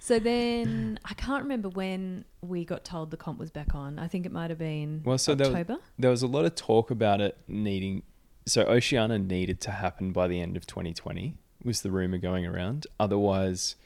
so 0.00 0.18
then 0.18 0.98
I 1.04 1.14
can't 1.14 1.44
remember 1.44 1.68
when 1.68 2.24
we 2.40 2.64
got 2.64 2.84
told 2.84 3.12
the 3.12 3.16
comp 3.16 3.38
was 3.38 3.52
back 3.52 3.72
on. 3.72 4.00
I 4.00 4.08
think 4.08 4.26
it 4.26 4.32
might 4.32 4.50
have 4.50 4.58
been 4.58 5.02
Well, 5.04 5.16
so 5.18 5.36
there 5.36 5.46
was- 5.48 5.54
October. 5.60 5.80
there 5.96 6.10
was 6.10 6.22
a 6.22 6.26
lot 6.26 6.44
of 6.44 6.56
talk 6.56 6.90
about 6.90 7.20
it 7.20 7.38
needing 7.46 8.02
so 8.46 8.62
Oceania 8.62 9.18
needed 9.18 9.60
to 9.62 9.70
happen 9.70 10.10
by 10.12 10.26
the 10.26 10.40
end 10.40 10.56
of 10.56 10.66
2020 10.66 11.36
was 11.62 11.82
the 11.82 11.90
rumor 11.90 12.18
going 12.18 12.44
around 12.44 12.86
otherwise 12.98 13.76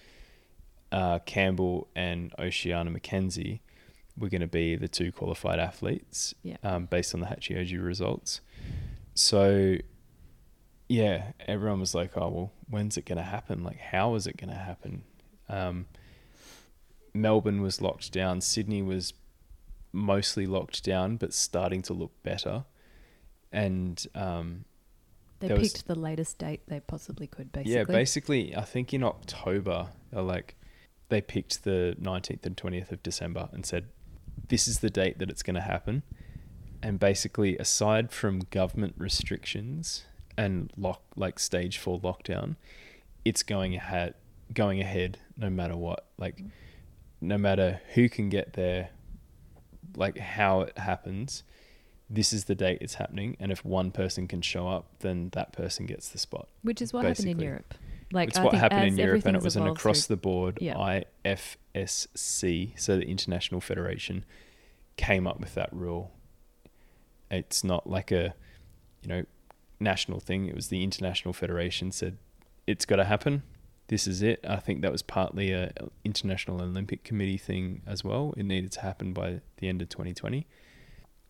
uh, 0.93 1.18
Campbell 1.20 1.89
and 1.95 2.32
Oceania 2.39 2.91
Mackenzie 2.91 3.61
were 4.16 4.28
going 4.28 4.41
to 4.41 4.47
be 4.47 4.74
the 4.76 4.89
two 4.89 5.12
qualified 5.12 5.59
athletes 5.59 6.34
Yeah. 6.43 6.57
um, 6.62 6.86
based 6.86 7.14
on 7.14 7.20
the 7.20 7.26
Hachioji 7.26 7.82
results 7.84 8.41
so 9.14 9.76
yeah 10.89 11.32
everyone 11.47 11.80
was 11.80 11.95
like 11.95 12.16
oh 12.16 12.28
well 12.28 12.53
when's 12.70 12.97
it 12.97 13.05
going 13.05 13.18
to 13.18 13.22
happen 13.24 13.62
like 13.62 13.78
how 13.78 14.14
is 14.14 14.26
it 14.26 14.36
going 14.36 14.51
to 14.51 14.57
happen 14.57 15.03
um, 15.49 15.86
Melbourne 17.14 17.62
was 17.62 17.80
locked 17.80 18.12
down 18.12 18.41
Sydney 18.41 18.82
was 18.82 19.12
mostly 19.93 20.47
locked 20.47 20.84
down, 20.84 21.16
but 21.16 21.32
starting 21.32 21.80
to 21.82 21.95
look 21.95 22.12
better. 22.22 22.64
And 23.51 24.05
um, 24.14 24.66
They 25.41 25.49
there 25.49 25.57
was- 25.57 25.72
picked 25.72 25.86
the 25.86 25.95
latest 25.95 26.39
date 26.39 26.61
they 26.68 26.80
possibly 26.80 27.26
could, 27.26 27.51
basically. 27.51 27.72
yeah, 27.74 27.84
basically, 27.84 28.55
I 28.55 28.61
think 28.62 28.93
in 28.93 29.03
October, 29.03 29.89
they're 30.12 30.20
like, 30.22 30.57
they 31.09 31.20
picked 31.20 31.64
the 31.64 31.96
19th 32.00 32.44
and 32.44 32.56
20th 32.56 32.92
of 32.92 33.02
December 33.02 33.48
and 33.52 33.64
said, 33.64 33.86
this 34.48 34.68
is 34.68 34.80
the 34.80 34.90
date 34.90 35.18
that 35.18 35.30
it's 35.30 35.42
going 35.42 35.54
to 35.54 35.61
happen. 35.61 36.02
And 36.82 37.00
basically, 37.00 37.56
aside 37.59 38.12
from 38.12 38.40
government 38.50 38.94
restrictions 38.96 40.04
and 40.36 40.72
lock, 40.76 41.02
like 41.16 41.38
stage 41.38 41.78
four 41.78 41.98
lockdown, 42.00 42.56
it's 43.24 43.42
going 43.42 43.74
ahead, 43.74 44.14
going 44.52 44.80
ahead 44.80 45.18
no 45.36 45.50
matter 45.50 45.76
what. 45.76 46.06
Like, 46.18 46.42
no 47.20 47.36
matter 47.36 47.80
who 47.94 48.09
can 48.09 48.28
get 48.28 48.52
there, 48.52 48.90
like 49.96 50.18
how 50.18 50.61
it 50.61 50.78
happens, 50.78 51.42
this 52.09 52.32
is 52.32 52.44
the 52.44 52.54
date 52.54 52.78
it's 52.80 52.94
happening. 52.94 53.36
And 53.40 53.50
if 53.50 53.64
one 53.64 53.90
person 53.90 54.28
can 54.28 54.40
show 54.40 54.68
up, 54.68 54.86
then 55.00 55.30
that 55.32 55.52
person 55.52 55.86
gets 55.86 56.09
the 56.11 56.18
spot. 56.18 56.48
Which 56.62 56.80
is 56.80 56.92
what 56.92 57.04
happened 57.04 57.28
in 57.28 57.40
Europe. 57.40 57.74
Like 58.12 58.30
it's 58.30 58.38
I 58.38 58.44
what 58.44 58.52
think 58.52 58.62
happened 58.62 58.84
as 58.84 58.92
in 58.92 58.98
Europe, 58.98 59.26
and 59.26 59.36
it 59.36 59.42
was 59.42 59.56
an 59.56 59.66
across 59.66 60.06
through- 60.06 60.16
the 60.16 60.20
board 60.20 60.59
Yeah. 60.61 61.02
IFSC, 61.24 62.78
so 62.78 62.96
the 62.96 63.06
International 63.06 63.61
Federation 63.61 64.24
came 64.96 65.26
up 65.26 65.40
with 65.40 65.54
that 65.54 65.72
rule. 65.72 66.12
It's 67.30 67.62
not 67.62 67.88
like 67.88 68.11
a, 68.11 68.34
you 69.02 69.09
know, 69.09 69.24
national 69.78 70.20
thing. 70.20 70.46
It 70.46 70.54
was 70.54 70.68
the 70.68 70.82
International 70.82 71.32
Federation 71.32 71.92
said 71.92 72.18
it's 72.66 72.84
got 72.84 72.96
to 72.96 73.04
happen. 73.04 73.42
This 73.88 74.06
is 74.06 74.22
it. 74.22 74.44
I 74.46 74.56
think 74.56 74.82
that 74.82 74.92
was 74.92 75.02
partly 75.02 75.52
a 75.52 75.72
International 76.04 76.61
Olympic 76.62 77.04
Committee 77.04 77.38
thing 77.38 77.82
as 77.86 78.04
well. 78.04 78.34
It 78.36 78.44
needed 78.44 78.72
to 78.72 78.80
happen 78.80 79.12
by 79.12 79.40
the 79.59 79.68
end 79.68 79.80
of 79.80 79.88
2020. 79.88 80.46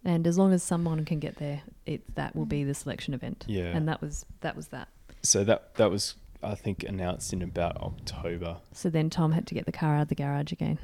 And 0.05 0.27
as 0.27 0.39
long 0.39 0.53
as 0.53 0.63
someone 0.63 1.05
can 1.05 1.19
get 1.19 1.37
there, 1.37 1.63
it 1.87 2.15
that 2.15 2.35
will 2.35 2.47
be 2.47 2.63
mm. 2.63 2.67
the 2.67 2.75
selection 2.75 3.15
event. 3.15 3.45
Yeah. 3.49 3.77
And 3.77 3.89
that 3.89 4.01
was 4.01 4.25
that 4.41 4.57
was 4.57 4.69
that. 4.69 4.89
So 5.23 5.45
that 5.45 5.75
that 5.75 5.91
was 5.91 6.15
I 6.43 6.55
think 6.55 6.85
announced 6.85 7.33
in 7.33 7.43
about 7.43 7.77
October. 7.79 8.59
So 8.73 8.89
then 8.91 9.11
Tom 9.11 9.33
had 9.33 9.47
to 9.49 9.55
get 9.55 9.67
the 9.67 9.73
car 9.73 9.97
out 9.97 10.03
of 10.03 10.09
the 10.09 10.15
garage 10.15 10.53
again. 10.53 10.79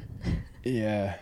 Yeah. 0.64 1.16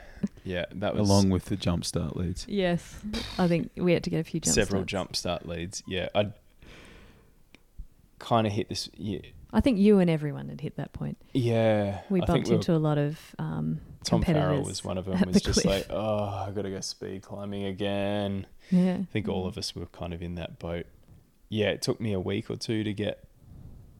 Yeah, 0.44 0.66
that 0.72 0.94
was 0.94 1.08
Along 1.08 1.30
with 1.30 1.46
the 1.46 1.56
jump 1.56 1.84
start 1.84 2.16
leads. 2.16 2.46
Yes. 2.48 2.96
I 3.38 3.48
think 3.48 3.70
we 3.76 3.92
had 3.92 4.04
to 4.04 4.10
get 4.10 4.20
a 4.20 4.24
few 4.24 4.38
jump 4.40 4.54
several 4.54 4.80
starts. 4.82 4.90
jump 4.90 5.16
start 5.16 5.48
leads. 5.48 5.82
Yeah, 5.86 6.08
I 6.14 6.28
kind 8.18 8.46
of 8.46 8.52
hit 8.52 8.68
this. 8.68 8.88
Yeah, 8.94 9.18
I 9.52 9.60
think 9.60 9.78
you 9.78 9.98
and 9.98 10.08
everyone 10.08 10.48
had 10.48 10.60
hit 10.60 10.76
that 10.76 10.92
point. 10.92 11.18
yeah. 11.32 12.00
We 12.08 12.22
I 12.22 12.26
think 12.26 12.36
bumped 12.44 12.48
we 12.50 12.54
into 12.54 12.74
a 12.74 12.78
lot 12.78 12.98
of 12.98 13.18
um, 13.38 13.80
Tom 14.04 14.22
Farrell 14.22 14.62
was 14.62 14.84
one 14.84 14.96
of 14.96 15.04
them. 15.06 15.16
at 15.18 15.26
Was 15.26 15.34
the 15.34 15.40
just 15.40 15.62
cliff. 15.62 15.88
like, 15.88 15.96
oh, 15.98 16.44
I 16.48 16.52
got 16.54 16.62
to 16.62 16.70
go 16.70 16.80
speed 16.80 17.22
climbing 17.22 17.64
again. 17.64 18.46
Yeah. 18.70 18.98
I 19.00 19.06
think 19.12 19.28
all 19.28 19.46
of 19.46 19.58
us 19.58 19.74
were 19.74 19.86
kind 19.86 20.14
of 20.14 20.22
in 20.22 20.36
that 20.36 20.58
boat. 20.60 20.86
Yeah, 21.48 21.70
it 21.70 21.82
took 21.82 22.00
me 22.00 22.12
a 22.12 22.20
week 22.20 22.48
or 22.48 22.56
two 22.56 22.84
to 22.84 22.92
get 22.94 23.24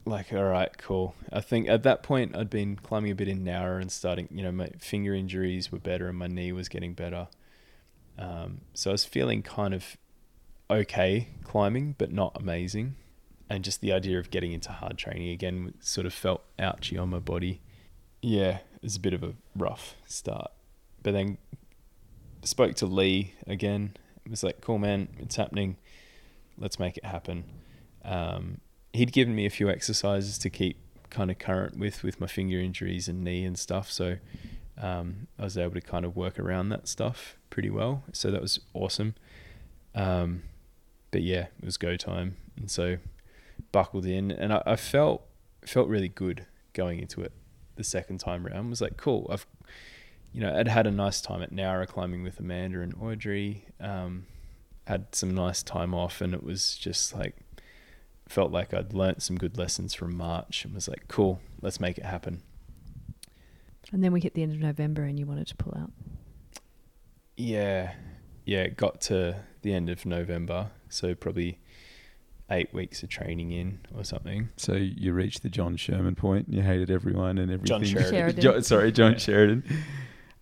like, 0.05 0.33
all 0.33 0.43
right, 0.43 0.75
cool. 0.77 1.15
I 1.31 1.41
think 1.41 1.69
at 1.69 1.83
that 1.83 2.03
point 2.03 2.35
I'd 2.35 2.49
been 2.49 2.75
climbing 2.75 3.11
a 3.11 3.15
bit 3.15 3.27
in 3.27 3.43
Nowra 3.43 3.81
and 3.81 3.91
starting, 3.91 4.27
you 4.31 4.43
know, 4.43 4.51
my 4.51 4.69
finger 4.79 5.13
injuries 5.13 5.71
were 5.71 5.79
better 5.79 6.09
and 6.09 6.17
my 6.17 6.27
knee 6.27 6.51
was 6.51 6.69
getting 6.69 6.93
better. 6.93 7.27
Um, 8.17 8.61
so 8.73 8.91
I 8.91 8.93
was 8.93 9.05
feeling 9.05 9.41
kind 9.41 9.73
of 9.73 9.97
okay 10.69 11.29
climbing, 11.43 11.95
but 11.97 12.11
not 12.11 12.35
amazing. 12.39 12.95
And 13.49 13.63
just 13.63 13.81
the 13.81 13.91
idea 13.91 14.19
of 14.19 14.31
getting 14.31 14.51
into 14.51 14.71
hard 14.71 14.97
training 14.97 15.29
again 15.29 15.73
sort 15.79 16.05
of 16.05 16.13
felt 16.13 16.43
ouchy 16.59 16.97
on 16.97 17.09
my 17.09 17.19
body. 17.19 17.61
Yeah, 18.21 18.57
it 18.75 18.83
was 18.83 18.95
a 18.95 18.99
bit 18.99 19.13
of 19.13 19.23
a 19.23 19.33
rough 19.55 19.95
start. 20.05 20.51
But 21.01 21.13
then 21.13 21.37
spoke 22.43 22.75
to 22.75 22.85
Lee 22.85 23.33
again. 23.47 23.95
It 24.25 24.31
was 24.31 24.43
like, 24.43 24.61
cool, 24.61 24.79
man, 24.79 25.09
it's 25.19 25.35
happening. 25.35 25.77
Let's 26.57 26.79
make 26.79 26.97
it 26.97 27.05
happen. 27.05 27.45
Um, 28.05 28.59
he'd 28.93 29.11
given 29.11 29.35
me 29.35 29.45
a 29.45 29.49
few 29.49 29.69
exercises 29.69 30.37
to 30.39 30.49
keep 30.49 30.77
kind 31.09 31.29
of 31.29 31.37
current 31.37 31.77
with, 31.77 32.03
with 32.03 32.19
my 32.21 32.27
finger 32.27 32.59
injuries 32.59 33.07
and 33.07 33.23
knee 33.23 33.43
and 33.43 33.57
stuff. 33.57 33.91
So 33.91 34.17
um, 34.81 35.27
I 35.37 35.43
was 35.43 35.57
able 35.57 35.73
to 35.73 35.81
kind 35.81 36.05
of 36.05 36.15
work 36.15 36.39
around 36.39 36.69
that 36.69 36.87
stuff 36.87 37.37
pretty 37.49 37.69
well. 37.69 38.03
So 38.13 38.31
that 38.31 38.41
was 38.41 38.59
awesome. 38.73 39.15
Um, 39.93 40.43
but 41.11 41.21
yeah, 41.21 41.47
it 41.59 41.65
was 41.65 41.77
go 41.77 41.95
time. 41.97 42.37
And 42.57 42.69
so 42.69 42.97
buckled 43.71 44.05
in 44.05 44.31
and 44.31 44.53
I, 44.53 44.63
I 44.65 44.75
felt, 44.75 45.23
felt 45.65 45.87
really 45.87 46.09
good 46.09 46.45
going 46.73 46.99
into 46.99 47.21
it 47.21 47.31
the 47.75 47.83
second 47.83 48.19
time 48.19 48.45
round. 48.45 48.69
was 48.69 48.81
like, 48.81 48.97
cool, 48.97 49.27
I've 49.31 49.45
you 50.33 50.41
know, 50.41 50.57
I'd 50.57 50.67
had 50.67 50.87
a 50.87 50.91
nice 50.91 51.21
time 51.21 51.43
at 51.43 51.51
Nowra 51.51 51.87
climbing 51.87 52.23
with 52.23 52.39
Amanda 52.39 52.81
and 52.81 52.95
Audrey. 52.99 53.65
Um, 53.79 54.25
had 54.87 55.13
some 55.13 55.33
nice 55.33 55.61
time 55.61 55.93
off, 55.93 56.21
and 56.21 56.33
it 56.33 56.43
was 56.43 56.75
just 56.75 57.15
like 57.15 57.35
felt 58.33 58.51
like 58.51 58.73
I'd 58.73 58.93
learnt 58.93 59.21
some 59.21 59.37
good 59.37 59.57
lessons 59.57 59.93
from 59.93 60.17
March, 60.17 60.65
and 60.65 60.73
was 60.73 60.87
like, 60.87 61.07
cool, 61.07 61.39
let's 61.61 61.79
make 61.79 61.97
it 61.97 62.05
happen. 62.05 62.41
And 63.91 64.03
then 64.03 64.11
we 64.11 64.21
hit 64.21 64.33
the 64.33 64.41
end 64.41 64.51
of 64.53 64.59
November 64.59 65.03
and 65.03 65.19
you 65.19 65.25
wanted 65.27 65.45
to 65.47 65.55
pull 65.55 65.73
out. 65.77 65.91
Yeah, 67.37 67.93
yeah, 68.45 68.61
it 68.61 68.77
got 68.77 69.01
to 69.01 69.35
the 69.61 69.73
end 69.73 69.89
of 69.89 70.05
November, 70.05 70.71
so 70.89 71.13
probably 71.15 71.59
eight 72.49 72.73
weeks 72.73 73.03
of 73.03 73.09
training 73.09 73.51
in 73.51 73.79
or 73.95 74.03
something. 74.03 74.49
So 74.57 74.73
you 74.73 75.13
reached 75.13 75.43
the 75.43 75.49
John 75.49 75.75
Sherman 75.77 76.15
point. 76.15 76.47
You 76.49 76.61
hated 76.61 76.89
everyone 76.91 77.37
and 77.37 77.51
everything. 77.51 77.65
John 77.67 77.83
Sheridan. 77.83 78.11
Sheridan. 78.11 78.41
Jo- 78.41 78.59
sorry, 78.61 78.91
John 78.91 79.13
Yeah. 79.13 79.17
Sheridan. 79.19 79.63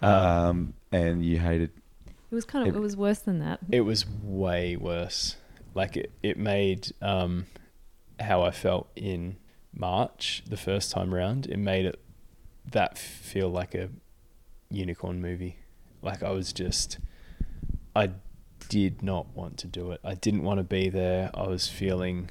Um, 0.01 0.73
and 0.91 1.23
you 1.23 1.37
hated. 1.39 1.71
It 2.07 2.35
was 2.35 2.45
kind 2.45 2.67
of 2.67 2.73
It- 2.73 2.77
it 2.77 2.81
was 2.81 2.95
worse 2.97 3.19
than 3.19 3.39
that. 3.39 3.59
It 3.69 3.81
was 3.81 4.05
way 4.23 4.75
worse. 4.77 5.35
Like 5.73 5.95
it, 5.97 6.11
it 6.23 6.37
made 6.37 6.91
um, 7.01 7.45
how 8.21 8.41
I 8.41 8.51
felt 8.51 8.89
in 8.95 9.37
March 9.73 10.43
the 10.47 10.57
first 10.57 10.91
time 10.91 11.13
round. 11.13 11.47
It 11.47 11.57
made 11.57 11.85
it 11.85 11.99
that 12.71 12.97
feel 12.97 13.49
like 13.49 13.73
a 13.75 13.89
unicorn 14.69 15.21
movie. 15.21 15.57
Like 16.01 16.23
I 16.23 16.31
was 16.31 16.53
just, 16.53 16.99
I 17.95 18.11
did 18.69 19.01
not 19.03 19.35
want 19.35 19.57
to 19.59 19.67
do 19.67 19.91
it. 19.91 19.99
I 20.03 20.15
didn't 20.15 20.43
want 20.43 20.59
to 20.59 20.63
be 20.63 20.89
there. 20.89 21.31
I 21.33 21.47
was 21.47 21.67
feeling 21.67 22.29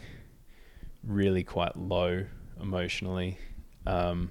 really 1.03 1.43
quite 1.45 1.77
low 1.77 2.27
emotionally, 2.61 3.39
um, 3.87 4.31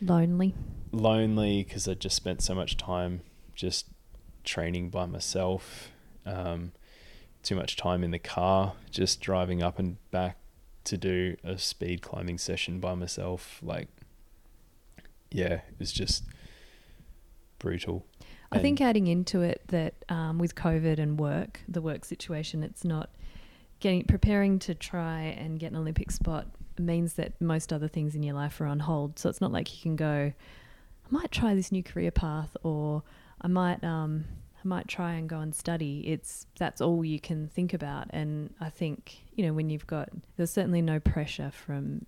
Lonely. 0.00 0.54
lonely 0.92 1.64
because 1.64 1.88
I 1.88 1.94
just 1.94 2.16
spent 2.16 2.42
so 2.42 2.54
much 2.54 2.76
time 2.76 3.20
just 3.54 3.86
training 4.44 4.90
by 4.90 5.06
myself. 5.06 5.90
Um, 6.24 6.72
too 7.42 7.54
much 7.56 7.76
time 7.76 8.04
in 8.04 8.10
the 8.10 8.18
car, 8.18 8.74
just 8.90 9.20
driving 9.20 9.62
up 9.62 9.78
and 9.78 9.96
back 10.10 10.38
to 10.84 10.96
do 10.96 11.36
a 11.44 11.58
speed 11.58 12.02
climbing 12.02 12.38
session 12.38 12.80
by 12.80 12.94
myself. 12.94 13.60
Like, 13.62 13.88
yeah, 15.30 15.54
it 15.54 15.78
was 15.78 15.92
just 15.92 16.24
brutal. 17.58 18.06
I 18.50 18.60
think 18.60 18.80
adding 18.80 19.06
into 19.08 19.42
it 19.42 19.60
that 19.68 19.94
um, 20.08 20.38
with 20.38 20.54
COVID 20.54 20.98
and 20.98 21.20
work, 21.20 21.60
the 21.68 21.82
work 21.82 22.04
situation, 22.06 22.62
it's 22.62 22.84
not 22.84 23.10
getting 23.80 24.04
preparing 24.04 24.58
to 24.60 24.74
try 24.74 25.20
and 25.20 25.60
get 25.60 25.70
an 25.70 25.76
Olympic 25.76 26.10
spot 26.10 26.46
means 26.78 27.14
that 27.14 27.38
most 27.40 27.72
other 27.72 27.88
things 27.88 28.14
in 28.14 28.22
your 28.22 28.34
life 28.34 28.60
are 28.60 28.66
on 28.66 28.80
hold. 28.80 29.18
So 29.18 29.28
it's 29.28 29.40
not 29.40 29.52
like 29.52 29.74
you 29.76 29.82
can 29.82 29.96
go, 29.96 30.32
I 30.32 31.08
might 31.10 31.30
try 31.30 31.54
this 31.54 31.70
new 31.70 31.82
career 31.82 32.10
path, 32.10 32.56
or 32.62 33.02
I 33.40 33.48
might 33.48 33.84
um, 33.84 34.24
might 34.68 34.86
try 34.88 35.14
and 35.14 35.28
go 35.28 35.40
and 35.40 35.54
study. 35.54 36.04
It's 36.06 36.46
that's 36.58 36.80
all 36.80 37.04
you 37.04 37.20
can 37.20 37.48
think 37.48 37.74
about. 37.74 38.08
And 38.10 38.54
I 38.60 38.70
think 38.70 39.18
you 39.34 39.46
know 39.46 39.52
when 39.52 39.70
you've 39.70 39.86
got 39.86 40.10
there's 40.36 40.50
certainly 40.50 40.82
no 40.82 41.00
pressure 41.00 41.50
from 41.50 42.06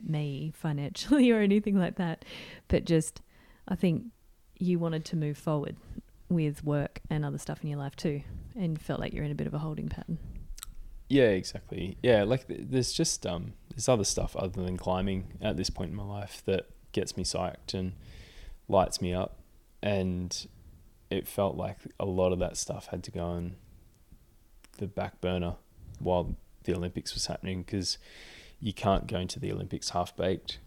me 0.00 0.52
financially 0.54 1.30
or 1.32 1.40
anything 1.40 1.78
like 1.78 1.96
that, 1.96 2.24
but 2.68 2.84
just 2.84 3.22
I 3.68 3.74
think 3.74 4.04
you 4.58 4.78
wanted 4.78 5.04
to 5.06 5.16
move 5.16 5.38
forward 5.38 5.76
with 6.28 6.64
work 6.64 7.00
and 7.10 7.24
other 7.24 7.38
stuff 7.38 7.62
in 7.62 7.70
your 7.70 7.78
life 7.78 7.96
too, 7.96 8.22
and 8.56 8.80
felt 8.80 9.00
like 9.00 9.12
you're 9.12 9.24
in 9.24 9.32
a 9.32 9.36
bit 9.36 9.46
of 9.46 9.54
a 9.54 9.58
holding 9.58 9.88
pattern. 9.88 10.18
Yeah, 11.08 11.28
exactly. 11.28 11.98
Yeah, 12.02 12.24
like 12.24 12.48
th- 12.48 12.60
there's 12.70 12.92
just 12.92 13.26
um 13.26 13.54
there's 13.70 13.88
other 13.88 14.04
stuff 14.04 14.34
other 14.36 14.62
than 14.62 14.76
climbing 14.76 15.38
at 15.40 15.56
this 15.56 15.70
point 15.70 15.90
in 15.90 15.96
my 15.96 16.04
life 16.04 16.42
that 16.46 16.66
gets 16.92 17.16
me 17.16 17.24
psyched 17.24 17.74
and 17.74 17.92
lights 18.68 19.00
me 19.00 19.12
up, 19.12 19.38
and 19.82 20.46
it 21.12 21.28
felt 21.28 21.56
like 21.56 21.78
a 22.00 22.06
lot 22.06 22.32
of 22.32 22.38
that 22.38 22.56
stuff 22.56 22.86
had 22.86 23.02
to 23.04 23.10
go 23.10 23.24
on 23.24 23.56
the 24.78 24.86
back 24.86 25.20
burner 25.20 25.56
while 25.98 26.36
the 26.64 26.74
Olympics 26.74 27.14
was 27.14 27.26
happening 27.26 27.62
because 27.62 27.98
you 28.60 28.72
can't 28.72 29.06
go 29.06 29.18
into 29.18 29.38
the 29.38 29.52
Olympics 29.52 29.90
half 29.90 30.16
baked. 30.16 30.58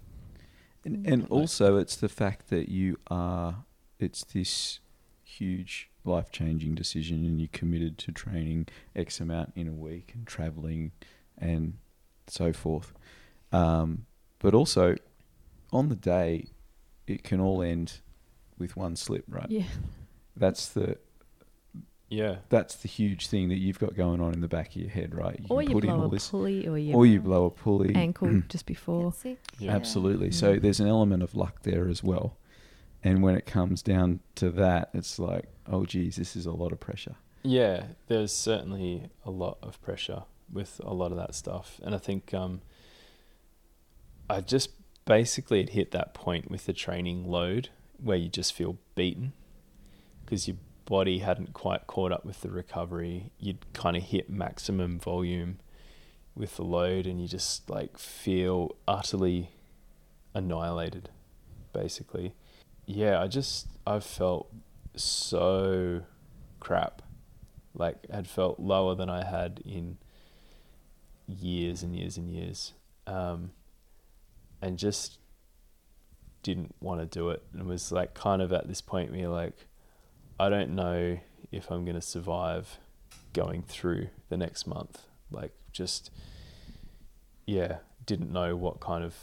And, 0.83 1.07
and 1.07 1.27
also, 1.29 1.77
it's 1.77 1.95
the 1.95 2.09
fact 2.09 2.49
that 2.49 2.69
you 2.69 2.99
are, 3.07 3.63
it's 3.97 4.23
this 4.23 4.79
huge 5.23 5.89
life 6.03 6.31
changing 6.31 6.75
decision, 6.75 7.25
and 7.25 7.39
you're 7.39 7.49
committed 7.51 7.97
to 7.97 8.11
training 8.11 8.67
X 8.95 9.19
amount 9.19 9.53
in 9.55 9.67
a 9.67 9.73
week 9.73 10.11
and 10.13 10.27
traveling 10.27 10.91
and 11.39 11.73
so 12.27 12.53
forth. 12.53 12.93
Um, 13.51 14.05
but 14.37 14.53
also, 14.53 14.95
on 15.73 15.89
the 15.89 15.95
day, 15.95 16.49
it 17.07 17.23
can 17.23 17.39
all 17.39 17.63
end 17.63 18.01
with 18.59 18.77
one 18.77 18.95
slip, 18.95 19.25
right? 19.27 19.49
Yeah. 19.49 19.63
That's 20.37 20.69
the 20.69 20.97
Yeah, 22.09 22.37
that's 22.49 22.75
the 22.75 22.87
huge 22.87 23.27
thing 23.27 23.49
that 23.49 23.57
you've 23.57 23.79
got 23.79 23.95
going 23.95 24.21
on 24.21 24.33
in 24.33 24.41
the 24.41 24.47
back 24.47 24.69
of 24.69 24.75
your 24.77 24.89
head, 24.89 25.15
right? 25.15 25.39
You 25.39 25.47
Or 25.49 25.61
you 25.61 25.69
put 25.71 25.83
in 25.83 25.89
blow 25.89 26.01
all 26.01 26.07
a 26.07 26.09
this, 26.11 26.29
pulley 26.29 26.67
or 26.67 26.77
you, 26.77 26.93
or 26.93 27.05
you 27.05 27.19
blow 27.19 27.45
a 27.45 27.51
pulley, 27.51 27.95
ankle 27.95 28.41
just 28.49 28.65
before. 28.65 29.13
Yeah. 29.59 29.75
Absolutely. 29.75 30.29
Mm. 30.29 30.33
So 30.33 30.55
there's 30.57 30.79
an 30.79 30.87
element 30.87 31.23
of 31.23 31.35
luck 31.35 31.63
there 31.63 31.87
as 31.87 32.03
well. 32.03 32.37
And 33.03 33.21
when 33.21 33.35
it 33.35 33.45
comes 33.45 33.83
down 33.83 34.19
to 34.35 34.49
that, 34.51 34.89
it's 34.93 35.19
like, 35.19 35.45
oh, 35.67 35.85
geez, 35.85 36.15
this 36.15 36.35
is 36.35 36.47
a 36.47 36.51
lot 36.51 36.71
of 36.71 36.79
pressure. 36.79 37.15
Yeah, 37.43 37.83
there's 38.07 38.33
certainly 38.33 39.09
a 39.23 39.29
lot 39.29 39.59
of 39.61 39.79
pressure 39.83 40.23
with 40.51 40.81
a 40.83 40.93
lot 40.93 41.11
of 41.11 41.17
that 41.17 41.35
stuff, 41.35 41.79
and 41.83 41.93
I 41.93 41.99
think 41.99 42.33
um, 42.33 42.61
I 44.27 44.41
just 44.41 44.71
basically 45.05 45.59
had 45.59 45.69
hit 45.69 45.91
that 45.91 46.15
point 46.15 46.49
with 46.49 46.65
the 46.65 46.73
training 46.73 47.27
load 47.27 47.69
where 48.01 48.17
you 48.17 48.29
just 48.29 48.53
feel 48.53 48.77
beaten 48.95 49.33
because 50.25 50.47
your 50.47 50.57
body 50.85 51.19
hadn't 51.19 51.53
quite 51.53 51.87
caught 51.87 52.11
up 52.11 52.25
with 52.25 52.41
the 52.41 52.49
recovery. 52.49 53.31
You'd 53.39 53.71
kind 53.73 53.95
of 53.95 54.03
hit 54.03 54.29
maximum 54.29 54.99
volume 54.99 55.59
with 56.35 56.57
the 56.57 56.63
load, 56.63 57.05
and 57.07 57.21
you 57.21 57.27
just 57.27 57.69
like 57.69 57.97
feel 57.97 58.75
utterly 58.87 59.51
annihilated, 60.33 61.09
basically. 61.73 62.33
Yeah, 62.85 63.21
I 63.21 63.27
just 63.27 63.67
I 63.87 63.99
felt 63.99 64.51
so 64.95 66.03
crap 66.59 67.01
like 67.77 68.09
had 68.09 68.27
felt 68.27 68.59
lower 68.59 68.95
than 68.95 69.09
I 69.09 69.23
had 69.23 69.61
in 69.65 69.97
years 71.27 71.83
and 71.83 71.95
years 71.95 72.17
and 72.17 72.31
years, 72.31 72.73
um, 73.07 73.51
and 74.61 74.77
just 74.77 75.19
didn't 76.43 76.75
want 76.79 77.01
to 77.01 77.05
do 77.05 77.29
it. 77.29 77.43
And 77.53 77.67
was 77.67 77.91
like 77.91 78.13
kind 78.13 78.41
of 78.41 78.53
at 78.53 78.67
this 78.67 78.81
point 78.81 79.11
where 79.11 79.21
you're 79.21 79.29
like, 79.29 79.67
I 80.39 80.49
don't 80.49 80.75
know 80.75 81.19
if 81.51 81.71
I'm 81.71 81.85
gonna 81.85 82.01
survive 82.01 82.79
going 83.33 83.63
through 83.63 84.09
the 84.29 84.37
next 84.37 84.67
month. 84.67 85.03
Like 85.31 85.53
just 85.71 86.11
yeah, 87.45 87.77
didn't 88.05 88.31
know 88.31 88.55
what 88.55 88.79
kind 88.79 89.03
of 89.03 89.15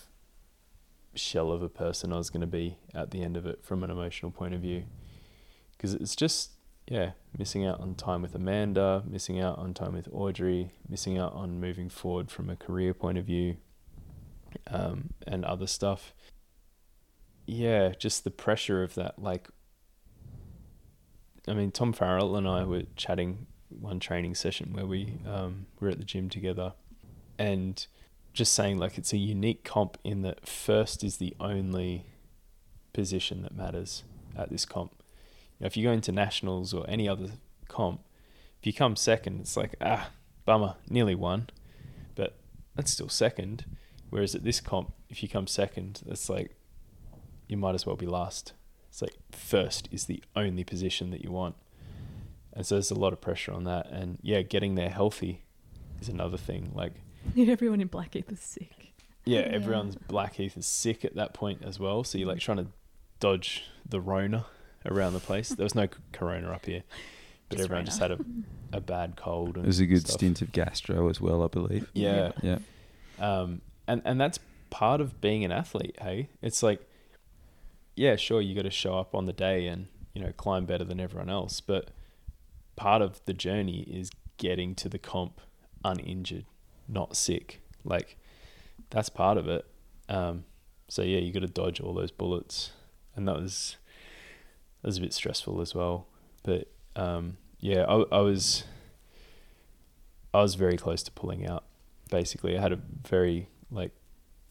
shell 1.14 1.52
of 1.52 1.62
a 1.62 1.68
person 1.68 2.12
I 2.12 2.16
was 2.16 2.30
gonna 2.30 2.46
be 2.46 2.78
at 2.94 3.10
the 3.10 3.22
end 3.22 3.36
of 3.36 3.46
it 3.46 3.64
from 3.64 3.82
an 3.84 3.90
emotional 3.90 4.30
point 4.30 4.54
of 4.54 4.60
view, 4.60 4.84
because 5.72 5.94
it's 5.94 6.16
just 6.16 6.50
yeah, 6.88 7.12
missing 7.38 7.64
out 7.64 7.80
on 7.80 7.94
time 7.94 8.22
with 8.22 8.34
Amanda, 8.34 9.02
missing 9.06 9.40
out 9.40 9.58
on 9.58 9.72
time 9.72 9.94
with 9.94 10.08
Audrey, 10.12 10.72
missing 10.88 11.16
out 11.16 11.32
on 11.32 11.60
moving 11.60 11.88
forward 11.88 12.30
from 12.30 12.50
a 12.50 12.56
career 12.56 12.92
point 12.92 13.18
of 13.18 13.24
view, 13.24 13.56
um, 14.66 15.10
and 15.26 15.44
other 15.44 15.66
stuff. 15.66 16.12
Yeah, 17.46 17.90
just 17.90 18.24
the 18.24 18.30
pressure 18.30 18.82
of 18.82 18.94
that. 18.94 19.20
Like, 19.20 19.48
I 21.48 21.54
mean, 21.54 21.70
Tom 21.70 21.92
Farrell 21.92 22.36
and 22.36 22.48
I 22.48 22.64
were 22.64 22.82
chatting 22.96 23.46
one 23.68 24.00
training 24.00 24.34
session 24.34 24.72
where 24.72 24.86
we 24.86 25.18
um, 25.26 25.66
were 25.80 25.88
at 25.88 25.98
the 25.98 26.04
gym 26.04 26.28
together, 26.28 26.74
and 27.38 27.86
just 28.32 28.52
saying 28.52 28.78
like 28.78 28.96
it's 28.96 29.12
a 29.12 29.18
unique 29.18 29.64
comp 29.64 29.98
in 30.04 30.22
that 30.22 30.46
first 30.46 31.02
is 31.04 31.18
the 31.18 31.34
only 31.40 32.06
position 32.92 33.42
that 33.42 33.54
matters 33.54 34.04
at 34.36 34.50
this 34.50 34.64
comp 34.64 35.02
know, 35.62 35.66
if 35.66 35.76
you 35.76 35.84
go 35.84 35.92
into 35.92 36.12
nationals 36.12 36.74
or 36.74 36.84
any 36.88 37.08
other 37.08 37.30
comp, 37.68 38.02
if 38.60 38.66
you 38.66 38.72
come 38.72 38.96
second, 38.96 39.40
it's 39.40 39.56
like 39.56 39.74
ah, 39.80 40.10
bummer, 40.44 40.74
nearly 40.90 41.14
won, 41.14 41.48
but 42.14 42.36
that's 42.74 42.90
still 42.90 43.08
second. 43.08 43.64
Whereas 44.10 44.34
at 44.34 44.44
this 44.44 44.60
comp, 44.60 44.92
if 45.08 45.22
you 45.22 45.28
come 45.28 45.46
second, 45.46 46.02
it's 46.06 46.28
like 46.28 46.54
you 47.48 47.56
might 47.56 47.74
as 47.74 47.86
well 47.86 47.96
be 47.96 48.06
last. 48.06 48.52
It's 48.92 49.00
like 49.00 49.14
first 49.30 49.88
is 49.90 50.04
the 50.04 50.22
only 50.36 50.64
position 50.64 51.08
that 51.12 51.24
you 51.24 51.30
want, 51.32 51.54
and 52.52 52.66
so 52.66 52.74
there's 52.74 52.90
a 52.90 52.94
lot 52.94 53.14
of 53.14 53.22
pressure 53.22 53.50
on 53.52 53.64
that. 53.64 53.90
And 53.90 54.18
yeah, 54.20 54.42
getting 54.42 54.74
there 54.74 54.90
healthy 54.90 55.44
is 56.00 56.10
another 56.10 56.36
thing. 56.36 56.72
Like 56.74 56.92
Everyone 57.38 57.80
in 57.80 57.86
Blackheath 57.88 58.30
is 58.30 58.40
sick. 58.40 58.92
yeah, 59.24 59.40
Yeah. 59.40 59.46
everyone's 59.46 59.96
Blackheath 59.96 60.58
is 60.58 60.66
sick 60.66 61.04
at 61.06 61.14
that 61.14 61.32
point 61.32 61.62
as 61.64 61.78
well. 61.80 62.04
So 62.04 62.18
you're 62.18 62.28
like 62.28 62.40
trying 62.40 62.58
to 62.58 62.66
dodge 63.18 63.64
the 63.88 63.98
Rona 64.00 64.44
around 64.84 65.14
the 65.14 65.20
place. 65.20 65.48
There 65.48 65.64
was 65.64 65.74
no 65.74 65.88
Corona 66.12 66.50
up 66.52 66.66
here, 66.66 66.82
but 67.48 67.56
Just 67.56 67.64
everyone 67.66 67.78
Rona. 67.80 67.86
just 67.86 67.98
had 67.98 68.10
a, 68.10 68.18
a 68.74 68.80
bad 68.82 69.16
cold. 69.16 69.56
And 69.56 69.64
was 69.64 69.80
a 69.80 69.86
good 69.86 70.02
stuff. 70.02 70.14
stint 70.16 70.42
of 70.42 70.52
gastro 70.52 71.08
as 71.08 71.18
well, 71.18 71.42
I 71.42 71.46
believe. 71.46 71.88
Yeah, 71.94 72.32
Yeah. 72.42 72.58
um, 73.18 73.62
and 73.88 74.02
and 74.04 74.20
that's 74.20 74.38
part 74.68 75.00
of 75.00 75.18
being 75.22 75.44
an 75.46 75.52
athlete. 75.52 75.96
Hey, 76.00 76.28
it's 76.42 76.62
like, 76.62 76.86
yeah, 77.94 78.16
sure, 78.16 78.40
you 78.40 78.54
got 78.54 78.62
to 78.62 78.70
show 78.70 78.98
up 78.98 79.14
on 79.14 79.26
the 79.26 79.32
day 79.32 79.66
and 79.66 79.86
you 80.14 80.22
know 80.22 80.32
climb 80.36 80.66
better 80.66 80.84
than 80.84 81.00
everyone 81.00 81.30
else, 81.30 81.60
but 81.60 81.90
part 82.76 83.02
of 83.02 83.20
the 83.24 83.32
journey 83.32 83.80
is 83.82 84.10
getting 84.38 84.74
to 84.74 84.88
the 84.88 84.98
comp 84.98 85.40
uninjured, 85.84 86.44
not 86.88 87.16
sick. 87.16 87.60
Like 87.84 88.16
that's 88.90 89.08
part 89.08 89.38
of 89.38 89.48
it. 89.48 89.66
Um, 90.08 90.44
so 90.88 91.02
yeah, 91.02 91.18
you 91.18 91.32
got 91.32 91.40
to 91.40 91.46
dodge 91.46 91.80
all 91.80 91.94
those 91.94 92.10
bullets, 92.10 92.72
and 93.16 93.26
that 93.28 93.36
was 93.36 93.76
that 94.82 94.88
was 94.88 94.98
a 94.98 95.00
bit 95.00 95.12
stressful 95.12 95.60
as 95.60 95.74
well. 95.74 96.06
But 96.42 96.68
um, 96.96 97.36
yeah, 97.60 97.84
I, 97.88 98.04
I 98.10 98.20
was 98.20 98.64
I 100.34 100.42
was 100.42 100.54
very 100.54 100.76
close 100.76 101.02
to 101.04 101.12
pulling 101.12 101.46
out. 101.46 101.64
Basically, 102.10 102.56
I 102.56 102.60
had 102.60 102.72
a 102.72 102.80
very 103.08 103.48
like 103.70 103.92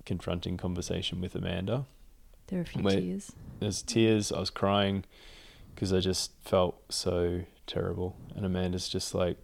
confronting 0.06 0.58
conversation 0.58 1.22
with 1.22 1.36
Amanda. 1.36 1.86
There 2.52 2.58
were 2.60 2.64
a 2.64 2.66
few 2.66 2.84
Wait. 2.84 3.00
tears. 3.00 3.32
There's 3.60 3.82
tears. 3.82 4.32
I 4.32 4.40
was 4.40 4.50
crying 4.52 5.06
because 5.74 5.92
I 5.94 6.00
just 6.00 6.32
felt 6.44 6.80
so 6.90 7.42
terrible. 7.66 8.16
And 8.36 8.46
Amanda's 8.46 8.88
just 8.90 9.16
like, 9.16 9.38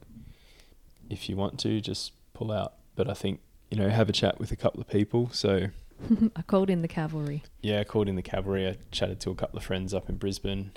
if 1.09 1.29
you 1.29 1.35
want 1.37 1.57
to, 1.61 1.79
just 1.81 2.11
pull 2.33 2.51
out. 2.51 2.73
But 2.95 3.09
I 3.09 3.13
think 3.13 3.39
you 3.71 3.77
know, 3.77 3.89
have 3.89 4.09
a 4.09 4.13
chat 4.13 4.39
with 4.39 4.51
a 4.51 4.55
couple 4.55 4.81
of 4.81 4.87
people. 4.89 5.29
So 5.31 5.67
I 6.35 6.41
called 6.41 6.69
in 6.69 6.81
the 6.81 6.87
cavalry. 6.87 7.43
yeah, 7.61 7.79
I 7.79 7.83
called 7.85 8.07
in 8.09 8.15
the 8.15 8.21
cavalry. 8.21 8.67
I 8.67 8.77
chatted 8.91 9.19
to 9.21 9.31
a 9.31 9.35
couple 9.35 9.57
of 9.57 9.63
friends 9.63 9.93
up 9.93 10.09
in 10.09 10.17
Brisbane. 10.17 10.71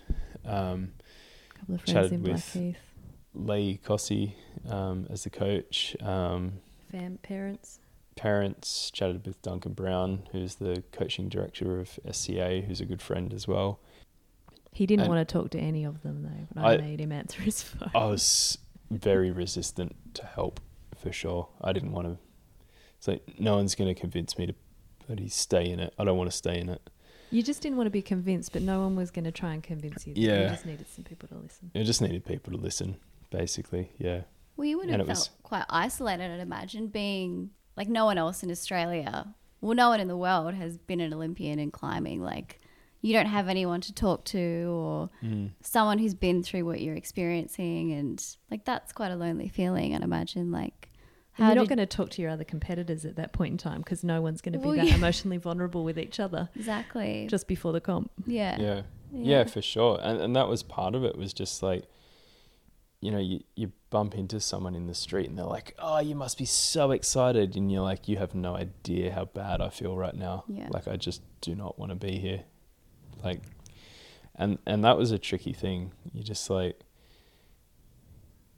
Um, 0.47 0.93
A 1.55 1.59
couple 1.59 1.74
of 1.74 1.81
friends 1.82 1.93
Chatted 1.93 2.12
in 2.12 2.23
with- 2.23 2.52
Blackheath. 2.55 2.77
Lee 3.35 3.78
Cossey 3.85 4.35
um, 4.69 5.07
as 5.11 5.24
the 5.24 5.31
coach. 5.31 5.97
Um, 6.01 6.55
Fam 6.93 7.19
parents. 7.23 7.80
Parents 8.20 8.90
chatted 8.90 9.26
with 9.26 9.40
Duncan 9.40 9.72
Brown, 9.72 10.28
who's 10.32 10.56
the 10.56 10.82
coaching 10.92 11.30
director 11.30 11.80
of 11.80 11.98
SCA, 12.12 12.60
who's 12.60 12.78
a 12.78 12.84
good 12.84 13.01
friend 13.01 13.32
as 13.32 13.48
well. 13.48 13.80
He 14.72 14.84
didn't 14.84 15.05
And- 15.06 15.09
want 15.14 15.26
to 15.26 15.32
talk 15.32 15.51
to 15.52 15.59
any 15.59 15.84
of 15.84 16.02
them 16.02 16.22
though, 16.22 16.47
but 16.55 16.62
I, 16.62 16.74
I- 16.74 16.76
made 16.76 17.01
him 17.01 17.12
answer 17.12 17.40
his 17.40 17.62
phone. 17.62 17.90
I 17.94 18.05
was 18.05 18.59
very 18.90 19.30
resistant 19.30 19.97
to 20.14 20.26
help 20.26 20.60
for 20.94 21.10
sure. 21.10 21.48
I 21.62 21.72
didn't 21.72 21.92
want 21.92 22.09
to. 22.09 22.18
It's 22.98 23.09
like 23.09 23.40
no 23.40 23.56
one's 23.56 23.74
going 23.74 23.92
to 23.92 23.98
convince 23.98 24.36
me 24.36 24.47
to 24.48 24.55
bloody 25.06 25.30
stay 25.30 25.70
in 25.70 25.80
it. 25.80 25.94
I 25.98 26.05
don't 26.05 26.18
want 26.18 26.30
to 26.30 26.36
stay 26.36 26.60
in 26.60 26.68
it. 26.68 26.90
You 27.30 27.42
just 27.42 27.62
didn't 27.62 27.78
want 27.78 27.86
to 27.86 27.90
be 27.90 28.02
convinced, 28.02 28.52
but 28.52 28.60
no 28.60 28.80
one 28.80 28.97
was 28.97 29.10
going 29.10 29.24
to 29.24 29.32
try 29.32 29.55
and 29.55 29.62
convince 29.62 30.06
you. 30.06 30.12
Yeah, 30.14 30.42
you 30.42 30.48
just 30.51 30.66
needed 30.66 30.86
some 30.94 31.05
people 31.05 31.26
to 31.28 31.36
listen. 31.38 31.70
I 31.74 31.84
just 31.84 32.02
needed 32.02 32.26
people 32.26 32.52
to 32.52 32.59
listen, 32.59 32.97
basically. 33.30 33.92
Yeah. 33.98 34.22
Well, 34.59 34.66
you 34.66 34.76
would 34.76 34.90
have 34.90 34.98
felt 34.98 35.09
was- 35.09 35.30
quite 35.42 35.64
isolated, 35.70 36.30
I'd 36.30 36.40
imagine, 36.40 36.88
being 36.88 37.51
like 37.81 37.89
no 37.89 38.05
one 38.11 38.19
else 38.24 38.39
in 38.44 38.51
Australia, 38.51 39.15
well, 39.62 39.74
no 39.74 39.89
one 39.93 40.01
in 40.05 40.09
the 40.09 40.16
world 40.27 40.52
has 40.55 40.73
been 40.90 41.01
an 41.01 41.12
Olympian 41.19 41.59
in 41.59 41.70
climbing. 41.70 42.20
Like, 42.32 42.59
you 43.02 43.12
don't 43.16 43.27
have 43.39 43.48
anyone 43.48 43.81
to 43.89 43.93
talk 43.94 44.24
to 44.36 44.44
or 44.70 45.09
Mm. 45.24 45.51
someone 45.62 45.98
who's 45.98 46.15
been 46.27 46.43
through 46.43 46.65
what 46.66 46.78
you're 46.82 46.94
experiencing. 47.05 47.93
And 47.98 48.16
like, 48.51 48.65
that's 48.70 48.93
quite 48.93 49.11
a 49.12 49.16
lonely 49.16 49.48
feeling, 49.48 49.94
I'd 49.94 50.02
imagine. 50.02 50.47
Like, 50.52 50.78
And 51.39 51.47
you're 51.47 51.55
not 51.62 51.69
going 51.69 51.78
to 51.78 51.86
talk 51.98 52.11
to 52.11 52.23
your 52.23 52.31
other 52.31 52.44
competitors 52.44 53.02
at 53.07 53.16
that 53.16 53.32
point 53.32 53.52
in 53.52 53.59
time 53.59 53.81
because 53.81 54.05
no 54.05 54.20
one's 54.20 54.43
going 54.43 54.52
to 54.52 54.59
be 54.59 54.66
Well, 54.66 54.77
that 54.77 54.86
yeah. 54.89 54.97
emotionally 54.97 55.39
vulnerable 55.39 55.82
with 55.85 55.98
each 55.98 56.20
other 56.20 56.51
Exactly. 56.55 57.27
just 57.31 57.47
before 57.48 57.73
the 57.73 57.81
comp. 57.81 58.11
yeah. 58.27 58.57
Yeah. 58.61 58.82
Yeah, 59.12 59.44
for 59.44 59.62
sure. 59.62 59.98
And 60.02 60.20
and 60.20 60.36
that 60.36 60.48
was 60.48 60.62
part 60.62 60.94
of 60.94 61.02
it 61.11 61.16
was 61.16 61.32
just 61.32 61.62
like 61.62 61.85
you 63.01 63.10
know, 63.10 63.18
you, 63.18 63.40
you 63.56 63.72
bump 63.89 64.14
into 64.14 64.39
someone 64.40 64.74
in 64.74 64.86
the 64.86 64.94
street 64.94 65.28
and 65.28 65.39
they're 65.39 65.44
like, 65.47 65.74
oh, 65.78 66.01
you 66.01 66.14
must 66.14 66.36
be 66.36 66.44
so 66.44 66.90
excited. 66.90 67.56
And 67.56 67.72
you're 67.72 67.82
like, 67.82 68.09
you 68.09 68.18
have 68.18 68.35
no 68.35 68.55
idea 68.56 69.12
how 69.12 69.24
bad 69.24 69.60
I 69.62 69.70
feel 69.70 69.97
right 69.97 70.14
now. 70.14 70.44
Yeah. 70.48 70.68
Like, 70.70 70.86
I 70.86 70.97
just 70.97 71.22
do 71.40 71.55
not 71.55 71.78
want 71.78 71.90
to 71.90 71.97
be 71.97 72.18
here. 72.18 72.43
Like, 73.24 73.40
and, 74.36 74.59
and 74.66 74.85
that 74.85 74.98
was 74.98 75.12
a 75.12 75.18
tricky 75.18 75.52
thing. 75.55 75.93
You 76.12 76.22
just 76.22 76.51
like, 76.51 76.78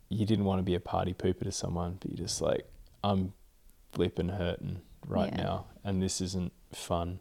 you 0.09 0.27
didn't 0.27 0.45
want 0.45 0.59
to 0.59 0.63
be 0.65 0.75
a 0.75 0.81
party 0.81 1.15
pooper 1.15 1.45
to 1.45 1.53
someone, 1.53 1.99
but 2.01 2.11
you're 2.11 2.27
just 2.27 2.41
like, 2.43 2.67
I'm 3.03 3.33
flipping 3.93 4.29
hurting 4.29 4.81
right 5.07 5.33
Yeah. 5.33 5.43
now. 5.43 5.67
And 5.85 6.03
this 6.03 6.21
isn't 6.21 6.53
fun. 6.73 7.21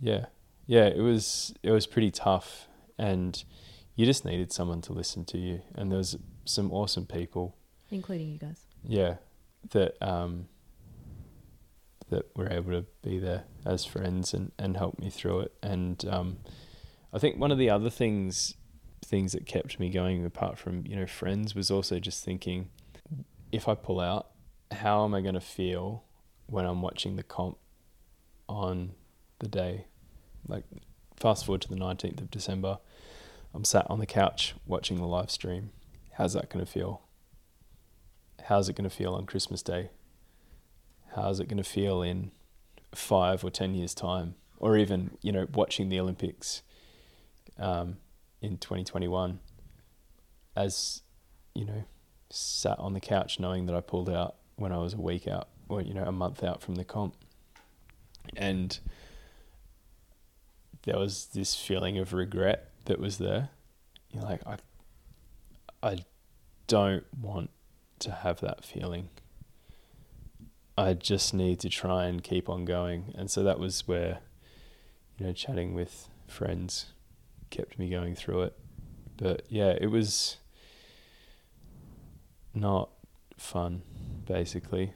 Yeah. 0.00 0.26
Yeah. 0.66 0.86
It 0.86 1.00
was, 1.00 1.54
it 1.62 1.70
was 1.72 1.86
pretty 1.86 2.10
tough. 2.10 2.68
And 2.98 3.42
you 3.94 4.06
just 4.06 4.24
needed 4.24 4.52
someone 4.52 4.80
to 4.82 4.92
listen 4.92 5.24
to 5.26 5.38
you. 5.38 5.62
And 5.74 5.90
there 5.90 5.98
was 5.98 6.16
some 6.46 6.72
awesome 6.72 7.06
people. 7.06 7.56
Including 7.90 8.28
you 8.32 8.38
guys. 8.38 8.62
yeah 8.84 9.16
that 9.70 9.96
um 10.00 10.48
that 12.08 12.24
were 12.36 12.48
able 12.52 12.70
to 12.70 12.84
be 13.02 13.18
there 13.18 13.44
as 13.64 13.84
friends 13.84 14.32
and 14.32 14.52
and 14.58 14.76
help 14.76 14.98
me 14.98 15.10
through 15.10 15.40
it. 15.40 15.52
And 15.62 16.04
um 16.08 16.38
i 17.12 17.18
think 17.18 17.38
one 17.38 17.50
of 17.52 17.58
the 17.58 17.70
other 17.70 17.90
things 17.90 18.54
things 19.04 19.32
that 19.32 19.46
kept 19.46 19.78
me 19.78 19.88
going 19.90 20.24
apart 20.24 20.58
from 20.58 20.84
you 20.86 20.96
know 20.96 21.06
friends 21.06 21.54
was 21.54 21.70
also 21.70 21.98
just 22.00 22.24
thinking 22.24 22.68
if 23.52 23.68
i 23.68 23.74
pull 23.74 24.00
out 24.00 24.30
how 24.72 25.04
am 25.04 25.14
i 25.14 25.20
going 25.20 25.34
to 25.34 25.40
feel 25.40 26.02
when 26.46 26.64
i'm 26.66 26.82
watching 26.82 27.14
the 27.16 27.22
comp 27.22 27.56
on 28.48 28.92
the 29.38 29.48
day? 29.48 29.86
Like 30.48 30.64
fast 31.16 31.44
forward 31.46 31.60
to 31.62 31.68
the 31.68 31.76
19th 31.76 32.20
of 32.20 32.30
december 32.30 32.78
i'm 33.54 33.64
sat 33.64 33.86
on 33.88 33.98
the 34.00 34.06
couch 34.06 34.54
watching 34.66 34.96
the 34.98 35.06
live 35.06 35.30
stream 35.30 35.70
how's 36.16 36.32
that 36.34 36.50
going 36.50 36.64
to 36.64 36.70
feel 36.70 37.06
how's 38.46 38.68
it 38.68 38.76
going 38.76 38.88
to 38.88 38.94
feel 38.94 39.14
on 39.14 39.26
Christmas 39.26 39.62
Day? 39.62 39.90
How's 41.14 41.40
it 41.40 41.48
going 41.48 41.62
to 41.62 41.68
feel 41.68 42.02
in 42.02 42.30
five 42.94 43.44
or 43.44 43.50
ten 43.50 43.74
years' 43.74 43.94
time? 43.94 44.34
Or 44.58 44.76
even, 44.76 45.18
you 45.20 45.32
know, 45.32 45.46
watching 45.52 45.88
the 45.88 46.00
Olympics 46.00 46.62
um, 47.58 47.98
in 48.40 48.56
2021 48.56 49.40
as, 50.54 51.02
you 51.54 51.64
know, 51.64 51.84
sat 52.30 52.78
on 52.78 52.94
the 52.94 53.00
couch 53.00 53.38
knowing 53.38 53.66
that 53.66 53.74
I 53.74 53.80
pulled 53.80 54.08
out 54.08 54.36
when 54.56 54.72
I 54.72 54.78
was 54.78 54.94
a 54.94 55.00
week 55.00 55.28
out 55.28 55.48
or, 55.68 55.82
you 55.82 55.92
know, 55.92 56.04
a 56.04 56.12
month 56.12 56.42
out 56.42 56.62
from 56.62 56.76
the 56.76 56.84
comp. 56.84 57.16
And 58.36 58.78
there 60.84 60.98
was 60.98 61.26
this 61.34 61.54
feeling 61.54 61.98
of 61.98 62.12
regret 62.12 62.70
that 62.86 62.98
was 62.98 63.18
there. 63.18 63.50
You're 64.10 64.22
like, 64.22 64.46
I, 64.46 64.56
I 65.86 65.98
don't 66.66 67.04
want 67.20 67.50
to 68.00 68.10
have 68.10 68.40
that 68.40 68.64
feeling. 68.64 69.08
I 70.76 70.92
just 70.92 71.32
need 71.32 71.60
to 71.60 71.68
try 71.68 72.06
and 72.06 72.22
keep 72.22 72.48
on 72.48 72.64
going. 72.64 73.14
And 73.16 73.30
so 73.30 73.42
that 73.44 73.58
was 73.58 73.86
where, 73.88 74.18
you 75.16 75.26
know, 75.26 75.32
chatting 75.32 75.74
with 75.74 76.08
friends 76.26 76.86
kept 77.50 77.78
me 77.78 77.88
going 77.88 78.14
through 78.14 78.42
it. 78.42 78.58
But 79.16 79.42
yeah, 79.48 79.74
it 79.80 79.86
was 79.86 80.36
not 82.54 82.90
fun, 83.36 83.82
basically. 84.26 84.92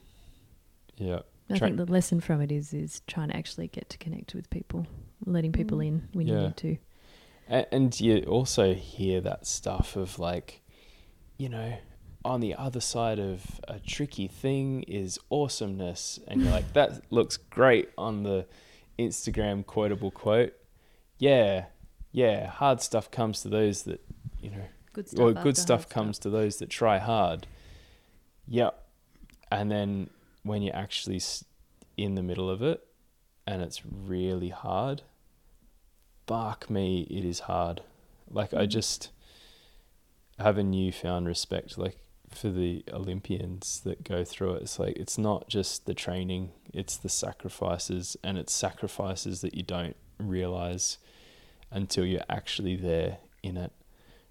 Yeah. 0.96 1.20
I 1.48 1.58
Try- 1.58 1.68
think 1.68 1.78
the 1.78 1.86
lesson 1.90 2.20
from 2.20 2.40
it 2.40 2.52
is 2.52 2.72
is 2.72 3.00
trying 3.06 3.28
to 3.30 3.36
actually 3.36 3.68
get 3.68 3.88
to 3.90 3.98
connect 3.98 4.34
with 4.34 4.50
people, 4.50 4.86
letting 5.24 5.52
people 5.52 5.78
Mm. 5.78 5.86
in 5.86 6.08
when 6.12 6.26
you 6.26 6.34
need 6.36 6.56
to. 6.58 6.76
And, 7.48 7.66
and 7.72 8.00
you 8.00 8.22
also 8.24 8.74
hear 8.74 9.20
that 9.22 9.46
stuff 9.46 9.96
of 9.96 10.18
like, 10.18 10.59
you 11.40 11.48
know, 11.48 11.72
on 12.22 12.40
the 12.40 12.54
other 12.54 12.80
side 12.80 13.18
of 13.18 13.62
a 13.66 13.78
tricky 13.80 14.28
thing 14.28 14.82
is 14.82 15.18
awesomeness. 15.30 16.20
And 16.28 16.42
you're 16.42 16.50
like, 16.50 16.74
that 16.74 17.00
looks 17.10 17.38
great 17.38 17.88
on 17.96 18.24
the 18.24 18.44
Instagram 18.98 19.64
quotable 19.64 20.10
quote. 20.10 20.52
Yeah, 21.18 21.64
yeah, 22.12 22.46
hard 22.48 22.82
stuff 22.82 23.10
comes 23.10 23.40
to 23.40 23.48
those 23.48 23.84
that, 23.84 24.02
you 24.42 24.50
know, 24.50 24.64
Good 24.92 25.08
stuff. 25.08 25.20
or 25.20 25.32
good 25.32 25.56
stuff 25.56 25.88
comes 25.88 26.18
to 26.18 26.28
those 26.28 26.58
that 26.58 26.68
try 26.68 26.98
hard. 26.98 27.46
Yep. 28.46 28.78
And 29.50 29.70
then 29.70 30.10
when 30.42 30.60
you're 30.60 30.76
actually 30.76 31.22
in 31.96 32.16
the 32.16 32.22
middle 32.22 32.50
of 32.50 32.60
it 32.60 32.86
and 33.46 33.62
it's 33.62 33.80
really 33.86 34.50
hard, 34.50 35.00
fuck 36.26 36.68
me, 36.68 37.06
it 37.10 37.24
is 37.24 37.40
hard. 37.40 37.80
Like, 38.30 38.52
I 38.52 38.66
Mhm. 38.66 38.70
just 38.70 39.10
have 40.40 40.58
a 40.58 40.62
newfound 40.62 41.26
respect, 41.26 41.78
like, 41.78 41.98
for 42.30 42.48
the 42.48 42.84
Olympians 42.92 43.80
that 43.84 44.04
go 44.04 44.24
through 44.24 44.54
it. 44.54 44.62
It's 44.62 44.78
like, 44.78 44.96
it's 44.96 45.18
not 45.18 45.48
just 45.48 45.86
the 45.86 45.94
training, 45.94 46.52
it's 46.72 46.96
the 46.96 47.08
sacrifices, 47.08 48.16
and 48.22 48.38
it's 48.38 48.52
sacrifices 48.52 49.40
that 49.40 49.54
you 49.54 49.62
don't 49.62 49.96
realize 50.18 50.98
until 51.70 52.04
you're 52.04 52.22
actually 52.28 52.76
there 52.76 53.18
in 53.42 53.56
it 53.56 53.72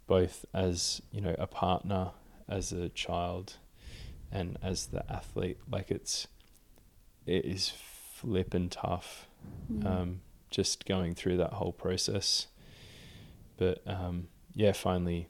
both 0.05 0.45
as 0.53 1.01
you 1.11 1.21
know 1.21 1.35
a 1.39 1.47
partner 1.47 2.11
as 2.47 2.71
a 2.71 2.89
child 2.89 3.57
and 4.31 4.57
as 4.61 4.87
the 4.87 5.03
athlete 5.11 5.57
like 5.71 5.89
it's 5.89 6.27
it 7.25 7.45
is 7.45 7.69
flippin' 8.13 8.69
tough 8.69 9.25
Mm. 9.71 9.85
um 9.85 10.21
just 10.51 10.85
going 10.85 11.15
through 11.15 11.37
that 11.37 11.53
whole 11.53 11.71
process 11.71 12.47
but 13.57 13.81
um 13.87 14.27
yeah 14.53 14.73
finally 14.73 15.29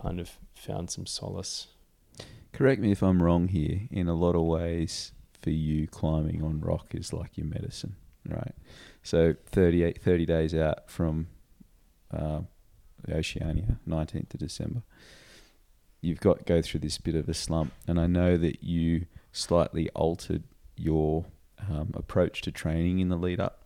kind 0.00 0.20
of 0.20 0.38
found 0.54 0.90
some 0.90 1.06
solace 1.06 1.68
Correct 2.52 2.80
me 2.80 2.92
if 2.92 3.02
I'm 3.02 3.22
wrong 3.22 3.48
here. 3.48 3.88
In 3.90 4.08
a 4.08 4.14
lot 4.14 4.34
of 4.34 4.42
ways, 4.42 5.12
for 5.40 5.50
you, 5.50 5.86
climbing 5.86 6.42
on 6.42 6.60
rock 6.60 6.94
is 6.94 7.12
like 7.12 7.36
your 7.36 7.46
medicine, 7.46 7.96
right? 8.28 8.54
So 9.02 9.34
38, 9.46 10.02
30 10.02 10.26
days 10.26 10.54
out 10.54 10.90
from 10.90 11.28
uh, 12.12 12.40
Oceania, 13.10 13.78
19th 13.88 14.34
of 14.34 14.40
December, 14.40 14.82
you've 16.00 16.20
got 16.20 16.44
go 16.44 16.60
through 16.60 16.80
this 16.80 16.98
bit 16.98 17.14
of 17.14 17.28
a 17.28 17.34
slump, 17.34 17.72
and 17.86 17.98
I 18.00 18.06
know 18.06 18.36
that 18.36 18.62
you 18.62 19.06
slightly 19.32 19.88
altered 19.90 20.42
your 20.76 21.26
um, 21.70 21.92
approach 21.94 22.42
to 22.42 22.52
training 22.52 22.98
in 22.98 23.08
the 23.08 23.16
lead 23.16 23.40
up 23.40 23.64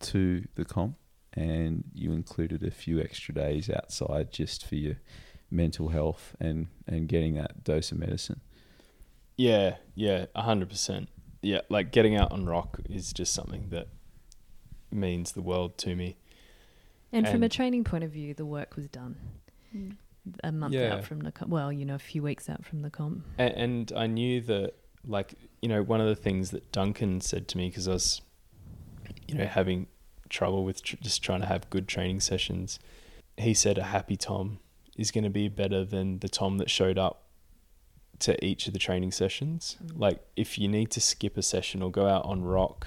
to 0.00 0.48
the 0.54 0.64
comp, 0.64 0.96
and 1.34 1.84
you 1.94 2.12
included 2.12 2.62
a 2.62 2.70
few 2.70 3.00
extra 3.00 3.34
days 3.34 3.70
outside 3.70 4.32
just 4.32 4.66
for 4.66 4.74
your 4.74 4.96
mental 5.52 5.88
health 5.88 6.34
and 6.40 6.66
and 6.86 7.08
getting 7.08 7.34
that 7.34 7.62
dose 7.64 7.92
of 7.92 7.98
medicine. 7.98 8.40
yeah 9.36 9.76
yeah 9.94 10.26
a 10.34 10.42
hundred 10.42 10.68
percent 10.68 11.08
yeah 11.42 11.60
like 11.68 11.90
getting 11.92 12.16
out 12.16 12.32
on 12.32 12.46
rock 12.46 12.80
is 12.88 13.12
just 13.12 13.32
something 13.34 13.66
that 13.70 13.88
means 14.90 15.32
the 15.32 15.42
world 15.42 15.76
to 15.78 15.94
me 15.96 16.16
And, 17.12 17.28
from 17.28 17.42
a 17.42 17.48
training 17.48 17.84
point 17.84 18.04
of 18.04 18.10
view, 18.10 18.32
the 18.34 18.46
work 18.46 18.76
was 18.76 18.88
done 18.88 19.16
Mm. 19.74 19.96
a 20.44 20.52
month 20.52 20.74
Yeah. 20.74 20.94
out 20.96 21.04
from 21.04 21.20
the 21.20 21.32
comp. 21.32 21.50
Well, 21.50 21.72
you 21.72 21.84
know, 21.86 21.94
a 21.94 21.98
few 21.98 22.22
weeks 22.22 22.48
out 22.48 22.64
from 22.64 22.82
the 22.82 22.90
comp. 22.90 23.24
and, 23.38 23.52
and 23.54 23.92
I 23.96 24.06
knew 24.06 24.40
that, 24.42 24.74
like, 25.06 25.34
you 25.62 25.68
know, 25.68 25.82
one 25.82 26.00
of 26.00 26.06
the 26.06 26.14
things 26.14 26.50
that 26.52 26.70
Duncan 26.72 27.20
said 27.22 27.48
to 27.48 27.56
me 27.58 27.68
because 27.70 27.88
I 27.88 27.92
was, 27.94 28.20
you 29.26 29.34
know, 29.34 29.46
having 29.46 29.86
trouble 30.28 30.62
with 30.64 30.82
tr- 30.82 30.96
just 31.02 31.22
trying 31.22 31.40
to 31.40 31.46
have 31.46 31.68
good 31.70 31.88
training 31.88 32.20
sessions. 32.20 32.78
He 33.38 33.52
said 33.54 33.78
a 33.78 33.84
happy 33.84 34.16
Tom 34.16 34.58
is 34.96 35.10
going 35.10 35.24
to 35.24 35.30
be 35.30 35.48
better 35.48 35.84
than 35.84 36.18
the 36.18 36.28
Tom 36.28 36.58
that 36.58 36.70
showed 36.70 36.98
up 36.98 37.22
to 38.20 38.42
each 38.44 38.66
of 38.66 38.72
the 38.72 38.78
training 38.78 39.12
sessions. 39.12 39.76
Mm. 39.84 39.98
Like, 39.98 40.20
if 40.36 40.58
you 40.58 40.68
need 40.68 40.90
to 40.92 41.00
skip 41.00 41.36
a 41.36 41.42
session 41.42 41.82
or 41.82 41.90
go 41.90 42.06
out 42.06 42.24
on 42.24 42.42
rock 42.44 42.86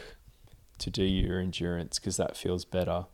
to 0.77 0.89
do 0.89 1.03
your 1.03 1.39
endurance 1.39 1.99
because 1.99 2.17
that 2.17 2.37
feels 2.37 2.63
better, 2.65 3.05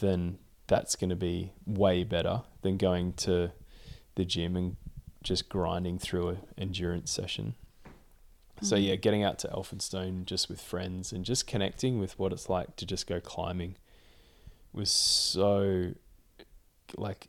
then 0.00 0.38
that's 0.66 0.96
going 0.96 1.10
to 1.10 1.16
be 1.16 1.52
way 1.66 2.04
better 2.04 2.42
than 2.62 2.76
going 2.76 3.12
to 3.14 3.52
the 4.14 4.24
gym 4.24 4.56
and 4.56 4.76
just 5.22 5.48
grinding 5.48 5.98
through 5.98 6.28
an 6.28 6.38
endurance 6.56 7.10
session. 7.10 7.54
So 8.60 8.76
Mm. 8.76 8.86
yeah, 8.86 8.94
getting 8.96 9.22
out 9.22 9.38
to 9.40 9.48
Elphinstone 9.48 10.24
just 10.24 10.48
with 10.48 10.60
friends 10.60 11.12
and 11.12 11.24
just 11.24 11.46
connecting 11.46 11.98
with 12.00 12.18
what 12.18 12.32
it's 12.32 12.48
like 12.48 12.74
to 12.76 12.86
just 12.86 13.06
go 13.06 13.20
climbing 13.20 13.76
was 14.72 14.90
so 14.90 15.92
like 16.96 17.28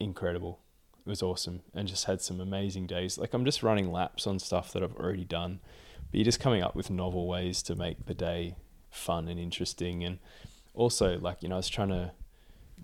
incredible. 0.00 0.60
It 1.04 1.08
was 1.08 1.22
awesome 1.22 1.62
and 1.72 1.86
just 1.86 2.06
had 2.06 2.20
some 2.20 2.40
amazing 2.40 2.86
days. 2.86 3.18
Like 3.18 3.32
I'm 3.32 3.44
just 3.44 3.62
running 3.62 3.92
laps 3.92 4.26
on 4.26 4.38
stuff 4.38 4.72
that 4.72 4.82
I've 4.82 4.96
already 4.96 5.24
done, 5.24 5.60
but 6.10 6.14
you're 6.18 6.24
just 6.24 6.40
coming 6.40 6.62
up 6.62 6.74
with 6.74 6.90
novel 6.90 7.26
ways 7.28 7.62
to 7.64 7.76
make 7.76 8.06
the 8.06 8.14
day 8.14 8.56
fun 8.90 9.28
and 9.28 9.38
interesting 9.38 10.02
and 10.02 10.18
also 10.74 11.18
like, 11.18 11.42
you 11.42 11.48
know, 11.48 11.56
I 11.56 11.58
was 11.58 11.68
trying 11.68 11.88
to 11.88 12.12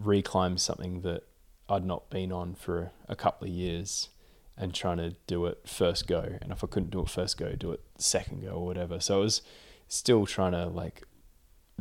reclimb 0.00 0.58
something 0.58 1.00
that 1.02 1.24
I'd 1.68 1.84
not 1.84 2.10
been 2.10 2.32
on 2.32 2.54
for 2.54 2.92
a 3.08 3.16
couple 3.16 3.48
of 3.48 3.52
years 3.52 4.08
and 4.56 4.74
trying 4.74 4.98
to 4.98 5.16
do 5.26 5.46
it 5.46 5.62
first 5.66 6.06
go. 6.06 6.38
And 6.40 6.52
if 6.52 6.62
I 6.62 6.66
couldn't 6.66 6.90
do 6.90 7.00
it 7.00 7.08
first 7.08 7.36
go, 7.36 7.52
do 7.52 7.72
it 7.72 7.80
second 7.98 8.42
go 8.42 8.50
or 8.50 8.66
whatever. 8.66 9.00
So 9.00 9.16
I 9.16 9.20
was 9.20 9.42
still 9.88 10.26
trying 10.26 10.52
to 10.52 10.66
like 10.66 11.02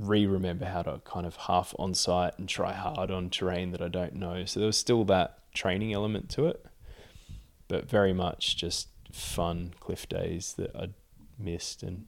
re 0.02 0.26
remember 0.26 0.66
how 0.66 0.82
to 0.82 1.00
kind 1.06 1.26
of 1.26 1.36
half 1.36 1.76
on 1.78 1.94
site 1.94 2.38
and 2.40 2.50
try 2.50 2.74
hard 2.74 3.12
on 3.12 3.30
terrain 3.30 3.72
that 3.72 3.82
I 3.82 3.88
don't 3.88 4.16
know. 4.16 4.46
So 4.46 4.60
there 4.60 4.68
was 4.68 4.78
still 4.78 5.06
that 5.06 5.38
training 5.54 5.94
element 5.94 6.30
to 6.32 6.48
it, 6.48 6.66
but 7.68 7.90
very 7.90 8.14
much 8.14 8.58
just 8.58 8.88
fun 9.12 9.74
cliff 9.80 10.10
days 10.10 10.56
that 10.58 10.76
I'd 10.76 10.94
missed. 11.38 11.84
And 11.84 12.08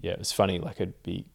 yeah, 0.00 0.12
it 0.12 0.18
was 0.18 0.32
funny. 0.32 0.58
Like 0.58 0.80
I'd 0.80 1.02
be 1.02 1.26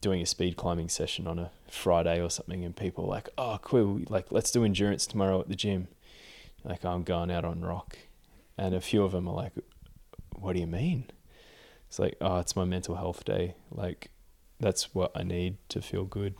doing 0.00 0.20
a 0.20 0.26
speed 0.26 0.56
climbing 0.56 0.90
session 0.90 1.26
on 1.26 1.38
a 1.38 1.50
Friday 1.70 2.20
or 2.20 2.28
something, 2.28 2.62
and 2.62 2.76
people 2.76 3.04
were 3.04 3.10
like, 3.10 3.30
"Oh, 3.38 3.58
cool! 3.62 4.02
Like 4.08 4.30
let's 4.30 4.50
do 4.50 4.64
endurance 4.64 5.06
tomorrow 5.06 5.40
at 5.40 5.48
the 5.48 5.56
gym." 5.56 5.88
Like 6.64 6.84
oh, 6.84 6.90
I'm 6.90 7.02
going 7.02 7.30
out 7.30 7.44
on 7.44 7.62
rock, 7.62 7.96
and 8.58 8.74
a 8.74 8.80
few 8.80 9.02
of 9.04 9.12
them 9.12 9.26
are 9.26 9.34
like, 9.34 9.52
"What 10.36 10.52
do 10.52 10.60
you 10.60 10.66
mean?" 10.66 11.10
It's 11.88 11.98
like, 11.98 12.16
"Oh, 12.20 12.38
it's 12.40 12.56
my 12.56 12.64
mental 12.64 12.96
health 12.96 13.24
day. 13.24 13.54
Like 13.70 14.10
that's 14.60 14.94
what 14.94 15.12
I 15.14 15.22
need 15.22 15.56
to 15.70 15.82
feel 15.82 16.04
good." 16.04 16.34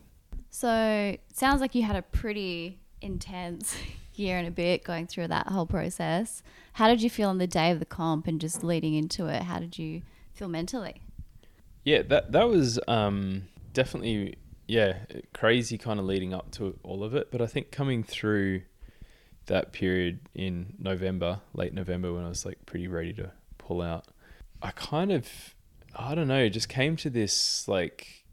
So 0.50 1.16
sounds 1.32 1.60
like 1.60 1.74
you 1.74 1.82
had 1.82 1.96
a 1.96 2.02
pretty 2.02 2.78
intense 3.00 3.76
year 4.14 4.38
and 4.38 4.46
a 4.46 4.50
bit 4.50 4.84
going 4.84 5.06
through 5.06 5.28
that 5.28 5.48
whole 5.48 5.66
process. 5.66 6.42
How 6.74 6.88
did 6.88 7.02
you 7.02 7.10
feel 7.10 7.28
on 7.28 7.38
the 7.38 7.46
day 7.46 7.70
of 7.70 7.78
the 7.78 7.84
comp 7.84 8.26
and 8.26 8.40
just 8.40 8.62
leading 8.62 8.94
into 8.94 9.26
it? 9.26 9.42
How 9.42 9.58
did 9.58 9.78
you 9.78 10.02
feel 10.32 10.48
mentally? 10.48 11.02
Yeah, 11.84 12.02
that 12.02 12.32
that 12.32 12.48
was 12.48 12.80
um, 12.88 13.48
definitely 13.72 14.36
yeah 14.66 14.98
crazy 15.34 15.76
kind 15.76 16.00
of 16.00 16.06
leading 16.06 16.32
up 16.32 16.50
to 16.52 16.78
all 16.82 17.04
of 17.04 17.14
it. 17.14 17.30
But 17.30 17.42
I 17.42 17.46
think 17.46 17.70
coming 17.70 18.02
through 18.02 18.62
that 19.46 19.72
period 19.72 20.20
in 20.34 20.74
November, 20.78 21.40
late 21.52 21.74
November, 21.74 22.12
when 22.12 22.24
I 22.24 22.28
was 22.28 22.46
like 22.46 22.64
pretty 22.66 22.88
ready 22.88 23.12
to 23.14 23.32
pull 23.58 23.82
out, 23.82 24.06
I 24.62 24.70
kind 24.70 25.12
of 25.12 25.54
I 25.96 26.14
don't 26.14 26.28
know, 26.28 26.48
just 26.48 26.68
came 26.68 26.96
to 26.96 27.10
this 27.10 27.68
like 27.68 28.24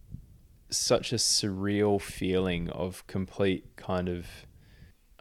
such 0.70 1.12
a 1.12 1.18
surreal 1.18 2.02
feeling 2.02 2.70
of 2.70 3.06
complete 3.08 3.76
kind 3.76 4.08
of 4.08 4.28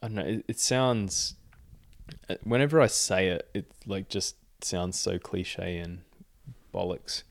I 0.03 0.07
don't 0.07 0.15
know. 0.15 0.25
It, 0.25 0.45
it 0.49 0.59
sounds 0.61 1.35
uh, 2.29 2.37
whenever 2.45 2.81
I 2.81 2.87
say 2.87 3.29
it, 3.29 3.49
it 3.53 3.73
like 3.87 4.09
just 4.09 4.37
sounds 4.63 4.99
so 4.99 5.19
cliche 5.19 5.79
and 5.79 6.03
bollocks. 6.73 7.23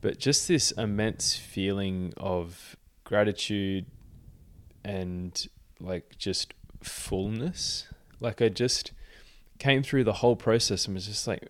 But 0.00 0.18
just 0.18 0.46
this 0.48 0.70
immense 0.72 1.36
feeling 1.36 2.14
of 2.16 2.76
gratitude 3.04 3.86
and 4.84 5.46
like 5.80 6.16
just 6.18 6.54
fullness. 6.82 7.86
Like 8.20 8.40
I 8.40 8.48
just 8.48 8.92
came 9.58 9.82
through 9.82 10.04
the 10.04 10.14
whole 10.14 10.36
process 10.36 10.86
and 10.86 10.94
was 10.94 11.06
just 11.06 11.26
like, 11.26 11.48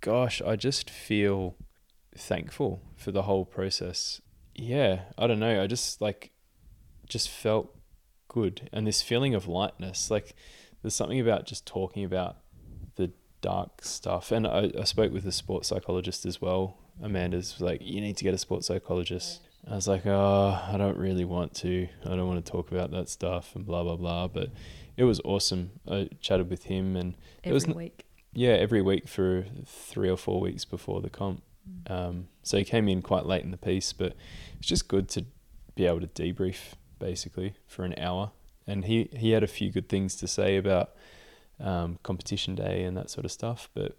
gosh, 0.00 0.42
I 0.42 0.56
just 0.56 0.90
feel 0.90 1.56
thankful 2.16 2.82
for 2.96 3.10
the 3.10 3.22
whole 3.22 3.44
process. 3.44 4.20
Yeah, 4.54 5.02
I 5.18 5.26
don't 5.26 5.40
know. 5.40 5.62
I 5.62 5.66
just 5.66 6.00
like 6.00 6.30
just 7.08 7.28
felt 7.28 7.76
good 8.28 8.68
and 8.72 8.86
this 8.86 9.02
feeling 9.02 9.34
of 9.34 9.46
lightness. 9.46 10.10
Like 10.10 10.34
there's 10.82 10.94
something 10.94 11.20
about 11.20 11.46
just 11.46 11.66
talking 11.66 12.04
about 12.04 12.36
the 12.96 13.12
dark 13.40 13.84
stuff. 13.84 14.32
And 14.32 14.46
I, 14.46 14.70
I 14.78 14.84
spoke 14.84 15.12
with 15.12 15.26
a 15.26 15.32
sports 15.32 15.68
psychologist 15.68 16.24
as 16.26 16.40
well. 16.40 16.78
Amanda's 17.02 17.60
like, 17.60 17.80
you 17.82 18.00
need 18.00 18.16
to 18.18 18.24
get 18.24 18.34
a 18.34 18.38
sports 18.38 18.68
psychologist. 18.68 19.40
I 19.68 19.74
was 19.74 19.88
like, 19.88 20.06
oh, 20.06 20.60
I 20.70 20.76
don't 20.76 20.98
really 20.98 21.24
want 21.24 21.54
to. 21.56 21.88
I 22.04 22.10
don't 22.10 22.28
want 22.28 22.44
to 22.44 22.52
talk 22.52 22.70
about 22.70 22.90
that 22.90 23.08
stuff 23.08 23.54
and 23.56 23.64
blah 23.66 23.82
blah 23.82 23.96
blah. 23.96 24.28
But 24.28 24.50
it 24.96 25.04
was 25.04 25.20
awesome. 25.24 25.70
I 25.90 26.08
chatted 26.20 26.50
with 26.50 26.64
him 26.64 26.96
and 26.96 27.16
every 27.42 27.50
it 27.50 27.54
was 27.54 27.66
week. 27.66 28.04
yeah 28.32 28.52
every 28.52 28.82
week 28.82 29.08
for 29.08 29.46
three 29.66 30.08
or 30.08 30.16
four 30.16 30.40
weeks 30.40 30.64
before 30.64 31.00
the 31.00 31.10
comp. 31.10 31.42
Um, 31.86 32.28
so 32.42 32.58
he 32.58 32.64
came 32.64 32.88
in 32.88 33.02
quite 33.02 33.26
late 33.26 33.44
in 33.44 33.50
the 33.50 33.56
piece, 33.56 33.92
but 33.92 34.14
it's 34.58 34.68
just 34.68 34.88
good 34.88 35.08
to 35.10 35.24
be 35.74 35.86
able 35.86 36.00
to 36.00 36.06
debrief 36.06 36.74
basically 36.98 37.54
for 37.66 37.84
an 37.84 37.94
hour. 37.98 38.32
And 38.66 38.84
he 38.86 39.10
he 39.16 39.32
had 39.32 39.42
a 39.42 39.48
few 39.48 39.70
good 39.70 39.88
things 39.88 40.16
to 40.16 40.26
say 40.26 40.56
about 40.56 40.92
um, 41.60 41.98
competition 42.02 42.54
day 42.54 42.84
and 42.84 42.96
that 42.96 43.10
sort 43.10 43.24
of 43.24 43.32
stuff. 43.32 43.68
But 43.74 43.96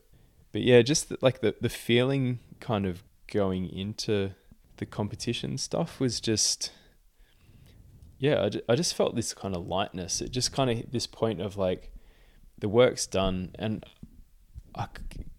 but 0.51 0.61
yeah, 0.61 0.81
just 0.81 1.09
the, 1.09 1.17
like 1.21 1.41
the 1.41 1.55
the 1.61 1.69
feeling 1.69 2.39
kind 2.59 2.85
of 2.85 3.03
going 3.27 3.69
into 3.69 4.31
the 4.77 4.85
competition 4.85 5.57
stuff 5.57 5.99
was 5.99 6.19
just 6.19 6.71
yeah 8.19 8.43
I, 8.43 8.49
ju- 8.49 8.61
I 8.67 8.75
just 8.75 8.93
felt 8.93 9.15
this 9.15 9.33
kind 9.33 9.55
of 9.55 9.65
lightness 9.67 10.21
it 10.21 10.31
just 10.31 10.51
kind 10.51 10.69
of 10.69 10.91
this 10.91 11.07
point 11.07 11.41
of 11.41 11.57
like 11.57 11.91
the 12.57 12.69
work's 12.69 13.05
done 13.07 13.51
and 13.57 13.85
i 14.75 14.87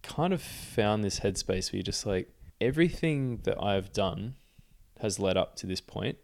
kind 0.03 0.33
of 0.33 0.41
found 0.41 1.05
this 1.05 1.21
headspace 1.21 1.73
where 1.73 1.79
you're 1.79 1.83
just 1.83 2.07
like 2.07 2.29
everything 2.61 3.39
that 3.45 3.61
i've 3.63 3.93
done 3.93 4.35
has 5.01 5.19
led 5.19 5.37
up 5.37 5.57
to 5.57 5.67
this 5.67 5.81
point. 5.81 6.17
point 6.17 6.19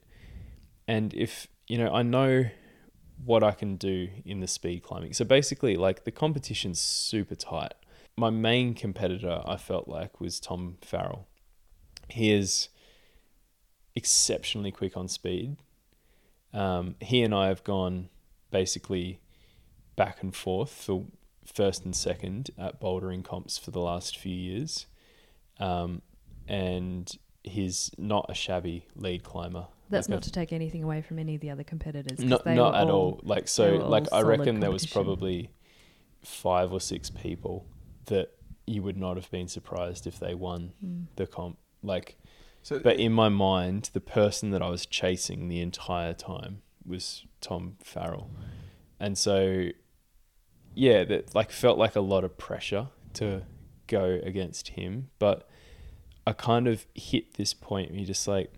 and 0.89 1.15
if 1.15 1.47
you 1.67 1.77
know 1.79 1.93
i 1.93 2.03
know 2.03 2.45
what 3.25 3.43
i 3.43 3.53
can 3.53 3.77
do 3.77 4.09
in 4.25 4.41
the 4.41 4.47
speed 4.47 4.83
climbing 4.83 5.13
so 5.13 5.25
basically 5.25 5.77
like 5.77 6.05
the 6.05 6.11
competition's 6.11 6.81
super 6.81 7.35
tight 7.35 7.75
my 8.17 8.31
main 8.31 8.75
competitor 8.75 9.43
i 9.47 9.57
felt 9.57 9.87
like 9.87 10.21
was 10.21 10.41
tom 10.41 10.77
farrell 10.81 11.27
he 12.09 12.33
is 12.33 12.69
exceptionally 13.95 14.71
quick 14.71 14.97
on 14.97 15.09
speed. 15.09 15.57
Um, 16.53 16.97
he 17.01 17.23
and 17.23 17.35
I 17.35 17.49
have 17.49 17.65
gone 17.65 18.09
basically 18.51 19.21
back 19.97 20.23
and 20.23 20.35
forth 20.35 20.71
for 20.71 21.07
first 21.45 21.85
and 21.85 21.95
second 21.95 22.51
at 22.59 22.81
bouldering 22.81 23.25
comps 23.25 23.59
for 23.59 23.71
the 23.71 23.81
last 23.81 24.17
few 24.17 24.35
years. 24.35 24.87
Um, 25.59 26.03
and 26.49 27.13
he's 27.43 27.91
not 27.99 28.27
a 28.29 28.35
shabby 28.35 28.87
lead 28.97 29.23
climber. 29.23 29.67
That's 29.91 30.09
Like 30.09 30.17
not 30.17 30.23
a- 30.27 30.31
to 30.31 30.33
take 30.33 30.53
anything 30.53 30.83
away 30.83 31.03
from 31.03 31.19
any 31.19 31.35
of 31.35 31.41
the 31.41 31.51
other 31.51 31.65
competitors. 31.65 32.19
not 32.19 32.45
they 32.45 32.55
not 32.55 32.75
at 32.75 32.89
all. 32.89 33.21
Like 33.23 33.47
so, 33.49 33.75
like 33.77 34.07
I 34.13 34.23
reckon 34.23 34.61
there 34.61 34.71
was 34.71 34.87
probably 34.87 35.51
five 36.23 36.73
or 36.73 36.81
six 36.81 37.11
people 37.11 37.67
that 38.07 38.31
you 38.67 38.83
would 38.83 38.97
not 38.97 39.17
have 39.17 39.31
been 39.31 39.49
surprised 39.49 40.07
if 40.07 40.19
they 40.19 40.35
won 40.35 40.73
Mm. 40.85 41.07
the 41.17 41.27
comp. 41.27 41.59
Like, 41.83 42.17
So, 42.63 42.79
but 42.79 42.99
in 43.01 43.13
my 43.13 43.29
mind, 43.29 43.91
the 43.93 44.01
person 44.01 44.51
that 44.51 44.63
I 44.63 44.71
was 44.71 44.87
chasing 44.87 45.49
the 45.49 45.61
entire 45.61 46.15
time 46.15 46.63
was 46.87 47.27
Tom 47.41 47.77
Farrell, 47.83 48.31
and 49.01 49.19
so 49.19 49.69
yeah, 50.75 51.05
that 51.05 51.35
like 51.35 51.51
felt 51.51 51.79
like 51.79 51.97
a 51.97 52.01
lot 52.01 52.25
of 52.25 52.39
pressure 52.39 52.89
to 53.15 53.43
go 53.87 54.21
against 54.23 54.69
him, 54.69 55.11
but 55.19 55.49
I 56.27 56.33
kind 56.33 56.69
of 56.69 56.87
hit 56.95 57.35
this 57.35 57.53
point 57.53 57.93
where 57.93 58.05
just 58.05 58.27
like, 58.29 58.53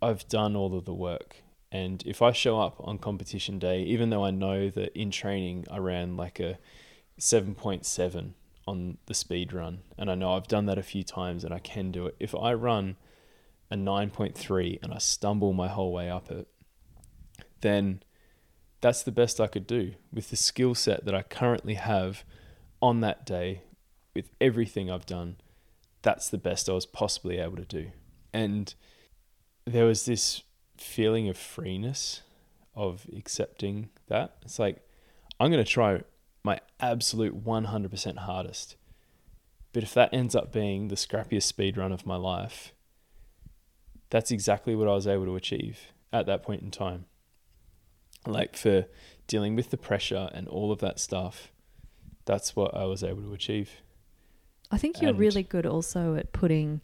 I've 0.00 0.26
done 0.28 0.56
all 0.56 0.76
of 0.76 0.84
the 0.84 0.94
work. 0.94 1.36
And 1.70 2.02
if 2.04 2.20
I 2.20 2.32
show 2.32 2.60
up 2.60 2.76
on 2.80 2.98
competition 2.98 3.58
day, 3.58 3.82
even 3.82 4.10
though 4.10 4.24
I 4.24 4.30
know 4.30 4.68
that 4.70 4.98
in 4.98 5.10
training 5.10 5.66
I 5.70 5.78
ran 5.78 6.16
like 6.16 6.40
a 6.40 6.58
7.7 7.18 8.32
on 8.66 8.98
the 9.06 9.14
speed 9.14 9.52
run, 9.52 9.80
and 9.96 10.10
I 10.10 10.14
know 10.14 10.32
I've 10.32 10.48
done 10.48 10.66
that 10.66 10.78
a 10.78 10.82
few 10.82 11.02
times 11.02 11.44
and 11.44 11.54
I 11.54 11.58
can 11.58 11.90
do 11.90 12.06
it. 12.06 12.16
If 12.18 12.34
I 12.34 12.52
run 12.54 12.96
a 13.70 13.76
9.3 13.76 14.82
and 14.82 14.92
I 14.92 14.98
stumble 14.98 15.52
my 15.52 15.68
whole 15.68 15.92
way 15.92 16.10
up 16.10 16.30
it, 16.30 16.48
then 17.60 18.02
that's 18.82 19.02
the 19.02 19.12
best 19.12 19.40
I 19.40 19.46
could 19.46 19.66
do 19.66 19.94
with 20.12 20.28
the 20.28 20.36
skill 20.36 20.74
set 20.74 21.06
that 21.06 21.14
I 21.14 21.22
currently 21.22 21.74
have 21.74 22.24
on 22.82 23.00
that 23.00 23.24
day 23.24 23.62
with 24.14 24.28
everything 24.40 24.90
I've 24.90 25.06
done. 25.06 25.36
That's 26.02 26.28
the 26.28 26.36
best 26.36 26.68
I 26.68 26.72
was 26.72 26.84
possibly 26.84 27.38
able 27.38 27.56
to 27.56 27.64
do. 27.64 27.92
And 28.34 28.74
there 29.64 29.86
was 29.86 30.04
this 30.04 30.42
feeling 30.76 31.28
of 31.28 31.38
freeness 31.38 32.22
of 32.74 33.06
accepting 33.16 33.88
that. 34.08 34.34
It's 34.42 34.58
like, 34.58 34.84
I'm 35.38 35.50
going 35.50 35.64
to 35.64 35.70
try 35.70 36.02
my 36.42 36.58
absolute 36.80 37.44
100% 37.44 38.18
hardest. 38.18 38.74
But 39.72 39.84
if 39.84 39.94
that 39.94 40.12
ends 40.12 40.34
up 40.34 40.52
being 40.52 40.88
the 40.88 40.96
scrappiest 40.96 41.44
speed 41.44 41.76
run 41.76 41.92
of 41.92 42.04
my 42.04 42.16
life, 42.16 42.72
that's 44.10 44.32
exactly 44.32 44.74
what 44.74 44.88
I 44.88 44.94
was 44.94 45.06
able 45.06 45.26
to 45.26 45.36
achieve 45.36 45.92
at 46.12 46.26
that 46.26 46.42
point 46.42 46.62
in 46.62 46.72
time. 46.72 47.06
Like 48.26 48.56
for 48.56 48.86
dealing 49.26 49.56
with 49.56 49.70
the 49.70 49.76
pressure 49.76 50.28
and 50.32 50.46
all 50.48 50.70
of 50.72 50.78
that 50.80 50.98
stuff, 51.00 51.52
that's 52.24 52.54
what 52.54 52.74
I 52.76 52.84
was 52.84 53.02
able 53.02 53.22
to 53.22 53.32
achieve. 53.32 53.82
I 54.70 54.78
think 54.78 55.00
you're 55.00 55.10
And- 55.10 55.18
really 55.18 55.42
good 55.42 55.66
also 55.66 56.14
at 56.14 56.32
putting 56.32 56.80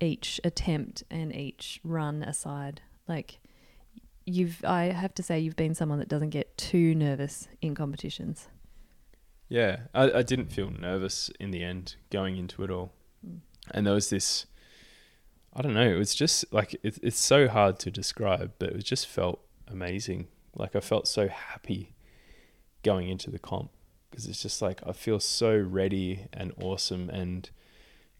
each 0.00 0.40
attempt 0.44 1.02
and 1.10 1.34
each 1.34 1.80
run 1.82 2.22
aside. 2.22 2.82
Like 3.08 3.38
you've 4.26 4.64
I 4.64 4.84
have 4.84 5.14
to 5.14 5.22
say 5.22 5.38
you've 5.38 5.56
been 5.56 5.74
someone 5.74 5.98
that 5.98 6.08
doesn't 6.08 6.30
get 6.30 6.56
too 6.56 6.94
nervous 6.94 7.48
in 7.60 7.74
competitions. 7.74 8.48
Yeah, 9.48 9.82
I, 9.94 10.10
I 10.10 10.22
didn't 10.22 10.46
feel 10.52 10.70
nervous 10.70 11.30
in 11.38 11.50
the 11.50 11.62
end 11.62 11.96
going 12.10 12.36
into 12.36 12.62
it 12.64 12.70
all. 12.70 12.92
Mm. 13.26 13.40
And 13.70 13.86
there 13.86 13.94
was 13.94 14.10
this, 14.10 14.46
I 15.52 15.62
don't 15.62 15.74
know, 15.74 15.88
it 15.88 15.98
was 15.98 16.14
just 16.14 16.52
like, 16.52 16.74
it, 16.82 16.98
it's 17.02 17.18
so 17.20 17.46
hard 17.48 17.78
to 17.80 17.90
describe, 17.90 18.52
but 18.58 18.70
it 18.70 18.84
just 18.84 19.06
felt 19.06 19.40
amazing. 19.68 20.28
Like 20.56 20.76
I 20.76 20.80
felt 20.80 21.08
so 21.08 21.28
happy 21.28 21.94
going 22.82 23.08
into 23.08 23.30
the 23.30 23.38
comp 23.38 23.70
because 24.10 24.26
it's 24.26 24.42
just 24.42 24.62
like, 24.62 24.80
I 24.86 24.92
feel 24.92 25.18
so 25.18 25.56
ready 25.56 26.26
and 26.32 26.52
awesome. 26.62 27.10
And 27.10 27.50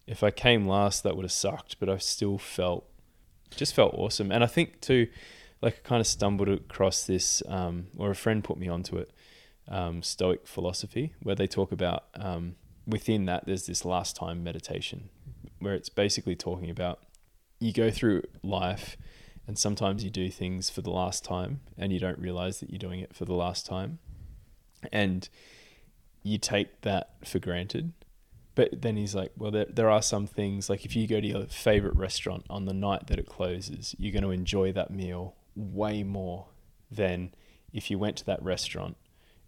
if 0.07 0.23
I 0.23 0.31
came 0.31 0.67
last, 0.67 1.03
that 1.03 1.15
would 1.15 1.23
have 1.23 1.31
sucked, 1.31 1.79
but 1.79 1.89
I 1.89 1.97
still 1.97 2.37
felt, 2.37 2.85
just 3.51 3.73
felt 3.73 3.93
awesome. 3.93 4.31
And 4.31 4.43
I 4.43 4.47
think 4.47 4.81
too, 4.81 5.07
like 5.61 5.75
I 5.75 5.87
kind 5.87 6.01
of 6.01 6.07
stumbled 6.07 6.49
across 6.49 7.05
this, 7.05 7.41
um, 7.47 7.87
or 7.97 8.11
a 8.11 8.15
friend 8.15 8.43
put 8.43 8.57
me 8.57 8.67
onto 8.67 8.97
it 8.97 9.09
um, 9.67 10.03
Stoic 10.03 10.45
philosophy, 10.45 11.13
where 11.23 11.35
they 11.35 11.47
talk 11.47 11.71
about 11.71 12.05
um, 12.15 12.55
within 12.85 13.25
that 13.25 13.45
there's 13.45 13.65
this 13.65 13.85
last 13.85 14.15
time 14.15 14.43
meditation, 14.43 15.09
where 15.59 15.73
it's 15.73 15.89
basically 15.89 16.35
talking 16.35 16.69
about 16.69 16.99
you 17.59 17.71
go 17.71 17.89
through 17.89 18.23
life 18.43 18.97
and 19.47 19.57
sometimes 19.57 20.03
you 20.03 20.09
do 20.09 20.29
things 20.29 20.69
for 20.69 20.81
the 20.81 20.89
last 20.89 21.23
time 21.23 21.61
and 21.77 21.93
you 21.93 21.99
don't 21.99 22.17
realize 22.19 22.59
that 22.59 22.69
you're 22.69 22.79
doing 22.79 22.99
it 22.99 23.15
for 23.15 23.25
the 23.25 23.33
last 23.33 23.65
time. 23.65 23.99
And 24.91 25.27
you 26.23 26.37
take 26.37 26.81
that 26.81 27.11
for 27.23 27.39
granted. 27.39 27.93
But 28.55 28.81
then 28.81 28.95
he's 28.95 29.13
like, 29.13 29.31
well, 29.37 29.51
there, 29.51 29.65
there 29.65 29.89
are 29.89 30.01
some 30.01 30.25
things, 30.25 30.69
like 30.69 30.85
if 30.85 30.95
you 30.95 31.07
go 31.07 31.19
to 31.19 31.27
your 31.27 31.45
favorite 31.45 31.95
restaurant 31.95 32.45
on 32.49 32.65
the 32.65 32.73
night 32.73 33.07
that 33.07 33.19
it 33.19 33.27
closes, 33.27 33.95
you're 33.99 34.13
going 34.13 34.23
to 34.23 34.31
enjoy 34.31 34.71
that 34.71 34.91
meal 34.91 35.35
way 35.55 36.03
more 36.03 36.47
than 36.89 37.33
if 37.73 37.91
you 37.91 37.99
went 37.99 38.15
to 38.17 38.25
that 38.25 38.41
restaurant 38.41 38.95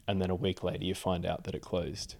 and 0.08 0.22
then 0.22 0.30
a 0.30 0.36
week 0.36 0.64
later 0.64 0.84
you 0.84 0.94
find 0.94 1.26
out 1.26 1.46
that 1.46 1.56
it 1.56 1.62
closed. 1.62 2.16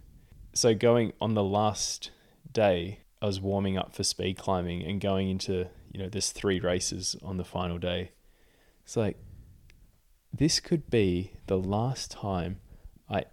So, 0.54 0.74
going 0.74 1.14
on 1.22 1.36
the 1.36 1.44
last 1.44 2.12
day, 2.52 3.02
I 3.22 3.26
was 3.26 3.42
warming 3.42 3.78
up 3.78 3.96
for 3.96 4.04
speed 4.04 4.38
climbing 4.38 4.84
and 4.84 5.02
going 5.02 5.30
into, 5.30 5.68
you 5.92 6.02
know, 6.02 6.10
there's 6.10 6.32
three 6.32 6.60
races 6.60 7.16
on 7.24 7.38
the 7.38 7.44
final 7.44 7.78
day. 7.78 8.12
It's 8.84 8.96
like, 8.96 9.18
this 10.32 10.60
could 10.60 10.90
be 10.90 11.34
the 11.48 11.58
last 11.58 12.12
time 12.12 12.60
I 13.10 13.26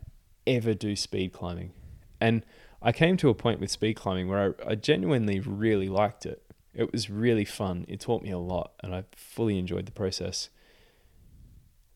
ever 0.47 0.75
do 0.75 0.97
speed 0.97 1.33
climbing. 1.33 1.73
And 2.21 2.45
I 2.81 2.93
came 2.93 3.17
to 3.19 3.29
a 3.29 3.35
point 3.35 3.61
with 3.61 3.71
speed 3.71 3.95
climbing 3.95 4.29
where 4.29 4.55
I, 4.67 4.71
I 4.71 4.75
genuinely 4.75 5.41
really 5.41 5.89
liked 5.89 6.25
it. 6.25 6.43
It 6.73 6.91
was 6.91 7.11
really 7.11 7.45
fun. 7.45 7.85
It 7.89 8.01
taught 8.01 8.23
me 8.23 8.31
a 8.31 8.39
lot 8.39 8.73
and 8.81 8.95
I 8.95 9.05
fully 9.15 9.59
enjoyed 9.59 9.87
the 9.87 9.93
process. 9.93 10.49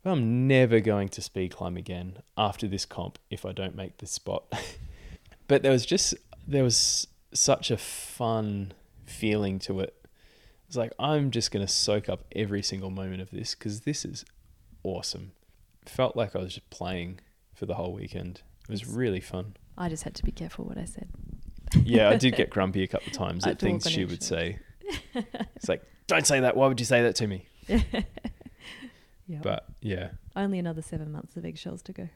But 0.02 0.10
I'm 0.10 0.46
never 0.46 0.80
going 0.80 1.08
to 1.10 1.22
speed 1.22 1.52
climb 1.52 1.76
again 1.76 2.18
after 2.36 2.68
this 2.68 2.84
comp 2.84 3.18
if 3.30 3.46
I 3.46 3.52
don't 3.52 3.74
make 3.74 3.98
this 3.98 4.12
spot. 4.12 4.44
but 5.48 5.62
there 5.62 5.72
was 5.72 5.86
just, 5.86 6.14
there 6.46 6.64
was 6.64 7.08
such 7.32 7.70
a 7.70 7.76
fun 7.76 8.72
feeling 9.06 9.58
to 9.60 9.80
it. 9.80 9.94
It's 10.66 10.76
like, 10.76 10.92
I'm 10.98 11.30
just 11.30 11.50
going 11.50 11.66
to 11.66 11.72
soak 11.72 12.08
up 12.08 12.24
every 12.34 12.62
single 12.62 12.90
moment 12.90 13.22
of 13.22 13.30
this 13.30 13.54
because 13.54 13.80
this 13.80 14.04
is 14.04 14.24
awesome. 14.82 15.32
Felt 15.86 16.14
like 16.16 16.36
I 16.36 16.40
was 16.40 16.54
just 16.54 16.68
playing 16.70 17.20
for 17.54 17.64
the 17.66 17.74
whole 17.74 17.92
weekend. 17.92 18.42
It 18.68 18.72
was 18.72 18.86
really 18.86 19.20
fun. 19.20 19.56
I 19.78 19.88
just 19.88 20.02
had 20.02 20.14
to 20.16 20.24
be 20.24 20.32
careful 20.32 20.66
what 20.66 20.76
I 20.76 20.84
said. 20.84 21.08
Yeah, 21.84 22.10
I 22.10 22.16
did 22.16 22.34
get 22.36 22.50
grumpy 22.54 22.82
a 22.82 22.86
couple 22.86 23.08
of 23.08 23.12
times 23.14 23.44
at 23.44 23.50
had 23.50 23.58
to 23.60 23.66
walk 23.66 23.82
things 23.82 23.90
she 23.92 24.04
would 24.04 24.22
say. 24.22 24.58
It's 25.56 25.68
like, 25.68 25.82
don't 26.06 26.26
say 26.26 26.40
that. 26.40 26.56
Why 26.56 26.66
would 26.66 26.80
you 26.80 26.86
say 26.86 27.02
that 27.02 27.14
to 27.16 27.26
me? 27.26 27.46
yeah. 27.68 29.40
But 29.42 29.66
yeah, 29.80 30.10
Only 30.36 30.58
another 30.58 30.80
seven 30.82 31.12
months 31.12 31.36
of 31.36 31.44
eggshells 31.44 31.82
to 31.82 31.92
go. 31.92 32.08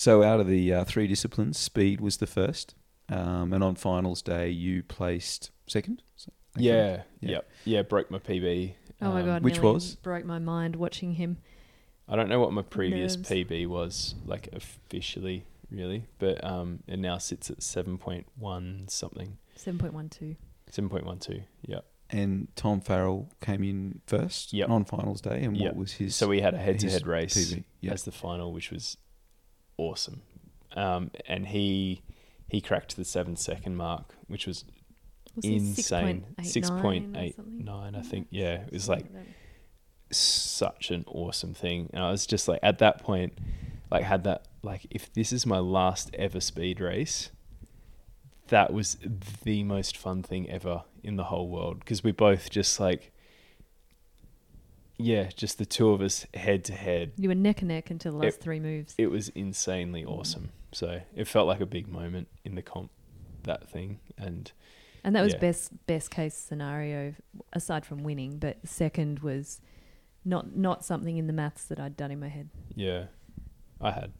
So 0.00 0.22
out 0.22 0.40
of 0.40 0.46
the 0.46 0.72
uh, 0.72 0.84
three 0.84 1.06
disciplines, 1.06 1.58
speed 1.58 2.00
was 2.00 2.16
the 2.16 2.26
first, 2.26 2.74
um, 3.10 3.52
and 3.52 3.62
on 3.62 3.74
finals 3.74 4.22
day 4.22 4.48
you 4.48 4.82
placed 4.82 5.50
second. 5.66 6.02
Is 6.16 6.26
yeah, 6.56 7.02
Yeah. 7.20 7.30
yeah, 7.32 7.40
yeah. 7.66 7.82
Broke 7.82 8.10
my 8.10 8.18
PB. 8.18 8.72
Oh 9.02 9.10
my 9.12 9.20
Um, 9.20 9.26
god, 9.26 9.42
which 9.42 9.60
was? 9.60 9.96
broke 9.96 10.24
my 10.24 10.38
mind 10.38 10.76
watching 10.76 11.16
him. 11.16 11.36
I 12.08 12.16
don't 12.16 12.30
know 12.30 12.40
what 12.40 12.50
my 12.54 12.62
previous 12.62 13.14
Nerves. 13.14 13.28
PB 13.28 13.66
was 13.66 14.14
like 14.24 14.48
officially, 14.54 15.44
really, 15.70 16.06
but 16.18 16.42
um, 16.42 16.82
it 16.86 16.98
now 16.98 17.18
sits 17.18 17.50
at 17.50 17.62
seven 17.62 17.98
point 17.98 18.26
one 18.38 18.86
something, 18.88 19.36
Seven 19.54 19.78
point 19.78 19.92
one 19.92 20.08
two. 20.08 20.34
seven 20.70 20.88
point 20.88 21.04
one 21.04 21.18
two. 21.18 21.42
Yeah. 21.66 21.80
And 22.08 22.48
Tom 22.56 22.80
Farrell 22.80 23.28
came 23.42 23.62
in 23.62 24.00
first 24.06 24.54
Yep. 24.54 24.70
on 24.70 24.84
finals 24.86 25.20
day, 25.20 25.44
and 25.44 25.58
Yep. 25.58 25.72
what 25.72 25.76
was 25.76 25.92
his? 25.92 26.16
So 26.16 26.26
we 26.26 26.40
had 26.40 26.54
a 26.54 26.58
head-to-head 26.58 27.06
race 27.06 27.34
PB? 27.52 27.64
Yeah. 27.82 27.92
as 27.92 28.04
the 28.04 28.12
final, 28.12 28.54
which 28.54 28.70
was 28.70 28.96
awesome. 29.80 30.22
Um, 30.76 31.10
and 31.26 31.48
he 31.48 32.02
he 32.48 32.60
cracked 32.60 32.96
the 32.96 33.04
seven 33.04 33.36
second 33.36 33.76
mark, 33.76 34.14
which 34.28 34.46
was 34.46 34.64
Was 35.36 35.44
insane. 35.44 36.26
6.89 36.38 36.46
Six 36.46 36.70
point 36.70 37.16
eight 37.16 37.36
nine, 37.46 37.94
I 37.94 38.02
think. 38.02 38.28
Yeah, 38.30 38.62
it 38.66 38.72
was 38.72 38.88
like 38.88 39.06
such 40.10 40.90
an 40.90 41.04
awesome 41.06 41.54
thing. 41.54 41.90
And 41.92 42.02
I 42.02 42.10
was 42.10 42.26
just 42.26 42.48
like 42.48 42.60
at 42.62 42.78
that 42.78 43.02
point, 43.02 43.38
like 43.90 44.04
had 44.04 44.24
that 44.24 44.46
like 44.62 44.86
if 44.90 45.12
this 45.12 45.32
is 45.32 45.46
my 45.46 45.58
last 45.58 46.10
ever 46.14 46.40
speed 46.40 46.80
race, 46.80 47.30
that 48.48 48.72
was 48.72 48.98
the 49.44 49.64
most 49.64 49.96
fun 49.96 50.22
thing 50.22 50.48
ever 50.50 50.82
in 51.02 51.16
the 51.16 51.24
whole 51.24 51.48
world 51.48 51.80
because 51.80 52.04
we 52.04 52.12
both 52.12 52.50
just 52.50 52.78
like 52.78 53.12
yeah, 55.00 55.28
just 55.34 55.58
the 55.58 55.66
two 55.66 55.90
of 55.90 56.00
us 56.00 56.26
head 56.34 56.64
to 56.64 56.72
head. 56.72 57.12
You 57.16 57.28
were 57.28 57.34
neck 57.34 57.60
and 57.62 57.68
neck 57.68 57.90
until 57.90 58.12
the 58.12 58.18
last 58.18 58.36
It- 58.36 58.42
three 58.42 58.60
moves. 58.60 58.94
It 58.98 59.08
was 59.08 59.28
insanely 59.30 60.04
awesome. 60.04 60.50
So 60.72 61.00
it 61.14 61.26
felt 61.26 61.46
like 61.48 61.60
a 61.60 61.66
big 61.66 61.88
moment 61.88 62.28
in 62.44 62.54
the 62.54 62.62
comp, 62.62 62.90
that 63.44 63.68
thing. 63.68 64.00
And 64.18 64.52
And 65.02 65.16
that 65.16 65.22
was 65.22 65.32
Yeah. 65.32 65.38
best 65.40 65.86
best 65.86 66.10
case 66.10 66.34
scenario 66.34 67.14
aside 67.52 67.84
from 67.86 68.04
winning, 68.04 68.38
but 68.38 68.58
second 68.68 69.20
was 69.20 69.60
not 70.24 70.54
not 70.54 70.84
something 70.84 71.16
in 71.16 71.26
the 71.26 71.32
maths 71.32 71.64
that 71.64 71.80
I'd 71.80 71.96
done 71.96 72.10
in 72.10 72.20
my 72.20 72.28
head. 72.28 72.50
yeah, 72.74 73.06
I 73.80 73.90
had. 73.92 74.12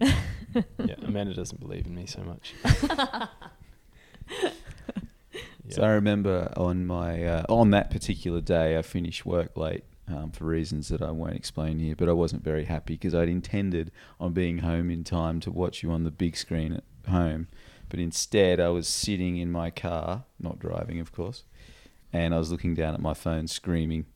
yeah, 0.00 0.94
Amanda 1.02 1.34
doesn't 1.34 1.60
believe 1.60 1.86
in 1.86 1.94
me 1.94 2.06
so 2.06 2.22
much. 2.22 2.54
So 5.70 5.82
I 5.82 5.88
remember 5.90 6.50
on 6.56 6.86
my 6.86 7.22
uh, 7.24 7.42
on 7.50 7.70
that 7.72 7.90
particular 7.90 8.40
day, 8.40 8.78
I 8.78 8.82
finished 8.82 9.26
work 9.26 9.54
late 9.56 9.84
um, 10.14 10.30
for 10.30 10.44
reasons 10.44 10.88
that 10.88 11.02
I 11.02 11.10
won't 11.10 11.34
explain 11.36 11.78
here. 11.78 11.94
But 11.96 12.08
I 12.08 12.12
wasn't 12.12 12.44
very 12.44 12.64
happy 12.64 12.94
because 12.94 13.14
I'd 13.14 13.28
intended 13.28 13.90
on 14.20 14.32
being 14.32 14.58
home 14.58 14.90
in 14.90 15.04
time 15.04 15.40
to 15.40 15.50
watch 15.50 15.82
you 15.82 15.90
on 15.90 16.04
the 16.04 16.10
big 16.10 16.36
screen 16.36 16.72
at 16.74 16.84
home, 17.10 17.48
but 17.88 17.98
instead 18.00 18.60
I 18.60 18.68
was 18.68 18.86
sitting 18.88 19.36
in 19.36 19.50
my 19.50 19.70
car, 19.70 20.24
not 20.38 20.58
driving, 20.58 21.00
of 21.00 21.12
course, 21.12 21.44
and 22.12 22.34
I 22.34 22.38
was 22.38 22.50
looking 22.50 22.74
down 22.74 22.94
at 22.94 23.00
my 23.00 23.14
phone, 23.14 23.46
screaming 23.48 24.06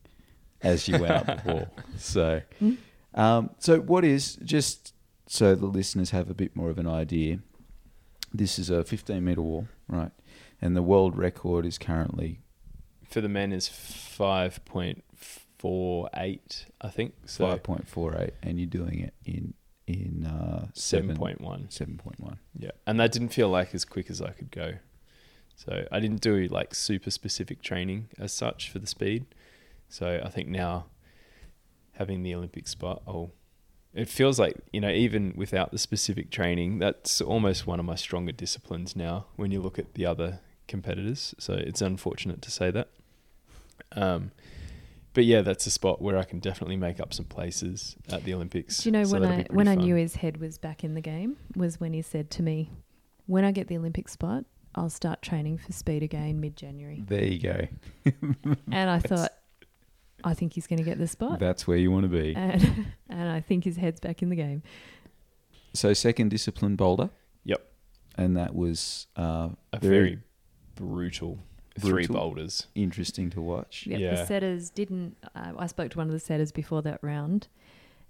as 0.61 0.87
you 0.87 0.99
went 0.99 1.11
up 1.13 1.43
the 1.43 1.49
wall. 1.51 1.67
So, 1.97 2.41
Hmm? 2.59 2.73
um, 3.15 3.49
so 3.59 3.79
what 3.79 4.03
is 4.05 4.35
just 4.43 4.93
so 5.27 5.55
the 5.55 5.65
listeners 5.65 6.11
have 6.11 6.29
a 6.29 6.33
bit 6.33 6.55
more 6.55 6.69
of 6.69 6.77
an 6.77 6.87
idea? 6.87 7.39
This 8.33 8.57
is 8.57 8.69
a 8.69 8.83
15 8.83 9.23
meter 9.23 9.41
wall, 9.41 9.67
right? 9.87 10.11
And 10.61 10.75
the 10.75 10.81
world 10.81 11.17
record 11.17 11.65
is 11.65 11.77
currently 11.77 12.39
for 13.09 13.21
the 13.21 13.29
men 13.29 13.51
is 13.53 13.67
five 13.67 14.63
point 14.65 15.03
four 15.63 16.09
eight, 16.17 16.65
I 16.81 16.89
think. 16.89 17.13
So 17.25 17.45
5.48, 17.45 18.31
and 18.43 18.59
you're 18.59 18.67
doing 18.67 18.99
it 18.99 19.13
in 19.23 19.53
in 19.87 20.25
uh, 20.25 20.67
seven 20.73 21.15
point 21.15 21.39
one. 21.39 21.67
7.1. 21.69 22.37
Yeah, 22.59 22.71
and 22.85 22.99
that 22.99 23.13
didn't 23.13 23.29
feel 23.29 23.47
like 23.47 23.73
as 23.73 23.85
quick 23.85 24.09
as 24.09 24.21
I 24.21 24.31
could 24.31 24.51
go. 24.51 24.73
So 25.55 25.87
I 25.89 26.01
didn't 26.01 26.19
do 26.19 26.47
like 26.49 26.75
super 26.75 27.09
specific 27.09 27.61
training 27.61 28.09
as 28.19 28.33
such 28.33 28.69
for 28.69 28.79
the 28.79 28.87
speed. 28.87 29.25
So 29.87 30.21
I 30.21 30.27
think 30.27 30.49
now 30.49 30.87
having 31.93 32.23
the 32.23 32.35
Olympic 32.35 32.67
spot, 32.67 33.01
oh, 33.07 33.31
it 33.93 34.09
feels 34.09 34.37
like 34.37 34.57
you 34.73 34.81
know 34.81 34.91
even 34.91 35.31
without 35.37 35.71
the 35.71 35.77
specific 35.77 36.29
training, 36.29 36.79
that's 36.79 37.21
almost 37.21 37.65
one 37.65 37.79
of 37.79 37.85
my 37.85 37.95
stronger 37.95 38.33
disciplines 38.33 38.97
now. 38.97 39.27
When 39.37 39.49
you 39.51 39.61
look 39.61 39.79
at 39.79 39.93
the 39.93 40.05
other 40.05 40.41
competitors, 40.67 41.33
so 41.39 41.53
it's 41.53 41.81
unfortunate 41.81 42.41
to 42.41 42.51
say 42.51 42.69
that. 42.69 42.89
Um, 43.93 44.31
but 45.13 45.25
yeah, 45.25 45.41
that's 45.41 45.65
a 45.67 45.71
spot 45.71 46.01
where 46.01 46.17
I 46.17 46.23
can 46.23 46.39
definitely 46.39 46.77
make 46.77 46.99
up 46.99 47.13
some 47.13 47.25
places 47.25 47.95
at 48.09 48.23
the 48.23 48.33
Olympics. 48.33 48.77
Do 48.79 48.89
you 48.89 48.93
know 48.93 49.03
So 49.03 49.19
when 49.19 49.23
I 49.23 49.29
be 49.29 49.35
pretty 49.43 49.55
when 49.55 49.67
I 49.67 49.75
knew 49.75 49.95
his 49.95 50.15
head 50.15 50.37
was 50.37 50.57
back 50.57 50.83
in 50.83 50.93
the 50.95 51.01
game 51.01 51.37
was 51.55 51.79
when 51.79 51.93
he 51.93 52.01
said 52.01 52.29
to 52.31 52.43
me, 52.43 52.71
"When 53.25 53.43
I 53.43 53.51
get 53.51 53.67
the 53.67 53.77
Olympic 53.77 54.09
spot, 54.09 54.45
I'll 54.75 54.89
start 54.89 55.21
training 55.21 55.57
for 55.59 55.71
speed 55.71 56.03
again 56.03 56.39
mid 56.39 56.55
January." 56.55 57.03
There 57.07 57.23
you 57.25 57.39
go. 57.39 57.67
and 58.71 58.89
I 58.89 58.99
thought, 58.99 59.31
I 60.23 60.33
think 60.33 60.53
he's 60.53 60.67
going 60.67 60.77
to 60.77 60.85
get 60.85 60.97
the 60.97 61.07
spot, 61.07 61.39
That's 61.39 61.67
where 61.67 61.77
you 61.77 61.91
want 61.91 62.03
to 62.03 62.09
be. 62.09 62.35
and 62.35 62.87
and 63.09 63.29
I 63.29 63.41
think 63.41 63.65
his 63.65 63.77
head's 63.77 63.99
back 63.99 64.21
in 64.21 64.29
the 64.29 64.35
game. 64.35 64.63
So 65.73 65.93
second 65.93 66.29
discipline 66.29 66.75
boulder. 66.75 67.09
Yep. 67.45 67.65
And 68.15 68.37
that 68.37 68.53
was 68.55 69.07
uh, 69.17 69.49
a 69.73 69.79
very, 69.79 69.97
very, 69.97 70.19
brutal, 70.75 71.39
three 71.79 72.05
Brutal. 72.05 72.15
boulders. 72.15 72.67
interesting 72.75 73.29
to 73.31 73.41
watch. 73.41 73.85
Yeah, 73.87 73.97
Yeah. 73.97 74.15
the 74.15 74.25
setters 74.25 74.69
didn't. 74.69 75.17
Uh, 75.35 75.53
I 75.57 75.67
spoke 75.67 75.91
to 75.91 75.97
one 75.97 76.07
of 76.07 76.13
the 76.13 76.19
setters 76.19 76.51
before 76.51 76.81
that 76.83 76.99
round, 77.01 77.47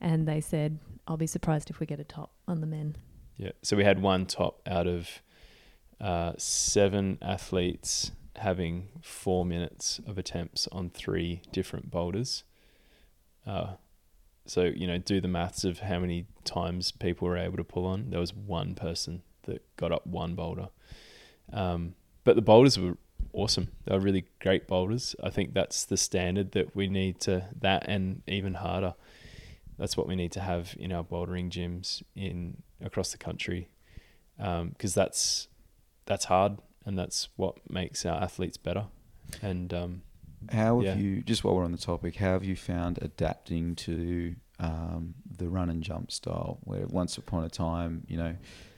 and 0.02 0.28
they 0.28 0.42
said, 0.42 0.80
"I'll 1.08 1.18
be 1.18 1.28
surprised 1.28 1.70
if 1.70 1.80
we 1.80 1.86
get 1.86 2.00
a 2.00 2.04
top 2.04 2.32
on 2.48 2.62
the 2.62 2.68
men." 2.68 2.96
Yeah. 3.38 3.52
So 3.62 3.76
we 3.78 3.84
had 3.84 4.02
one 4.02 4.26
top 4.26 4.62
out 4.68 4.86
of 4.88 5.22
uh, 6.02 6.34
seven 6.38 7.18
athletes 7.22 8.12
having 8.38 8.90
four 9.02 9.46
minutes 9.46 10.00
of 10.08 10.18
attempts 10.18 10.68
on 10.72 10.90
three 10.90 11.42
different 11.52 11.90
boulders. 11.92 12.44
Uh, 13.46 13.74
so 14.46 14.64
you 14.66 14.88
know, 14.88 14.98
do 14.98 15.22
the 15.22 15.28
maths 15.28 15.64
of 15.64 15.80
how 15.80 16.00
many 16.00 16.26
times 16.44 16.92
people 16.92 17.28
were 17.28 17.38
able 17.38 17.58
to 17.58 17.64
pull 17.64 17.86
on. 17.86 18.10
There 18.10 18.20
was 18.20 18.34
one 18.34 18.76
person 18.76 19.22
that 19.44 19.64
got 19.78 19.92
up 19.92 20.06
one 20.08 20.36
boulder, 20.36 20.70
um, 21.54 21.96
but 22.24 22.36
the 22.36 22.42
boulders 22.42 22.78
were 22.80 22.98
awesome. 23.34 23.68
They 23.86 23.94
were 23.96 24.00
really 24.02 24.26
great 24.40 24.68
boulders. 24.68 25.16
I 25.24 25.30
think 25.30 25.54
that's 25.54 25.86
the 25.86 25.98
standard 25.98 26.52
that 26.54 26.76
we 26.76 26.88
need 26.88 27.20
to 27.22 27.46
that 27.62 27.86
and 27.88 28.22
even 28.28 28.54
harder. 28.56 28.94
that's 29.78 29.98
what 29.98 30.08
we 30.08 30.16
need 30.16 30.32
to 30.32 30.40
have 30.40 30.76
in 30.80 30.92
our 30.92 31.04
bouldering 31.04 31.50
gyms 31.50 32.04
in 32.16 32.62
across 32.82 33.12
the 33.12 33.18
country, 33.18 33.68
because 34.38 34.94
that's 34.94 35.48
that's 36.06 36.26
hard 36.26 36.60
and 36.86 36.98
that's 36.98 37.30
what 37.38 37.58
makes 37.70 38.06
our 38.06 38.22
athletes 38.22 38.58
better. 38.58 38.86
And 39.42 39.74
um, 39.74 40.02
How 40.52 40.80
have 40.82 40.86
Yeah. 40.86 40.96
you, 41.02 41.22
just 41.24 41.44
while 41.44 41.56
we're 41.56 41.64
on 41.64 41.72
the 41.72 41.78
topic, 41.78 42.18
how 42.18 42.34
have 42.34 42.44
you 42.44 42.56
found 42.56 43.00
adapting 43.02 43.76
to 43.76 44.36
um, 44.60 45.16
the 45.38 45.48
run 45.48 45.70
and 45.70 45.82
jump 45.82 46.12
style? 46.12 46.60
Where 46.66 46.86
once 46.88 47.18
upon 47.18 47.46
a 47.46 47.50
time, 47.50 48.04
you 48.08 48.18
know, 48.18 48.36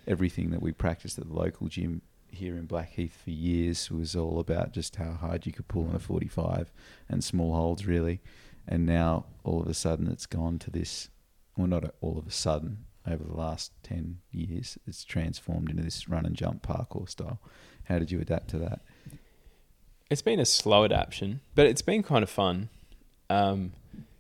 everything 0.07 0.51
that 0.51 0.61
we 0.61 0.71
practiced 0.71 1.17
at 1.17 1.27
the 1.27 1.33
local 1.33 1.67
gym 1.67 2.01
here 2.35 2.55
in 2.55 2.65
Blackheath 2.65 3.21
for 3.23 3.31
years 3.31 3.91
was 3.91 4.15
all 4.15 4.39
about 4.39 4.73
just 4.73 4.95
how 4.97 5.13
hard 5.13 5.45
you 5.45 5.51
could 5.51 5.67
pull 5.67 5.89
in 5.89 5.95
a 5.95 5.99
45 5.99 6.71
and 7.09 7.23
small 7.23 7.55
holds, 7.55 7.85
really. 7.85 8.21
And 8.67 8.85
now 8.85 9.25
all 9.43 9.61
of 9.61 9.67
a 9.67 9.73
sudden 9.73 10.07
it's 10.07 10.25
gone 10.25 10.59
to 10.59 10.71
this, 10.71 11.09
well, 11.57 11.67
not 11.67 11.93
all 12.01 12.17
of 12.17 12.27
a 12.27 12.31
sudden, 12.31 12.85
over 13.07 13.23
the 13.23 13.35
last 13.35 13.71
10 13.83 14.19
years, 14.31 14.79
it's 14.87 15.03
transformed 15.03 15.69
into 15.69 15.83
this 15.83 16.09
run 16.09 16.25
and 16.25 16.35
jump 16.35 16.65
parkour 16.65 17.07
style. 17.07 17.39
How 17.83 17.99
did 17.99 18.11
you 18.11 18.19
adapt 18.19 18.49
to 18.49 18.57
that? 18.59 18.81
it's 20.09 20.21
been 20.21 20.39
a 20.39 20.45
slow 20.45 20.85
adaptation, 20.85 21.41
but 21.55 21.65
it's 21.65 21.81
been 21.81 22.03
kind 22.03 22.23
of 22.23 22.29
fun. 22.29 22.69
Um, 23.29 23.73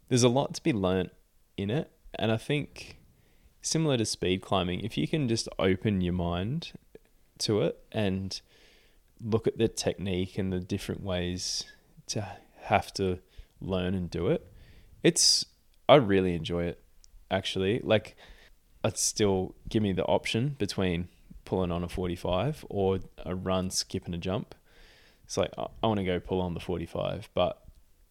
there's 0.09 0.23
a 0.23 0.29
lot 0.29 0.53
to 0.55 0.63
be 0.63 0.73
learnt 0.73 1.11
in 1.57 1.69
it, 1.69 1.91
and 2.17 2.31
I 2.31 2.37
think 2.37 2.97
similar 3.61 3.97
to 3.97 4.05
speed 4.05 4.41
climbing, 4.41 4.81
if 4.81 4.97
you 4.97 5.07
can 5.07 5.27
just 5.27 5.47
open 5.59 6.01
your 6.01 6.13
mind 6.13 6.73
to 7.39 7.61
it 7.61 7.79
and 7.91 8.39
look 9.23 9.47
at 9.47 9.57
the 9.57 9.67
technique 9.67 10.37
and 10.37 10.51
the 10.51 10.59
different 10.59 11.03
ways 11.03 11.65
to 12.07 12.25
have 12.61 12.93
to 12.93 13.19
learn 13.61 13.93
and 13.93 14.09
do 14.09 14.27
it, 14.27 14.45
it's 15.03 15.45
I 15.87 15.95
really 15.95 16.35
enjoy 16.35 16.65
it. 16.65 16.81
Actually, 17.31 17.79
like 17.79 18.15
I'd 18.83 18.97
still 18.97 19.55
give 19.67 19.81
me 19.81 19.93
the 19.93 20.05
option 20.05 20.55
between 20.57 21.07
pulling 21.43 21.71
on 21.71 21.83
a 21.83 21.87
45 21.87 22.65
or 22.69 22.99
a 23.23 23.35
run, 23.35 23.69
skip, 23.69 24.05
and 24.05 24.15
a 24.15 24.17
jump 24.17 24.55
it's 25.25 25.37
like 25.37 25.51
I, 25.57 25.67
I 25.83 25.87
want 25.87 25.99
to 25.99 26.05
go 26.05 26.19
pull 26.19 26.39
on 26.39 26.53
the 26.53 26.59
45 26.59 27.29
but 27.33 27.61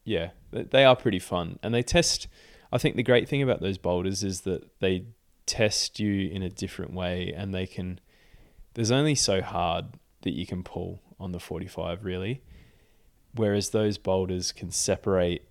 yeah 0.05 0.31
they, 0.51 0.65
they 0.65 0.85
are 0.85 0.97
pretty 0.97 1.19
fun 1.19 1.59
and 1.63 1.73
they 1.73 1.83
test 1.83 2.29
i 2.73 2.79
think 2.79 2.97
the 2.97 3.03
great 3.03 3.29
thing 3.29 3.43
about 3.43 3.61
those 3.61 3.79
boulders 3.79 4.23
is 4.23 4.43
that 4.43 4.79
they 4.81 5.07
test 5.47 5.99
you 5.99 6.29
in 6.29 6.43
a 6.43 6.51
different 6.51 6.93
way 6.93 7.33
and 7.35 7.55
they 7.55 7.67
can 7.67 8.01
there's 8.75 8.91
only 8.91 9.15
so 9.15 9.41
hard 9.43 9.87
that 10.23 10.33
you 10.33 10.47
can 10.47 10.63
pull 10.63 11.01
on 11.19 11.33
the 11.33 11.41
45 11.41 12.05
really 12.05 12.43
whereas 13.35 13.71
those 13.71 13.99
boulders 13.99 14.53
can 14.53 14.71
separate 14.71 15.43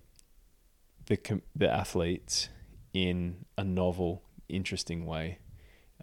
the 1.06 1.16
com- 1.16 1.42
the 1.54 1.70
athletes 1.70 2.48
in 2.92 3.44
a 3.58 3.64
novel 3.64 4.22
interesting 4.48 5.04
way 5.04 5.38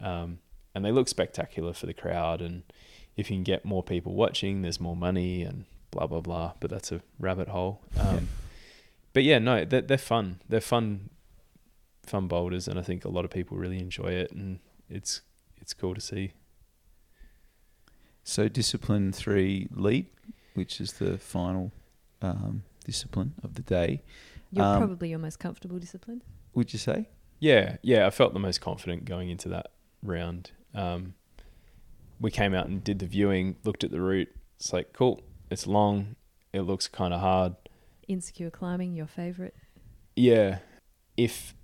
um, 0.00 0.38
and 0.74 0.84
they 0.84 0.92
look 0.92 1.08
spectacular 1.08 1.72
for 1.72 1.86
the 1.86 1.94
crowd 1.94 2.40
and 2.40 2.62
if 3.16 3.30
you 3.30 3.36
can 3.36 3.44
get 3.44 3.64
more 3.64 3.82
people 3.82 4.14
watching, 4.14 4.62
there's 4.62 4.80
more 4.80 4.96
money 4.96 5.42
and 5.42 5.64
blah 5.90 6.06
blah 6.06 6.20
blah. 6.20 6.52
But 6.60 6.70
that's 6.70 6.92
a 6.92 7.02
rabbit 7.18 7.48
hole. 7.48 7.80
Um, 7.98 8.06
Yeah. 8.06 8.20
But 9.14 9.24
yeah, 9.24 9.38
no, 9.38 9.64
they're 9.64 9.82
they're 9.82 9.98
fun. 9.98 10.40
They're 10.48 10.60
fun, 10.60 11.10
fun 12.06 12.28
boulders, 12.28 12.66
and 12.66 12.78
I 12.78 12.82
think 12.82 13.04
a 13.04 13.10
lot 13.10 13.24
of 13.26 13.30
people 13.30 13.58
really 13.58 13.78
enjoy 13.78 14.12
it, 14.12 14.32
and 14.32 14.60
it's 14.88 15.20
it's 15.60 15.74
cool 15.74 15.94
to 15.94 16.00
see. 16.00 16.32
So 18.24 18.48
discipline 18.48 19.12
three 19.12 19.68
lead, 19.72 20.06
which 20.54 20.80
is 20.80 20.94
the 20.94 21.18
final 21.18 21.72
um, 22.20 22.62
discipline 22.84 23.34
of 23.42 23.54
the 23.54 23.62
day. 23.62 24.02
You're 24.52 24.64
Um, 24.64 24.78
probably 24.78 25.10
your 25.10 25.18
most 25.18 25.38
comfortable 25.38 25.78
discipline. 25.78 26.22
Would 26.54 26.72
you 26.72 26.78
say? 26.78 27.08
Yeah, 27.40 27.76
yeah, 27.82 28.06
I 28.06 28.10
felt 28.10 28.34
the 28.34 28.38
most 28.38 28.60
confident 28.60 29.04
going 29.04 29.28
into 29.30 29.48
that 29.48 29.72
round. 30.02 30.52
Um, 30.74 31.14
we 32.20 32.30
came 32.30 32.54
out 32.54 32.66
and 32.66 32.84
did 32.84 33.00
the 33.00 33.06
viewing, 33.06 33.56
looked 33.64 33.82
at 33.82 33.90
the 33.90 34.00
route. 34.00 34.28
It's 34.56 34.72
like 34.72 34.92
cool. 34.92 35.22
It's 35.50 35.66
long. 35.66 36.14
It 36.52 36.60
looks 36.60 36.86
kind 36.86 37.12
of 37.12 37.20
hard. 37.20 37.56
Insecure 38.06 38.50
climbing, 38.50 38.94
your 38.94 39.06
favorite. 39.06 39.56
Yeah. 40.14 40.58
If 41.16 41.54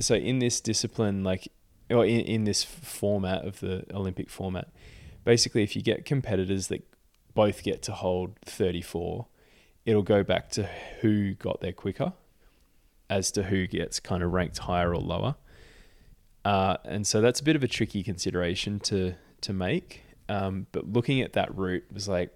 so, 0.00 0.14
in 0.14 0.38
this 0.40 0.60
discipline, 0.60 1.24
like, 1.24 1.48
or 1.88 2.04
in, 2.04 2.20
in 2.20 2.44
this 2.44 2.62
format 2.62 3.46
of 3.46 3.60
the 3.60 3.84
Olympic 3.94 4.28
format, 4.28 4.68
basically, 5.26 5.64
if 5.64 5.74
you 5.74 5.82
get 5.82 6.04
competitors 6.04 6.68
that 6.68 6.88
both 7.34 7.62
get 7.64 7.82
to 7.82 7.92
hold 7.92 8.38
34, 8.46 9.26
it'll 9.84 10.02
go 10.02 10.22
back 10.22 10.48
to 10.50 10.68
who 11.00 11.34
got 11.34 11.60
there 11.60 11.72
quicker 11.72 12.14
as 13.10 13.30
to 13.32 13.42
who 13.42 13.66
gets 13.66 14.00
kind 14.00 14.22
of 14.22 14.32
ranked 14.32 14.58
higher 14.58 14.90
or 14.90 15.00
lower. 15.00 15.34
Uh, 16.44 16.76
and 16.84 17.06
so 17.06 17.20
that's 17.20 17.40
a 17.40 17.44
bit 17.44 17.56
of 17.56 17.64
a 17.64 17.68
tricky 17.68 18.02
consideration 18.02 18.78
to 18.80 19.14
to 19.42 19.52
make. 19.52 20.04
Um, 20.28 20.68
but 20.72 20.92
looking 20.92 21.20
at 21.20 21.34
that 21.34 21.54
route 21.56 21.84
was 21.92 22.08
like, 22.08 22.34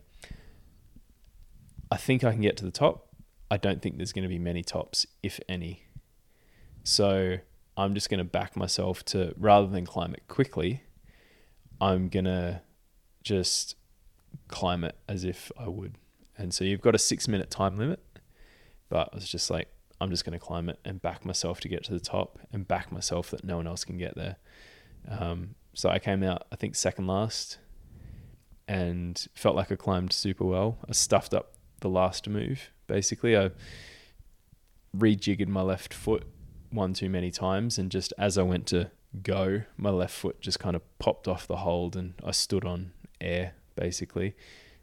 I 1.91 1.97
think 1.97 2.25
I 2.25 2.33
can 2.33 2.41
get 2.41 2.57
to 2.59 2.65
the 2.65 2.71
top. 2.73 3.09
I 3.51 3.57
don't 3.57 3.81
think 3.81 3.97
there's 3.97 4.13
going 4.13 4.25
to 4.25 4.29
be 4.29 4.39
many 4.39 4.63
tops, 4.63 5.07
if 5.23 5.41
any. 5.49 5.85
So 6.83 7.39
I'm 7.77 7.95
just 7.95 8.11
going 8.11 8.19
to 8.19 8.25
back 8.25 8.57
myself 8.57 9.05
to 9.07 9.35
rather 9.37 9.69
than 9.69 9.87
climb 9.87 10.13
it 10.13 10.27
quickly, 10.29 10.83
I'm 11.81 12.09
going 12.09 12.27
to 12.27 12.63
just 13.23 13.77
climb 14.49 14.85
it 14.85 14.97
as 15.09 15.25
if 15.25 15.51
I 15.59 15.69
would. 15.69 15.95
And 16.37 16.55
so 16.55 16.65
you've 16.65 16.81
got 16.81 16.95
a 16.95 16.99
six 16.99 17.29
minute 17.29 17.51
time 17.51 17.77
limit, 17.77 18.01
but 18.89 19.11
I 19.13 19.17
was 19.17 19.29
just 19.29 19.51
like, 19.51 19.69
I'm 20.01 20.11
just 20.11 20.25
going 20.25 20.39
to 20.39 20.45
climb 20.45 20.69
it 20.69 20.79
and 20.85 21.03
back 21.03 21.25
myself 21.25 21.61
to 21.61 21.69
get 21.69 21.85
to 21.85 21.93
the 21.93 22.01
top 22.01 22.39
and 22.53 22.67
back 22.67 22.91
myself 22.91 23.31
that 23.31 23.45
no 23.45 23.57
one 23.57 23.67
else 23.67 23.85
can 23.85 23.99
get 23.99 24.15
there. 24.17 24.37
Um, 25.09 25.55
so 25.75 25.91
I 25.91 25.99
came 25.99 26.23
out, 26.23 26.47
I 26.51 26.57
think, 26.57 26.75
second 26.75 27.07
last 27.07 27.59
and 28.67 29.27
felt 29.35 29.57
like 29.57 29.71
I 29.71 29.77
climbed 29.77 30.13
super 30.13 30.45
well. 30.45 30.79
I 30.89 30.93
stuffed 30.93 31.35
up 31.35 31.55
the 31.81 31.89
last 31.89 32.29
move, 32.29 32.71
basically. 32.87 33.37
I 33.37 33.51
rejiggered 34.97 35.49
my 35.49 35.63
left 35.63 35.93
foot 35.93 36.25
one 36.71 36.95
too 36.95 37.11
many 37.11 37.31
times, 37.31 37.79
and 37.79 37.91
just 37.91 38.13
as 38.17 38.39
I 38.39 38.43
went 38.43 38.67
to 38.69 38.91
go, 39.23 39.63
my 39.77 39.91
left 39.91 40.15
foot 40.15 40.41
just 40.41 40.61
kind 40.61 40.77
of 40.77 40.83
popped 40.99 41.27
off 41.27 41.47
the 41.47 41.57
hold 41.57 41.97
and 41.97 42.15
I 42.25 42.31
stood 42.31 42.65
on 42.65 42.93
air, 43.21 43.53
basically. 43.77 44.35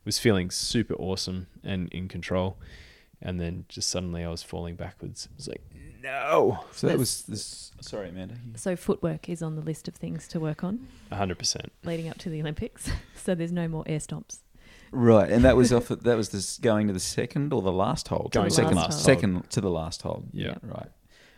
Was 0.05 0.19
feeling 0.19 0.49
super 0.51 0.93
awesome 0.95 1.47
and 1.63 1.89
in 1.93 2.07
control. 2.07 2.57
And 3.21 3.39
then 3.39 3.65
just 3.67 3.89
suddenly 3.89 4.23
I 4.23 4.29
was 4.29 4.43
falling 4.43 4.75
backwards. 4.75 5.27
I 5.31 5.35
was 5.35 5.47
like, 5.47 5.61
no. 6.03 6.63
So 6.71 6.87
that 6.87 6.97
was 6.97 7.23
this. 7.23 7.71
Sorry, 7.81 8.09
Amanda. 8.09 8.35
you- 8.35 8.53
So 8.57 8.75
footwork 8.75 9.27
is 9.27 9.41
on 9.41 9.55
the 9.55 9.61
list 9.61 9.87
of 9.87 9.95
things 9.95 10.27
to 10.29 10.39
work 10.39 10.63
on 10.63 10.87
100%. 11.11 11.57
leading 11.83 12.07
up 12.09 12.17
to 12.19 12.29
the 12.29 12.39
Olympics. 12.41 12.89
so 13.15 13.33
there's 13.35 13.51
no 13.51 13.67
more 13.67 13.83
air 13.87 13.99
stomps. 13.99 14.39
Right, 14.91 15.29
and 15.29 15.43
that 15.43 15.57
was 15.57 15.73
off. 15.73 15.89
That 15.89 16.15
was 16.15 16.29
this 16.29 16.57
going 16.59 16.87
to 16.87 16.93
the 16.93 16.99
second 17.01 17.51
or 17.51 17.61
the 17.61 17.73
last 17.73 18.07
hole. 18.07 18.29
Going 18.31 18.49
to 18.49 18.55
the 18.55 18.61
second, 18.61 18.77
last 18.77 18.93
hole. 18.93 19.03
second 19.03 19.49
to 19.49 19.59
the 19.59 19.69
last 19.69 20.03
hole. 20.03 20.23
Yeah. 20.31 20.55
Right. 20.61 20.87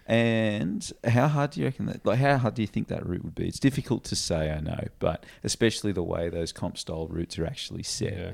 And 0.09 0.91
how 1.07 1.27
hard 1.27 1.51
do 1.51 1.59
you 1.59 1.67
reckon 1.67 1.85
that? 1.85 2.03
Like, 2.03 2.17
how 2.17 2.37
hard 2.39 2.55
do 2.55 2.63
you 2.63 2.67
think 2.67 2.87
that 2.87 3.05
route 3.05 3.23
would 3.23 3.35
be? 3.35 3.47
It's 3.47 3.59
difficult 3.59 4.03
to 4.05 4.15
say, 4.15 4.49
I 4.51 4.59
know, 4.59 4.87
but 4.97 5.23
especially 5.43 5.91
the 5.91 6.01
way 6.03 6.29
those 6.29 6.51
comp 6.51 6.79
style 6.79 7.07
routes 7.07 7.37
are 7.37 7.45
actually 7.45 7.83
set, 7.83 8.17
Yeah. 8.17 8.31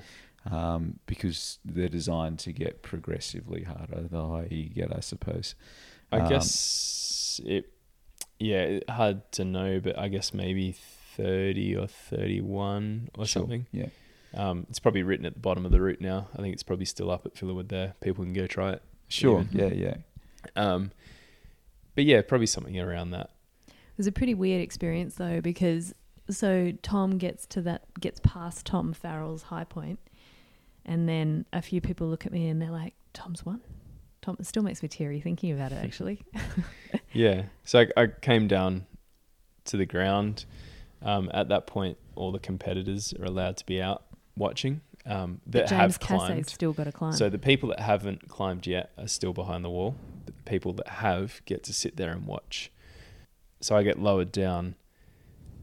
um, 0.75 0.99
because 1.05 1.59
they're 1.65 1.89
designed 1.89 2.39
to 2.39 2.53
get 2.53 2.81
progressively 2.81 3.63
harder 3.63 4.03
the 4.09 4.25
higher 4.25 4.47
you 4.49 4.69
get, 4.69 4.95
I 4.95 5.01
suppose. 5.01 5.53
I 6.13 6.19
Um, 6.21 6.29
guess 6.29 7.41
it, 7.43 7.73
yeah, 8.39 8.79
hard 8.87 9.29
to 9.33 9.43
know, 9.43 9.81
but 9.81 9.99
I 9.99 10.07
guess 10.07 10.33
maybe 10.33 10.71
30 11.17 11.75
or 11.75 11.87
31 11.87 13.09
or 13.17 13.25
Sure, 13.25 13.41
something. 13.41 13.65
Yeah. 13.73 13.89
Um, 14.33 14.65
it's 14.69 14.79
probably 14.79 15.03
written 15.03 15.25
at 15.25 15.33
the 15.33 15.39
bottom 15.41 15.65
of 15.65 15.73
the 15.73 15.81
route 15.81 15.99
now. 15.99 16.29
I 16.33 16.41
think 16.41 16.53
it's 16.53 16.63
probably 16.63 16.85
still 16.85 17.11
up 17.11 17.25
at 17.25 17.35
Fillawood 17.35 17.67
there. 17.67 17.95
People 17.99 18.23
can 18.23 18.33
go 18.33 18.47
try 18.47 18.71
it. 18.71 18.81
Sure. 19.09 19.41
Even. 19.41 19.57
Yeah. 19.77 19.91
Yeah. 19.91 19.97
Um, 20.55 20.91
but 21.95 22.05
yeah, 22.05 22.21
probably 22.21 22.47
something 22.47 22.79
around 22.79 23.11
that. 23.11 23.31
It 23.67 23.97
was 23.97 24.07
a 24.07 24.11
pretty 24.11 24.33
weird 24.33 24.61
experience 24.61 25.15
though 25.15 25.41
because 25.41 25.93
so 26.29 26.73
Tom 26.81 27.17
gets 27.17 27.45
to 27.47 27.61
that 27.63 27.83
gets 27.99 28.19
past 28.23 28.65
Tom 28.65 28.93
Farrell's 28.93 29.43
high 29.43 29.63
point, 29.63 29.99
and 30.85 31.07
then 31.07 31.45
a 31.53 31.61
few 31.61 31.81
people 31.81 32.07
look 32.07 32.25
at 32.25 32.31
me 32.31 32.47
and 32.47 32.61
they're 32.61 32.71
like, 32.71 32.93
"Tom's 33.13 33.45
won." 33.45 33.61
Tom 34.21 34.37
it 34.39 34.45
still 34.45 34.63
makes 34.63 34.81
me 34.81 34.89
teary 34.89 35.21
thinking 35.21 35.51
about 35.51 35.71
it 35.71 35.83
actually. 35.83 36.23
Yeah. 37.15 37.43
So 37.63 37.79
I, 37.79 38.01
I 38.03 38.07
came 38.07 38.47
down 38.47 38.85
to 39.65 39.77
the 39.77 39.85
ground. 39.85 40.45
Um, 41.01 41.31
at 41.33 41.47
that 41.47 41.65
point, 41.65 41.97
all 42.15 42.31
the 42.31 42.39
competitors 42.39 43.13
are 43.19 43.25
allowed 43.25 43.57
to 43.57 43.65
be 43.65 43.81
out 43.81 44.03
watching 44.35 44.81
um, 45.05 45.39
that 45.47 45.61
but 45.61 45.69
James 45.69 45.97
have 45.97 45.99
Kassay's 45.99 46.51
still 46.51 46.73
got 46.73 46.85
to 46.85 46.91
climb. 46.91 47.13
So 47.13 47.29
the 47.29 47.37
people 47.37 47.69
that 47.69 47.79
haven't 47.79 48.27
climbed 48.27 48.67
yet 48.67 48.91
are 48.97 49.07
still 49.07 49.33
behind 49.33 49.63
the 49.63 49.69
wall. 49.69 49.95
The 50.25 50.33
people 50.45 50.73
that 50.73 50.87
have 50.87 51.41
get 51.45 51.63
to 51.63 51.73
sit 51.73 51.97
there 51.97 52.11
and 52.11 52.25
watch. 52.25 52.71
So 53.61 53.75
I 53.75 53.83
get 53.83 53.99
lowered 53.99 54.31
down, 54.31 54.75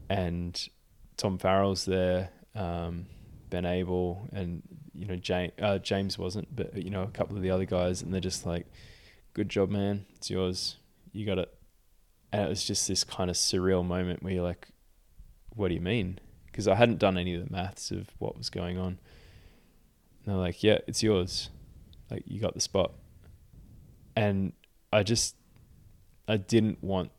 and 0.09 0.69
Tom 1.17 1.37
Farrell's 1.37 1.85
there, 1.85 2.29
um, 2.55 3.05
Ben 3.49 3.65
Abel, 3.65 4.27
and 4.31 4.63
you 4.93 5.05
know 5.05 5.15
James. 5.15 5.53
Uh, 5.61 5.77
James 5.77 6.17
wasn't, 6.17 6.53
but 6.55 6.75
you 6.81 6.89
know 6.89 7.03
a 7.03 7.11
couple 7.11 7.35
of 7.35 7.43
the 7.43 7.51
other 7.51 7.65
guys, 7.65 8.01
and 8.01 8.13
they're 8.13 8.21
just 8.21 8.45
like, 8.45 8.67
"Good 9.33 9.49
job, 9.49 9.69
man. 9.69 10.05
It's 10.15 10.29
yours. 10.29 10.77
You 11.11 11.25
got 11.25 11.37
it." 11.37 11.53
and 12.33 12.41
it 12.41 12.49
was 12.49 12.63
just 12.63 12.87
this 12.87 13.03
kind 13.03 13.29
of 13.29 13.35
surreal 13.35 13.85
moment 13.85 14.23
where 14.23 14.33
you're 14.33 14.43
like, 14.43 14.67
"What 15.49 15.67
do 15.67 15.75
you 15.75 15.81
mean?" 15.81 16.19
Because 16.47 16.67
I 16.67 16.73
hadn't 16.73 16.97
done 16.97 17.15
any 17.15 17.35
of 17.35 17.45
the 17.45 17.51
maths 17.51 17.91
of 17.91 18.09
what 18.17 18.35
was 18.35 18.49
going 18.49 18.79
on. 18.79 18.97
And 20.25 20.25
they're 20.25 20.35
like, 20.35 20.63
"Yeah, 20.63 20.79
it's 20.87 21.03
yours. 21.03 21.51
Like 22.09 22.23
you 22.25 22.41
got 22.41 22.55
the 22.55 22.59
spot." 22.59 22.93
And 24.15 24.53
I 24.91 25.03
just, 25.03 25.35
I 26.27 26.37
didn't 26.37 26.83
want 26.83 27.11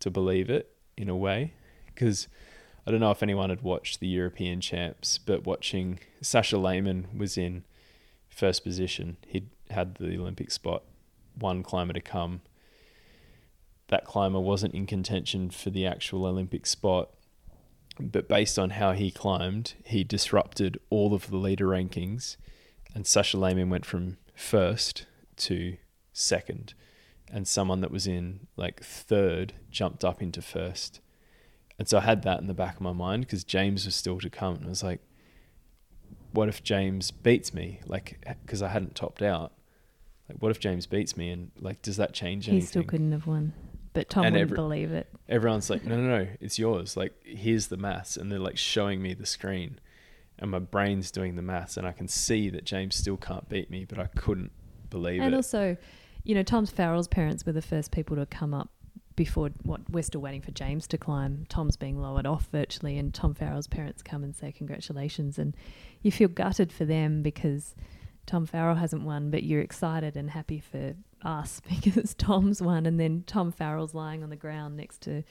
to 0.00 0.10
believe 0.10 0.50
it 0.50 0.74
in 0.96 1.08
a 1.08 1.16
way 1.16 1.54
because 1.86 2.28
I 2.86 2.90
don't 2.90 3.00
know 3.00 3.10
if 3.10 3.22
anyone 3.22 3.50
had 3.50 3.62
watched 3.62 4.00
the 4.00 4.06
European 4.06 4.60
champs, 4.60 5.18
but 5.18 5.46
watching 5.46 5.98
Sascha 6.22 6.60
Lehmann 6.60 7.08
was 7.16 7.36
in 7.36 7.64
first 8.28 8.62
position. 8.62 9.16
He'd 9.26 9.48
had 9.70 9.96
the 9.96 10.16
Olympic 10.18 10.50
spot, 10.50 10.84
one 11.34 11.62
climber 11.62 11.94
to 11.94 12.00
come. 12.00 12.42
That 13.88 14.04
climber 14.04 14.40
wasn't 14.40 14.74
in 14.74 14.86
contention 14.86 15.50
for 15.50 15.70
the 15.70 15.86
actual 15.86 16.26
Olympic 16.26 16.66
spot, 16.66 17.10
but 17.98 18.28
based 18.28 18.58
on 18.58 18.70
how 18.70 18.92
he 18.92 19.10
climbed, 19.10 19.74
he 19.84 20.04
disrupted 20.04 20.78
all 20.90 21.14
of 21.14 21.30
the 21.30 21.36
leader 21.36 21.66
rankings, 21.66 22.36
and 22.94 23.04
Sascha 23.04 23.40
Lehmann 23.40 23.70
went 23.70 23.86
from 23.86 24.18
first 24.34 25.06
to 25.36 25.76
second, 26.16 26.74
and 27.30 27.46
someone 27.46 27.80
that 27.80 27.90
was 27.90 28.06
in 28.06 28.46
like 28.56 28.82
third 28.82 29.54
jumped 29.70 30.04
up 30.04 30.22
into 30.22 30.40
first. 30.42 31.00
And 31.78 31.86
so 31.88 31.98
I 31.98 32.02
had 32.02 32.22
that 32.22 32.40
in 32.40 32.46
the 32.46 32.54
back 32.54 32.76
of 32.76 32.80
my 32.80 32.92
mind 32.92 33.22
because 33.26 33.44
James 33.44 33.84
was 33.84 33.94
still 33.94 34.18
to 34.20 34.30
come. 34.30 34.56
And 34.56 34.64
I 34.66 34.68
was 34.70 34.82
like, 34.82 35.00
what 36.32 36.48
if 36.48 36.62
James 36.62 37.10
beats 37.10 37.52
me? 37.52 37.80
Like, 37.86 38.18
eh, 38.26 38.34
because 38.44 38.62
I 38.62 38.68
hadn't 38.68 38.94
topped 38.94 39.22
out. 39.22 39.52
Like, 40.28 40.38
what 40.40 40.50
if 40.50 40.58
James 40.58 40.86
beats 40.86 41.16
me? 41.16 41.30
And 41.30 41.50
like, 41.60 41.82
does 41.82 41.96
that 41.98 42.12
change 42.14 42.48
anything? 42.48 42.60
He 42.62 42.66
still 42.66 42.82
couldn't 42.82 43.12
have 43.12 43.26
won. 43.26 43.52
But 43.92 44.08
Tom 44.10 44.24
And 44.24 44.34
wouldn't 44.34 44.50
every- 44.52 44.56
believe 44.56 44.92
it. 44.92 45.06
Everyone's 45.28 45.68
like, 45.70 45.84
no, 45.84 45.96
no, 45.96 46.18
no, 46.24 46.28
it's 46.40 46.58
yours. 46.58 46.96
Like, 46.96 47.12
here's 47.24 47.66
the 47.68 47.76
maths. 47.76 48.16
And 48.16 48.30
they're 48.32 48.38
like 48.38 48.58
showing 48.58 49.02
me 49.02 49.12
the 49.14 49.26
screen. 49.26 49.78
And 50.38 50.50
my 50.50 50.58
brain's 50.58 51.10
doing 51.10 51.36
the 51.36 51.42
maths. 51.42 51.76
And 51.76 51.86
I 51.86 51.92
can 51.92 52.08
see 52.08 52.48
that 52.50 52.64
James 52.64 52.94
still 52.96 53.16
can't 53.18 53.48
beat 53.48 53.70
me, 53.70 53.84
but 53.84 53.98
I 53.98 54.06
couldn't 54.06 54.52
believe 54.90 55.20
And 55.22 55.34
it. 55.34 55.36
also, 55.36 55.76
you 56.26 56.34
know, 56.34 56.42
Tom 56.42 56.66
Farrell's 56.66 57.06
parents 57.06 57.46
were 57.46 57.52
the 57.52 57.62
first 57.62 57.92
people 57.92 58.16
to 58.16 58.26
come 58.26 58.52
up 58.52 58.70
before 59.14 59.50
what 59.62 59.80
we're 59.88 60.02
still 60.02 60.20
waiting 60.20 60.42
for 60.42 60.50
James 60.50 60.86
to 60.88 60.98
climb. 60.98 61.46
Tom's 61.48 61.76
being 61.76 62.00
lowered 62.00 62.26
off 62.26 62.48
virtually, 62.50 62.98
and 62.98 63.14
Tom 63.14 63.32
Farrell's 63.32 63.68
parents 63.68 64.02
come 64.02 64.24
and 64.24 64.34
say 64.34 64.50
congratulations, 64.50 65.38
and 65.38 65.56
you 66.02 66.10
feel 66.10 66.28
gutted 66.28 66.72
for 66.72 66.84
them 66.84 67.22
because 67.22 67.76
Tom 68.26 68.44
Farrell 68.44 68.74
hasn't 68.74 69.04
won, 69.04 69.30
but 69.30 69.44
you're 69.44 69.60
excited 69.60 70.16
and 70.16 70.30
happy 70.30 70.58
for 70.58 70.94
us 71.22 71.62
because 71.84 72.12
Tom's 72.14 72.60
won, 72.60 72.86
and 72.86 72.98
then 72.98 73.22
Tom 73.26 73.52
Farrell's 73.52 73.94
lying 73.94 74.24
on 74.24 74.30
the 74.30 74.36
ground 74.36 74.76
next 74.76 75.02
to 75.02 75.22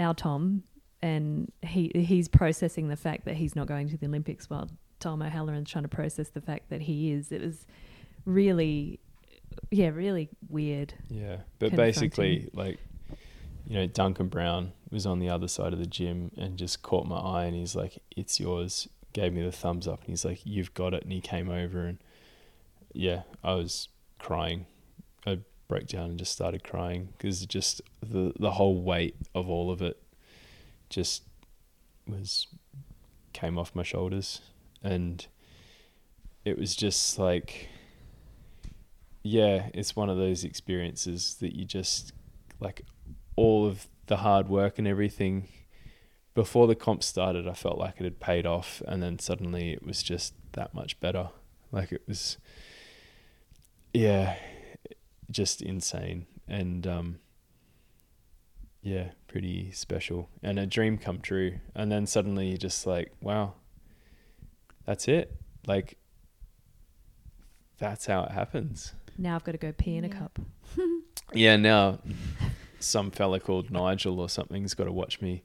our 0.00 0.14
Tom, 0.14 0.64
and 1.00 1.52
he 1.62 1.92
he's 1.94 2.26
processing 2.26 2.88
the 2.88 2.96
fact 2.96 3.24
that 3.24 3.36
he's 3.36 3.54
not 3.54 3.68
going 3.68 3.88
to 3.88 3.96
the 3.96 4.06
Olympics 4.06 4.50
while 4.50 4.68
Tom 4.98 5.22
O'Halloran's 5.22 5.70
trying 5.70 5.84
to 5.84 5.88
process 5.88 6.30
the 6.30 6.40
fact 6.40 6.70
that 6.70 6.82
he 6.82 7.12
is. 7.12 7.30
It 7.30 7.40
was 7.40 7.66
really, 8.24 9.00
yeah, 9.70 9.88
really 9.88 10.28
weird. 10.48 10.94
Yeah, 11.08 11.38
but 11.58 11.74
basically, 11.74 12.48
like, 12.52 12.78
you 13.66 13.76
know, 13.76 13.86
Duncan 13.86 14.28
Brown 14.28 14.72
was 14.90 15.06
on 15.06 15.18
the 15.18 15.30
other 15.30 15.48
side 15.48 15.72
of 15.72 15.78
the 15.78 15.86
gym 15.86 16.30
and 16.36 16.56
just 16.56 16.82
caught 16.82 17.06
my 17.06 17.16
eye, 17.18 17.44
and 17.44 17.54
he's 17.54 17.74
like, 17.74 18.02
"It's 18.16 18.38
yours." 18.40 18.88
Gave 19.12 19.34
me 19.34 19.42
the 19.42 19.52
thumbs 19.52 19.86
up, 19.86 20.00
and 20.00 20.08
he's 20.08 20.24
like, 20.24 20.40
"You've 20.44 20.72
got 20.74 20.94
it." 20.94 21.02
And 21.02 21.12
he 21.12 21.20
came 21.20 21.50
over, 21.50 21.86
and 21.86 21.98
yeah, 22.92 23.22
I 23.44 23.54
was 23.54 23.88
crying. 24.18 24.66
I 25.26 25.40
broke 25.68 25.86
down 25.86 26.10
and 26.10 26.18
just 26.18 26.32
started 26.32 26.64
crying 26.64 27.08
because 27.16 27.44
just 27.46 27.82
the 28.02 28.32
the 28.38 28.52
whole 28.52 28.82
weight 28.82 29.16
of 29.34 29.48
all 29.48 29.70
of 29.70 29.82
it 29.82 30.02
just 30.88 31.22
was 32.06 32.46
came 33.32 33.58
off 33.58 33.74
my 33.74 33.82
shoulders, 33.82 34.40
and 34.82 35.26
it 36.44 36.58
was 36.58 36.74
just 36.74 37.18
like 37.18 37.68
yeah, 39.22 39.68
it's 39.74 39.94
one 39.94 40.08
of 40.08 40.16
those 40.16 40.44
experiences 40.44 41.36
that 41.40 41.54
you 41.54 41.64
just 41.64 42.12
like 42.60 42.82
all 43.36 43.66
of 43.66 43.88
the 44.06 44.18
hard 44.18 44.48
work 44.48 44.78
and 44.78 44.86
everything 44.86 45.48
before 46.34 46.66
the 46.66 46.74
comp 46.74 47.02
started, 47.02 47.46
I 47.46 47.52
felt 47.52 47.78
like 47.78 47.94
it 47.98 48.04
had 48.04 48.20
paid 48.20 48.46
off, 48.46 48.82
and 48.86 49.02
then 49.02 49.18
suddenly 49.18 49.72
it 49.72 49.84
was 49.84 50.02
just 50.02 50.34
that 50.52 50.74
much 50.74 50.98
better. 51.00 51.30
Like 51.70 51.92
it 51.92 52.02
was, 52.06 52.38
yeah, 53.92 54.36
just 55.30 55.62
insane, 55.62 56.26
and 56.48 56.86
um, 56.86 57.18
yeah, 58.82 59.12
pretty 59.26 59.72
special, 59.72 60.28
and 60.42 60.58
a 60.58 60.66
dream 60.66 60.98
come 60.98 61.20
true. 61.20 61.60
And 61.74 61.90
then 61.90 62.06
suddenly 62.06 62.48
you're 62.48 62.58
just 62.58 62.86
like, 62.86 63.12
wow, 63.20 63.54
that's 64.84 65.08
it. 65.08 65.36
Like 65.66 65.96
that's 67.78 68.06
how 68.06 68.24
it 68.24 68.32
happens. 68.32 68.92
Now 69.18 69.34
I've 69.36 69.44
got 69.44 69.52
to 69.52 69.58
go 69.58 69.72
pee 69.72 69.96
in 69.96 70.04
a 70.04 70.08
cup. 70.08 70.38
Yeah, 71.34 71.56
now 71.56 71.98
some 72.78 73.10
fella 73.10 73.40
called 73.40 73.70
Nigel 73.70 74.20
or 74.20 74.28
something's 74.28 74.74
got 74.74 74.84
to 74.84 74.92
watch 74.92 75.22
me 75.22 75.44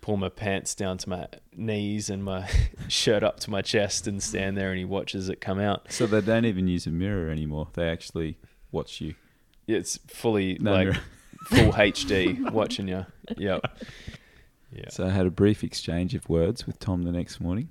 pull 0.00 0.16
my 0.16 0.28
pants 0.28 0.74
down 0.74 0.98
to 0.98 1.08
my 1.08 1.28
knees 1.54 2.10
and 2.10 2.24
my 2.24 2.48
shirt 2.88 3.22
up 3.22 3.38
to 3.40 3.50
my 3.50 3.62
chest 3.62 4.08
and 4.08 4.20
stand 4.20 4.56
there 4.56 4.70
and 4.70 4.78
he 4.80 4.84
watches 4.84 5.28
it 5.28 5.40
come 5.40 5.60
out. 5.60 5.92
So 5.92 6.08
they 6.08 6.20
don't 6.20 6.44
even 6.44 6.66
use 6.66 6.88
a 6.88 6.90
mirror 6.90 7.30
anymore. 7.30 7.68
They 7.74 7.88
actually 7.88 8.36
watch 8.72 9.00
you. 9.00 9.14
It's 9.68 9.96
fully 10.08 10.58
No 10.60 10.72
like 10.72 10.86
mirror. 10.88 10.98
full 11.44 11.72
HD 11.72 12.50
watching 12.50 12.88
you. 12.88 13.06
Yep. 13.36 13.78
Yeah. 14.72 14.88
So 14.90 15.06
I 15.06 15.10
had 15.10 15.26
a 15.26 15.30
brief 15.30 15.62
exchange 15.62 16.16
of 16.16 16.28
words 16.28 16.66
with 16.66 16.80
Tom 16.80 17.04
the 17.04 17.12
next 17.12 17.40
morning. 17.40 17.68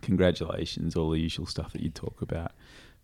Congratulations, 0.00 0.96
all 0.96 1.10
the 1.10 1.20
usual 1.20 1.46
stuff 1.46 1.72
that 1.72 1.82
you 1.82 1.90
talk 1.90 2.20
about. 2.20 2.50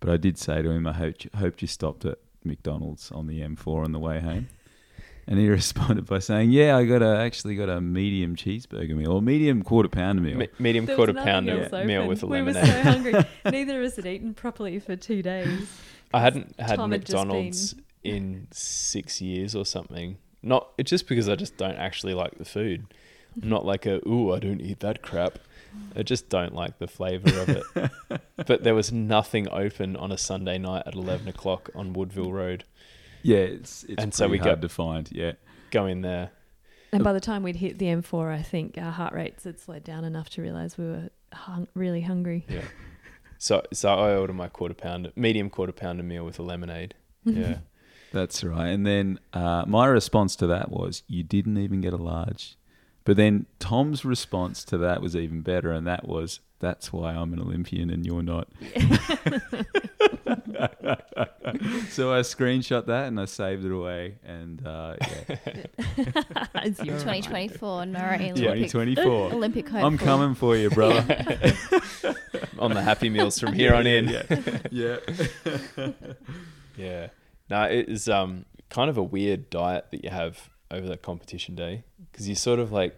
But 0.00 0.10
I 0.10 0.16
did 0.16 0.38
say 0.38 0.62
to 0.62 0.70
him, 0.70 0.86
I 0.86 0.92
hoped 0.92 1.24
you, 1.24 1.30
hoped 1.34 1.60
you 1.62 1.68
stopped 1.68 2.04
at 2.04 2.18
McDonald's 2.44 3.10
on 3.10 3.26
the 3.26 3.40
M4 3.40 3.84
on 3.84 3.92
the 3.92 3.98
way 3.98 4.20
home. 4.20 4.48
And 5.26 5.38
he 5.38 5.48
responded 5.50 6.06
by 6.06 6.20
saying, 6.20 6.52
"Yeah, 6.52 6.76
I 6.76 6.84
got 6.86 7.02
a 7.02 7.18
actually 7.18 7.54
got 7.56 7.68
a 7.68 7.80
medium 7.82 8.34
cheeseburger 8.36 8.96
meal 8.96 9.12
or 9.12 9.20
medium 9.20 9.62
quarter 9.62 9.88
pounder 9.90 10.22
meal." 10.22 10.38
Me- 10.38 10.48
medium 10.58 10.86
There 10.86 10.96
quarter 10.96 11.12
nothing 11.12 11.30
pounder 11.32 11.62
else 11.64 11.72
meal 11.86 11.98
open. 12.02 12.08
with 12.08 12.22
a 12.22 12.26
we 12.26 12.38
lemonade. 12.40 12.62
were 12.62 12.70
so 12.72 12.82
hungry. 12.90 13.14
Neither 13.44 13.80
of 13.82 13.86
us 13.88 13.96
had 13.96 14.06
eaten 14.06 14.32
properly 14.34 14.78
for 14.78 14.96
two 14.96 15.20
days. 15.22 15.68
I 16.14 16.20
hadn't 16.20 16.58
had 16.58 16.76
Tom 16.76 16.92
had 16.92 17.02
just 17.04 17.12
McDonald's 17.12 17.74
in 18.02 18.46
six 18.52 19.20
years 19.20 19.54
or 19.54 19.66
something. 19.66 20.16
Not 20.42 20.68
it's 20.78 20.88
just 20.88 21.06
because 21.08 21.28
I 21.28 21.34
just 21.34 21.58
don't 21.58 21.76
actually 21.76 22.14
like 22.14 22.38
the 22.38 22.46
food. 22.46 22.86
I'm 23.42 23.50
not 23.50 23.66
like 23.66 23.84
a 23.84 24.00
ooh, 24.08 24.32
I 24.32 24.38
don't 24.38 24.60
eat 24.62 24.80
that 24.80 25.02
crap. 25.02 25.38
I 25.96 26.02
just 26.02 26.28
don't 26.28 26.54
like 26.54 26.78
the 26.78 26.86
flavour 26.86 27.30
of 27.40 27.48
it. 27.48 28.20
but 28.46 28.62
there 28.64 28.74
was 28.74 28.92
nothing 28.92 29.48
open 29.50 29.96
on 29.96 30.12
a 30.12 30.18
Sunday 30.18 30.58
night 30.58 30.84
at 30.86 30.94
eleven 30.94 31.28
o'clock 31.28 31.70
on 31.74 31.92
Woodville 31.92 32.32
Road. 32.32 32.64
yeah, 33.22 33.38
it's 33.38 33.84
it's 33.84 34.02
And 34.02 34.14
so 34.14 34.28
we 34.28 34.38
hard 34.38 34.56
got- 34.56 34.62
to 34.62 34.68
find. 34.68 35.08
Yeah, 35.12 35.32
Go 35.70 35.86
in 35.86 36.02
there. 36.02 36.30
And 36.92 37.04
by 37.04 37.12
the 37.12 37.20
time 37.20 37.42
we'd 37.42 37.56
hit 37.56 37.78
the 37.78 37.84
M4, 37.86 38.32
I 38.32 38.40
think 38.42 38.78
our 38.78 38.90
heart 38.90 39.12
rates 39.12 39.44
had 39.44 39.60
slowed 39.60 39.84
down 39.84 40.04
enough 40.04 40.30
to 40.30 40.42
realise 40.42 40.78
we 40.78 40.86
were 40.86 41.10
hung- 41.34 41.68
really 41.74 42.00
hungry. 42.00 42.46
Yeah. 42.48 42.62
So 43.38 43.62
so 43.72 43.90
I 43.90 44.16
ordered 44.16 44.32
my 44.34 44.48
quarter 44.48 44.74
pounder 44.74 45.12
medium 45.14 45.50
quarter 45.50 45.72
pounder 45.72 46.02
meal 46.02 46.24
with 46.24 46.38
a 46.38 46.42
lemonade. 46.42 46.94
Yeah. 47.24 47.58
that's 48.12 48.42
right. 48.42 48.68
And 48.68 48.86
then 48.86 49.18
uh, 49.34 49.64
my 49.66 49.86
response 49.86 50.34
to 50.36 50.46
that 50.48 50.70
was, 50.70 51.02
"You 51.08 51.22
didn't 51.22 51.58
even 51.58 51.80
get 51.82 51.92
a 51.92 51.96
large." 51.98 52.56
But 53.08 53.16
then 53.16 53.46
Tom's 53.58 54.04
response 54.04 54.62
to 54.66 54.76
that 54.76 55.00
was 55.00 55.16
even 55.16 55.40
better, 55.40 55.72
and 55.72 55.86
that 55.86 56.06
was, 56.06 56.40
"That's 56.58 56.92
why 56.92 57.14
I'm 57.14 57.32
an 57.32 57.40
Olympian 57.40 57.88
and 57.88 58.04
you're 58.04 58.22
not." 58.22 58.48
so 61.88 62.12
I 62.12 62.20
screenshot 62.20 62.84
that 62.84 63.08
and 63.08 63.18
I 63.18 63.24
saved 63.24 63.64
it 63.64 63.72
away, 63.72 64.16
and 64.22 64.60
uh, 64.66 64.96
yeah, 65.00 65.36
It's 66.56 66.84
your 66.84 66.98
2024 66.98 67.86
Noreen 67.86 68.36
Yeah. 68.36 68.50
Olympic, 68.50 68.70
2024. 68.72 69.32
Olympic 69.32 69.68
hopeful. 69.70 69.86
I'm 69.86 69.96
coming 69.96 70.34
for 70.34 70.54
you, 70.54 70.68
brother. 70.68 71.00
on 72.58 72.74
the 72.74 72.82
happy 72.82 73.08
meals 73.08 73.38
from 73.38 73.54
here 73.54 73.72
on 73.74 73.86
in. 73.86 74.08
yeah. 74.70 74.98
Yeah. 76.76 77.08
No, 77.48 77.62
it 77.62 77.88
is 77.88 78.06
um 78.10 78.44
kind 78.68 78.90
of 78.90 78.98
a 78.98 79.02
weird 79.02 79.48
diet 79.48 79.86
that 79.92 80.04
you 80.04 80.10
have 80.10 80.50
over 80.70 80.86
that 80.88 81.02
competition 81.02 81.54
day 81.54 81.84
because 82.10 82.28
you 82.28 82.34
sort 82.34 82.58
of 82.58 82.72
like 82.72 82.94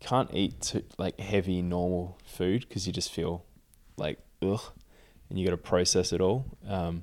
can't 0.00 0.30
eat 0.32 0.60
too, 0.60 0.82
like 0.98 1.18
heavy 1.20 1.62
normal 1.62 2.18
food 2.24 2.66
because 2.68 2.86
you 2.86 2.92
just 2.92 3.12
feel 3.12 3.44
like 3.96 4.18
ugh, 4.42 4.62
and 5.28 5.38
you 5.38 5.44
got 5.44 5.50
to 5.52 5.56
process 5.58 6.12
it 6.12 6.20
all. 6.20 6.46
Um, 6.66 7.02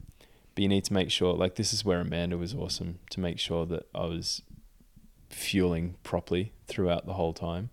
but 0.56 0.64
you 0.64 0.68
need 0.68 0.86
to 0.86 0.94
make 0.94 1.12
sure 1.12 1.34
like 1.36 1.56
this 1.56 1.72
is 1.72 1.86
where 1.86 2.02
Amanda 2.02 2.38
was 2.38 2.56
awesome 2.56 2.98
to 3.12 3.20
make 3.20 3.38
sure 3.38 3.66
that 3.68 3.88
I 3.94 4.06
was 4.06 4.42
fueling 5.30 5.96
properly 6.04 6.52
throughout 6.68 7.06
the 7.06 7.14
whole 7.14 7.34
time 7.34 7.70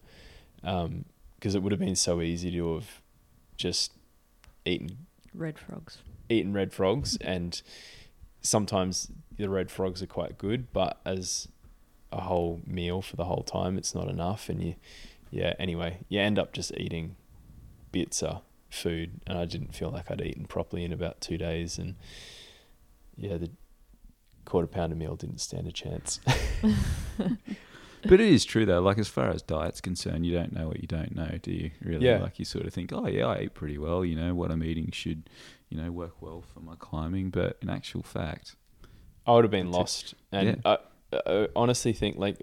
because 0.60 1.54
it 1.54 1.62
would 1.62 1.72
have 1.72 1.80
been 1.80 1.96
so 1.96 2.20
easy 2.20 2.50
to 2.50 2.74
have 2.74 3.00
just 3.56 3.92
eaten 4.66 5.06
red 5.32 5.58
frogs. 5.58 5.98
eaten 6.28 6.52
red 6.52 6.72
frogs 6.72 7.16
and 7.22 7.62
sometimes 8.42 9.10
the 9.36 9.48
red 9.48 9.70
frogs 9.70 10.02
are 10.02 10.06
quite 10.06 10.36
good 10.36 10.72
but 10.72 11.00
as 11.04 11.48
a 12.16 12.22
whole 12.22 12.60
meal 12.66 13.02
for 13.02 13.16
the 13.16 13.24
whole 13.24 13.42
time. 13.42 13.76
It's 13.76 13.94
not 13.94 14.08
enough, 14.08 14.48
and 14.48 14.62
you, 14.62 14.74
yeah. 15.30 15.54
Anyway, 15.58 15.98
you 16.08 16.20
end 16.20 16.38
up 16.38 16.52
just 16.52 16.72
eating 16.76 17.16
bits 17.92 18.22
of 18.22 18.42
food, 18.70 19.20
and 19.26 19.38
I 19.38 19.44
didn't 19.44 19.74
feel 19.74 19.90
like 19.90 20.10
I'd 20.10 20.20
eaten 20.20 20.46
properly 20.46 20.84
in 20.84 20.92
about 20.92 21.20
two 21.20 21.38
days, 21.38 21.78
and 21.78 21.96
yeah, 23.16 23.36
the 23.36 23.50
quarter 24.44 24.66
pounder 24.66 24.96
meal 24.96 25.16
didn't 25.16 25.40
stand 25.40 25.66
a 25.66 25.72
chance. 25.72 26.20
But 28.06 28.20
it 28.20 28.28
is 28.28 28.44
true 28.44 28.66
though. 28.66 28.80
Like 28.80 28.98
as 28.98 29.08
far 29.08 29.30
as 29.30 29.42
diet's 29.42 29.80
concerned, 29.80 30.26
you 30.26 30.32
don't 30.32 30.52
know 30.52 30.68
what 30.68 30.80
you 30.80 30.86
don't 30.86 31.14
know, 31.14 31.38
do 31.42 31.50
you? 31.50 31.70
Really? 31.82 32.06
Yeah. 32.06 32.18
Like 32.18 32.38
you 32.38 32.44
sort 32.44 32.66
of 32.66 32.74
think, 32.74 32.92
oh 32.92 33.06
yeah, 33.06 33.26
I 33.26 33.42
eat 33.42 33.54
pretty 33.54 33.78
well. 33.78 34.04
You 34.04 34.16
know 34.16 34.34
what 34.34 34.50
I'm 34.50 34.62
eating 34.62 34.90
should, 34.92 35.28
you 35.68 35.78
know, 35.78 35.90
work 35.90 36.20
well 36.20 36.42
for 36.42 36.60
my 36.60 36.74
climbing. 36.78 37.30
But 37.30 37.58
in 37.62 37.70
actual 37.70 38.02
fact, 38.02 38.56
I 39.26 39.32
would 39.32 39.44
have 39.44 39.50
been 39.50 39.70
lost, 39.70 40.14
and 40.32 40.60
I, 40.64 40.78
I 41.26 41.48
honestly 41.56 41.92
think 41.92 42.16
like 42.18 42.38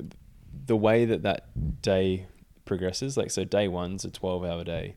the 0.66 0.76
way 0.76 1.06
that 1.06 1.24
that 1.24 1.82
day 1.82 2.28
progresses, 2.66 3.18
like 3.18 3.32
so, 3.32 3.44
day 3.44 3.68
one's 3.68 4.06
a 4.06 4.12
twelve-hour 4.12 4.64
day, 4.64 4.96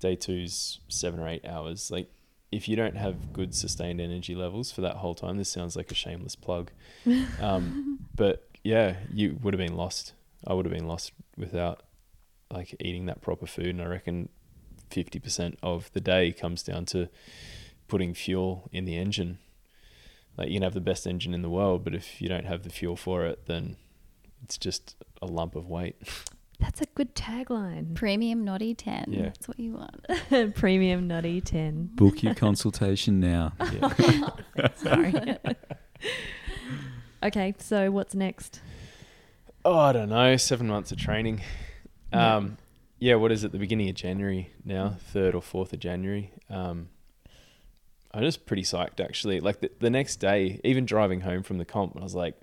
day 0.00 0.16
two's 0.16 0.80
seven 0.88 1.20
or 1.20 1.28
eight 1.28 1.44
hours. 1.46 1.90
Like 1.90 2.10
if 2.50 2.68
you 2.68 2.76
don't 2.76 2.96
have 2.96 3.32
good 3.32 3.54
sustained 3.54 4.00
energy 4.00 4.34
levels 4.34 4.70
for 4.70 4.80
that 4.82 4.96
whole 4.96 5.14
time, 5.14 5.38
this 5.38 5.50
sounds 5.50 5.76
like 5.76 5.90
a 5.90 5.94
shameless 5.94 6.36
plug, 6.36 6.70
um, 7.40 7.98
but 8.14 8.48
yeah, 8.62 8.96
you 9.12 9.38
would 9.42 9.54
have 9.54 9.58
been 9.58 9.76
lost. 9.76 10.12
I 10.46 10.54
would 10.54 10.66
have 10.66 10.74
been 10.74 10.88
lost 10.88 11.12
without 11.36 11.82
like 12.50 12.74
eating 12.80 13.06
that 13.06 13.20
proper 13.20 13.46
food, 13.46 13.68
and 13.68 13.82
I 13.82 13.86
reckon 13.86 14.28
fifty 14.90 15.18
percent 15.18 15.58
of 15.62 15.90
the 15.92 16.00
day 16.00 16.32
comes 16.32 16.62
down 16.62 16.86
to 16.86 17.08
putting 17.88 18.14
fuel 18.14 18.68
in 18.72 18.84
the 18.84 18.96
engine 18.96 19.38
like 20.36 20.48
you 20.48 20.54
can 20.54 20.62
have 20.62 20.74
the 20.74 20.80
best 20.80 21.06
engine 21.06 21.34
in 21.34 21.42
the 21.42 21.50
world, 21.50 21.84
but 21.84 21.94
if 21.94 22.20
you 22.20 22.28
don't 22.28 22.46
have 22.46 22.62
the 22.62 22.70
fuel 22.70 22.96
for 22.96 23.24
it, 23.26 23.46
then 23.46 23.76
it's 24.42 24.58
just 24.58 24.96
a 25.20 25.26
lump 25.26 25.54
of 25.56 25.68
weight. 25.68 25.96
That's 26.60 26.80
a 26.80 26.86
good 26.94 27.16
tagline. 27.16 27.94
Premium 27.96 28.44
Naughty 28.44 28.72
10. 28.72 29.06
Yeah. 29.08 29.22
That's 29.24 29.48
what 29.48 29.58
you 29.58 29.72
want. 29.72 30.54
Premium 30.54 31.08
Nutty 31.08 31.40
10. 31.40 31.90
book 31.94 32.22
your 32.22 32.34
consultation 32.36 33.18
now. 33.18 33.52
Sorry. 34.76 35.12
okay, 37.24 37.54
so 37.58 37.90
what's 37.90 38.14
next? 38.14 38.60
oh, 39.64 39.76
I 39.76 39.92
don't 39.92 40.08
know. 40.08 40.36
Seven 40.36 40.68
months 40.68 40.92
of 40.92 40.98
training. 40.98 41.42
Yeah. 42.12 42.36
Um, 42.36 42.58
yeah. 43.00 43.16
What 43.16 43.32
is 43.32 43.42
it? 43.42 43.50
The 43.50 43.58
beginning 43.58 43.88
of 43.88 43.96
January 43.96 44.52
now, 44.64 44.96
third 45.08 45.34
or 45.34 45.42
fourth 45.42 45.72
of 45.72 45.80
January. 45.80 46.30
Um, 46.48 46.90
I'm 48.14 48.22
just 48.22 48.46
pretty 48.46 48.62
psyched 48.62 49.00
actually. 49.00 49.40
Like 49.40 49.60
the, 49.60 49.70
the 49.80 49.90
next 49.90 50.16
day, 50.16 50.60
even 50.64 50.84
driving 50.84 51.20
home 51.20 51.42
from 51.42 51.58
the 51.58 51.64
comp, 51.64 51.96
I 51.98 52.02
was 52.02 52.14
like, 52.14 52.34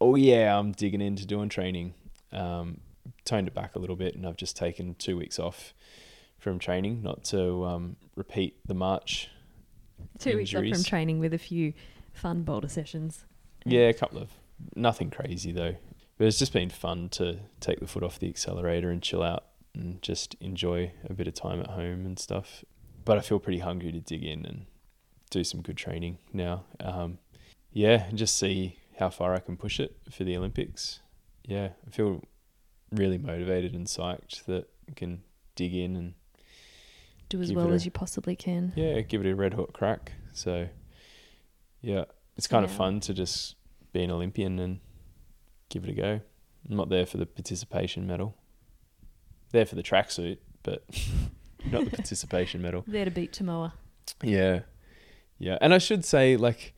"Oh 0.00 0.14
yeah, 0.16 0.58
I'm 0.58 0.72
digging 0.72 1.00
into 1.00 1.26
doing 1.26 1.48
training." 1.48 1.94
Um, 2.32 2.80
toned 3.24 3.48
it 3.48 3.54
back 3.54 3.76
a 3.76 3.78
little 3.78 3.96
bit, 3.96 4.14
and 4.16 4.26
I've 4.26 4.36
just 4.36 4.56
taken 4.56 4.94
two 4.96 5.16
weeks 5.16 5.38
off 5.38 5.72
from 6.38 6.58
training, 6.58 7.02
not 7.02 7.24
to 7.24 7.64
um, 7.64 7.96
repeat 8.16 8.56
the 8.66 8.74
march 8.74 9.30
Two 10.18 10.36
weeks 10.36 10.54
off 10.54 10.64
from 10.66 10.82
training 10.82 11.18
with 11.18 11.34
a 11.34 11.38
few 11.38 11.72
fun 12.12 12.42
boulder 12.42 12.68
sessions. 12.68 13.24
Yeah, 13.64 13.88
a 13.88 13.94
couple 13.94 14.18
of 14.18 14.30
nothing 14.74 15.10
crazy 15.10 15.52
though. 15.52 15.76
But 16.16 16.28
it's 16.28 16.38
just 16.38 16.52
been 16.52 16.70
fun 16.70 17.08
to 17.10 17.38
take 17.60 17.80
the 17.80 17.88
foot 17.88 18.04
off 18.04 18.18
the 18.18 18.28
accelerator 18.28 18.90
and 18.90 19.02
chill 19.02 19.22
out 19.22 19.46
and 19.74 20.00
just 20.00 20.34
enjoy 20.40 20.92
a 21.08 21.12
bit 21.12 21.26
of 21.26 21.34
time 21.34 21.60
at 21.60 21.68
home 21.68 22.06
and 22.06 22.18
stuff. 22.18 22.64
But 23.04 23.18
I 23.18 23.20
feel 23.20 23.38
pretty 23.38 23.58
hungry 23.58 23.92
to 23.92 24.00
dig 24.00 24.24
in 24.24 24.44
and 24.46 24.66
do 25.30 25.44
some 25.44 25.60
good 25.62 25.76
training 25.76 26.18
now. 26.32 26.64
Um, 26.80 27.18
yeah, 27.72 28.04
and 28.08 28.16
just 28.16 28.36
see 28.36 28.78
how 28.98 29.10
far 29.10 29.34
I 29.34 29.40
can 29.40 29.56
push 29.56 29.80
it 29.80 29.96
for 30.10 30.24
the 30.24 30.36
Olympics. 30.36 31.00
Yeah, 31.44 31.70
I 31.86 31.90
feel 31.90 32.22
really 32.92 33.18
motivated 33.18 33.74
and 33.74 33.86
psyched 33.86 34.44
that 34.46 34.68
I 34.88 34.92
can 34.94 35.22
dig 35.56 35.74
in 35.74 35.96
and 35.96 36.14
Do 37.28 37.42
as 37.42 37.52
well 37.52 37.70
it 37.72 37.74
as 37.74 37.84
you 37.84 37.90
possibly 37.90 38.36
can. 38.36 38.72
yeah, 38.76 39.00
give 39.00 39.24
it 39.24 39.30
a 39.30 39.34
red 39.34 39.54
hot 39.54 39.72
crack. 39.72 40.12
So, 40.32 40.68
yeah, 41.80 42.04
it's 42.36 42.46
kind 42.46 42.64
of 42.64 42.70
fun 42.70 43.00
to 43.00 43.12
just 43.14 43.56
be 43.92 44.02
an 44.02 44.10
Olympian 44.10 44.58
and 44.58 44.80
give 45.68 45.84
it 45.84 45.90
a 45.90 45.94
go. 45.94 46.20
I'm 46.70 46.76
not 46.76 46.88
there 46.88 47.06
for 47.06 47.18
the 47.18 47.26
participation 47.26 48.06
medal. 48.06 48.36
There 49.50 49.66
for 49.66 49.74
the 49.74 49.82
tracksuit, 49.82 50.38
but 50.62 50.84
not 51.70 51.84
the 51.84 51.90
participation 51.90 52.62
medal. 52.62 52.84
There 52.88 53.04
to 53.04 53.10
beat 53.10 53.32
Tomoa. 53.32 53.72
Yeah, 54.22 54.60
yeah, 55.38 55.58
and 55.60 55.74
I 55.74 55.78
should 55.78 56.04
say, 56.04 56.36
like, 56.36 56.74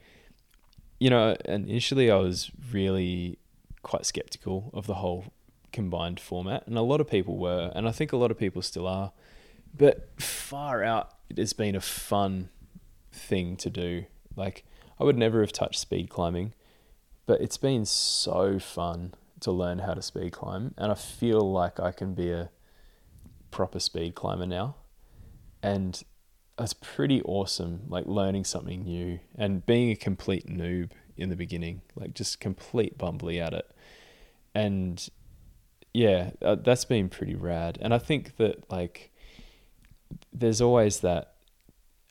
you 0.99 1.11
know, 1.11 1.37
initially 1.45 2.11
I 2.11 2.17
was 2.17 2.51
really 2.73 3.39
quite 3.83 4.07
skeptical 4.07 4.71
of 4.73 4.87
the 4.87 4.95
whole 4.95 5.27
combined 5.73 6.19
format, 6.19 6.67
and 6.67 6.77
a 6.79 6.83
lot 6.83 7.01
of 7.01 7.09
people 7.09 7.37
were, 7.37 7.71
and 7.75 7.89
I 7.89 7.93
think 7.93 8.13
a 8.13 8.17
lot 8.17 8.31
of 8.31 8.39
people 8.39 8.63
still 8.63 8.87
are. 8.87 9.13
But 9.77 10.11
far 10.21 10.83
out, 10.83 11.11
it 11.29 11.39
has 11.39 11.53
been 11.53 11.77
a 11.77 11.81
fun 11.81 12.49
thing 13.13 13.57
to 13.57 13.69
do. 13.69 14.07
Like, 14.35 14.65
I 14.99 15.05
would 15.05 15.19
never 15.19 15.41
have 15.41 15.53
touched 15.53 15.79
speed 15.79 16.09
climbing, 16.09 16.55
but 17.27 17.41
it's 17.41 17.59
been 17.59 17.85
so 17.85 18.59
fun 18.59 19.15
to 19.41 19.53
learn 19.53 19.81
how 19.81 19.95
to 19.95 20.03
speed 20.03 20.33
climb, 20.33 20.75
and 20.79 20.91
I 20.91 20.95
feel 20.95 21.41
like 21.41 21.79
I 21.79 21.93
can 21.93 22.15
be 22.15 22.31
a 22.31 22.51
proper 23.57 23.81
speed 23.81 24.15
climber 24.15 24.47
now. 24.47 24.77
And 25.63 26.03
it's 26.59 26.75
pretty 26.75 27.23
awesome, 27.23 27.85
like 27.89 28.05
learning 28.05 28.45
something 28.45 28.85
new 28.85 29.19
and 29.35 29.65
being 29.65 29.91
a 29.91 29.97
complete 29.97 30.47
noob 30.47 30.91
in 31.17 31.31
the 31.31 31.37
beginning, 31.37 31.81
like 31.95 32.13
just 32.13 32.39
complete 32.39 32.99
bumbly 32.99 33.41
at 33.41 33.55
it. 33.55 33.71
And 34.55 35.09
yeah, 35.95 36.33
uh, 36.43 36.57
that's 36.57 36.85
been 36.85 37.09
pretty 37.09 37.35
rad. 37.35 37.79
And 37.81 37.95
I 37.95 37.99
think 37.99 38.37
that 38.37 38.71
like 38.71 39.11
there's 40.35 40.61
always 40.61 41.01
that 41.01 41.33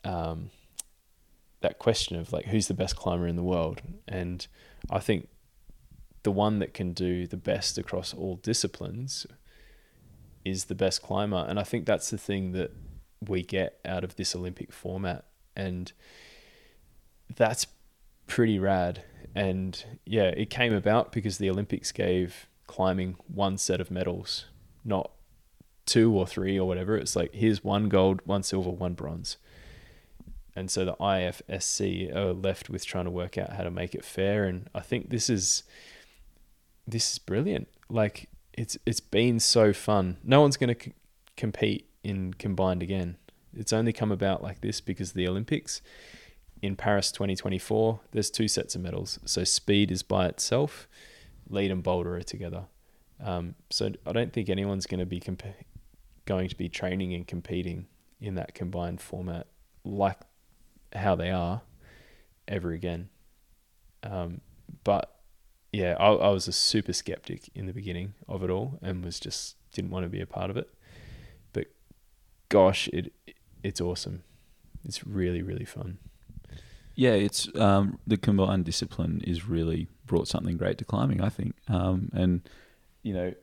um, 0.03 0.49
that 1.61 1.77
question 1.77 2.17
of 2.17 2.33
like 2.33 2.45
who's 2.45 2.67
the 2.67 2.73
best 2.73 2.95
climber 2.95 3.27
in 3.27 3.35
the 3.35 3.43
world, 3.43 3.83
and 4.07 4.47
I 4.89 4.97
think 4.97 5.29
the 6.23 6.31
one 6.31 6.57
that 6.57 6.73
can 6.73 6.93
do 6.93 7.27
the 7.27 7.37
best 7.37 7.77
across 7.77 8.15
all 8.15 8.37
disciplines 8.37 9.27
is 10.45 10.65
the 10.65 10.75
best 10.75 11.01
climber, 11.01 11.45
and 11.47 11.59
I 11.59 11.63
think 11.63 11.85
that's 11.85 12.09
the 12.09 12.17
thing 12.17 12.53
that 12.53 12.71
we 13.27 13.41
get 13.41 13.79
out 13.83 14.03
of 14.03 14.15
this 14.15 14.35
Olympic 14.35 14.71
format, 14.71 15.25
and 15.55 15.91
that's 17.35 17.67
pretty 18.27 18.59
rad. 18.59 19.03
And 19.33 19.83
yeah, 20.05 20.29
it 20.29 20.49
came 20.49 20.73
about 20.73 21.11
because 21.11 21.37
the 21.37 21.49
Olympics 21.49 21.91
gave 21.91 22.47
climbing 22.67 23.17
one 23.27 23.57
set 23.57 23.81
of 23.81 23.91
medals, 23.91 24.45
not 24.83 25.11
two 25.85 26.13
or 26.13 26.25
three 26.25 26.57
or 26.57 26.67
whatever. 26.67 26.97
It's 26.97 27.15
like 27.15 27.33
here's 27.33 27.63
one 27.63 27.89
gold, 27.89 28.21
one 28.25 28.43
silver, 28.43 28.69
one 28.69 28.93
bronze. 28.93 29.37
And 30.55 30.71
so 30.71 30.85
the 30.85 30.95
IFSC 30.95 32.15
are 32.15 32.31
left 32.31 32.69
with 32.69 32.85
trying 32.85 33.05
to 33.05 33.11
work 33.11 33.37
out 33.37 33.53
how 33.53 33.63
to 33.63 33.71
make 33.71 33.93
it 33.93 34.05
fair. 34.05 34.45
And 34.45 34.69
I 34.73 34.79
think 34.79 35.09
this 35.09 35.29
is 35.29 35.63
this 36.87 37.13
is 37.13 37.19
brilliant. 37.19 37.67
Like 37.89 38.29
it's 38.55 38.77
it's 38.85 38.99
been 38.99 39.39
so 39.39 39.73
fun. 39.73 40.17
No 40.23 40.41
one's 40.41 40.57
going 40.57 40.73
to 40.73 40.83
c- 40.83 40.93
compete 41.37 41.89
in 42.03 42.33
combined 42.33 42.81
again. 42.81 43.17
It's 43.53 43.73
only 43.73 43.93
come 43.93 44.11
about 44.11 44.41
like 44.41 44.61
this 44.61 44.81
because 44.81 45.09
of 45.09 45.15
the 45.15 45.27
Olympics. 45.27 45.81
In 46.61 46.75
Paris 46.75 47.11
2024, 47.11 47.99
there's 48.11 48.31
two 48.31 48.47
sets 48.47 48.75
of 48.75 48.81
medals. 48.81 49.19
So 49.25 49.43
speed 49.43 49.91
is 49.91 50.03
by 50.03 50.27
itself, 50.27 50.87
lead 51.49 51.69
and 51.69 51.83
boulder 51.83 52.15
are 52.15 52.23
together. 52.23 52.65
Um, 53.23 53.55
so 53.69 53.91
I 54.05 54.13
don't 54.13 54.33
think 54.33 54.49
anyone's 54.49 54.87
going 54.87 54.99
to 54.99 55.05
be 55.05 55.19
comp- 55.19 55.43
going 56.25 56.49
to 56.49 56.55
be 56.55 56.69
training 56.69 57.13
and 57.13 57.27
competing 57.27 57.87
in 58.19 58.35
that 58.35 58.53
combined 58.53 59.01
format 59.01 59.47
like 59.83 60.19
how 60.93 61.15
they 61.15 61.29
are 61.29 61.61
ever 62.47 62.71
again. 62.71 63.09
Um, 64.03 64.41
but 64.83 65.14
yeah, 65.75 65.95
I, 65.99 66.07
I 66.13 66.29
was 66.29 66.47
a 66.47 66.53
super 66.53 66.93
skeptic 66.93 67.49
in 67.53 67.65
the 67.65 67.73
beginning 67.73 68.13
of 68.29 68.43
it 68.43 68.49
all 68.49 68.79
and 68.81 69.03
was 69.03 69.19
just 69.19 69.57
didn't 69.73 69.91
want 69.91 70.05
to 70.05 70.09
be 70.09 70.21
a 70.21 70.25
part 70.25 70.49
of 70.49 70.55
it. 70.55 70.69
But 71.51 71.67
gosh, 72.47 72.87
it 72.93 73.11
it's 73.61 73.81
awesome. 73.81 74.23
It's 74.85 75.05
really 75.05 75.41
really 75.41 75.65
fun. 75.65 75.97
Yeah, 76.95 77.11
it's 77.11 77.53
um, 77.57 77.99
the 78.07 78.15
combined 78.15 78.63
discipline 78.63 79.21
is 79.27 79.49
really 79.49 79.87
brought 80.05 80.29
something 80.29 80.55
great 80.55 80.77
to 80.77 80.85
climbing, 80.85 81.19
I 81.19 81.27
think. 81.27 81.55
Um, 81.67 82.09
and 82.13 82.49
you 83.03 83.13
know, 83.13 83.33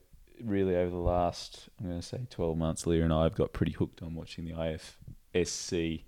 really 0.43 0.75
over 0.75 0.91
the 0.91 0.97
last 0.97 1.69
I'm 1.79 1.87
going 1.87 2.01
to 2.01 2.07
say 2.07 2.27
12 2.31 2.57
months, 2.57 2.87
Leah 2.87 3.05
and 3.05 3.13
I 3.13 3.25
have 3.25 3.35
got 3.35 3.53
pretty 3.53 3.73
hooked 3.73 4.01
on 4.01 4.15
watching 4.15 4.47
the 4.47 4.53
IFSC 5.35 6.05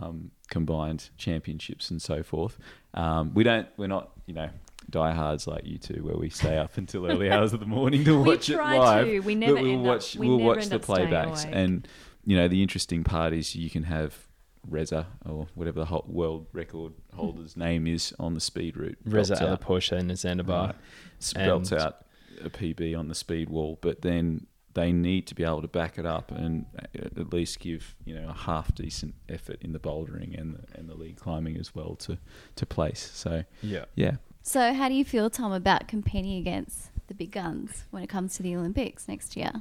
um, 0.00 0.30
combined 0.50 1.10
championships 1.16 1.90
and 1.90 2.00
so 2.00 2.22
forth. 2.22 2.58
Um, 2.94 3.34
we 3.34 3.42
don't, 3.42 3.66
we're 3.76 3.88
not, 3.88 4.12
you 4.26 4.34
know, 4.34 4.50
diehards 4.90 5.46
like 5.46 5.64
you 5.66 5.78
two, 5.78 6.02
where 6.04 6.16
we 6.16 6.30
stay 6.30 6.56
up 6.58 6.76
until 6.78 7.06
early 7.10 7.30
hours 7.32 7.52
of 7.52 7.60
the 7.60 7.66
morning 7.66 8.04
to 8.04 8.20
We 8.20 8.28
watch 8.34 8.48
it 8.48 8.56
live. 8.56 9.06
to. 9.06 9.20
We 9.20 9.34
but 9.34 9.38
never 9.40 9.54
we'll 9.62 9.72
end 9.72 9.82
watch, 9.84 10.16
up. 10.16 10.20
We 10.20 10.28
we'll 10.28 10.38
never 10.38 10.48
watch 10.48 10.62
end 10.62 10.70
the 10.70 10.76
up 10.76 10.82
playbacks, 10.82 11.48
and 11.50 11.86
you 12.24 12.36
know, 12.36 12.48
the 12.48 12.62
interesting 12.62 13.04
part 13.04 13.32
is 13.32 13.54
you 13.54 13.70
can 13.70 13.84
have 13.84 14.26
Reza 14.68 15.06
or 15.24 15.46
whatever 15.54 15.80
the 15.80 15.86
ho- 15.86 16.04
world 16.06 16.46
record 16.52 16.92
holder's 17.14 17.56
name 17.66 17.86
is 17.86 18.14
on 18.18 18.34
the 18.34 18.40
speed 18.40 18.76
route. 18.76 18.98
Reza 19.04 19.34
belts 19.36 19.42
out. 19.42 19.60
Porsche 19.60 19.98
and 19.98 20.10
Zandabar. 20.10 20.66
Right. 20.66 20.74
Spelt 21.20 21.72
And- 21.72 21.80
out 21.80 22.04
a 22.44 22.50
PB 22.50 22.96
on 22.96 23.08
the 23.08 23.14
speed 23.14 23.48
wall, 23.50 23.78
but 23.80 24.02
then 24.02 24.46
they 24.74 24.92
need 24.92 25.26
to 25.26 25.34
be 25.34 25.42
able 25.42 25.60
to 25.62 25.66
back 25.66 25.98
it 25.98 26.06
up 26.06 26.30
and 26.30 26.66
uh, 26.78 27.06
at 27.20 27.32
least 27.32 27.58
give 27.58 27.96
you 28.04 28.14
know 28.14 28.28
a 28.28 28.32
half 28.32 28.72
decent 28.76 29.14
effort 29.28 29.56
in 29.60 29.72
the 29.72 29.80
bouldering 29.80 30.38
and 30.40 30.54
the, 30.54 30.78
and 30.78 30.88
the 30.88 30.94
lead 30.94 31.16
climbing 31.16 31.56
as 31.56 31.74
well 31.74 31.96
to 31.96 32.16
to 32.54 32.64
place. 32.66 33.10
So 33.14 33.42
Yeah. 33.62 33.86
yeah, 33.96 34.16
So, 34.48 34.72
how 34.72 34.88
do 34.88 34.94
you 34.94 35.04
feel, 35.04 35.28
Tom, 35.28 35.52
about 35.52 35.88
competing 35.88 36.38
against 36.38 36.88
the 37.06 37.12
big 37.12 37.32
guns 37.32 37.84
when 37.90 38.02
it 38.02 38.06
comes 38.06 38.34
to 38.38 38.42
the 38.42 38.56
Olympics 38.56 39.06
next 39.06 39.36
year? 39.36 39.52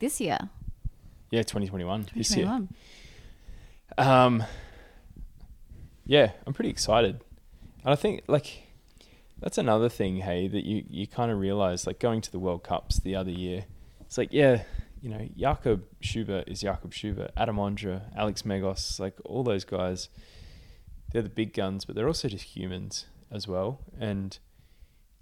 This 0.00 0.20
year, 0.20 0.50
Yeah, 1.30 1.40
2021. 1.40 2.08
This 2.14 2.36
year. 2.36 2.68
Um, 3.96 4.44
yeah, 6.04 6.32
I'm 6.46 6.52
pretty 6.52 6.68
excited. 6.68 7.22
And 7.84 7.90
I 7.90 7.94
think, 7.94 8.24
like, 8.28 8.64
that's 9.40 9.56
another 9.56 9.88
thing, 9.88 10.18
hey, 10.18 10.46
that 10.46 10.66
you, 10.66 10.84
you 10.90 11.06
kind 11.06 11.32
of 11.32 11.38
realize, 11.38 11.86
like, 11.86 11.98
going 11.98 12.20
to 12.20 12.30
the 12.30 12.38
World 12.38 12.62
Cups 12.62 13.00
the 13.00 13.16
other 13.16 13.30
year, 13.30 13.64
it's 14.02 14.18
like, 14.18 14.28
yeah, 14.30 14.64
you 15.00 15.08
know, 15.08 15.26
Jakob 15.34 15.84
Schubert 16.02 16.46
is 16.48 16.60
Jakob 16.60 16.92
Schubert, 16.92 17.30
Adam 17.34 17.56
Ondra, 17.56 18.02
Alex 18.14 18.42
Megos, 18.42 19.00
like, 19.00 19.16
all 19.24 19.42
those 19.42 19.64
guys, 19.64 20.10
they're 21.12 21.22
the 21.22 21.30
big 21.30 21.54
guns, 21.54 21.86
but 21.86 21.96
they're 21.96 22.08
also 22.08 22.28
just 22.28 22.44
humans 22.44 23.06
as 23.32 23.48
well. 23.48 23.80
And 23.98 24.38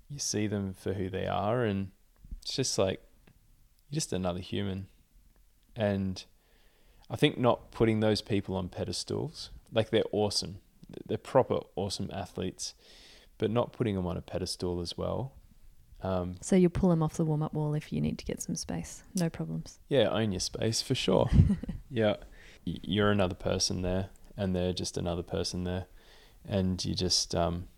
you 0.09 0.19
see 0.19 0.47
them 0.47 0.74
for 0.74 0.95
who 0.95 1.09
they 1.09 1.27
are, 1.27 1.65
and 1.65 1.91
it's 2.43 2.55
just 2.55 2.78
like, 2.78 3.01
you're 3.89 3.97
just 3.97 4.12
another 4.12 4.41
human. 4.41 4.89
And 5.77 6.24
I 7.09 7.16
think 7.16 7.39
not 7.39 7.70
putting 7.70 8.01
those 8.01 8.20
people 8.23 8.57
on 8.57 8.69
pedestals, 8.69 9.51
like 9.73 9.91
they're 9.91 10.03
awesome, 10.12 10.59
they're 11.07 11.16
proper 11.19 11.61
awesome 11.77 12.11
athletes, 12.12 12.74
but 13.39 13.51
not 13.51 13.73
putting 13.73 13.95
them 13.95 14.07
on 14.07 14.16
a 14.16 14.20
pedestal 14.20 14.81
as 14.81 14.99
well. 14.99 15.32
Um, 16.03 16.37
So 16.41 16.57
you'll 16.57 16.70
pull 16.70 16.91
them 16.91 17.03
off 17.03 17.16
the 17.16 17.24
warm 17.24 17.43
up 17.43 17.53
wall 17.55 17.74
if 17.74 17.93
you 17.93 18.01
need 18.01 18.19
to 18.19 18.24
get 18.24 18.41
some 18.43 18.57
space. 18.57 19.03
No 19.15 19.28
problems. 19.28 19.78
yeah, 19.89 20.09
own 20.09 20.32
your 20.32 20.41
space 20.41 20.82
for 20.82 20.95
sure. 20.95 21.28
yeah, 21.91 22.16
you're 22.65 23.11
another 23.11 23.35
person 23.35 23.82
there, 23.82 24.09
and 24.37 24.55
they're 24.57 24.73
just 24.73 24.97
another 24.97 25.23
person 25.23 25.65
there, 25.65 25.87
and 26.49 26.82
you 26.85 26.95
just 26.95 27.35
um, 27.35 27.69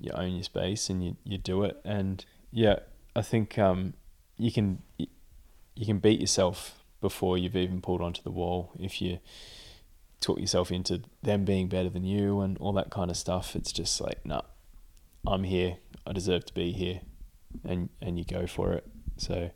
you 0.00 0.10
own 0.12 0.32
your 0.32 0.42
space 0.42 0.88
and 0.90 1.04
you, 1.04 1.16
you 1.24 1.38
do 1.38 1.62
it. 1.64 1.80
And 1.84 2.24
yeah, 2.50 2.80
I 3.14 3.22
think 3.22 3.58
um, 3.58 3.94
you 4.38 4.50
can 4.50 4.82
you 4.98 5.86
can 5.86 5.98
beat 5.98 6.20
yourself 6.20 6.82
before 7.00 7.38
you've 7.38 7.56
even 7.56 7.80
pulled 7.80 8.00
onto 8.00 8.22
the 8.22 8.30
wall 8.30 8.72
if 8.78 9.00
you 9.00 9.18
talk 10.20 10.38
yourself 10.38 10.70
into 10.70 11.02
them 11.22 11.44
being 11.44 11.68
better 11.68 11.88
than 11.88 12.04
you 12.04 12.40
and 12.40 12.58
all 12.58 12.72
that 12.74 12.90
kind 12.90 13.10
of 13.10 13.16
stuff. 13.16 13.56
It's 13.56 13.72
just 13.72 14.00
like, 14.00 14.24
nah, 14.24 14.42
I'm 15.26 15.44
here. 15.44 15.78
I 16.06 16.12
deserve 16.12 16.44
to 16.46 16.54
be 16.54 16.72
here, 16.72 17.00
and 17.64 17.88
and 18.00 18.18
you 18.18 18.24
go 18.24 18.46
for 18.46 18.72
it. 18.72 18.86
So, 19.16 19.50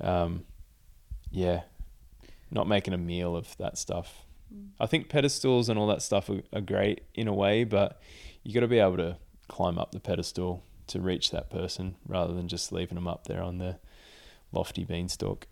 um, 0.00 0.44
yeah, 1.30 1.62
not 2.50 2.66
making 2.66 2.94
a 2.94 2.98
meal 2.98 3.36
of 3.36 3.56
that 3.58 3.78
stuff. 3.78 4.22
I 4.78 4.86
think 4.86 5.08
pedestals 5.08 5.68
and 5.68 5.78
all 5.78 5.88
that 5.88 6.02
stuff 6.02 6.30
are, 6.30 6.42
are 6.52 6.60
great 6.60 7.02
in 7.14 7.28
a 7.28 7.34
way, 7.34 7.64
but 7.64 8.00
you 8.42 8.54
got 8.54 8.60
to 8.60 8.68
be 8.68 8.78
able 8.78 8.96
to 8.98 9.16
climb 9.48 9.78
up 9.78 9.92
the 9.92 10.00
pedestal 10.00 10.64
to 10.88 11.00
reach 11.00 11.30
that 11.30 11.50
person 11.50 11.96
rather 12.06 12.32
than 12.32 12.48
just 12.48 12.72
leaving 12.72 12.94
them 12.94 13.08
up 13.08 13.26
there 13.26 13.42
on 13.42 13.58
the 13.58 13.78
lofty 14.52 14.84
beanstalk. 14.84 15.46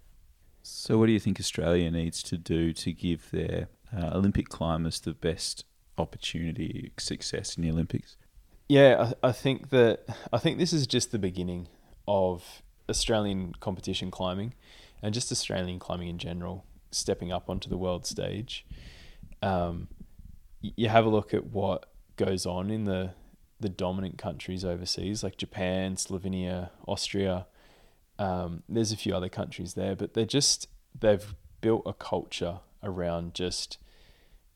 So, 0.62 0.98
what 0.98 1.06
do 1.06 1.12
you 1.12 1.20
think 1.20 1.38
Australia 1.38 1.90
needs 1.90 2.22
to 2.24 2.38
do 2.38 2.72
to 2.72 2.92
give 2.92 3.30
their 3.30 3.68
uh, 3.94 4.10
Olympic 4.14 4.48
climbers 4.48 5.00
the 5.00 5.12
best 5.12 5.64
opportunity, 5.98 6.92
success 6.98 7.56
in 7.56 7.62
the 7.62 7.70
Olympics? 7.70 8.16
Yeah, 8.68 9.12
I, 9.22 9.28
I 9.28 9.32
think 9.32 9.70
that 9.70 10.04
I 10.32 10.38
think 10.38 10.58
this 10.58 10.72
is 10.72 10.86
just 10.86 11.12
the 11.12 11.18
beginning 11.18 11.68
of 12.08 12.62
Australian 12.88 13.52
competition 13.60 14.10
climbing, 14.10 14.54
and 15.02 15.12
just 15.12 15.30
Australian 15.30 15.78
climbing 15.78 16.08
in 16.08 16.18
general, 16.18 16.64
stepping 16.90 17.30
up 17.30 17.50
onto 17.50 17.68
the 17.68 17.76
world 17.76 18.06
stage. 18.06 18.64
Um, 19.42 19.88
you 20.62 20.88
have 20.88 21.04
a 21.04 21.10
look 21.10 21.34
at 21.34 21.44
what 21.46 21.90
goes 22.16 22.46
on 22.46 22.70
in 22.70 22.84
the 22.84 23.12
the 23.60 23.68
dominant 23.68 24.18
countries 24.18 24.64
overseas, 24.64 25.22
like 25.22 25.36
Japan, 25.36 25.96
Slovenia, 25.96 26.70
Austria. 26.86 27.46
Um, 28.18 28.62
there's 28.68 28.92
a 28.92 28.96
few 28.96 29.14
other 29.14 29.28
countries 29.28 29.74
there, 29.74 29.96
but 29.96 30.14
they're 30.14 30.24
just 30.24 30.68
they've 30.98 31.34
built 31.60 31.82
a 31.86 31.92
culture 31.92 32.60
around 32.82 33.34
just 33.34 33.78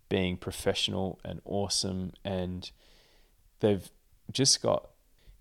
being 0.08 0.36
professional 0.36 1.18
and 1.24 1.40
awesome 1.44 2.12
and 2.24 2.70
they've 3.60 3.90
just 4.32 4.62
got 4.62 4.90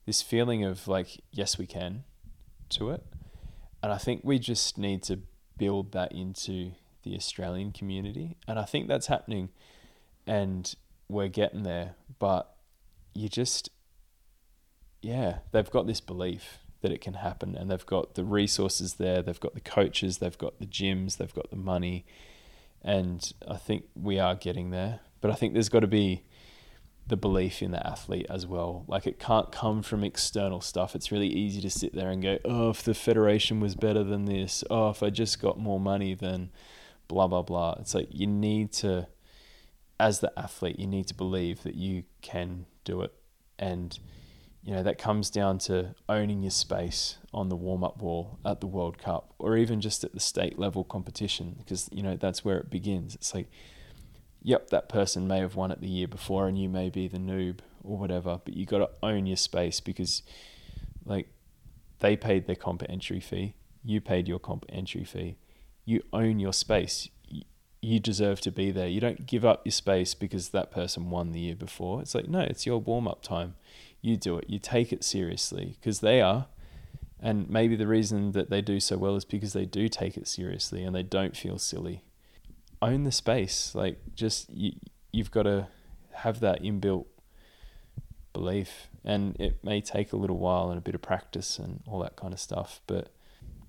this 0.05 0.21
feeling 0.21 0.63
of 0.63 0.88
like 0.88 1.21
yes 1.31 1.57
we 1.57 1.65
can 1.65 2.03
to 2.69 2.89
it 2.89 3.03
and 3.81 3.91
i 3.91 3.97
think 3.97 4.21
we 4.23 4.38
just 4.38 4.77
need 4.77 5.01
to 5.03 5.19
build 5.57 5.91
that 5.93 6.11
into 6.11 6.71
the 7.03 7.15
australian 7.15 7.71
community 7.71 8.35
and 8.47 8.59
i 8.59 8.63
think 8.63 8.88
that's 8.88 9.07
happening 9.07 9.49
and 10.25 10.75
we're 11.07 11.27
getting 11.27 11.63
there 11.63 11.95
but 12.19 12.56
you 13.18 13.27
just 13.30 13.69
yeah 15.02 15.39
they've 15.52 15.72
got 15.72 15.88
this 15.88 16.02
belief 16.02 16.60
that 16.81 16.91
it 16.91 17.02
can 17.02 17.15
happen 17.15 17.56
and 17.56 17.72
they've 17.72 17.85
got 17.85 18.15
the 18.15 18.23
resources 18.23 18.95
there 18.95 19.22
they've 19.22 19.39
got 19.39 19.53
the 19.53 19.61
coaches 19.61 20.19
they've 20.19 20.38
got 20.38 20.60
the 20.60 20.65
gyms 20.65 21.18
they've 21.18 21.34
got 21.34 21.49
the 21.49 21.56
money 21.56 22.06
and 22.84 23.34
i 23.48 23.57
think 23.57 23.85
we 23.95 24.19
are 24.19 24.35
getting 24.35 24.69
there 24.69 24.99
but 25.22 25.31
i 25.31 25.34
think 25.34 25.53
there's 25.53 25.69
got 25.69 25.80
to 25.80 25.88
be 25.88 26.23
the 27.07 27.18
belief 27.18 27.61
in 27.61 27.72
the 27.72 27.88
athlete 27.88 28.26
as 28.30 28.45
well. 28.45 28.84
Like 28.88 29.07
it 29.07 29.19
can't 29.19 29.52
come 29.52 29.81
from 29.81 30.03
external 30.03 30.61
stuff. 30.61 30.95
It's 30.95 31.11
really 31.11 31.30
easy 31.30 31.61
to 31.61 31.69
sit 31.69 31.95
there 31.95 32.10
and 32.10 32.22
go, 32.22 32.38
oh, 32.44 32.72
if 32.72 32.84
the 32.84 32.94
federation 32.94 33.60
was 33.60 33.76
better 33.76 34.03
than 34.03 34.26
this, 34.26 34.64
oh, 34.69 34.89
if 34.89 35.02
I 35.02 35.10
just 35.10 35.41
got 35.41 35.57
more 35.57 35.80
money, 35.80 36.14
then 36.14 36.52
blah, 37.07 37.27
blah, 37.27 37.44
blah. 37.44 37.76
It's 37.80 37.95
like 37.95 38.10
you 38.11 38.27
need 38.27 38.73
to, 38.73 39.07
as 39.99 40.19
the 40.19 40.38
athlete, 40.38 40.80
you 40.80 40.88
need 40.88 41.07
to 41.07 41.14
believe 41.14 41.64
that 41.64 41.76
you 41.76 42.03
can 42.22 42.65
do 42.88 43.01
it. 43.01 43.14
And, 43.59 43.97
you 44.64 44.73
know, 44.73 44.84
that 44.84 44.97
comes 44.97 45.30
down 45.30 45.57
to 45.59 45.95
owning 46.07 46.41
your 46.43 46.51
space 46.51 47.18
on 47.34 47.49
the 47.49 47.55
warm 47.55 47.84
up 47.84 48.01
wall 48.01 48.39
at 48.45 48.61
the 48.61 48.68
World 48.68 48.97
Cup 48.97 49.34
or 49.39 49.57
even 49.57 49.81
just 49.81 50.03
at 50.03 50.14
the 50.14 50.19
state 50.19 50.57
level 50.57 50.84
competition 50.84 51.55
because, 51.57 51.89
you 51.91 52.01
know, 52.01 52.15
that's 52.15 52.45
where 52.45 52.57
it 52.57 52.69
begins. 52.69 53.15
It's 53.15 53.34
like, 53.34 53.47
yep, 54.41 54.69
that 54.69 54.89
person 54.89 55.27
may 55.27 55.39
have 55.39 55.55
won 55.55 55.72
it 55.72 55.81
the 55.81 55.88
year 55.88 56.07
before 56.07 56.47
and 56.47 56.57
you 56.57 56.69
may 56.69 56.89
be 56.89 57.07
the 57.07 57.18
noob 57.18 57.59
or 57.84 57.97
whatever, 57.97 58.39
but 58.43 58.55
you 58.55 58.65
got 58.65 58.80
to 58.80 58.89
own 59.03 59.26
your 59.26 59.38
space 59.38 59.80
because 59.80 60.23
like 61.05 61.27
they 61.99 62.15
paid 62.15 62.47
their 62.47 62.55
comp 62.55 62.84
entry 62.88 63.19
fee, 63.19 63.55
you 63.84 64.01
paid 64.01 64.27
your 64.27 64.39
comp 64.39 64.65
entry 64.69 65.03
fee. 65.03 65.38
You 65.85 66.03
own 66.11 66.39
your 66.39 66.51
space. 66.51 67.07
You 67.81 67.99
deserve 67.99 68.41
to 68.41 68.51
be 68.51 68.71
there. 68.71 68.87
You 68.87 68.99
don't 68.99 69.25
give 69.25 69.45
up 69.45 69.61
your 69.65 69.71
space 69.71 70.13
because 70.13 70.49
that 70.49 70.71
person 70.71 71.09
won 71.09 71.31
the 71.31 71.39
year 71.39 71.55
before. 71.55 72.01
It's 72.01 72.15
like, 72.15 72.27
no, 72.27 72.41
it's 72.41 72.65
your 72.65 72.79
warm 72.79 73.07
up 73.07 73.21
time. 73.21 73.55
You 74.01 74.17
do 74.17 74.37
it. 74.37 74.49
You 74.49 74.59
take 74.59 74.91
it 74.91 75.03
seriously 75.03 75.77
because 75.79 75.99
they 75.99 76.21
are. 76.21 76.47
And 77.19 77.49
maybe 77.49 77.75
the 77.75 77.87
reason 77.87 78.31
that 78.33 78.49
they 78.49 78.61
do 78.61 78.79
so 78.79 78.97
well 78.97 79.15
is 79.15 79.25
because 79.25 79.53
they 79.53 79.65
do 79.65 79.89
take 79.89 80.17
it 80.17 80.27
seriously 80.27 80.83
and 80.83 80.95
they 80.95 81.03
don't 81.03 81.35
feel 81.35 81.57
silly 81.57 82.03
own 82.81 83.03
the 83.03 83.11
space. 83.11 83.73
Like 83.75 83.99
just 84.15 84.49
you, 84.49 84.73
you've 85.11 85.31
got 85.31 85.43
to 85.43 85.67
have 86.13 86.39
that 86.41 86.61
inbuilt 86.61 87.05
belief, 88.33 88.87
and 89.03 89.35
it 89.39 89.63
may 89.63 89.81
take 89.81 90.13
a 90.13 90.17
little 90.17 90.37
while 90.37 90.69
and 90.69 90.77
a 90.77 90.81
bit 90.81 90.95
of 90.95 91.01
practice 91.01 91.59
and 91.59 91.81
all 91.87 91.99
that 91.99 92.15
kind 92.15 92.33
of 92.33 92.39
stuff. 92.39 92.81
But 92.87 93.09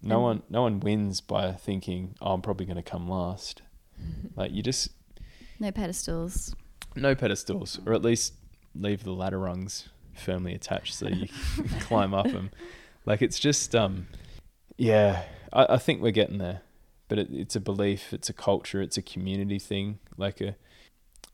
no 0.03 0.21
one, 0.21 0.43
no 0.49 0.63
one 0.63 0.81
wins 0.81 1.21
by 1.21 1.53
thinking, 1.53 2.15
"Oh, 2.21 2.35
I'm 2.35 2.43
probably 2.43 2.67
going 2.67 2.77
to 2.77 2.83
come 2.83 3.09
last." 3.09 3.63
Like 4.37 4.53
you 4.53 4.63
just 4.63 4.91
No 5.59 5.71
pedestals. 5.73 6.55
no 6.97 7.15
pedestals, 7.15 7.81
or 7.87 7.93
at 7.93 8.03
least 8.03 8.35
leave 8.75 9.05
the 9.05 9.13
ladder 9.13 9.39
rungs 9.39 9.89
firmly 10.15 10.55
attached 10.55 10.95
so 10.95 11.09
you 11.09 11.29
can 11.57 11.69
climb 11.81 12.15
up 12.15 12.27
them. 12.31 12.51
Like 13.07 13.23
it's 13.23 13.39
just, 13.39 13.75
um, 13.75 14.07
yeah, 14.77 15.23
I, 15.53 15.75
I 15.75 15.77
think 15.79 16.03
we're 16.03 16.11
getting 16.13 16.39
there, 16.39 16.61
but 17.09 17.19
it, 17.19 17.29
it's 17.33 17.57
a 17.57 17.61
belief, 17.61 18.13
it's 18.13 18.29
a 18.29 18.33
culture, 18.33 18.81
it's 18.83 18.97
a 18.97 19.03
community 19.03 19.59
thing. 19.59 19.99
Like 20.17 20.41
a, 20.41 20.57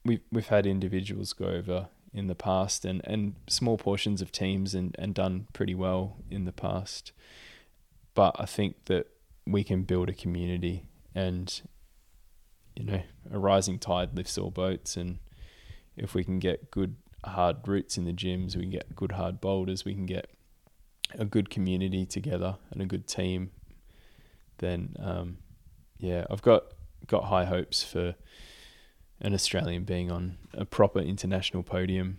we've 0.05 0.21
we've 0.31 0.49
had 0.49 0.67
individuals 0.67 1.33
go 1.33 1.47
over 1.47 1.89
in 2.13 2.29
the 2.29 2.35
past 2.35 2.85
and, 2.85 3.01
and 3.05 3.35
small 3.49 3.77
portions 3.77 4.23
of 4.23 4.31
teams 4.31 4.73
and, 4.75 4.95
and 4.99 5.15
done 5.15 5.49
pretty 5.53 5.75
well 5.75 6.17
in 6.31 6.45
the 6.45 6.53
past. 6.53 7.11
But 8.15 8.37
I 8.39 8.47
think 8.47 8.85
that 8.85 9.09
we 9.47 9.65
can 9.65 9.83
build 9.83 10.09
a 10.09 10.13
community 10.13 10.87
and 11.15 11.61
you 12.77 12.85
know, 12.85 13.03
a 13.31 13.39
rising 13.39 13.79
tide 13.79 14.17
lifts 14.17 14.39
all 14.39 14.51
boats 14.51 14.97
and 14.97 15.19
if 15.97 16.15
we 16.15 16.25
can 16.25 16.39
get 16.39 16.71
good 16.71 16.97
hard 17.25 17.67
routes 17.67 17.97
in 17.97 18.05
the 18.05 18.13
gyms, 18.13 18.57
we 18.57 18.63
can 18.63 18.71
get 18.71 18.95
good 18.95 19.13
hard 19.13 19.41
boulders, 19.41 19.85
we 19.85 19.95
can 19.95 20.07
get 20.07 20.29
a 21.19 21.25
good 21.25 21.51
community 21.51 22.05
together 22.05 22.57
and 22.71 22.83
a 22.83 22.87
good 22.87 23.07
team, 23.07 23.51
then 24.59 24.95
um, 24.99 25.39
yeah, 25.99 26.25
I've 26.31 26.43
got 26.43 26.65
got 27.07 27.25
high 27.25 27.45
hopes 27.45 27.83
for 27.83 28.15
an 29.21 29.35
Australian 29.35 29.85
being 29.85 30.11
on 30.11 30.39
a 30.55 30.65
proper 30.65 30.99
international 31.01 31.63
podium 31.63 32.19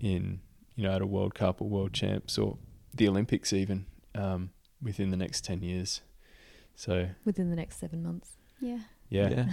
in 0.00 0.40
you 0.74 0.84
know 0.84 0.92
at 0.92 1.02
a 1.02 1.06
World 1.06 1.34
Cup 1.34 1.60
or 1.60 1.68
World 1.68 1.92
Champs 1.92 2.38
or 2.38 2.58
the 2.92 3.08
Olympics 3.08 3.52
even 3.52 3.86
um, 4.14 4.50
within 4.82 5.10
the 5.10 5.16
next 5.16 5.44
ten 5.44 5.62
years. 5.62 6.00
So 6.74 7.08
within 7.24 7.50
the 7.50 7.56
next 7.56 7.78
seven 7.78 8.02
months. 8.02 8.36
Yeah. 8.60 8.80
Yeah, 9.14 9.46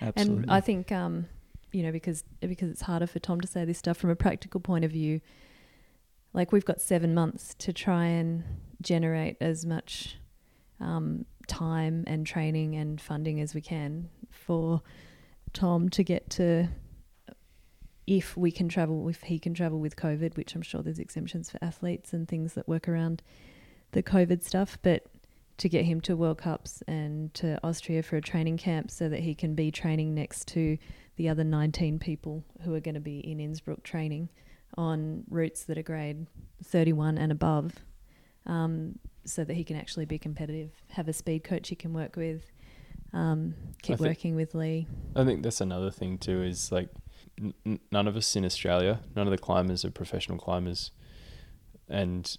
absolutely. 0.00 0.42
And 0.44 0.50
I 0.50 0.60
think, 0.60 0.92
um, 0.92 1.26
you 1.72 1.82
know, 1.82 1.92
because 1.92 2.24
because 2.40 2.70
it's 2.70 2.82
harder 2.82 3.06
for 3.06 3.18
Tom 3.18 3.40
to 3.40 3.48
say 3.48 3.64
this 3.64 3.78
stuff 3.78 3.96
from 3.96 4.10
a 4.10 4.16
practical 4.16 4.60
point 4.60 4.84
of 4.84 4.90
view. 4.90 5.20
Like 6.32 6.52
we've 6.52 6.64
got 6.64 6.80
seven 6.80 7.14
months 7.14 7.54
to 7.60 7.72
try 7.72 8.06
and 8.06 8.44
generate 8.82 9.36
as 9.40 9.64
much 9.64 10.16
um, 10.80 11.24
time 11.48 12.04
and 12.06 12.26
training 12.26 12.74
and 12.74 13.00
funding 13.00 13.40
as 13.40 13.54
we 13.54 13.62
can 13.62 14.10
for 14.30 14.82
Tom 15.52 15.88
to 15.90 16.04
get 16.04 16.28
to. 16.30 16.68
If 18.06 18.36
we 18.36 18.52
can 18.52 18.68
travel, 18.68 19.08
if 19.08 19.22
he 19.22 19.38
can 19.38 19.52
travel 19.52 19.80
with 19.80 19.96
COVID, 19.96 20.36
which 20.36 20.54
I'm 20.54 20.62
sure 20.62 20.82
there's 20.82 21.00
exemptions 21.00 21.50
for 21.50 21.58
athletes 21.60 22.12
and 22.12 22.28
things 22.28 22.52
that 22.54 22.68
work 22.68 22.86
around 22.88 23.20
the 23.92 24.02
COVID 24.02 24.44
stuff, 24.44 24.78
but 24.82 25.06
to 25.58 25.68
get 25.68 25.84
him 25.84 26.00
to 26.02 26.16
World 26.16 26.38
Cups 26.38 26.82
and 26.86 27.32
to 27.34 27.58
Austria 27.64 28.02
for 28.02 28.16
a 28.16 28.20
training 28.20 28.58
camp 28.58 28.90
so 28.90 29.08
that 29.08 29.20
he 29.20 29.34
can 29.34 29.54
be 29.54 29.70
training 29.70 30.14
next 30.14 30.46
to 30.48 30.76
the 31.16 31.28
other 31.28 31.44
19 31.44 31.98
people 31.98 32.44
who 32.62 32.74
are 32.74 32.80
going 32.80 32.94
to 32.94 33.00
be 33.00 33.20
in 33.20 33.40
Innsbruck 33.40 33.82
training 33.82 34.28
on 34.76 35.24
routes 35.30 35.64
that 35.64 35.78
are 35.78 35.82
grade 35.82 36.26
31 36.64 37.16
and 37.16 37.32
above 37.32 37.72
um, 38.44 38.98
so 39.24 39.44
that 39.44 39.54
he 39.54 39.64
can 39.64 39.76
actually 39.76 40.04
be 40.04 40.18
competitive, 40.18 40.70
have 40.90 41.08
a 41.08 41.12
speed 41.12 41.42
coach 41.42 41.68
he 41.68 41.74
can 41.74 41.92
work 41.92 42.16
with, 42.16 42.42
um, 43.12 43.54
keep 43.82 43.96
think- 43.98 44.08
working 44.08 44.36
with 44.36 44.54
Lee. 44.54 44.86
I 45.14 45.24
think 45.24 45.42
that's 45.42 45.60
another 45.60 45.90
thing 45.90 46.18
too. 46.18 46.42
Is 46.42 46.70
like 46.70 46.90
n- 47.64 47.80
none 47.90 48.06
of 48.06 48.16
us 48.16 48.36
in 48.36 48.44
Australia, 48.44 49.00
none 49.14 49.26
of 49.26 49.30
the 49.30 49.38
climbers 49.38 49.84
are 49.84 49.90
professional 49.90 50.38
climbers, 50.38 50.90
and 51.88 52.36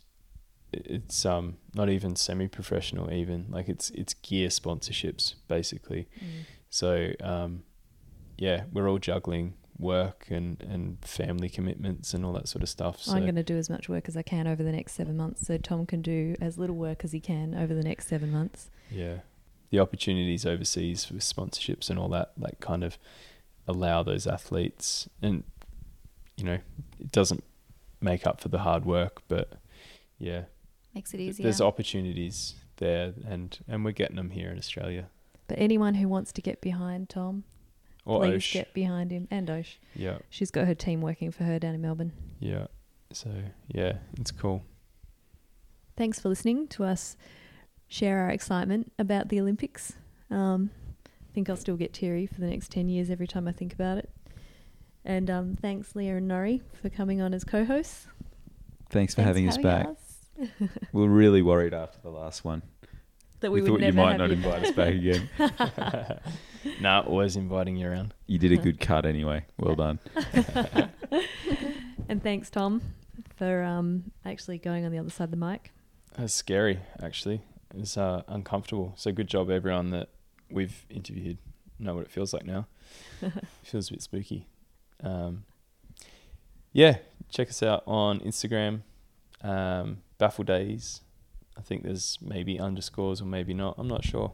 it's 0.74 1.26
um 1.26 1.58
not 1.74 1.90
even 1.90 2.16
semi-professional. 2.16 3.12
Even 3.12 3.46
like 3.50 3.70
it's 3.70 3.90
it's 3.92 4.14
gear 4.14 4.50
sponsorships 4.50 5.36
basically. 5.48 6.08
So 6.70 7.12
um, 7.22 7.64
yeah, 8.38 8.64
we're 8.72 8.90
all 8.90 9.00
juggling 9.00 9.54
work 9.80 10.26
and 10.30 10.62
and 10.62 10.98
family 11.06 11.50
commitments 11.50 12.14
and 12.14 12.26
all 12.26 12.34
that 12.34 12.48
sort 12.48 12.64
of 12.64 12.70
stuff. 12.70 13.02
So 13.02 13.14
I'm 13.14 13.24
going 13.24 13.36
to 13.36 13.44
do 13.44 13.58
as 13.58 13.70
much 13.70 13.88
work 13.88 14.08
as 14.08 14.18
I 14.18 14.22
can 14.24 14.48
over 14.48 14.64
the 14.64 14.72
next 14.72 14.94
seven 14.94 15.16
months 15.16 15.46
so 15.48 15.58
Tom 15.58 15.86
can 15.86 16.02
do 16.02 16.36
as 16.42 16.58
little 16.58 16.76
work 16.76 17.04
as 17.04 17.12
he 17.12 17.20
can 17.20 17.54
over 17.56 17.74
the 17.74 17.84
next 17.84 18.08
seven 18.08 18.32
months. 18.32 18.70
yeah, 18.90 19.20
the 19.70 19.80
opportunities 19.80 20.46
overseas 20.46 21.06
for 21.06 21.14
sponsorships 21.16 21.90
and 21.90 22.00
all 22.00 22.10
that 22.10 22.32
like 22.38 22.60
kind 22.60 22.84
of 22.84 22.98
allow 23.68 24.02
those 24.02 24.26
athletes 24.26 25.10
and 25.22 25.44
you 26.38 26.44
know 26.46 26.58
it 27.00 27.12
doesn't 27.12 27.44
make 28.02 28.26
up 28.26 28.42
for 28.42 28.50
the 28.50 28.60
hard 28.60 28.86
work, 28.86 29.22
but 29.28 29.54
yeah, 30.18 30.44
Makes 30.96 31.14
it 31.14 31.18
th- 31.18 31.30
easier. 31.30 31.44
there's 31.44 31.62
opportunities 31.62 32.56
there 32.78 33.14
and 33.28 33.58
and 33.68 33.84
we're 33.86 33.92
getting 33.92 34.16
them 34.16 34.30
here 34.32 34.50
in 34.50 34.58
Australia. 34.58 35.10
But 35.48 35.60
anyone 35.60 35.96
who 35.96 36.08
wants 36.10 36.32
to 36.34 36.42
get 36.42 36.60
behind 36.62 37.10
Tom, 37.10 37.44
Or 38.06 38.20
please 38.22 38.36
Osh. 38.38 38.54
get 38.54 38.74
behind 38.74 39.12
him. 39.12 39.28
And 39.32 39.50
Osh. 39.50 39.80
yeah, 39.96 40.18
She's 40.30 40.52
got 40.52 40.68
her 40.68 40.76
team 40.76 41.02
working 41.02 41.32
for 41.32 41.44
her 41.46 41.58
down 41.60 41.74
in 41.76 41.82
Melbourne. 41.82 42.12
yeah. 42.40 42.68
So 43.14 43.30
yeah, 43.70 43.98
it's 44.20 44.32
cool. 44.32 44.64
Thanks 45.96 46.20
for 46.20 46.30
listening 46.30 46.68
to 46.70 46.84
us 46.84 47.16
share 47.88 48.20
our 48.20 48.30
excitement 48.30 48.92
about 49.00 49.30
the 49.30 49.40
Olympics. 49.40 49.94
Um, 50.30 50.72
I 51.06 51.34
think 51.34 51.50
I'll 51.50 51.56
still 51.56 51.78
get 51.78 51.94
teary 51.94 52.26
for 52.28 52.42
the 52.42 52.48
next 52.48 52.70
10 52.72 52.90
years 52.90 53.10
every 53.10 53.28
time 53.28 53.48
I 53.48 53.52
think 53.54 53.74
about 53.74 53.98
it. 54.00 54.10
And 55.06 55.30
um, 55.30 55.56
thanks, 55.62 55.96
Leah 55.96 56.18
and 56.18 56.30
Nori, 56.30 56.62
for 56.82 56.90
coming 56.90 57.22
on 57.22 57.34
as 57.34 57.46
co 57.46 57.64
hosts. 57.64 58.08
Thanks 58.90 59.16
for 59.16 59.22
Thanks 59.22 59.28
having 59.28 59.46
for 59.46 59.52
us 59.52 59.58
back. 59.58 59.88
us. 59.88 60.07
We 60.38 60.48
were 60.92 61.08
really 61.08 61.42
worried 61.42 61.74
after 61.74 62.00
the 62.02 62.10
last 62.10 62.46
one. 62.46 62.62
That 63.40 63.52
We, 63.52 63.62
we, 63.62 63.70
would 63.70 63.82
thought 63.82 63.88
you 63.88 63.94
might 63.94 64.18
not 64.18 64.30
you. 64.30 64.36
invite 64.36 64.66
us 64.66 64.72
back 64.72 64.94
again. 64.96 65.30
nah, 66.82 67.02
always 67.02 67.36
inviting 67.36 67.78
you 67.78 67.88
around. 67.88 68.14
You 68.26 68.40
did 68.40 68.52
a 68.52 68.58
good 68.58 68.80
cut 68.80 69.06
anyway. 69.06 69.46
Well 69.58 69.76
done. 69.76 70.00
And 72.10 72.24
thanks, 72.24 72.50
Tom, 72.50 72.82
for 73.36 73.64
um, 73.64 74.12
actually 74.26 74.58
going 74.60 74.86
on 74.86 74.92
the 74.92 74.98
other 74.98 75.10
side 75.10 75.26
of 75.26 75.32
the 75.32 75.38
mic. 75.38 75.72
That's 76.18 76.34
scary, 76.34 76.80
actually. 77.02 77.42
It's 77.76 77.98
uh, 77.98 78.24
uncomfortable. 78.28 78.94
So 78.96 79.12
good 79.12 79.28
job, 79.28 79.50
everyone 79.50 79.90
that 79.92 80.10
we've 80.50 80.86
interviewed. 80.90 81.38
Know 81.80 81.96
what 81.96 82.06
it 82.06 82.12
feels 82.12 82.34
like 82.34 82.46
now. 82.46 82.68
feels 83.64 83.90
a 83.90 83.94
bit 83.94 84.02
spooky. 84.02 84.48
Um, 85.04 85.44
yeah, 86.72 86.98
check 87.30 87.50
us 87.50 87.62
out 87.62 87.84
on 87.86 88.20
Instagram, 88.22 88.82
um, 89.44 89.98
Baffle 90.18 90.44
Days. 90.44 91.02
I 91.58 91.62
think 91.62 91.84
there's 91.84 92.18
maybe 92.22 92.60
underscores 92.60 93.22
or 93.22 93.26
maybe 93.26 93.54
not. 93.54 93.76
I'm 93.78 93.88
not 93.88 94.04
sure. 94.04 94.32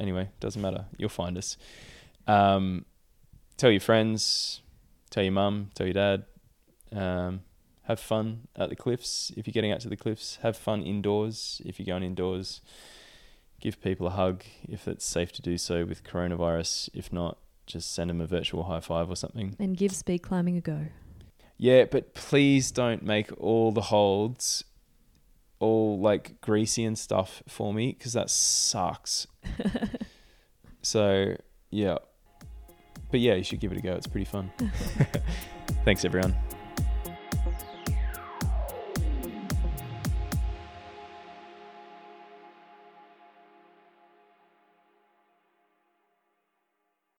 Anyway, 0.00 0.30
doesn't 0.40 0.60
matter. 0.60 0.86
You'll 0.96 1.08
find 1.08 1.36
us. 1.38 1.56
Um, 2.26 2.84
tell 3.56 3.70
your 3.70 3.80
friends, 3.80 4.60
tell 5.10 5.22
your 5.22 5.32
mum, 5.32 5.70
tell 5.74 5.86
your 5.86 5.94
dad. 5.94 6.24
Um, 6.92 7.40
have 7.82 8.00
fun 8.00 8.48
at 8.54 8.68
the 8.68 8.76
cliffs 8.76 9.32
if 9.36 9.46
you're 9.46 9.52
getting 9.52 9.72
out 9.72 9.80
to 9.80 9.88
the 9.88 9.96
cliffs. 9.96 10.38
Have 10.42 10.56
fun 10.56 10.82
indoors 10.82 11.62
if 11.64 11.78
you're 11.78 11.86
going 11.86 12.02
indoors. 12.02 12.60
Give 13.60 13.80
people 13.80 14.06
a 14.06 14.10
hug 14.10 14.44
if 14.68 14.86
it's 14.86 15.04
safe 15.04 15.32
to 15.32 15.42
do 15.42 15.58
so 15.58 15.84
with 15.84 16.04
coronavirus. 16.04 16.90
If 16.92 17.12
not, 17.12 17.38
just 17.66 17.92
send 17.92 18.10
them 18.10 18.20
a 18.20 18.26
virtual 18.26 18.64
high 18.64 18.80
five 18.80 19.10
or 19.10 19.16
something. 19.16 19.56
And 19.58 19.76
give 19.76 19.92
speed 19.92 20.18
climbing 20.18 20.56
a 20.56 20.60
go. 20.60 20.86
Yeah, 21.56 21.86
but 21.86 22.14
please 22.14 22.70
don't 22.70 23.02
make 23.02 23.30
all 23.38 23.72
the 23.72 23.82
holds 23.82 24.64
all 25.60 25.98
like 25.98 26.40
greasy 26.40 26.84
and 26.84 26.98
stuff 26.98 27.42
for 27.48 27.72
me 27.72 27.92
because 27.92 28.12
that 28.12 28.30
sucks. 28.30 29.26
so, 30.82 31.36
yeah. 31.70 31.98
But 33.10 33.20
yeah, 33.20 33.34
you 33.34 33.44
should 33.44 33.60
give 33.60 33.72
it 33.72 33.78
a 33.78 33.80
go. 33.80 33.94
It's 33.94 34.06
pretty 34.06 34.26
fun. 34.26 34.50
Thanks, 35.84 36.04
everyone. 36.04 36.34